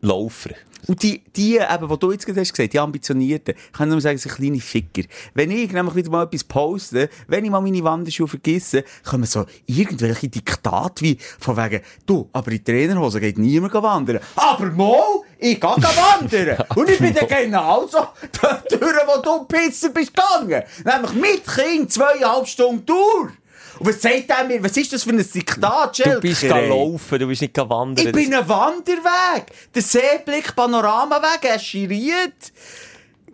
Laufer. 0.02 0.50
Und 0.86 1.02
die, 1.02 1.22
die 1.34 1.56
eben, 1.56 1.88
die 1.88 1.98
du 1.98 2.12
jetzt 2.12 2.26
gerade 2.26 2.40
hast 2.42 2.52
gesagt, 2.52 2.74
die 2.74 2.78
Ambitionierten, 2.78 3.54
ich 3.56 3.72
kann 3.72 3.88
nur 3.88 4.02
sagen, 4.02 4.18
sind 4.18 4.34
kleine 4.34 4.60
Ficker. 4.60 5.04
Wenn 5.32 5.50
ich 5.50 5.72
nämlich 5.72 5.94
wieder 5.94 6.10
mal 6.10 6.24
etwas 6.24 6.44
poste, 6.44 7.08
wenn 7.26 7.42
ich 7.42 7.50
mal 7.50 7.62
meine 7.62 7.82
Wanderschuhe 7.82 8.28
vergesse, 8.28 8.84
kommen 9.02 9.24
so 9.24 9.46
irgendwelche 9.64 10.28
Diktate 10.28 11.02
wie 11.04 11.18
von 11.38 11.56
wegen, 11.56 11.80
du, 12.04 12.28
aber 12.34 12.52
in 12.52 12.62
Trainerhose 12.62 13.18
geht 13.18 13.38
niemand 13.38 13.72
wandern. 13.72 14.20
Aber 14.36 14.66
mal, 14.72 15.02
ich 15.44 15.60
gehe 15.60 15.70
wandern. 15.70 16.66
Und 16.74 16.88
ich 16.90 16.98
bin 16.98 17.14
dann 17.14 17.28
genauso 17.28 18.08
dort 18.40 18.72
durch, 18.72 18.96
wo 19.06 19.20
du 19.20 19.44
Pisser 19.44 19.90
bist 19.90 20.12
gegangen. 20.14 20.62
Nämlich 20.84 21.12
mit 21.12 21.46
Kind 21.46 21.92
zweieinhalb 21.92 22.46
Stunden 22.46 22.86
durch. 22.86 23.32
Und 23.78 23.88
was 23.88 24.00
sagt 24.00 24.28
er 24.30 24.44
mir? 24.44 24.62
Was 24.62 24.76
ist 24.76 24.92
das 24.92 25.02
für 25.02 25.10
ein 25.10 25.18
Diktat, 25.18 25.98
Du 26.04 26.20
bist 26.20 26.44
ey? 26.44 26.68
laufen, 26.68 27.18
du 27.18 27.26
bist 27.26 27.42
nicht 27.42 27.56
wandern. 27.56 28.06
Ich 28.06 28.12
bin 28.12 28.32
ein 28.32 28.48
Wanderweg. 28.48 29.46
Der 29.74 29.82
Seeblick 29.82 30.54
Panoramaweg, 30.56 31.44
Eschiriert. 31.44 32.52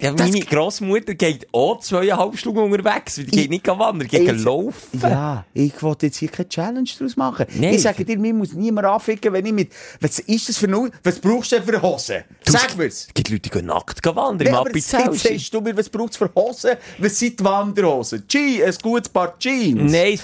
Ja, 0.01 0.13
das- 0.13 0.31
meine 0.31 0.45
Grossmutter 0.45 1.15
geht 1.15 1.47
auch 1.53 1.81
zweieinhalb 1.81 2.37
Stunden 2.39 2.59
unterwegs. 2.61 3.15
Die 3.17 3.25
geht 3.27 3.51
nicht 3.51 3.67
wandern, 3.69 4.01
die 4.01 4.09
geht 4.09 4.29
Ich- 4.37 4.45
laufen. 4.45 5.01
Ja, 5.01 5.45
ich 5.55 5.83
wollte 5.83 6.07
jetzt 6.07 6.17
hier 6.19 6.29
keine 6.29 6.49
Challenge 6.49 6.89
draus 6.99 7.17
machen. 7.17 7.47
Nein. 7.55 7.75
Ich 7.75 7.83
sage 7.83 8.05
dir, 8.05 8.19
mir 8.19 8.35
muss 8.35 8.53
niemand 8.53 8.87
anficken, 8.87 9.33
wenn 9.33 9.47
ich 9.47 9.53
mit, 9.53 9.73
was 10.01 10.19
ist 10.21 10.49
das 10.49 10.59
für 10.59 10.67
eine, 10.67 10.91
was 11.05 11.19
brauchst 11.19 11.53
du 11.53 11.57
denn 11.57 11.65
für 11.65 11.73
eine 11.75 11.83
Hose? 11.83 12.25
Sag 12.47 12.77
mir's. 12.77 13.07
Es 13.09 13.15
gibt 13.15 13.29
Leute, 13.31 13.41
die 13.43 13.51
gehen 13.51 13.67
nackt 13.67 14.05
wandern 14.07 14.39
Nee, 14.39 14.49
im 14.49 14.55
Appenzell. 14.55 15.13
sagst 15.15 15.55
du 15.55 15.61
mir, 15.61 15.77
was 15.77 15.89
braucht's 15.89 16.17
für 16.17 16.31
Hosen? 16.35 16.73
Was 16.99 17.19
sind 17.19 17.39
die 17.39 17.45
Wanderhosen? 17.45 18.25
Jeans, 18.27 18.77
ein 18.77 18.83
gutes 18.83 19.09
Paar 19.09 19.39
Jeans. 19.39 19.93
Nein, 19.93 20.19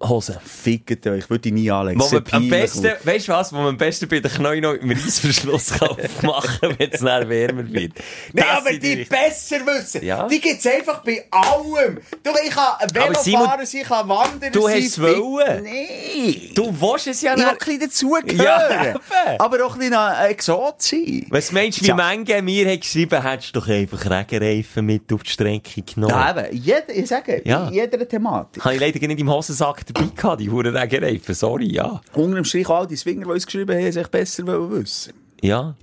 Funktionshose. 0.00 0.40
Fickt 0.44 1.06
euch, 1.06 1.28
würde 1.28 1.48
ich 1.48 1.54
nie 1.54 1.70
anlegen. 1.70 2.00
Wo 2.00 2.08
man 2.10 2.24
am 2.32 2.48
besten, 2.48 2.88
weißt 3.04 3.28
du 3.28 3.32
was, 3.32 3.52
wo 3.52 3.58
man 3.58 3.66
am 3.68 3.76
besten 3.76 4.08
bei 4.08 4.20
den 4.20 4.30
Knien 4.30 4.62
noch 4.62 4.72
im 4.74 4.90
Reissverschluss 4.90 5.72
kann 5.78 5.88
machen 6.22 6.58
kann, 6.60 6.74
wenn 6.78 6.90
es 6.90 7.00
dann 7.00 7.28
wärmer 7.28 7.70
wird. 7.70 7.92
Nein, 8.32 8.44
aber 8.56 8.70
die 8.72 8.92
richtigen- 8.94 9.08
besser 9.08 9.56
wissen. 9.66 10.04
Ja. 10.04 10.26
Die 10.26 10.40
gibt's 10.40 10.66
einfach 10.66 11.02
bei 11.04 11.24
allem. 11.30 11.98
Du, 12.22 12.30
ich 12.44 12.50
kann 12.50 12.88
Velofahrer 12.92 13.66
sein, 13.66 13.80
ich 13.82 13.88
kann 13.88 14.08
Wanderer 14.08 14.50
du 14.50 14.68
hast 14.68 14.76
es 14.78 15.00
wollen. 15.00 15.64
Nein. 15.64 16.36
Du 16.54 16.74
willst 16.80 17.06
es 17.06 17.22
ja 17.22 17.32
Ich 17.34 17.38
will 17.38 17.44
ein 17.46 17.50
nicht. 17.54 17.58
bisschen 17.66 17.80
dazugehören. 17.80 19.00
Ja, 19.26 19.36
aber 19.38 19.66
auch 19.66 19.74
ein 19.74 19.80
bisschen 19.80 20.24
Exot 20.28 20.82
sein. 20.82 21.26
Was 21.30 21.52
meinst 21.52 21.78
du, 21.78 21.82
wie 21.82 21.86
Tja. 21.86 21.94
Menge 21.94 22.42
mir 22.42 22.70
hat 22.72 22.80
geschrieben, 22.80 23.22
hättest 23.22 23.54
du 23.54 23.60
doch 23.60 23.68
einfach 23.68 24.04
Regenreifen 24.10 24.84
mit 24.86 25.12
auf 25.12 25.22
die 25.22 25.30
Strecke 25.30 25.82
genommen? 25.82 26.14
Ja, 26.14 26.30
eben. 26.30 26.56
Jeder, 26.56 26.88
ich 26.94 27.06
sage, 27.06 27.42
Ja. 27.44 27.68
in 27.68 27.74
jeder 27.74 28.08
Thematik. 28.08 28.64
Habe 28.64 28.74
ich 28.74 28.80
leider 28.80 29.06
nicht 29.06 29.20
im 29.20 29.30
Hosensack 29.30 29.84
dabei 29.92 30.08
gehabt, 30.14 30.40
die 30.40 30.50
Huren 30.50 30.76
Regenreifen. 30.76 31.34
Sorry, 31.34 31.72
ja. 31.72 32.00
Unter 32.14 32.36
dem 32.36 32.44
Strich 32.44 32.68
all 32.68 32.86
die 32.86 32.96
Swinger, 32.96 33.24
die 33.26 33.30
uns 33.32 33.46
geschrieben 33.46 33.76
haben, 33.76 33.92
sich 33.92 34.08
besser 34.08 34.46
wissen. 34.70 35.12
Ja. 35.42 35.74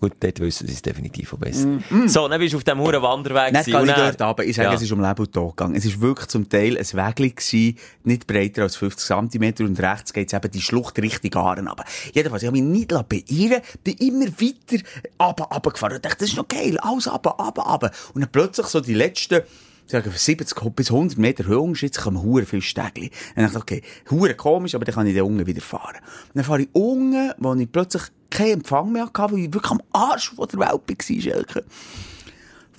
Gut, 0.00 0.14
dort 0.18 0.40
wissen 0.40 0.66
sie 0.66 0.72
es 0.72 0.82
definitiv 0.82 1.32
auch 1.32 1.38
besser. 1.38 1.78
So, 2.06 2.26
dann 2.26 2.40
bist 2.40 2.52
du 2.52 2.56
auf 2.56 2.64
dem 2.64 2.80
Huren 2.80 3.00
Wanderweg 3.02 3.52
Nicht 3.52 3.70
gar 3.70 3.84
nicht 3.84 3.96
dort 3.96 4.20
aber 4.20 4.44
Ich 4.44 4.56
sage, 4.56 4.70
Ja. 4.70 4.74
es 4.74 4.82
ist 4.82 4.90
um 4.90 5.00
Leben 5.00 5.20
und 5.20 5.32
Tod 5.32 5.56
gegangen. 5.56 5.76
Es 5.76 5.84
ist 5.84 6.00
wirklich 6.00 6.26
zum 6.26 6.48
Teil 6.48 6.76
ein 6.76 6.84
Wägli 6.84 7.30
gewesen, 7.30 7.78
nicht 8.02 8.26
breiter 8.26 8.62
als 8.62 8.74
50 8.74 9.06
cm 9.30 9.64
und 9.64 9.78
rechts 9.78 10.12
geht 10.12 10.26
es 10.26 10.36
eben 10.36 10.50
die 10.50 10.60
Schlucht 10.60 10.98
Richtung 10.98 11.32
Aaren 11.40 11.68
runter. 11.68 11.84
Jedenfalls, 12.12 12.42
ich 12.42 12.48
habe 12.48 12.60
mich 12.60 12.66
nicht 12.66 12.88
beirren 12.88 13.62
bin 13.84 13.94
immer 13.98 14.26
weiter 14.26 14.84
runter, 15.24 15.44
runtergefahren 15.44 15.94
und 15.94 16.04
dachte, 16.04 16.16
das 16.18 16.30
ist 16.30 16.36
noch 16.36 16.48
geil, 16.48 16.76
alles 16.80 17.06
runter, 17.06 17.30
runter, 17.38 17.62
runter. 17.62 17.90
Und 18.12 18.22
dann 18.22 18.30
plötzlich 18.32 18.66
so 18.66 18.80
die 18.80 18.94
letzten 18.94 19.42
sagen 19.86 20.10
wir 20.10 20.18
70 20.18 20.74
bis 20.74 20.90
100 20.90 21.18
Meter 21.18 21.46
Höhenunterschied 21.46 21.96
kommen 21.98 22.22
hure 22.22 22.46
viel 22.46 22.62
Stegli. 22.62 23.10
Dann 23.34 23.52
dachte 23.52 23.74
ich, 23.76 23.82
okay, 23.82 23.82
hure 24.10 24.34
komisch, 24.34 24.74
aber 24.74 24.84
dann 24.84 24.94
kann 24.94 25.06
ich 25.06 25.14
den 25.14 25.22
unten 25.22 25.46
wieder 25.46 25.60
fahren. 25.60 25.96
Und 25.96 26.34
dann 26.36 26.44
fahre 26.44 26.62
ich 26.62 26.68
unten, 26.72 27.32
wo 27.38 27.54
ich 27.54 27.70
plötzlich 27.70 28.04
keinen 28.30 28.52
Empfang 28.52 28.92
mehr 28.92 29.04
hatte, 29.06 29.32
weil 29.32 29.40
ich 29.40 29.54
wirklich 29.54 29.72
am 29.72 29.82
Arsch 29.92 30.30
von 30.34 30.48
der 30.48 30.60
Welt 30.60 30.70
war, 30.88 31.20
Schelke 31.20 31.64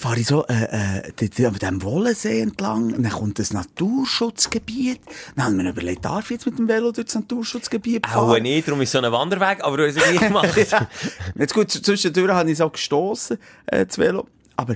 fahre 0.04 0.20
ich 0.20 0.28
so 0.28 0.46
äh, 0.48 1.08
äh, 1.08 1.46
an 1.46 1.54
dem 1.54 1.82
Wollensee 1.82 2.42
entlang, 2.42 2.94
und 2.94 3.04
dann 3.04 3.12
kommt 3.12 3.40
das 3.40 3.54
Naturschutzgebiet. 3.54 5.00
Dann 5.36 5.46
haben 5.46 5.58
wir 5.58 5.64
mir 5.64 5.70
überlegt, 5.70 6.04
darf 6.04 6.26
ich 6.26 6.32
jetzt 6.32 6.46
mit 6.46 6.60
dem 6.60 6.68
Velo 6.68 6.92
durch 6.92 7.06
das 7.06 7.16
Naturschutzgebiet 7.16 8.06
fahren? 8.06 8.30
Auch 8.32 8.40
nicht, 8.40 8.68
darum 8.68 8.82
ist 8.82 8.92
so 8.92 9.00
ein 9.00 9.10
Wanderweg, 9.10 9.64
aber 9.64 9.78
du 9.78 9.88
hast 9.88 9.96
es 9.96 10.12
nicht 10.12 10.22
gemacht. 10.28 10.58
Jetzt 11.36 11.54
gut, 11.54 11.72
zwischendurch 11.72 12.32
habe 12.34 12.52
ich 12.52 12.62
auch 12.62 12.74
gestossen, 12.74 13.38
äh, 13.68 13.86
das 13.86 13.98
Velo. 13.98 14.28
Aber, 14.58 14.76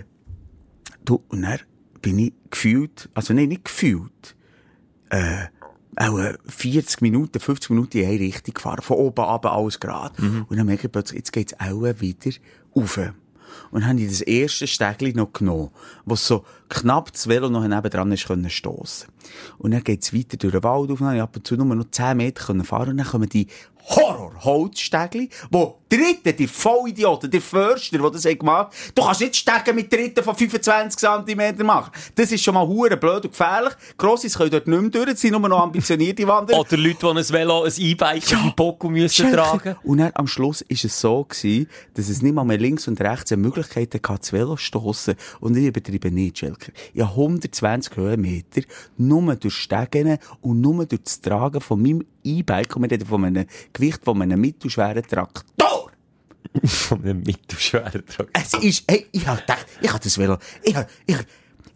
du, 1.03 1.21
und 1.28 1.41
dann 1.41 1.59
bin 2.01 2.19
ich 2.19 2.33
gefühlt, 2.49 3.09
also 3.13 3.33
nein, 3.33 3.49
nicht 3.49 3.65
gefühlt, 3.65 4.35
äh, 5.09 5.45
auch 5.95 6.19
äh, 6.19 6.37
40 6.45 7.01
Minuten, 7.01 7.39
50 7.39 7.71
Minuten 7.71 7.97
in 7.97 8.07
eine 8.07 8.19
Richtung 8.19 8.53
gefahren. 8.53 8.81
Von 8.81 8.97
oben 8.97 9.25
ab, 9.25 9.45
alles 9.45 9.79
gerade. 9.79 10.21
Und 10.47 10.57
dann 10.57 10.65
merke 10.65 10.87
ich 10.87 10.91
plötzlich, 10.91 11.19
jetzt 11.19 11.33
geht's 11.33 11.59
auch 11.59 11.81
wieder 11.81 12.31
rauf. 12.75 12.99
Und 13.71 13.81
dann 13.81 13.89
habe 13.89 14.01
ich 14.01 14.09
das 14.09 14.21
erste 14.21 14.67
Stegli 14.67 15.13
noch 15.13 15.33
genommen, 15.33 15.71
wo 16.05 16.15
so 16.15 16.45
knapp 16.69 17.11
das 17.11 17.27
Velo 17.27 17.49
noch 17.49 17.67
nebendran 17.67 18.11
ist 18.11 18.27
können 18.27 18.49
stossen. 18.49 19.09
Und 19.57 19.71
dann 19.71 19.83
geht's 19.83 20.13
weiter 20.13 20.37
durch 20.37 20.53
den 20.53 20.63
Wald 20.63 20.91
auf, 20.91 20.99
dann 20.99 21.07
habe 21.07 21.17
ich 21.17 21.23
ab 21.23 21.35
und 21.35 21.47
zu 21.47 21.55
nur 21.55 21.75
noch 21.75 21.89
10 21.89 22.17
Meter 22.17 22.45
können 22.45 22.63
fahren 22.63 22.91
und 22.91 22.97
dann 22.97 23.07
kommen 23.07 23.29
die 23.29 23.47
Horror-Holzstegli, 23.89 25.29
wo 25.49 25.76
Dritte, 25.89 26.33
die 26.33 26.47
Vollidioten, 26.47 27.29
der 27.29 27.41
Förster, 27.41 27.97
der 27.97 28.11
das 28.11 28.23
gemacht 28.23 28.73
du 28.93 29.03
kannst 29.03 29.21
nicht 29.21 29.35
Stegen 29.35 29.75
mit 29.75 29.91
Dritten 29.91 30.23
von 30.23 30.35
25 30.35 30.97
cm 30.97 31.65
machen. 31.65 31.91
Das 32.15 32.31
ist 32.31 32.43
schon 32.43 32.53
mal 32.53 32.65
hure 32.67 32.97
blöd 32.97 33.25
und 33.25 33.31
gefährlich. 33.31 33.73
Grosses 33.97 34.38
können 34.38 34.51
dort 34.51 34.67
nicht 34.67 34.81
mehr 34.81 34.89
durch, 34.89 35.09
es 35.09 35.21
sind 35.21 35.31
nur 35.31 35.47
noch 35.47 35.61
ambitionierte 35.61 36.27
Wanderer. 36.27 36.59
Oder 36.59 36.77
Leute, 36.77 36.97
die 36.99 37.07
ein 37.07 37.29
Velo, 37.29 37.63
ein 37.63 37.73
E-Bike 37.77 38.23
auf 38.23 38.41
dem 38.41 38.55
Poco 38.55 38.89
müssen 38.89 39.31
tragen. 39.31 39.75
Und 39.83 39.99
dann 39.99 40.11
am 40.15 40.27
Schluss 40.27 40.61
ist 40.61 40.85
es 40.85 40.99
so 40.99 41.23
gewesen, 41.23 41.67
dass 41.93 42.09
es 42.09 42.21
nicht 42.21 42.33
mal 42.33 42.43
mehr 42.43 42.57
links 42.57 42.88
und 42.88 42.99
rechts 42.99 43.31
eine 43.31 43.41
Möglichkeit 43.41 43.93
hatte, 43.93 44.19
das 44.19 44.33
Velo 44.33 44.55
zu 44.55 44.57
stossen. 44.57 45.15
Und 45.39 45.55
ich 45.55 45.65
übertreibe 45.65 46.11
nicht, 46.11 46.39
Schelker. 46.39 46.71
Ich 46.93 47.01
habe 47.01 47.11
120 47.11 47.95
Höhenmeter 47.95 48.61
nur 48.97 49.35
durch 49.35 49.55
Stegen 49.55 50.17
und 50.41 50.61
nur 50.61 50.85
durch 50.85 51.03
das 51.03 51.21
Tragen 51.21 51.61
von 51.61 51.81
meinem 51.81 52.05
E-Bike, 52.23 52.75
und 52.75 52.83
wir 52.83 52.91
reden 52.91 53.07
von 53.07 53.23
einem 53.23 53.45
Gewicht 53.73 54.03
von 54.03 54.21
einem 54.21 54.39
mittelschweren 54.41 55.03
Traktor. 55.03 55.76
Von 56.63 57.03
einem 57.03 57.23
mittelschweren 57.23 58.05
Traktor. 58.05 58.27
Es 58.33 58.53
ist, 58.53 58.83
hey, 58.89 59.05
ich 59.11 59.27
hab 59.27 59.39
gedacht, 59.41 59.65
ich 59.81 59.91
hab 59.91 60.01
das 60.01 60.17
Velo, 60.17 60.37
ich 60.63 60.75
hab, 60.75 60.89
ich, 61.05 61.17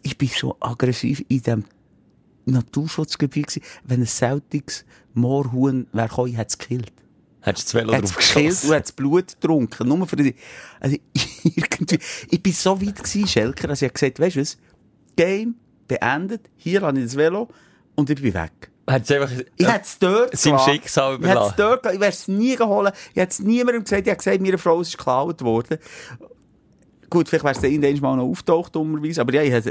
ich 0.02 0.18
bin 0.18 0.28
so 0.28 0.56
aggressiv 0.60 1.24
in 1.28 1.42
dem 1.42 1.64
Naturschutzgebiet 2.44 3.48
gewesen, 3.48 3.62
wenn 3.84 4.00
ein 4.00 4.06
seltiges 4.06 4.84
Moorhuhn 5.14 5.86
wäre 5.92 6.08
gekommen, 6.08 6.34
hätte 6.34 6.48
es 6.48 6.58
gekillt. 6.58 6.92
Hättest 7.40 7.74
du 7.74 7.78
das 7.78 7.86
Velo 7.86 8.00
drauf 8.00 8.16
gekillt 8.16 8.64
und 8.64 8.70
das 8.70 8.92
Blut 8.92 9.28
getrunken. 9.28 9.88
Nur 9.88 10.06
für 10.06 10.16
die, 10.16 10.34
also, 10.80 10.96
irgendwie, 11.44 11.98
ich 12.30 12.42
bin 12.42 12.52
so 12.52 12.80
weit 12.80 12.96
gewesen, 12.96 13.26
Schelker, 13.26 13.68
dass 13.68 13.82
ich 13.82 13.92
gesagt, 13.92 14.20
weißt 14.20 14.36
du 14.36 14.40
was? 14.40 14.58
Game 15.16 15.56
beendet, 15.88 16.48
hier 16.56 16.82
habe 16.82 16.98
ich 16.98 17.04
das 17.04 17.16
Velo 17.16 17.48
und 17.94 18.08
ich 18.10 18.20
bin 18.20 18.34
weg. 18.34 18.71
Du 18.86 18.92
einfach 18.92 19.30
Ich 19.56 19.66
hätte 19.66 19.84
es 19.84 19.98
dort 19.98 20.36
seinem 20.36 20.52
gelassen. 20.56 20.72
Schicksal 20.72 21.14
Ich 21.14 21.18
hätte 21.18 21.26
es 21.26 21.32
überlassen. 21.32 21.54
dort 21.56 21.82
gelassen. 21.82 21.94
Ich 21.94 22.00
werde 22.00 22.14
es 22.14 22.28
nie 22.28 22.56
geholt. 22.56 22.92
Ich 23.10 23.16
hätte 23.16 23.30
es 23.32 23.38
niemandem 23.40 23.84
gesagt. 23.84 24.02
Ich 24.06 24.10
habe 24.10 24.18
gesagt, 24.18 24.40
meine 24.40 24.58
Frau 24.58 24.80
ist 24.80 24.96
geklaut 24.98 25.42
worden. 25.42 25.78
Gut, 27.08 27.28
vielleicht 27.28 27.44
wäre 27.44 27.54
es 27.56 27.62
irgendwann 27.62 28.16
mal 28.16 28.24
noch 28.24 28.30
auftaucht, 28.30 28.74
dummerweise. 28.74 29.20
Aber 29.20 29.34
ja, 29.34 29.42
ich 29.42 29.52
hätte, 29.52 29.70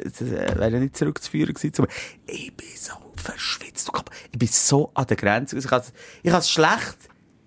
wäre 0.60 0.80
nicht 0.80 0.96
zurückzuführen 0.96 1.54
gewesen. 1.54 1.88
Ich 2.28 2.56
bin 2.56 2.68
so 2.76 2.94
verschwitzt. 3.16 3.92
Ich 4.32 4.38
bin 4.40 4.48
so 4.48 4.92
an 4.94 5.08
der 5.08 5.18
Grenze. 5.18 5.58
Ich 5.58 5.66
kann 5.68 5.82
es, 5.82 5.92
ich 6.22 6.30
kann 6.30 6.40
es 6.40 6.50
schlecht 6.52 6.98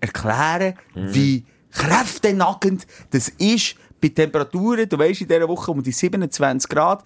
erklären, 0.01 0.75
wie 0.93 1.45
kräftenagend 1.71 2.85
das 3.11 3.29
ist 3.29 3.75
bei 4.01 4.09
Temperaturen. 4.09 4.87
Du 4.89 4.97
weißt, 4.99 5.21
in 5.21 5.27
dieser 5.27 5.47
Woche 5.47 5.71
um 5.71 5.81
die 5.81 5.91
27 5.91 6.69
Grad. 6.69 7.03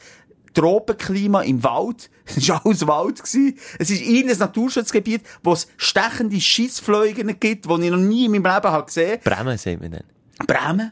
Tropenklima 0.53 1.41
im 1.41 1.63
Wald. 1.63 2.09
Es 2.25 2.47
war 2.47 2.63
alles 2.63 2.85
Wald. 2.85 3.17
Gewesen. 3.23 3.57
Es 3.79 3.89
ist 3.89 4.01
irgendein 4.01 4.37
Naturschutzgebiet, 4.37 5.21
wo 5.43 5.53
es 5.53 5.67
stechende 5.77 6.39
Schissfleugen 6.39 7.39
gibt, 7.39 7.65
die 7.65 7.83
ich 7.85 7.89
noch 7.91 7.97
nie 7.97 8.25
in 8.25 8.31
meinem 8.31 8.43
Leben 8.45 8.67
habe 8.71 8.85
gesehen 8.85 9.19
Bremen, 9.23 9.57
sagt 9.57 9.81
man 9.81 9.91
dann. 9.91 10.03
Bremen? 10.45 10.91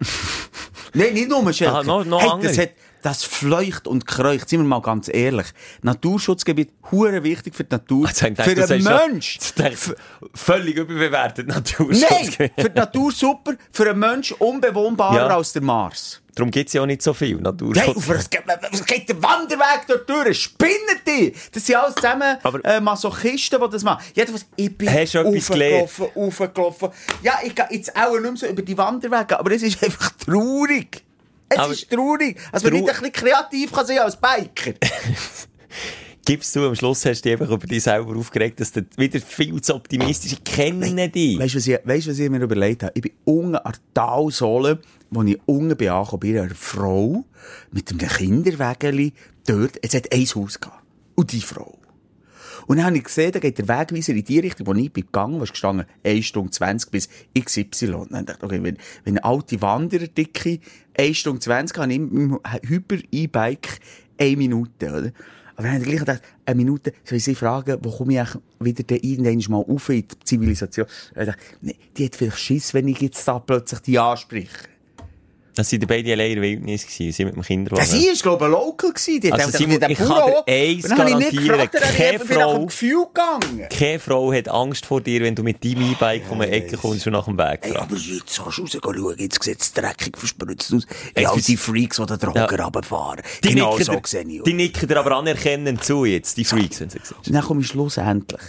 Nein, 0.94 1.14
nicht 1.14 1.30
nur 1.30 1.54
Schelker. 1.54 1.76
Ah, 1.76 1.84
noch- 1.84 2.06
noch 2.06 2.22
hey, 2.22 2.30
andere. 2.30 2.48
das, 2.50 2.58
hat, 2.58 2.70
das 3.04 3.24
fleucht 3.24 3.88
und 3.88 4.08
kreucht. 4.08 4.50
Sind 4.50 4.62
wir 4.62 4.68
mal 4.68 4.82
ganz 4.82 5.10
ehrlich. 5.14 5.48
Naturschutzgebiet, 5.84 6.72
hure 6.92 7.24
wichtig 7.24 7.54
für 7.56 7.64
die 7.64 7.76
Natur. 7.76 8.08
Also, 8.08 8.26
für 8.36 8.56
sagst 8.68 8.84
Mensch. 8.86 9.40
völlig 10.34 10.76
überbewertet 10.78 11.48
Naturschutz. 11.48 12.06
Nein, 12.10 12.50
für 12.58 12.70
die 12.70 12.76
Natur 12.80 13.12
super, 13.12 13.54
für 13.72 13.90
einen 13.90 14.00
Mensch 14.00 14.32
unbewohnbarer 14.34 15.16
Ja. 15.30 15.38
als 15.38 15.54
der 15.54 15.62
Mars. 15.62 16.22
Darum 16.38 16.52
gibt 16.52 16.68
es 16.68 16.74
ja 16.74 16.82
auch 16.82 16.86
nicht 16.86 17.02
so 17.02 17.14
viel 17.14 17.36
Naturschutz. 17.38 17.98
auf 17.98 18.08
was 18.10 18.30
geht, 18.30 18.44
was 18.46 18.86
geht 18.86 19.10
der 19.10 19.22
Wanderweg 19.24 19.82
dort 19.88 20.08
durch? 20.10 20.40
Spinnen 20.44 21.02
die? 21.06 21.34
Das 21.52 21.66
sind 21.66 21.76
alles 21.76 21.96
zusammen 21.96 22.38
Aber- 22.44 22.64
äh, 22.64 22.80
Masochisten, 22.80 23.60
die 23.60 23.70
das 23.70 23.84
machen. 23.84 24.04
Jedenfalls, 24.14 24.46
ich 24.56 24.78
bin 24.78 24.88
Hast 24.94 25.14
du 25.16 25.18
etwas 25.20 25.50
aufgelaufen, 25.50 26.06
aufgelaufen. 26.16 26.90
Ja, 27.24 27.40
ich 27.44 27.56
gehe 27.56 27.66
jetzt 27.72 27.96
auch 27.96 28.14
nicht 28.14 28.22
mehr 28.22 28.36
so 28.38 28.46
über 28.46 28.62
die 28.62 28.78
Wanderwege, 28.78 29.40
aber 29.40 29.52
es 29.52 29.64
ist 29.64 29.84
einfach 29.84 30.12
traurig. 30.26 31.04
Es 31.50 31.58
Aber- 31.58 31.74
ist 31.74 31.90
traurig. 31.90 32.38
Also, 32.52 32.68
man 32.68 32.74
nicht 32.82 32.88
ein 32.90 32.96
bisschen 32.96 33.14
kreativ 33.14 33.72
kann 33.72 33.86
sein 33.88 34.00
als 34.00 34.16
Biker. 34.16 34.74
Gibst 36.28 36.54
du, 36.58 36.68
am 36.68 36.76
Schluss 36.76 37.06
hast 37.06 37.22
du 37.24 37.30
dich 37.30 37.40
einfach 37.40 37.54
über 37.56 37.66
dich 37.66 37.84
selber 37.84 38.14
aufgeregt, 38.18 38.60
dass 38.60 38.74
du 38.74 38.82
wieder 38.98 39.22
viel 39.22 39.62
zu 39.62 39.74
optimistisch 39.74 40.34
Ich 40.34 40.44
kenne 40.44 41.08
dich. 41.08 41.40
Weißt 41.40 41.54
du, 41.54 41.58
was, 41.58 41.68
ich- 41.68 41.80
was 41.86 42.20
ich 42.20 42.30
mir 42.30 42.42
überlegt 42.42 42.84
habe? 42.84 42.92
Ich 42.96 43.02
bin 43.02 43.14
unten 43.24 43.56
an 43.56 43.72
der 43.72 43.94
Talsohle, 43.94 44.80
wo 45.10 45.24
ich 45.24 45.40
unten 45.46 45.78
bin 45.78 45.88
angekommen, 45.88 46.20
bei 46.20 46.42
einer 46.42 46.54
Frau 46.54 47.24
mit 47.72 47.90
einem 47.92 48.00
Kinderwägeli 48.10 49.14
dort. 49.46 49.78
Es 49.82 49.94
hat 49.94 50.12
ein 50.12 50.26
Haus 50.26 50.60
gehabt. 50.60 50.84
Und 51.16 51.32
die 51.32 51.40
Frau. 51.40 51.78
Und 52.68 52.76
dann 52.76 52.88
habe 52.88 52.98
ich 52.98 53.06
gesehen, 53.06 53.32
da 53.32 53.40
geht 53.40 53.58
der 53.60 53.70
Wegweiser 53.70 54.12
in 54.12 54.26
die 54.26 54.40
Richtung, 54.40 54.68
wo 54.68 54.74
ich 54.74 54.92
bin 54.92 55.06
gegangen, 55.06 55.40
was 55.40 55.52
gestanden, 55.52 55.86
1 56.04 56.26
Stunde 56.26 56.52
20 56.52 56.92
bis 56.92 57.08
XY. 57.40 57.94
Und 57.94 58.12
dann 58.12 58.26
dachte 58.26 58.40
ich, 58.42 58.52
okay, 58.52 58.60
wenn, 58.62 58.78
wenn 59.06 59.18
alte 59.20 59.62
Wanderer 59.62 60.08
dicke 60.08 60.60
1 60.98 61.16
Stunde 61.18 61.40
20 61.40 61.78
habe 61.78 61.94
ich 61.94 62.00
mit 62.00 62.12
meinem 62.12 62.40
Hyper-E-Bike 62.68 63.80
1 64.20 64.36
Minute, 64.38 64.90
oder? 64.90 65.12
Aber 65.58 65.64
dann 65.64 65.74
habe 65.74 65.84
ich 65.84 65.90
gleich 65.90 66.00
gedacht, 66.00 66.22
eine 66.46 66.56
Minute, 66.56 66.94
soll 67.04 67.18
ich 67.18 67.24
sie 67.24 67.34
fragen, 67.34 67.80
wo 67.82 67.90
komme 67.90 68.14
ich 68.14 68.20
eigentlich 68.20 68.78
wieder 68.78 69.04
irgendwann 69.04 69.52
mal 69.52 69.66
auf 69.68 69.90
in 69.90 70.08
die 70.08 70.20
Zivilisation? 70.24 70.86
Ich 71.10 71.26
dachte, 71.26 71.42
nee, 71.62 71.76
die 71.98 72.06
hat 72.06 72.16
vielleicht 72.16 72.38
Schiss, 72.38 72.76
wenn 72.76 72.88
ich 72.88 73.02
jetzt 73.02 73.28
da 73.28 73.40
plötzlich 73.40 73.80
die 73.80 73.98
anspreche. 73.98 74.50
Das 75.58 75.72
waren 75.72 75.88
beide 75.88 76.12
allein 76.14 76.30
in 76.32 76.36
der 76.36 76.44
Wildnis, 76.44 76.86
gewesen, 76.86 77.12
sie 77.12 77.26
mit 77.26 77.36
dem 77.36 77.42
Kinderwagen. 77.42 77.84
Ja, 77.84 77.92
sie 77.92 78.08
war, 78.08 78.14
glaube 78.38 78.46
ich, 78.46 78.52
Local 78.52 78.90
gewesen. 78.92 79.22
Die 79.22 79.32
Also, 79.32 79.58
den 79.58 79.72
ich 79.92 79.98
kann 79.98 80.08
dir 80.08 80.44
eins 80.48 80.88
garantieren, 80.88 81.70
keine 81.98 82.20
Frau- 82.20 82.66
Gefühl 82.66 83.06
gegangen. 83.08 83.68
Keine 83.70 84.00
Frau 84.00 84.32
hat 84.34 84.48
Angst 84.50 84.86
vor 84.86 85.02
dir, 85.02 85.22
wenn 85.22 85.34
du 85.36 85.44
mit 85.44 85.64
deinem 85.64 85.92
E-Bike 85.92 86.24
um 86.30 86.40
die 86.42 86.46
Ecke 86.48 86.78
kommst 86.78 87.08
und 87.08 87.14
nach 87.14 87.26
dem 87.26 87.38
Weg 87.38 87.66
fragst. 87.66 87.76
aber 87.76 87.96
jetzt 87.96 88.38
kannst 88.44 88.58
du 88.60 88.78
rausschauen, 88.78 89.16
jetzt 89.18 89.44
sieht 89.44 89.62
es 89.62 89.74
dreckig 89.74 90.18
verspritzt 90.18 90.74
aus. 90.74 90.86
Ey, 91.16 91.26
all 91.26 91.42
die 91.42 91.58
Freaks, 91.58 91.98
die 91.98 92.06
den 92.06 92.20
Drogen 92.20 92.38
Ja. 92.38 92.64
runterfahren. 92.64 93.22
Die 93.44 93.50
Genau 93.50 93.72
nicken, 93.72 93.86
so 93.86 93.92
dir, 93.94 94.02
sehe 94.06 94.22
ich 94.22 94.44
die 94.44 94.54
nicken 94.54 94.88
dir 94.88 94.98
aber 95.00 95.16
anerkennend 95.18 95.84
zu 95.84 96.06
jetzt, 96.06 96.38
die 96.38 96.46
Freaks, 96.46 96.80
wenn 96.82 96.90
sie 96.90 97.00
siehst. 97.00 97.14
Und 97.28 97.34
dann 97.34 97.44
komme 97.44 97.62
ich 97.62 97.68
schlussendlich 97.68 98.42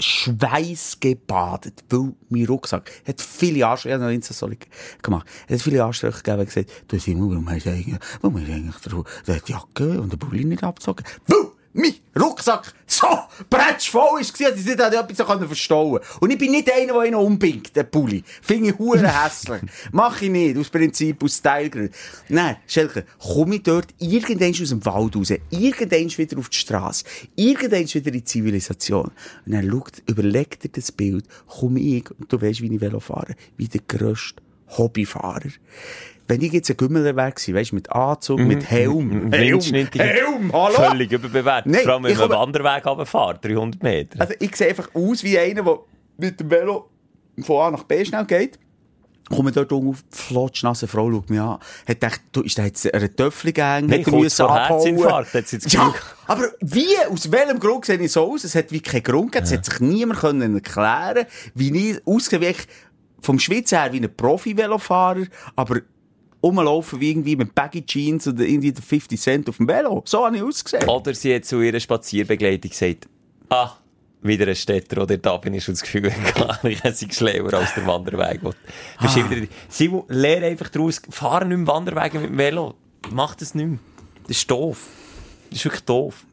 schweißgebadet, 0.00 1.84
weil 1.90 2.12
mein 2.28 2.46
Rucksack 2.46 2.90
hat 3.06 3.20
viele 3.20 3.66
Ansprüche, 3.66 3.88
ich 3.90 3.94
habe 3.94 4.04
noch 4.04 4.10
Insta-Story 4.12 4.58
gemacht, 5.02 5.26
hat 5.48 5.60
viele 5.60 5.84
Ansprüche 5.84 6.16
gegeben, 6.18 6.40
und 6.40 6.46
gesagt, 6.46 6.70
du 6.88 6.98
Simon, 6.98 7.30
warum 7.30 7.50
hast 7.50 7.66
du 7.66 7.70
eigentlich, 7.70 7.98
warum 8.20 8.40
hast 8.40 8.48
du 8.48 8.52
eigentlich 8.52 9.42
die, 9.42 9.52
Jacke 9.52 10.00
und 10.00 10.12
den 10.12 10.18
Pulli 10.18 10.44
nicht 10.44 10.64
abgezogen? 10.64 11.04
Weil 11.26 11.49
mein 11.72 11.94
Rucksack 12.18 12.72
so 12.86 13.06
bretschvoll 13.48 14.02
war, 14.02 14.20
dass 14.20 14.60
ich 14.60 14.66
nicht 14.66 14.80
etwas 14.80 15.16
so 15.16 15.24
verstauen 15.24 15.90
konnte. 15.92 16.06
Und 16.20 16.30
ich 16.30 16.38
bin 16.38 16.50
nicht 16.50 16.72
einer, 16.72 16.94
der 16.94 17.04
ihn 17.04 17.14
umbingt, 17.14 17.74
den 17.76 17.90
Pulli. 17.90 18.24
Finde 18.42 18.70
ich 18.70 18.78
hure 18.78 19.06
hässlich. 19.24 19.62
Mach 19.92 20.20
ich 20.20 20.30
nicht, 20.30 20.58
aus 20.58 20.68
Prinzip, 20.68 21.22
aus 21.22 21.36
Stylegründen. 21.36 21.94
Nein, 22.28 22.56
Schelker, 22.66 23.02
komme 23.18 23.56
ich 23.56 23.62
dort 23.62 23.88
irgendwann 23.98 24.50
aus 24.50 24.68
dem 24.68 24.84
Wald 24.84 25.16
raus, 25.16 25.32
irgendwann 25.50 26.18
wieder 26.18 26.38
auf 26.38 26.48
die 26.48 26.58
Straße, 26.58 27.04
irgendwann 27.36 27.86
wieder 27.86 28.06
in 28.08 28.12
die 28.12 28.24
Zivilisation. 28.24 29.10
Und 29.46 29.52
dann 29.52 29.70
schaut, 29.70 30.02
überlegt 30.06 30.64
er 30.64 30.70
das 30.70 30.90
Bild, 30.90 31.24
komme 31.46 31.80
ich, 31.80 32.10
und 32.10 32.32
du 32.32 32.40
weißt, 32.40 32.60
wie 32.62 32.74
ich 32.74 32.80
Velo 32.80 33.00
fahre, 33.00 33.36
wie 33.56 33.68
der 33.68 33.82
grösste 33.86 34.42
Hobbyfahrer. 34.76 35.50
Wenn 36.30 36.42
ich 36.42 36.52
jetzt 36.52 36.70
ein 36.70 36.76
Gümmeler 36.76 37.16
wäre 37.16 37.32
weisst, 37.34 37.72
mit 37.72 37.90
Anzug, 37.90 38.38
mit 38.38 38.70
Helm, 38.70 39.10
Helm, 39.10 39.32
Windschnittiger. 39.32 40.04
Helm, 40.04 40.52
hallo? 40.52 40.74
Völlig 40.74 41.10
überbewertet. 41.10 41.72
Nein, 41.72 41.82
Vor 41.82 41.94
allem, 41.94 42.04
wenn 42.04 42.16
man 42.16 42.22
einen 42.22 42.54
Wanderweg 42.54 42.86
runterfährt, 42.86 43.44
300 43.44 43.82
Meter. 43.82 44.20
Also 44.20 44.34
ich 44.38 44.54
sehe 44.54 44.68
einfach 44.68 44.94
aus 44.94 45.24
wie 45.24 45.36
einer, 45.36 45.64
der 45.64 45.78
mit 46.18 46.38
dem 46.38 46.48
Velo 46.48 46.88
von 47.42 47.56
A 47.66 47.70
nach 47.72 47.82
B 47.82 48.04
schnell 48.04 48.24
geht. 48.26 48.60
Komme 49.28 49.50
dort 49.50 49.72
auf, 49.72 50.04
flotschnasse 50.10 50.86
Frau 50.86 51.10
schaut 51.10 51.30
mich 51.30 51.40
an. 51.40 51.58
Hat 51.58 51.60
gedacht, 51.86 52.20
du, 52.30 52.42
ist 52.42 52.56
da 52.56 52.64
jetzt 52.64 52.94
eine 52.94 53.12
Töffel 53.12 53.48
gegangen? 53.52 53.88
Nein, 53.88 54.04
Hat 54.04 54.12
kurz 54.12 54.36
vor? 54.36 54.56
Herzinfarkt 54.56 55.34
hat 55.34 55.50
jetzt 55.50 55.72
Ja, 55.72 55.92
aber 56.28 56.44
wie, 56.60 56.96
aus 57.10 57.32
welchem 57.32 57.58
Grund 57.58 57.86
sehe 57.86 57.98
ich 57.98 58.12
so 58.12 58.32
aus? 58.32 58.44
Es 58.44 58.54
hat 58.54 58.70
wie 58.70 58.80
keinen 58.80 59.02
Grund 59.02 59.32
gegeben. 59.32 59.46
Es 59.46 59.52
hat 59.52 59.64
sich 59.64 59.80
niemand 59.80 60.20
können 60.20 60.54
erklären 60.54 61.26
wie 61.56 61.90
ich 61.90 62.00
ich 62.06 62.56
vom 63.20 63.38
Schweiz 63.38 63.72
her 63.72 63.92
wie 63.92 64.00
ein 64.00 64.16
Profi-Velofahrer, 64.16 65.26
aber 65.56 65.80
rumlaufen 66.42 67.00
wie 67.00 67.10
irgendwie 67.10 67.36
mit 67.36 67.54
Baggy 67.54 67.84
Jeans 67.84 68.26
oder 68.28 68.44
irgendwie 68.44 68.72
der 68.72 68.82
50 68.82 69.20
Cent 69.20 69.48
auf 69.48 69.56
dem 69.58 69.68
Velo. 69.68 70.02
So 70.06 70.24
habe 70.24 70.36
ich 70.36 70.42
ausgesehen. 70.42 70.88
Oder 70.88 71.14
sie 71.14 71.34
hat 71.34 71.44
zu 71.44 71.60
ihrer 71.60 71.80
Spazierbegleitung 71.80 72.70
gesagt, 72.70 73.08
ah, 73.50 73.72
wieder 74.22 74.46
ein 74.48 74.54
Städter, 74.56 75.02
oder 75.02 75.16
da 75.18 75.36
bin 75.38 75.54
ich 75.54 75.64
schon 75.64 75.74
das 75.74 75.82
Gefühl, 75.82 76.06
ich 76.64 76.82
habe 76.84 76.94
sie 76.94 77.08
schlauer 77.10 77.54
als 77.54 77.74
der 77.74 77.86
Wanderweg. 77.86 78.42
will. 78.42 78.52
Ah. 78.98 79.06
Ist 79.06 79.16
wieder- 79.30 79.46
Simon, 79.68 80.04
lerne 80.08 80.46
einfach 80.46 80.68
daraus, 80.68 81.00
fahr 81.10 81.44
nicht 81.44 81.56
mehr 81.58 81.66
Wanderwege 81.66 82.18
mit 82.20 82.30
dem 82.30 82.38
Velo. 82.38 82.74
Mach 83.10 83.34
das 83.34 83.54
nicht 83.54 83.66
mehr. 83.66 83.78
Das 84.28 84.36
ist 84.36 84.50
doof. 84.50 84.86
Das 85.48 85.58
ist 85.58 85.64
wirklich 85.64 85.84
doof. 85.84 86.24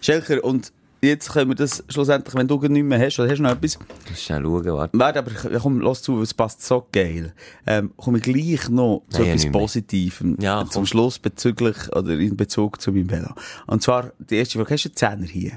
Schelker, 0.00 0.42
und 0.44 0.72
jetzt 1.04 1.32
können 1.32 1.50
wir 1.50 1.54
das 1.54 1.84
schlussendlich, 1.88 2.34
wenn 2.34 2.48
du 2.48 2.58
nicht 2.68 2.82
mehr 2.84 2.98
hast, 2.98 3.18
oder 3.18 3.28
hast 3.30 3.38
du 3.38 3.42
noch 3.42 3.52
etwas? 3.52 3.78
Schnell 4.16 4.42
schauen, 4.42 4.66
warte. 4.66 4.98
Warte, 4.98 5.18
aber 5.20 5.30
ich- 5.30 5.62
komm, 5.62 5.80
lass 5.80 6.02
zu, 6.02 6.20
es 6.22 6.34
passt 6.34 6.62
so 6.64 6.86
geil. 6.92 7.32
Ähm, 7.66 7.92
komme 7.96 8.18
ich 8.18 8.24
gleich 8.24 8.68
noch 8.68 9.02
zu 9.08 9.22
Nein, 9.22 9.32
etwas. 9.32 9.52
Positivem. 9.52 10.36
Ja, 10.40 10.60
zum 10.64 10.70
komm. 10.82 10.86
Schluss 10.86 11.18
bezüglich, 11.18 11.76
oder 11.94 12.10
in 12.12 12.36
Bezug 12.36 12.80
zu 12.80 12.92
meinem 12.92 13.10
Velo. 13.10 13.30
Und 13.66 13.82
zwar, 13.82 14.12
die 14.18 14.36
erste 14.36 14.58
Frage, 14.58 14.74
hast 14.74 14.84
du 14.84 14.88
einen 15.06 15.20
Zehner 15.20 15.26
hier? 15.30 15.52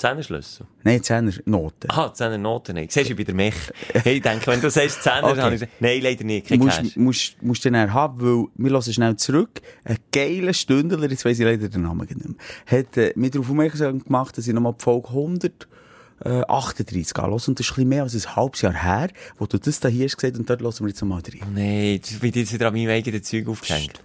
Zehnerschlüssel. 0.00 0.66
Nein, 0.82 1.02
Zehner 1.02 1.30
Noten. 1.44 1.90
Aha, 1.90 2.14
Zehnernoten 2.14 2.74
nicht. 2.74 2.90
Siehst 2.90 3.10
du, 3.10 3.14
bei 3.14 3.24
der 3.24 3.34
Mech. 3.34 3.52
Hey, 3.92 4.14
ich 4.16 4.22
denke, 4.22 4.46
wenn 4.46 4.58
du 4.58 4.70
sagst 4.70 5.02
Zehner, 5.02 5.24
Okay. 5.24 5.34
dann 5.36 5.44
habe 5.44 5.54
ich 5.56 5.60
gesagt, 5.60 5.80
nein, 5.82 6.00
leider 6.00 6.24
nicht, 6.24 6.46
kein 6.48 6.58
Cash. 6.58 6.80
musst, 6.82 6.96
musst, 6.96 7.42
musst 7.42 7.64
du 7.66 7.70
dann 7.70 7.92
haben, 7.92 8.18
weil, 8.18 8.46
wir 8.54 8.70
hören 8.70 8.92
schnell 8.94 9.16
zurück, 9.16 9.60
ein 9.84 9.98
geiler 10.10 10.54
Stündler, 10.54 11.06
jetzt 11.10 11.26
weiss 11.26 11.38
ich 11.38 11.44
leider 11.44 11.68
den 11.68 11.82
Namen 11.82 12.00
nicht 12.08 12.16
mehr, 12.16 12.34
hat 12.66 12.96
äh, 12.96 13.12
mir 13.14 13.28
darauf 13.30 13.50
aufmerksam 13.50 14.02
gemacht, 14.02 14.38
dass 14.38 14.48
ich 14.48 14.54
nochmal 14.54 14.72
die 14.72 14.82
Folge 14.82 15.08
138 15.08 17.16
anhöre. 17.18 17.34
Und 17.46 17.60
das 17.60 17.68
ist 17.68 17.76
ein 17.78 17.86
mehr 17.88 18.02
als 18.02 18.14
ein 18.14 18.36
halbes 18.36 18.62
Jahr 18.62 18.82
her, 18.82 19.08
wo 19.36 19.44
du 19.44 19.58
das 19.58 19.80
da 19.80 19.88
hier 19.90 20.06
hast 20.06 20.16
gesagt 20.16 20.38
und 20.38 20.48
dort 20.48 20.62
hören 20.62 20.74
wir 20.80 20.88
jetzt 20.88 21.02
nochmal 21.02 21.20
rein. 21.20 21.40
Nein, 21.54 22.00
du 22.10 22.18
bist 22.20 22.36
jetzt 22.36 22.54
wieder 22.54 22.68
an 22.68 22.72
meinem 22.74 22.88
eigenen 22.88 23.22
Zeug 23.22 23.46
aufgehängt. 23.48 24.00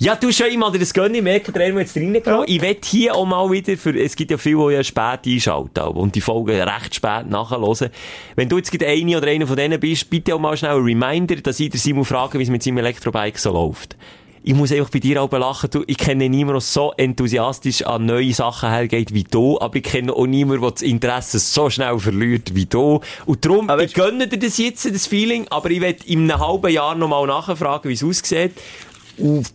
Ja, 0.00 0.14
du 0.14 0.30
schon 0.30 0.46
einmal 0.46 0.70
dir 0.70 0.78
das 0.78 0.94
gönnen, 0.94 1.16
ich 1.16 1.22
merke, 1.22 1.50
der 1.50 1.74
hat 1.74 1.86
es 1.86 1.96
reingenommen. 1.96 2.44
Ich 2.46 2.62
will 2.62 2.76
hier 2.84 3.16
auch 3.16 3.26
mal 3.26 3.50
wieder, 3.50 3.76
für, 3.76 3.98
es 3.98 4.14
gibt 4.14 4.30
ja 4.30 4.38
viele, 4.38 4.68
die 4.68 4.74
ja 4.74 4.84
spät 4.84 5.26
einschalten 5.26 5.88
und 5.88 6.14
die 6.14 6.20
Folgen 6.20 6.60
recht 6.60 6.94
spät 6.94 7.28
nachhören. 7.28 7.90
Wenn 8.36 8.48
du 8.48 8.58
jetzt 8.58 8.70
gerade 8.70 8.86
eine 8.86 9.18
oder 9.18 9.26
einer 9.26 9.48
von 9.48 9.56
denen 9.56 9.80
bist, 9.80 10.08
bitte 10.08 10.36
auch 10.36 10.38
mal 10.38 10.56
schnell 10.56 10.76
ein 10.76 10.84
Reminder, 10.84 11.34
dass 11.36 11.58
ich 11.58 11.74
Simon 11.74 12.04
frage, 12.04 12.38
wie 12.38 12.44
es 12.44 12.48
mit 12.48 12.62
seinem 12.62 12.78
Elektrobike 12.78 13.40
so 13.40 13.52
läuft. 13.52 13.96
Ich 14.44 14.54
muss 14.54 14.70
einfach 14.70 14.88
bei 14.88 15.00
dir 15.00 15.20
auch 15.20 15.30
lachen, 15.32 15.68
du, 15.70 15.82
ich 15.86 15.98
kenne 15.98 16.28
niemanden, 16.28 16.54
der 16.54 16.60
so 16.60 16.92
enthusiastisch 16.96 17.82
an 17.82 18.06
neue 18.06 18.32
Sachen 18.32 18.70
hergeht 18.70 19.12
wie 19.12 19.24
du, 19.24 19.60
aber 19.60 19.76
ich 19.76 19.82
kenne 19.82 20.12
auch 20.12 20.26
niemanden, 20.26 20.62
der 20.62 20.70
das 20.70 20.82
Interesse 20.82 21.38
so 21.40 21.68
schnell 21.68 21.98
verliert 21.98 22.54
wie 22.54 22.66
du. 22.66 23.00
Und 23.26 23.44
darum, 23.44 23.68
Aber 23.68 23.82
ich 23.82 23.94
gönne 23.94 24.28
dir 24.28 24.38
das 24.38 24.56
jetzt, 24.58 24.90
das 24.90 25.06
Feeling, 25.08 25.48
aber 25.50 25.70
ich 25.70 25.80
werde 25.80 26.06
in 26.06 26.30
einem 26.30 26.40
halben 26.40 26.70
Jahr 26.70 26.94
nochmal 26.94 27.26
nachfragen, 27.26 27.88
wie 27.88 27.94
es 27.94 28.04
aussieht. 28.04 28.52
Und 29.18 29.52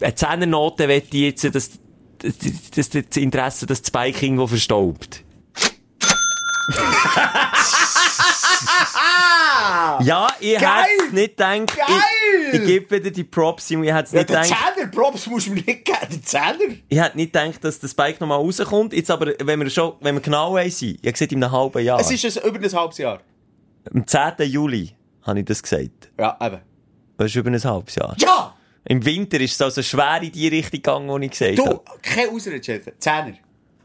eine 0.00 0.14
Zehnernote 0.14 0.88
wette 0.88 1.16
ich 1.16 1.22
jetzt, 1.22 1.44
dass, 1.54 1.70
dass, 2.18 2.90
das 2.90 3.16
Interesse, 3.16 3.66
dass 3.66 3.82
das 3.82 3.90
Bike 3.90 4.22
irgendwo 4.22 4.46
verstaubt. 4.46 5.24
ja, 10.00 10.28
ich 10.40 10.60
hätte 10.60 11.14
nicht 11.14 11.36
gedacht. 11.36 11.76
Geil! 11.76 11.86
Ich, 12.52 12.60
ich 12.60 12.66
gebe 12.66 13.00
dir 13.00 13.10
die 13.10 13.24
Props, 13.24 13.70
Junge. 13.70 13.86
Ich 13.86 13.94
hätte 13.94 14.14
nicht 14.14 14.26
gedacht. 14.28 14.46
Zehner, 14.46 14.88
Props 14.88 15.26
musst 15.26 15.46
du 15.46 15.52
mir 15.52 15.62
nicht 15.62 15.84
geben, 15.84 15.98
den 16.10 16.22
Zehner. 16.22 16.74
Ich 16.88 16.98
hätte 16.98 17.16
nicht 17.16 17.32
gedacht, 17.32 17.64
dass 17.64 17.80
das 17.80 17.94
Bike 17.94 18.20
nochmal 18.20 18.38
rauskommt. 18.38 18.92
Jetzt 18.92 19.10
aber, 19.10 19.32
wenn 19.42 19.60
wir 19.60 19.70
schon, 19.70 19.94
wenn 20.00 20.14
wir 20.16 20.20
genau 20.20 20.56
sind, 20.56 20.98
ich 21.02 21.12
gesagt, 21.12 21.32
in 21.32 21.42
einem 21.42 21.52
halben 21.52 21.82
Jahr. 21.82 22.00
Es 22.00 22.10
ist 22.10 22.24
ein, 22.36 22.48
über 22.48 22.58
ein 22.58 22.72
halbes 22.72 22.98
Jahr. 22.98 23.20
Am 23.92 24.06
10. 24.06 24.46
Juli 24.50 24.94
habe 25.22 25.40
ich 25.40 25.46
das 25.46 25.62
gesagt. 25.62 26.10
Ja, 26.18 26.36
eben. 26.40 26.58
Das 27.16 27.26
ist 27.26 27.36
über 27.36 27.50
ein 27.50 27.62
halbes 27.62 27.94
Jahr. 27.94 28.14
Ja! 28.18 28.54
Im 28.88 29.04
Winter 29.04 29.38
ist 29.40 29.52
es 29.54 29.60
also 29.62 29.82
schwer 29.82 30.20
in 30.22 30.32
die 30.32 30.48
Richtung 30.48 30.70
gegangen, 30.72 31.08
wo 31.08 31.18
ich 31.18 31.30
gesagt 31.30 31.58
Du, 31.58 31.66
habe. 31.66 31.82
keine 32.02 32.30
Ausrede, 32.30 32.62
Chef. 32.64 32.84
Zehner. 32.98 33.34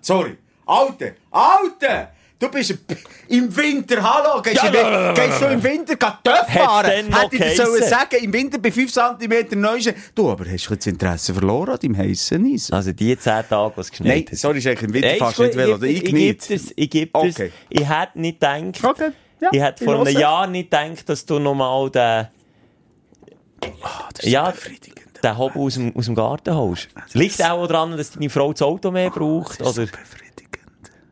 Sorry. 0.02 0.38
Alter! 0.66 1.12
Alter! 1.32 2.12
Du 2.40 2.50
bist 2.50 2.78
im 3.30 3.56
Winter, 3.56 4.02
hallo! 4.04 4.42
Gehst, 4.42 4.56
Ja, 4.64 4.70
du, 4.70 4.78
ja, 4.78 5.14
gehst 5.14 5.42
du 5.42 5.46
im 5.46 5.64
Winter 5.64 5.94
Hätt's 5.94 6.54
fahren? 6.54 6.86
Hätte 7.14 7.36
ich 7.36 7.42
dir 7.42 7.56
sollen 7.56 7.84
sagen, 7.84 8.16
im 8.22 8.34
Winter 8.34 8.58
bei 8.58 8.70
5 8.72 8.92
cm 8.92 9.60
Neuschen. 9.62 9.94
Du, 10.16 10.30
aber 10.30 10.46
hast 10.50 10.70
du 10.70 10.76
das 10.76 10.88
Interesse 10.88 11.34
verloren 11.34 11.70
an 11.72 11.80
deinem 11.82 11.98
heissen 11.98 12.46
Eis? 12.54 12.70
Also 12.72 12.92
die 12.92 13.18
10 13.18 13.44
Tage, 13.50 13.74
was 13.78 13.90
geschneit 13.92 14.08
Nein, 14.26 14.26
hat. 14.32 14.38
sorry, 14.38 14.58
ist 14.58 14.68
eigentlich 14.68 14.84
im 14.84 14.94
Winter 14.94 15.08
Nein, 15.10 15.18
fast 15.20 15.40
nicht 15.40 15.56
Velo. 15.56 15.76
oder? 15.76 15.86
Ich, 15.88 16.04
ich, 16.04 16.14
ich 16.14 16.38
das, 16.38 16.74
ich 16.76 16.90
gebe. 16.90 17.12
Okay. 17.14 17.52
Ich 17.70 17.88
hätte 17.90 18.20
nicht 18.20 18.40
gedacht, 18.42 18.84
Okay, 18.84 19.12
ja, 19.42 19.50
ich 19.52 19.62
hätte 19.62 19.84
vor 19.86 20.06
einem. 20.06 20.18
Jahr 20.18 20.48
nicht 20.48 20.70
gedacht, 20.72 21.08
dass 21.08 21.26
du 21.26 21.40
nochmal 21.40 21.90
den, 21.92 22.28
Das 24.14 24.24
ist 24.26 24.32
ja, 24.32 24.46
so 24.46 24.52
befriedigend. 24.52 25.24
den 25.24 25.38
Hobel 25.38 25.62
aus 25.62 25.74
dem, 25.76 25.96
aus 25.96 26.06
dem 26.06 26.16
Garten 26.16 26.56
holst. 26.56 26.88
Liegt 27.14 27.44
auch 27.44 27.68
daran, 27.68 27.98
dass 27.98 28.12
deine 28.12 28.30
Frau 28.30 28.52
das 28.54 28.62
Auto 28.62 28.92
mehr 28.92 29.10
braucht, 29.10 29.60
Das 29.60 29.68
ist 29.70 29.76
so 29.76 29.82
oder 29.82 29.92
befriedigend. 29.92 30.60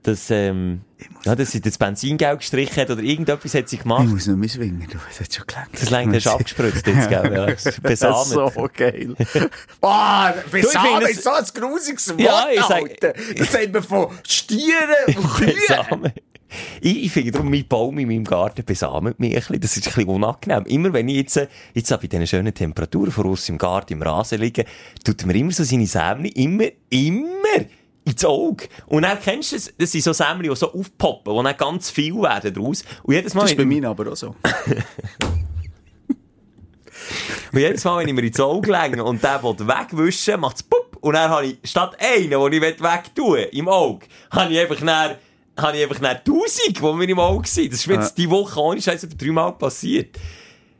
dass, 0.03 0.29
ähm, 0.31 0.81
ja, 1.23 1.35
dass 1.35 1.51
sie 1.51 1.61
das 1.61 1.77
Benzingeld 1.77 2.39
gestrichen 2.39 2.75
hat, 2.81 2.89
oder 2.89 3.01
irgendetwas 3.01 3.53
hat 3.53 3.69
sie 3.69 3.75
Ich 3.77 3.81
gemacht. 3.83 4.05
muss 4.07 4.25
noch 4.27 4.35
mal 4.35 4.47
swingen, 4.49 4.87
du. 4.91 4.97
Das 5.07 5.19
hat 5.19 5.33
schon 5.33 5.45
gelangt. 5.47 5.69
Das 5.73 5.89
Länge 5.89 6.15
hast 6.15 6.25
du 6.25 6.29
abgespritzt 6.31 6.87
jetzt, 6.87 7.09
gell? 7.09 7.33
Ja, 7.33 7.45
Das 7.83 8.01
ist 8.01 8.29
so 8.29 8.69
geil. 8.75 9.15
Boah, 9.79 10.33
besamen 10.51 11.01
das- 11.01 11.09
ist 11.11 11.23
so 11.23 11.29
ein 11.31 11.45
grusiges 11.53 12.09
Wort, 12.09 12.19
Ja, 12.21 12.47
ich 12.51 12.61
sag- 12.61 12.81
Alter. 12.83 13.13
Das 13.37 13.51
sagt 13.51 13.73
man 13.73 13.83
von 13.83 14.07
Stieren 14.27 14.89
und 15.07 15.33
Kühen. 15.35 16.13
Ich, 16.81 17.05
ich 17.05 17.11
finde 17.11 17.31
darum, 17.31 17.49
mein 17.49 17.67
Baum 17.67 17.97
in 17.99 18.07
meinem 18.07 18.23
Garten 18.23 18.63
besamet 18.65 19.19
mich 19.19 19.33
ein 19.33 19.39
bisschen. 19.39 19.59
Das 19.59 19.77
ist 19.77 19.87
ein 19.87 19.93
bisschen 19.93 20.09
unangenehm. 20.09 20.65
Immer 20.65 20.93
wenn 20.93 21.09
ich 21.09 21.17
jetzt, 21.17 21.47
jetzt 21.73 21.89
bei 21.89 22.07
diesen 22.07 22.27
schönen 22.27 22.53
Temperaturen 22.53 23.11
voraus 23.11 23.47
im 23.49 23.57
Garten, 23.57 23.93
im 23.93 24.01
Rasen 24.01 24.39
liege, 24.39 24.65
tut 25.03 25.25
mir 25.25 25.35
immer 25.35 25.51
so 25.51 25.63
seine 25.63 25.87
Sämli 25.87 26.29
immer, 26.29 26.65
immer 26.89 27.65
ins 28.03 28.25
Auge. 28.25 28.67
Und 28.87 29.03
dann 29.03 29.19
kennst 29.19 29.51
du 29.51 29.55
es, 29.57 29.73
das 29.77 29.91
sind 29.91 30.03
so 30.03 30.13
Sämli, 30.13 30.49
die 30.49 30.55
so 30.55 30.73
aufpoppen, 30.73 31.33
wo 31.33 31.43
dann 31.43 31.55
ganz 31.57 31.89
viel 31.89 32.15
werden 32.21 32.53
daraus. 32.53 32.83
Und 33.03 33.13
jedes 33.13 33.33
Mal, 33.33 33.41
Das 33.43 33.51
ist 33.51 33.57
bei 33.57 33.65
mir 33.65 33.87
aber 33.87 34.11
auch 34.11 34.15
so. 34.15 34.35
und 37.51 37.59
jedes 37.59 37.83
Mal, 37.83 37.99
wenn 37.99 38.07
ich 38.07 38.13
mir 38.13 38.23
ins 38.23 38.39
Auge 38.39 38.71
lege 38.71 39.03
und 39.03 39.23
der 39.23 39.43
will 39.43 39.59
wegwischen, 39.59 40.39
macht 40.39 40.57
es 40.57 40.63
pup. 40.63 40.97
Und 41.01 41.13
dann 41.13 41.29
habe 41.29 41.45
ich, 41.47 41.57
statt 41.63 41.97
einen, 41.99 42.29
den 42.29 42.53
ich 42.53 42.61
wegtun 42.61 43.33
will, 43.33 43.49
im 43.51 43.67
Auge, 43.67 44.05
habe 44.31 44.53
ich 44.53 44.59
einfach 44.59 44.81
habe 45.57 45.77
ich 45.77 45.83
einfach 45.83 45.99
dann 45.99 46.17
1000, 46.17 46.79
die 46.79 46.93
mir 46.93 47.09
im 47.09 47.19
Auge 47.19 47.47
sind. 47.47 47.71
Das 47.71 47.81
ist 47.81 47.87
mir 47.87 47.95
jetzt 47.95 48.17
die 48.17 48.29
Woche 48.29 48.59
ohne 48.59 48.81
Scheiß 48.81 49.03
etwa 49.03 49.15
dreimal 49.15 49.51
passiert. 49.53 50.17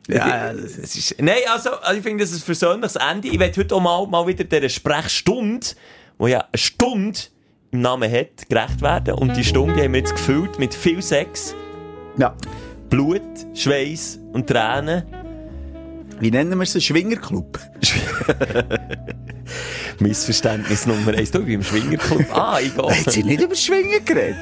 Ja, 0.08 0.52
das 0.52 0.96
ist, 0.96 1.14
nein, 1.20 1.36
also, 1.48 1.70
also 1.70 1.96
ich 1.96 2.02
finde, 2.02 2.24
das 2.24 2.32
ist 2.32 2.42
ein 2.42 2.46
persönliches 2.46 2.96
Ende. 2.96 3.28
Ich 3.28 3.38
werde 3.38 3.60
heute 3.60 3.74
auch 3.74 3.80
mal, 3.80 4.06
mal 4.08 4.26
wieder 4.26 4.44
dieser 4.44 4.68
Sprechstunde, 4.68 5.66
wo 6.18 6.26
ja 6.26 6.40
eine 6.40 6.58
Stunde 6.58 7.18
im 7.70 7.82
Namen 7.82 8.10
hat, 8.10 8.48
gerecht 8.48 8.82
werden. 8.82 9.14
Und 9.14 9.36
die 9.36 9.44
Stunde 9.44 9.74
die 9.74 9.82
haben 9.82 9.92
wir 9.92 10.00
jetzt 10.00 10.12
gefüllt 10.12 10.58
mit 10.58 10.74
viel 10.74 11.00
Sex, 11.02 11.54
Ja. 12.18 12.34
Blut, 12.90 13.22
Schweiß 13.54 14.18
und 14.32 14.48
Tränen. 14.48 15.04
Wie 16.20 16.30
nennen 16.30 16.58
wir 16.58 16.62
es? 16.62 16.84
Schwingerclub? 16.84 17.58
Missverständnis 19.98 20.86
Nummer 20.86 21.12
eins. 21.16 21.30
Du, 21.30 21.38
ich 21.40 21.44
bin 21.46 21.54
im 21.54 21.62
Schwingerclub. 21.62 22.26
Ah, 22.36 22.58
ich 22.60 22.74
Hat 22.76 23.10
sie 23.10 23.22
gehe. 23.22 23.30
nicht 23.30 23.42
über 23.42 23.54
Schwingen 23.54 24.04
geredet? 24.04 24.36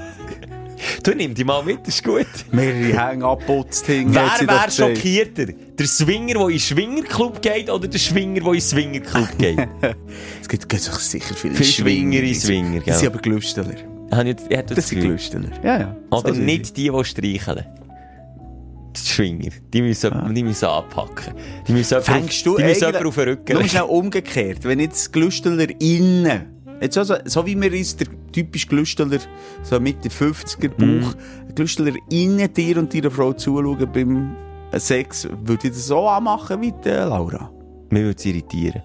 Du 1.03 1.15
nimm 1.15 1.35
die 1.35 1.45
mal 1.45 1.63
mit, 1.63 1.81
das 1.87 1.97
ist 1.97 2.05
gut. 2.05 2.27
Mehrere 2.53 3.09
Hänge 3.09 3.25
abputzt 3.25 3.87
hing. 3.87 4.15
hat 4.15 4.39
sie 4.39 4.47
Wer 4.47 4.55
wäre 4.55 4.71
schockierter? 4.71 5.47
Der 5.79 5.87
Swinger, 5.87 6.35
der 6.35 6.43
in 6.43 6.49
den 6.51 6.59
Schwingerclub 6.61 7.43
geht, 7.43 7.71
oder 7.71 7.89
der 7.89 7.99
Schwinger, 7.99 8.41
der 8.41 8.47
in 8.49 8.53
den 8.55 8.61
Swingerclub 8.61 9.39
geht? 9.39 9.59
Es 10.43 10.49
gibt, 10.49 10.69
gibt 10.69 10.83
sich 10.83 10.93
sicher 10.95 11.35
viele 11.35 11.55
Viele 11.55 11.69
Schwinger 11.71 12.21
in 12.21 12.35
Swinger, 12.35 12.81
Das 12.81 12.99
sind 13.01 13.01
gell? 13.01 13.09
aber 13.13 13.19
Glüsteler. 13.23 13.75
Hätte 14.13 14.75
Das 14.75 14.89
sind. 14.89 15.01
Glüsteler. 15.01 15.51
Ja, 15.63 15.81
ja. 15.81 15.97
Oder 16.11 16.35
So 16.35 16.41
nicht 16.41 16.77
die, 16.77 16.91
die 16.91 17.05
streicheln. 17.05 17.65
Die 18.97 19.09
Schwinger. 19.09 19.51
Die 19.73 19.83
müssen, 19.83 20.35
die 20.35 20.43
müssen 20.43 20.65
anpacken. 20.65 21.35
Die 21.69 21.73
müssen 21.73 21.91
jemanden 21.95 22.11
Ah. 22.11 22.15
Fängst 22.15 22.45
du 22.45 22.51
auf, 22.53 22.57
die 22.57 22.65
müssen 22.65 22.85
auf 22.87 23.15
den 23.15 23.29
Rücken 23.29 23.53
Nur 23.53 23.65
schnell 23.69 23.83
umgekehrt. 23.83 24.65
Wenn 24.65 24.81
jetzt 24.81 25.13
Glüsteler 25.13 25.69
innen, 25.81 26.60
jetzt 26.81 26.99
also, 26.99 27.15
so 27.25 27.47
wie 27.47 27.61
wir 27.61 27.73
uns 27.73 27.97
der 27.97 28.07
typisch 28.33 28.67
Glüsteler, 28.67 29.19
so 29.63 29.81
Mitte 29.81 30.09
50er 30.09 30.71
Mhm. 30.77 31.01
Bauch, 31.01 31.15
Glüsteler 31.55 31.95
innen 32.11 32.53
dir 32.53 32.79
und 32.79 32.95
deiner 32.95 33.11
Frau 33.11 33.33
zuschauen 33.33 33.89
beim 33.93 34.37
Sex, 34.75 35.29
würde 35.45 35.69
ich 35.69 35.75
das 35.75 35.87
so 35.87 36.09
anmachen 36.09 36.61
wie 36.61 36.73
die 36.85 36.89
Laura? 36.89 37.51
Mir 37.91 38.05
würde 38.05 38.17
es 38.19 38.25
irritieren. 38.25 38.83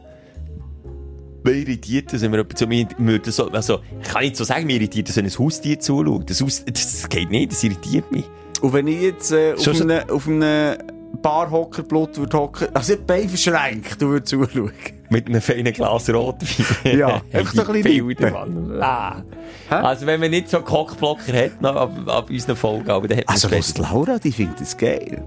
Mir 1.43 1.53
irritiert 1.53 2.11
das, 2.11 2.23
wenn 2.23 2.31
jemand 2.31 2.57
zu 2.57 2.65
mir 2.65 2.87
so, 3.25 3.51
also, 3.51 3.79
ich 4.01 4.07
kann 4.07 4.23
nicht 4.23 4.35
so 4.35 4.43
sagen, 4.43 4.65
mir 4.65 4.77
irritiert 4.77 5.09
das, 5.09 5.17
wenn 5.17 5.25
ein 5.25 5.37
Haustier 5.37 5.79
zuschaut. 5.79 6.27
Das, 6.29 6.41
Haus, 6.41 6.65
das 6.65 7.07
geht 7.07 7.29
nicht, 7.29 7.51
das 7.51 7.63
irritiert 7.63 8.11
mich. 8.11 8.25
Und 8.61 8.73
wenn 8.73 8.87
ich 8.87 8.99
jetzt 8.99 9.31
äh, 9.31 9.53
einem, 9.53 10.09
auf 10.09 10.27
einem 10.27 10.75
Barhockerblut 11.21 12.17
würde 12.17 12.37
hocken, 12.37 12.67
also 12.73 12.93
nicht 12.93 13.07
Bein 13.07 13.29
verschränkt, 13.29 14.01
du 14.01 14.09
würdest 14.09 14.29
zuschauen. 14.29 14.71
Mit 15.09 15.27
einem 15.27 15.41
feinen 15.41 15.73
Glas 15.73 16.09
Rotwein. 16.09 16.65
Ja, 16.97 17.21
einfach 17.33 17.53
so 17.53 17.61
ein 17.71 17.81
bisschen 17.81 18.07
Bilder. 18.07 18.47
Ah. 18.81 19.23
Also, 19.69 20.05
wenn 20.05 20.19
man 20.19 20.31
nicht 20.31 20.49
so 20.49 20.61
Cockblocker 20.61 21.33
hat, 21.33 21.61
noch 21.61 21.75
ab, 21.75 21.91
ab 22.07 22.29
unseren 22.29 22.55
Folgen, 22.55 22.89
aber 22.89 23.07
dann 23.07 23.19
hat 23.19 23.29
Also, 23.29 23.47
es 23.47 23.57
was 23.57 23.73
die 23.73 23.81
Laura, 23.81 24.17
die 24.17 24.31
findet 24.31 24.61
das 24.61 24.75
geil. 24.75 25.23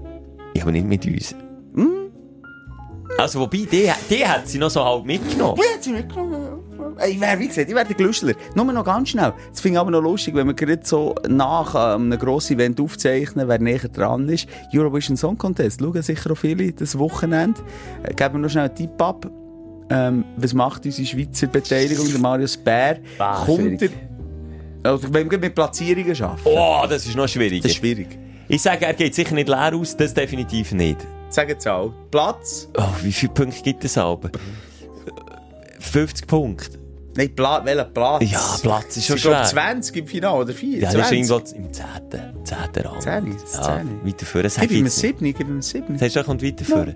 Ja, 0.53 0.63
aber 0.63 0.71
nicht 0.71 0.85
mit 0.85 1.05
uns. 1.05 1.35
Hm? 1.75 2.11
Also, 3.17 3.39
wobei, 3.39 3.67
die, 3.71 3.89
die 4.09 4.27
hat 4.27 4.47
sie 4.47 4.57
noch 4.57 4.69
so 4.69 4.83
halb 4.83 5.05
mitgenommen. 5.05 5.61
Ja, 5.63 5.75
hat 5.75 5.83
sie 5.83 5.91
mitgenommen. 5.91 6.58
Ich 7.07 7.19
wäre, 7.19 7.39
wie 7.39 7.47
gesagt, 7.47 7.69
ich 7.69 7.75
wäre 7.75 7.85
der 7.85 7.95
Glüschler. 7.95 8.33
Nur 8.55 8.65
noch 8.65 8.83
ganz 8.83 9.09
schnell. 9.09 9.33
Das 9.51 9.61
finde 9.61 9.77
ich 9.77 9.79
aber 9.79 9.91
noch 9.91 10.01
lustig, 10.01 10.35
wenn 10.35 10.47
man 10.47 10.55
gerade 10.55 10.81
so 10.83 11.15
nach 11.27 11.75
ähm, 11.75 12.11
einem 12.11 12.19
grossen 12.19 12.55
Event 12.55 12.79
aufzeichnen, 12.79 13.47
wer 13.47 13.59
näher 13.59 13.87
dran 13.87 14.27
ist. 14.29 14.47
Eurovision 14.73 15.15
Song 15.17 15.37
Contest. 15.37 15.79
Schauen 15.81 16.01
sicher 16.01 16.31
auch 16.31 16.37
viele 16.37 16.71
das 16.73 16.97
Wochenende. 16.97 17.61
Äh, 18.03 18.13
geben 18.13 18.35
wir 18.35 18.39
noch 18.39 18.49
schnell 18.49 18.65
einen 18.65 18.75
Tipp 18.75 19.01
ab. 19.01 19.29
Ähm, 19.91 20.25
was 20.37 20.53
macht 20.53 20.85
unsere 20.85 21.07
Schweizer 21.07 21.47
Beteiligung? 21.47 22.07
Der 22.09 22.19
Marius 22.19 22.57
Bär. 22.57 22.99
Ah, 23.17 23.43
kommt, 23.45 23.81
er, 23.81 23.87
schwierig. 23.87 23.91
Also, 24.83 25.13
wenn 25.13 25.29
wir 25.29 25.39
mit 25.39 25.55
Platzierungen 25.55 26.21
arbeiten. 26.21 26.41
Oh, 26.45 26.85
das 26.87 27.05
ist 27.05 27.15
noch 27.15 27.27
schwieriger. 27.27 27.63
Das 27.63 27.71
ist 27.71 27.77
schwierig. 27.77 28.17
Ich 28.47 28.61
sage, 28.61 28.85
er 28.85 28.93
geht 28.93 29.13
sicher 29.13 29.35
nicht 29.35 29.47
leer 29.47 29.73
aus, 29.75 29.95
das 29.95 30.13
definitiv 30.13 30.71
nicht. 30.71 31.05
Sagen 31.29 31.55
Sie 31.57 31.71
auch. 31.71 31.93
Platz? 32.09 32.67
Oh, 32.77 32.83
wie 33.03 33.11
viele 33.11 33.31
Punkte 33.33 33.61
gibt 33.61 33.85
es 33.85 33.97
aber? 33.97 34.31
50 35.89 36.27
Punkte. 36.27 36.79
Nein, 37.15 37.35
Pla 37.35 37.65
welcher 37.65 37.85
Platz? 37.85 38.31
Ja, 38.31 38.57
Platz 38.61 38.97
ist 38.97 39.07
schon 39.07 39.17
Sie 39.17 39.23
schwer. 39.23 39.43
20 39.43 39.95
im 39.97 40.07
Finale, 40.07 40.41
oder 40.41 40.53
4? 40.53 40.79
Ja, 40.79 40.93
das 40.93 41.05
ist 41.05 41.11
irgendwo 41.11 41.37
im 41.37 41.73
10. 41.73 41.85
10. 42.43 42.85
Rang. 42.85 43.01
10, 43.01 43.27
Ja, 43.27 43.77
10. 43.81 44.05
weiter 44.05 44.25
vorne. 44.25 44.49
Sag 44.49 44.61
Gib 44.61 44.71
ihm 44.71 44.83
nicht. 44.85 44.95
7, 44.95 45.25
gib 45.25 45.39
ihm 45.41 45.47
einen 45.47 45.61
7. 45.61 45.97
Sagst 45.97 46.15
du, 46.15 46.19
er 46.19 46.23
kommt 46.25 46.43
weiter 46.43 46.65
vorne? 46.65 46.95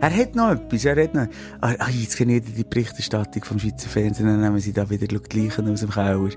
Er 0.00 0.16
hat 0.16 0.34
noch 0.34 0.52
etwas, 0.52 0.84
er 0.84 1.02
hat 1.02 1.14
noch... 1.14 1.26
Ah, 1.60 1.74
ah, 1.78 1.88
jetzt 1.90 2.16
kenne 2.16 2.36
ich 2.36 2.42
die 2.44 2.64
Berichterstattung 2.64 3.44
vom 3.44 3.58
Schweizer 3.58 3.88
Fernsehen, 3.88 4.26
dann 4.26 4.40
nehmen 4.40 4.58
sie 4.60 4.72
da 4.72 4.88
wieder 4.88 5.06
die 5.06 5.16
Gleichen 5.18 5.70
aus 5.70 5.80
dem 5.80 5.90
Keller. 5.90 6.28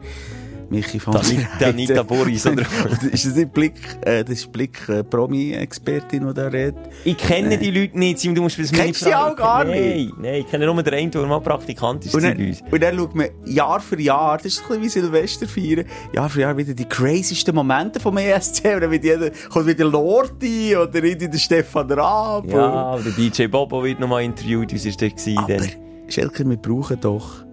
Michi 0.73 0.99
von 0.99 1.13
Dani- 1.13 1.47
Danita 1.59 2.03
Boris, 2.03 2.45
oder? 2.47 2.63
ist 3.11 3.25
das 3.25 3.35
nicht 3.35 3.53
Blick, 3.53 3.75
äh, 4.01 4.23
das 4.23 4.39
ist 4.39 4.51
Blick 4.51 4.89
äh, 4.89 5.03
Promi-Expertin, 5.03 6.27
die 6.27 6.33
da 6.33 6.47
redet? 6.47 6.77
Ich 7.03 7.17
kenne 7.17 7.57
die 7.57 7.71
Leute 7.71 7.97
nicht, 7.97 8.19
Simon, 8.19 8.35
du 8.35 8.41
musst 8.41 8.57
das 8.57 8.71
Kennst 8.71 9.01
du 9.01 9.05
die 9.05 9.15
auch 9.15 9.35
gar 9.35 9.63
Nein, 9.65 10.11
nein, 10.19 10.35
ich 10.35 10.47
kenne 10.47 10.65
nur 10.65 10.81
den 10.81 10.93
einen, 10.93 11.11
der 11.11 11.21
mal 11.25 11.39
Praktikant 11.39 12.05
ist 12.05 12.15
Und 12.15 12.23
dann, 12.23 12.37
uns. 12.37 12.61
und 12.69 12.81
dann 12.81 12.97
schaut 12.97 13.15
man 13.15 13.27
Jahr 13.45 13.79
für 13.79 13.99
Jahr, 14.01 14.37
das 14.37 14.47
ist 14.47 14.63
ein 14.69 14.81
bisschen 14.81 14.81
wie 14.81 14.89
Silvester 15.11 15.47
feiern, 15.47 15.85
Jahr 16.13 16.29
für 16.29 16.41
Jahr 16.41 16.57
wieder 16.57 16.73
die 16.73 16.85
crazysten 16.85 17.53
Momente 17.55 17.99
vom 17.99 18.17
ESC. 18.17 18.65
Und 18.75 18.81
dann 18.81 18.91
wird 18.91 19.03
jeder, 19.03 19.31
kommt 19.49 19.67
wieder 19.67 19.85
Lordi 19.85 20.75
oder 20.75 21.01
der 21.01 21.37
Stefan 21.37 21.91
Raab. 21.91 22.47
Ja, 22.47 22.97
der 22.97 23.11
DJ 23.11 23.47
Bobo 23.47 23.83
wird 23.83 23.99
nochmal 23.99 24.23
interviewt, 24.23 24.73
wie 24.73 24.83
war 24.85 25.09
gewesen 25.09 25.37
Aber? 25.37 25.65
Schelker, 26.07 26.47
wir 26.49 26.57
brauchen 26.57 26.99
doch 26.99 27.43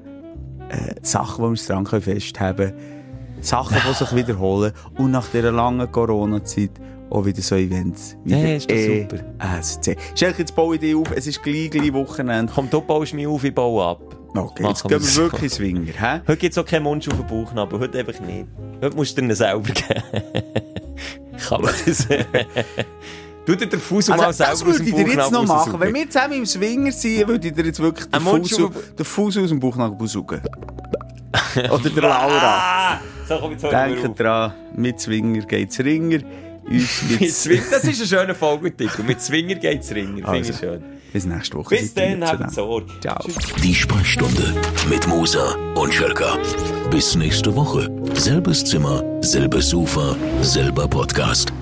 äh, 0.70 0.94
Sachen, 1.02 1.54
die 1.54 1.60
wir 1.60 1.82
dran 1.82 2.00
festhalten 2.00 2.56
können. 2.56 2.99
Sachen, 3.44 3.76
die 3.88 3.94
sich 3.94 4.14
wiederholen. 4.14 4.72
Und 4.98 5.10
nach 5.12 5.26
dieser 5.28 5.52
langen 5.52 5.90
Corona-Zeit 5.90 6.70
auch 7.10 7.24
wieder 7.24 7.42
so 7.42 7.56
Events. 7.56 8.16
Wie 8.24 8.32
Ja, 8.32 8.56
ist 8.56 8.70
doch 8.70 8.76
super. 8.76 9.58
ESC. 9.58 9.96
Schelker, 10.14 10.38
jetzt 10.38 10.54
baue 10.54 10.76
ich 10.76 10.80
dich 10.80 10.94
auf. 10.94 11.10
Es 11.14 11.26
ist 11.26 11.42
gleich, 11.42 11.70
gleich 11.70 11.92
Wochenende. 11.92 12.52
Komm, 12.54 12.70
du 12.70 12.80
baust 12.80 13.14
mich 13.14 13.26
auf, 13.26 13.42
ich 13.42 13.54
baue 13.54 13.84
ab. 13.84 14.00
Okay, 14.36 14.64
jetzt 14.64 14.86
gehen 14.86 15.02
wir 15.02 15.16
wirklich 15.16 15.52
Swinger. 15.52 15.92
Hä? 15.92 16.20
Heute 16.26 16.36
gibt 16.36 16.52
es 16.52 16.58
auch 16.58 16.64
keinen 16.64 16.84
Mund 16.84 17.06
auf 17.08 17.16
den 17.16 17.26
Bauchnabel, 17.26 17.80
heute 17.80 17.98
einfach 17.98 18.20
nicht. 18.20 18.46
Heute 18.80 18.96
musst 18.96 19.18
du 19.18 19.22
dir 19.22 19.34
selber 19.34 19.60
geben. 19.72 20.02
Kann 21.48 21.62
man 21.62 21.74
das? 21.84 22.06
du 23.46 23.56
dir 23.56 23.66
den 23.66 23.80
Fuß 23.80 24.08
mal 24.08 24.20
Also, 24.20 24.36
selber 24.44 24.52
das 24.52 24.64
würde 24.64 24.84
ich 24.84 24.94
dir 24.94 25.08
jetzt 25.08 25.32
noch 25.32 25.46
machen. 25.46 25.80
Wenn 25.80 25.94
wir 25.94 26.08
zusammen 26.08 26.34
im 26.34 26.46
Swinger 26.46 26.92
sind, 26.92 27.26
würde 27.26 27.48
ich 27.48 27.54
dir 27.54 27.64
jetzt 27.64 27.80
wirklich 27.80 28.06
den 28.08 29.04
Fuß 29.04 29.36
aus 29.38 29.48
dem 29.48 29.58
Bauchnabel 29.58 30.06
suchen. 30.06 30.40
Oder 31.70 31.90
der 31.90 32.02
Laura. 32.02 32.40
Ah! 32.42 33.00
So, 33.28 33.38
komm, 33.38 33.52
jetzt 33.52 33.64
Denkt 33.64 34.18
dran, 34.18 34.52
mit 34.74 35.00
Swinger 35.00 35.42
geht's 35.42 35.78
Ringer. 35.78 36.20
Uns 36.68 37.02
Mit 37.46 37.62
das 37.72 37.84
ist 37.84 38.00
ein 38.02 38.06
schöner 38.06 38.34
Folgetitel. 38.34 39.02
Mit 39.02 39.20
Zwinger 39.20 39.54
geht's 39.54 39.92
Ringer. 39.92 40.16
Finde 40.16 40.28
Also, 40.28 40.52
ich 40.52 40.58
schön. 40.58 40.82
Bis 41.12 41.24
nächste 41.24 41.56
Woche. 41.56 41.76
Bis 41.76 41.94
dann, 41.94 42.24
habt. 42.24 42.52
Sorge. 42.52 42.86
Ciao. 43.00 43.24
Die 43.62 43.74
Sprechstunde 43.74 44.54
mit 44.88 45.06
Musa 45.08 45.56
und 45.74 45.92
Schelka. 45.92 46.36
Bis 46.90 47.16
nächste 47.16 47.54
Woche. 47.54 47.88
Selbes 48.14 48.64
Zimmer, 48.64 49.02
selbes 49.20 49.70
Sofa, 49.70 50.14
selber 50.40 50.86
Podcast. 50.86 51.52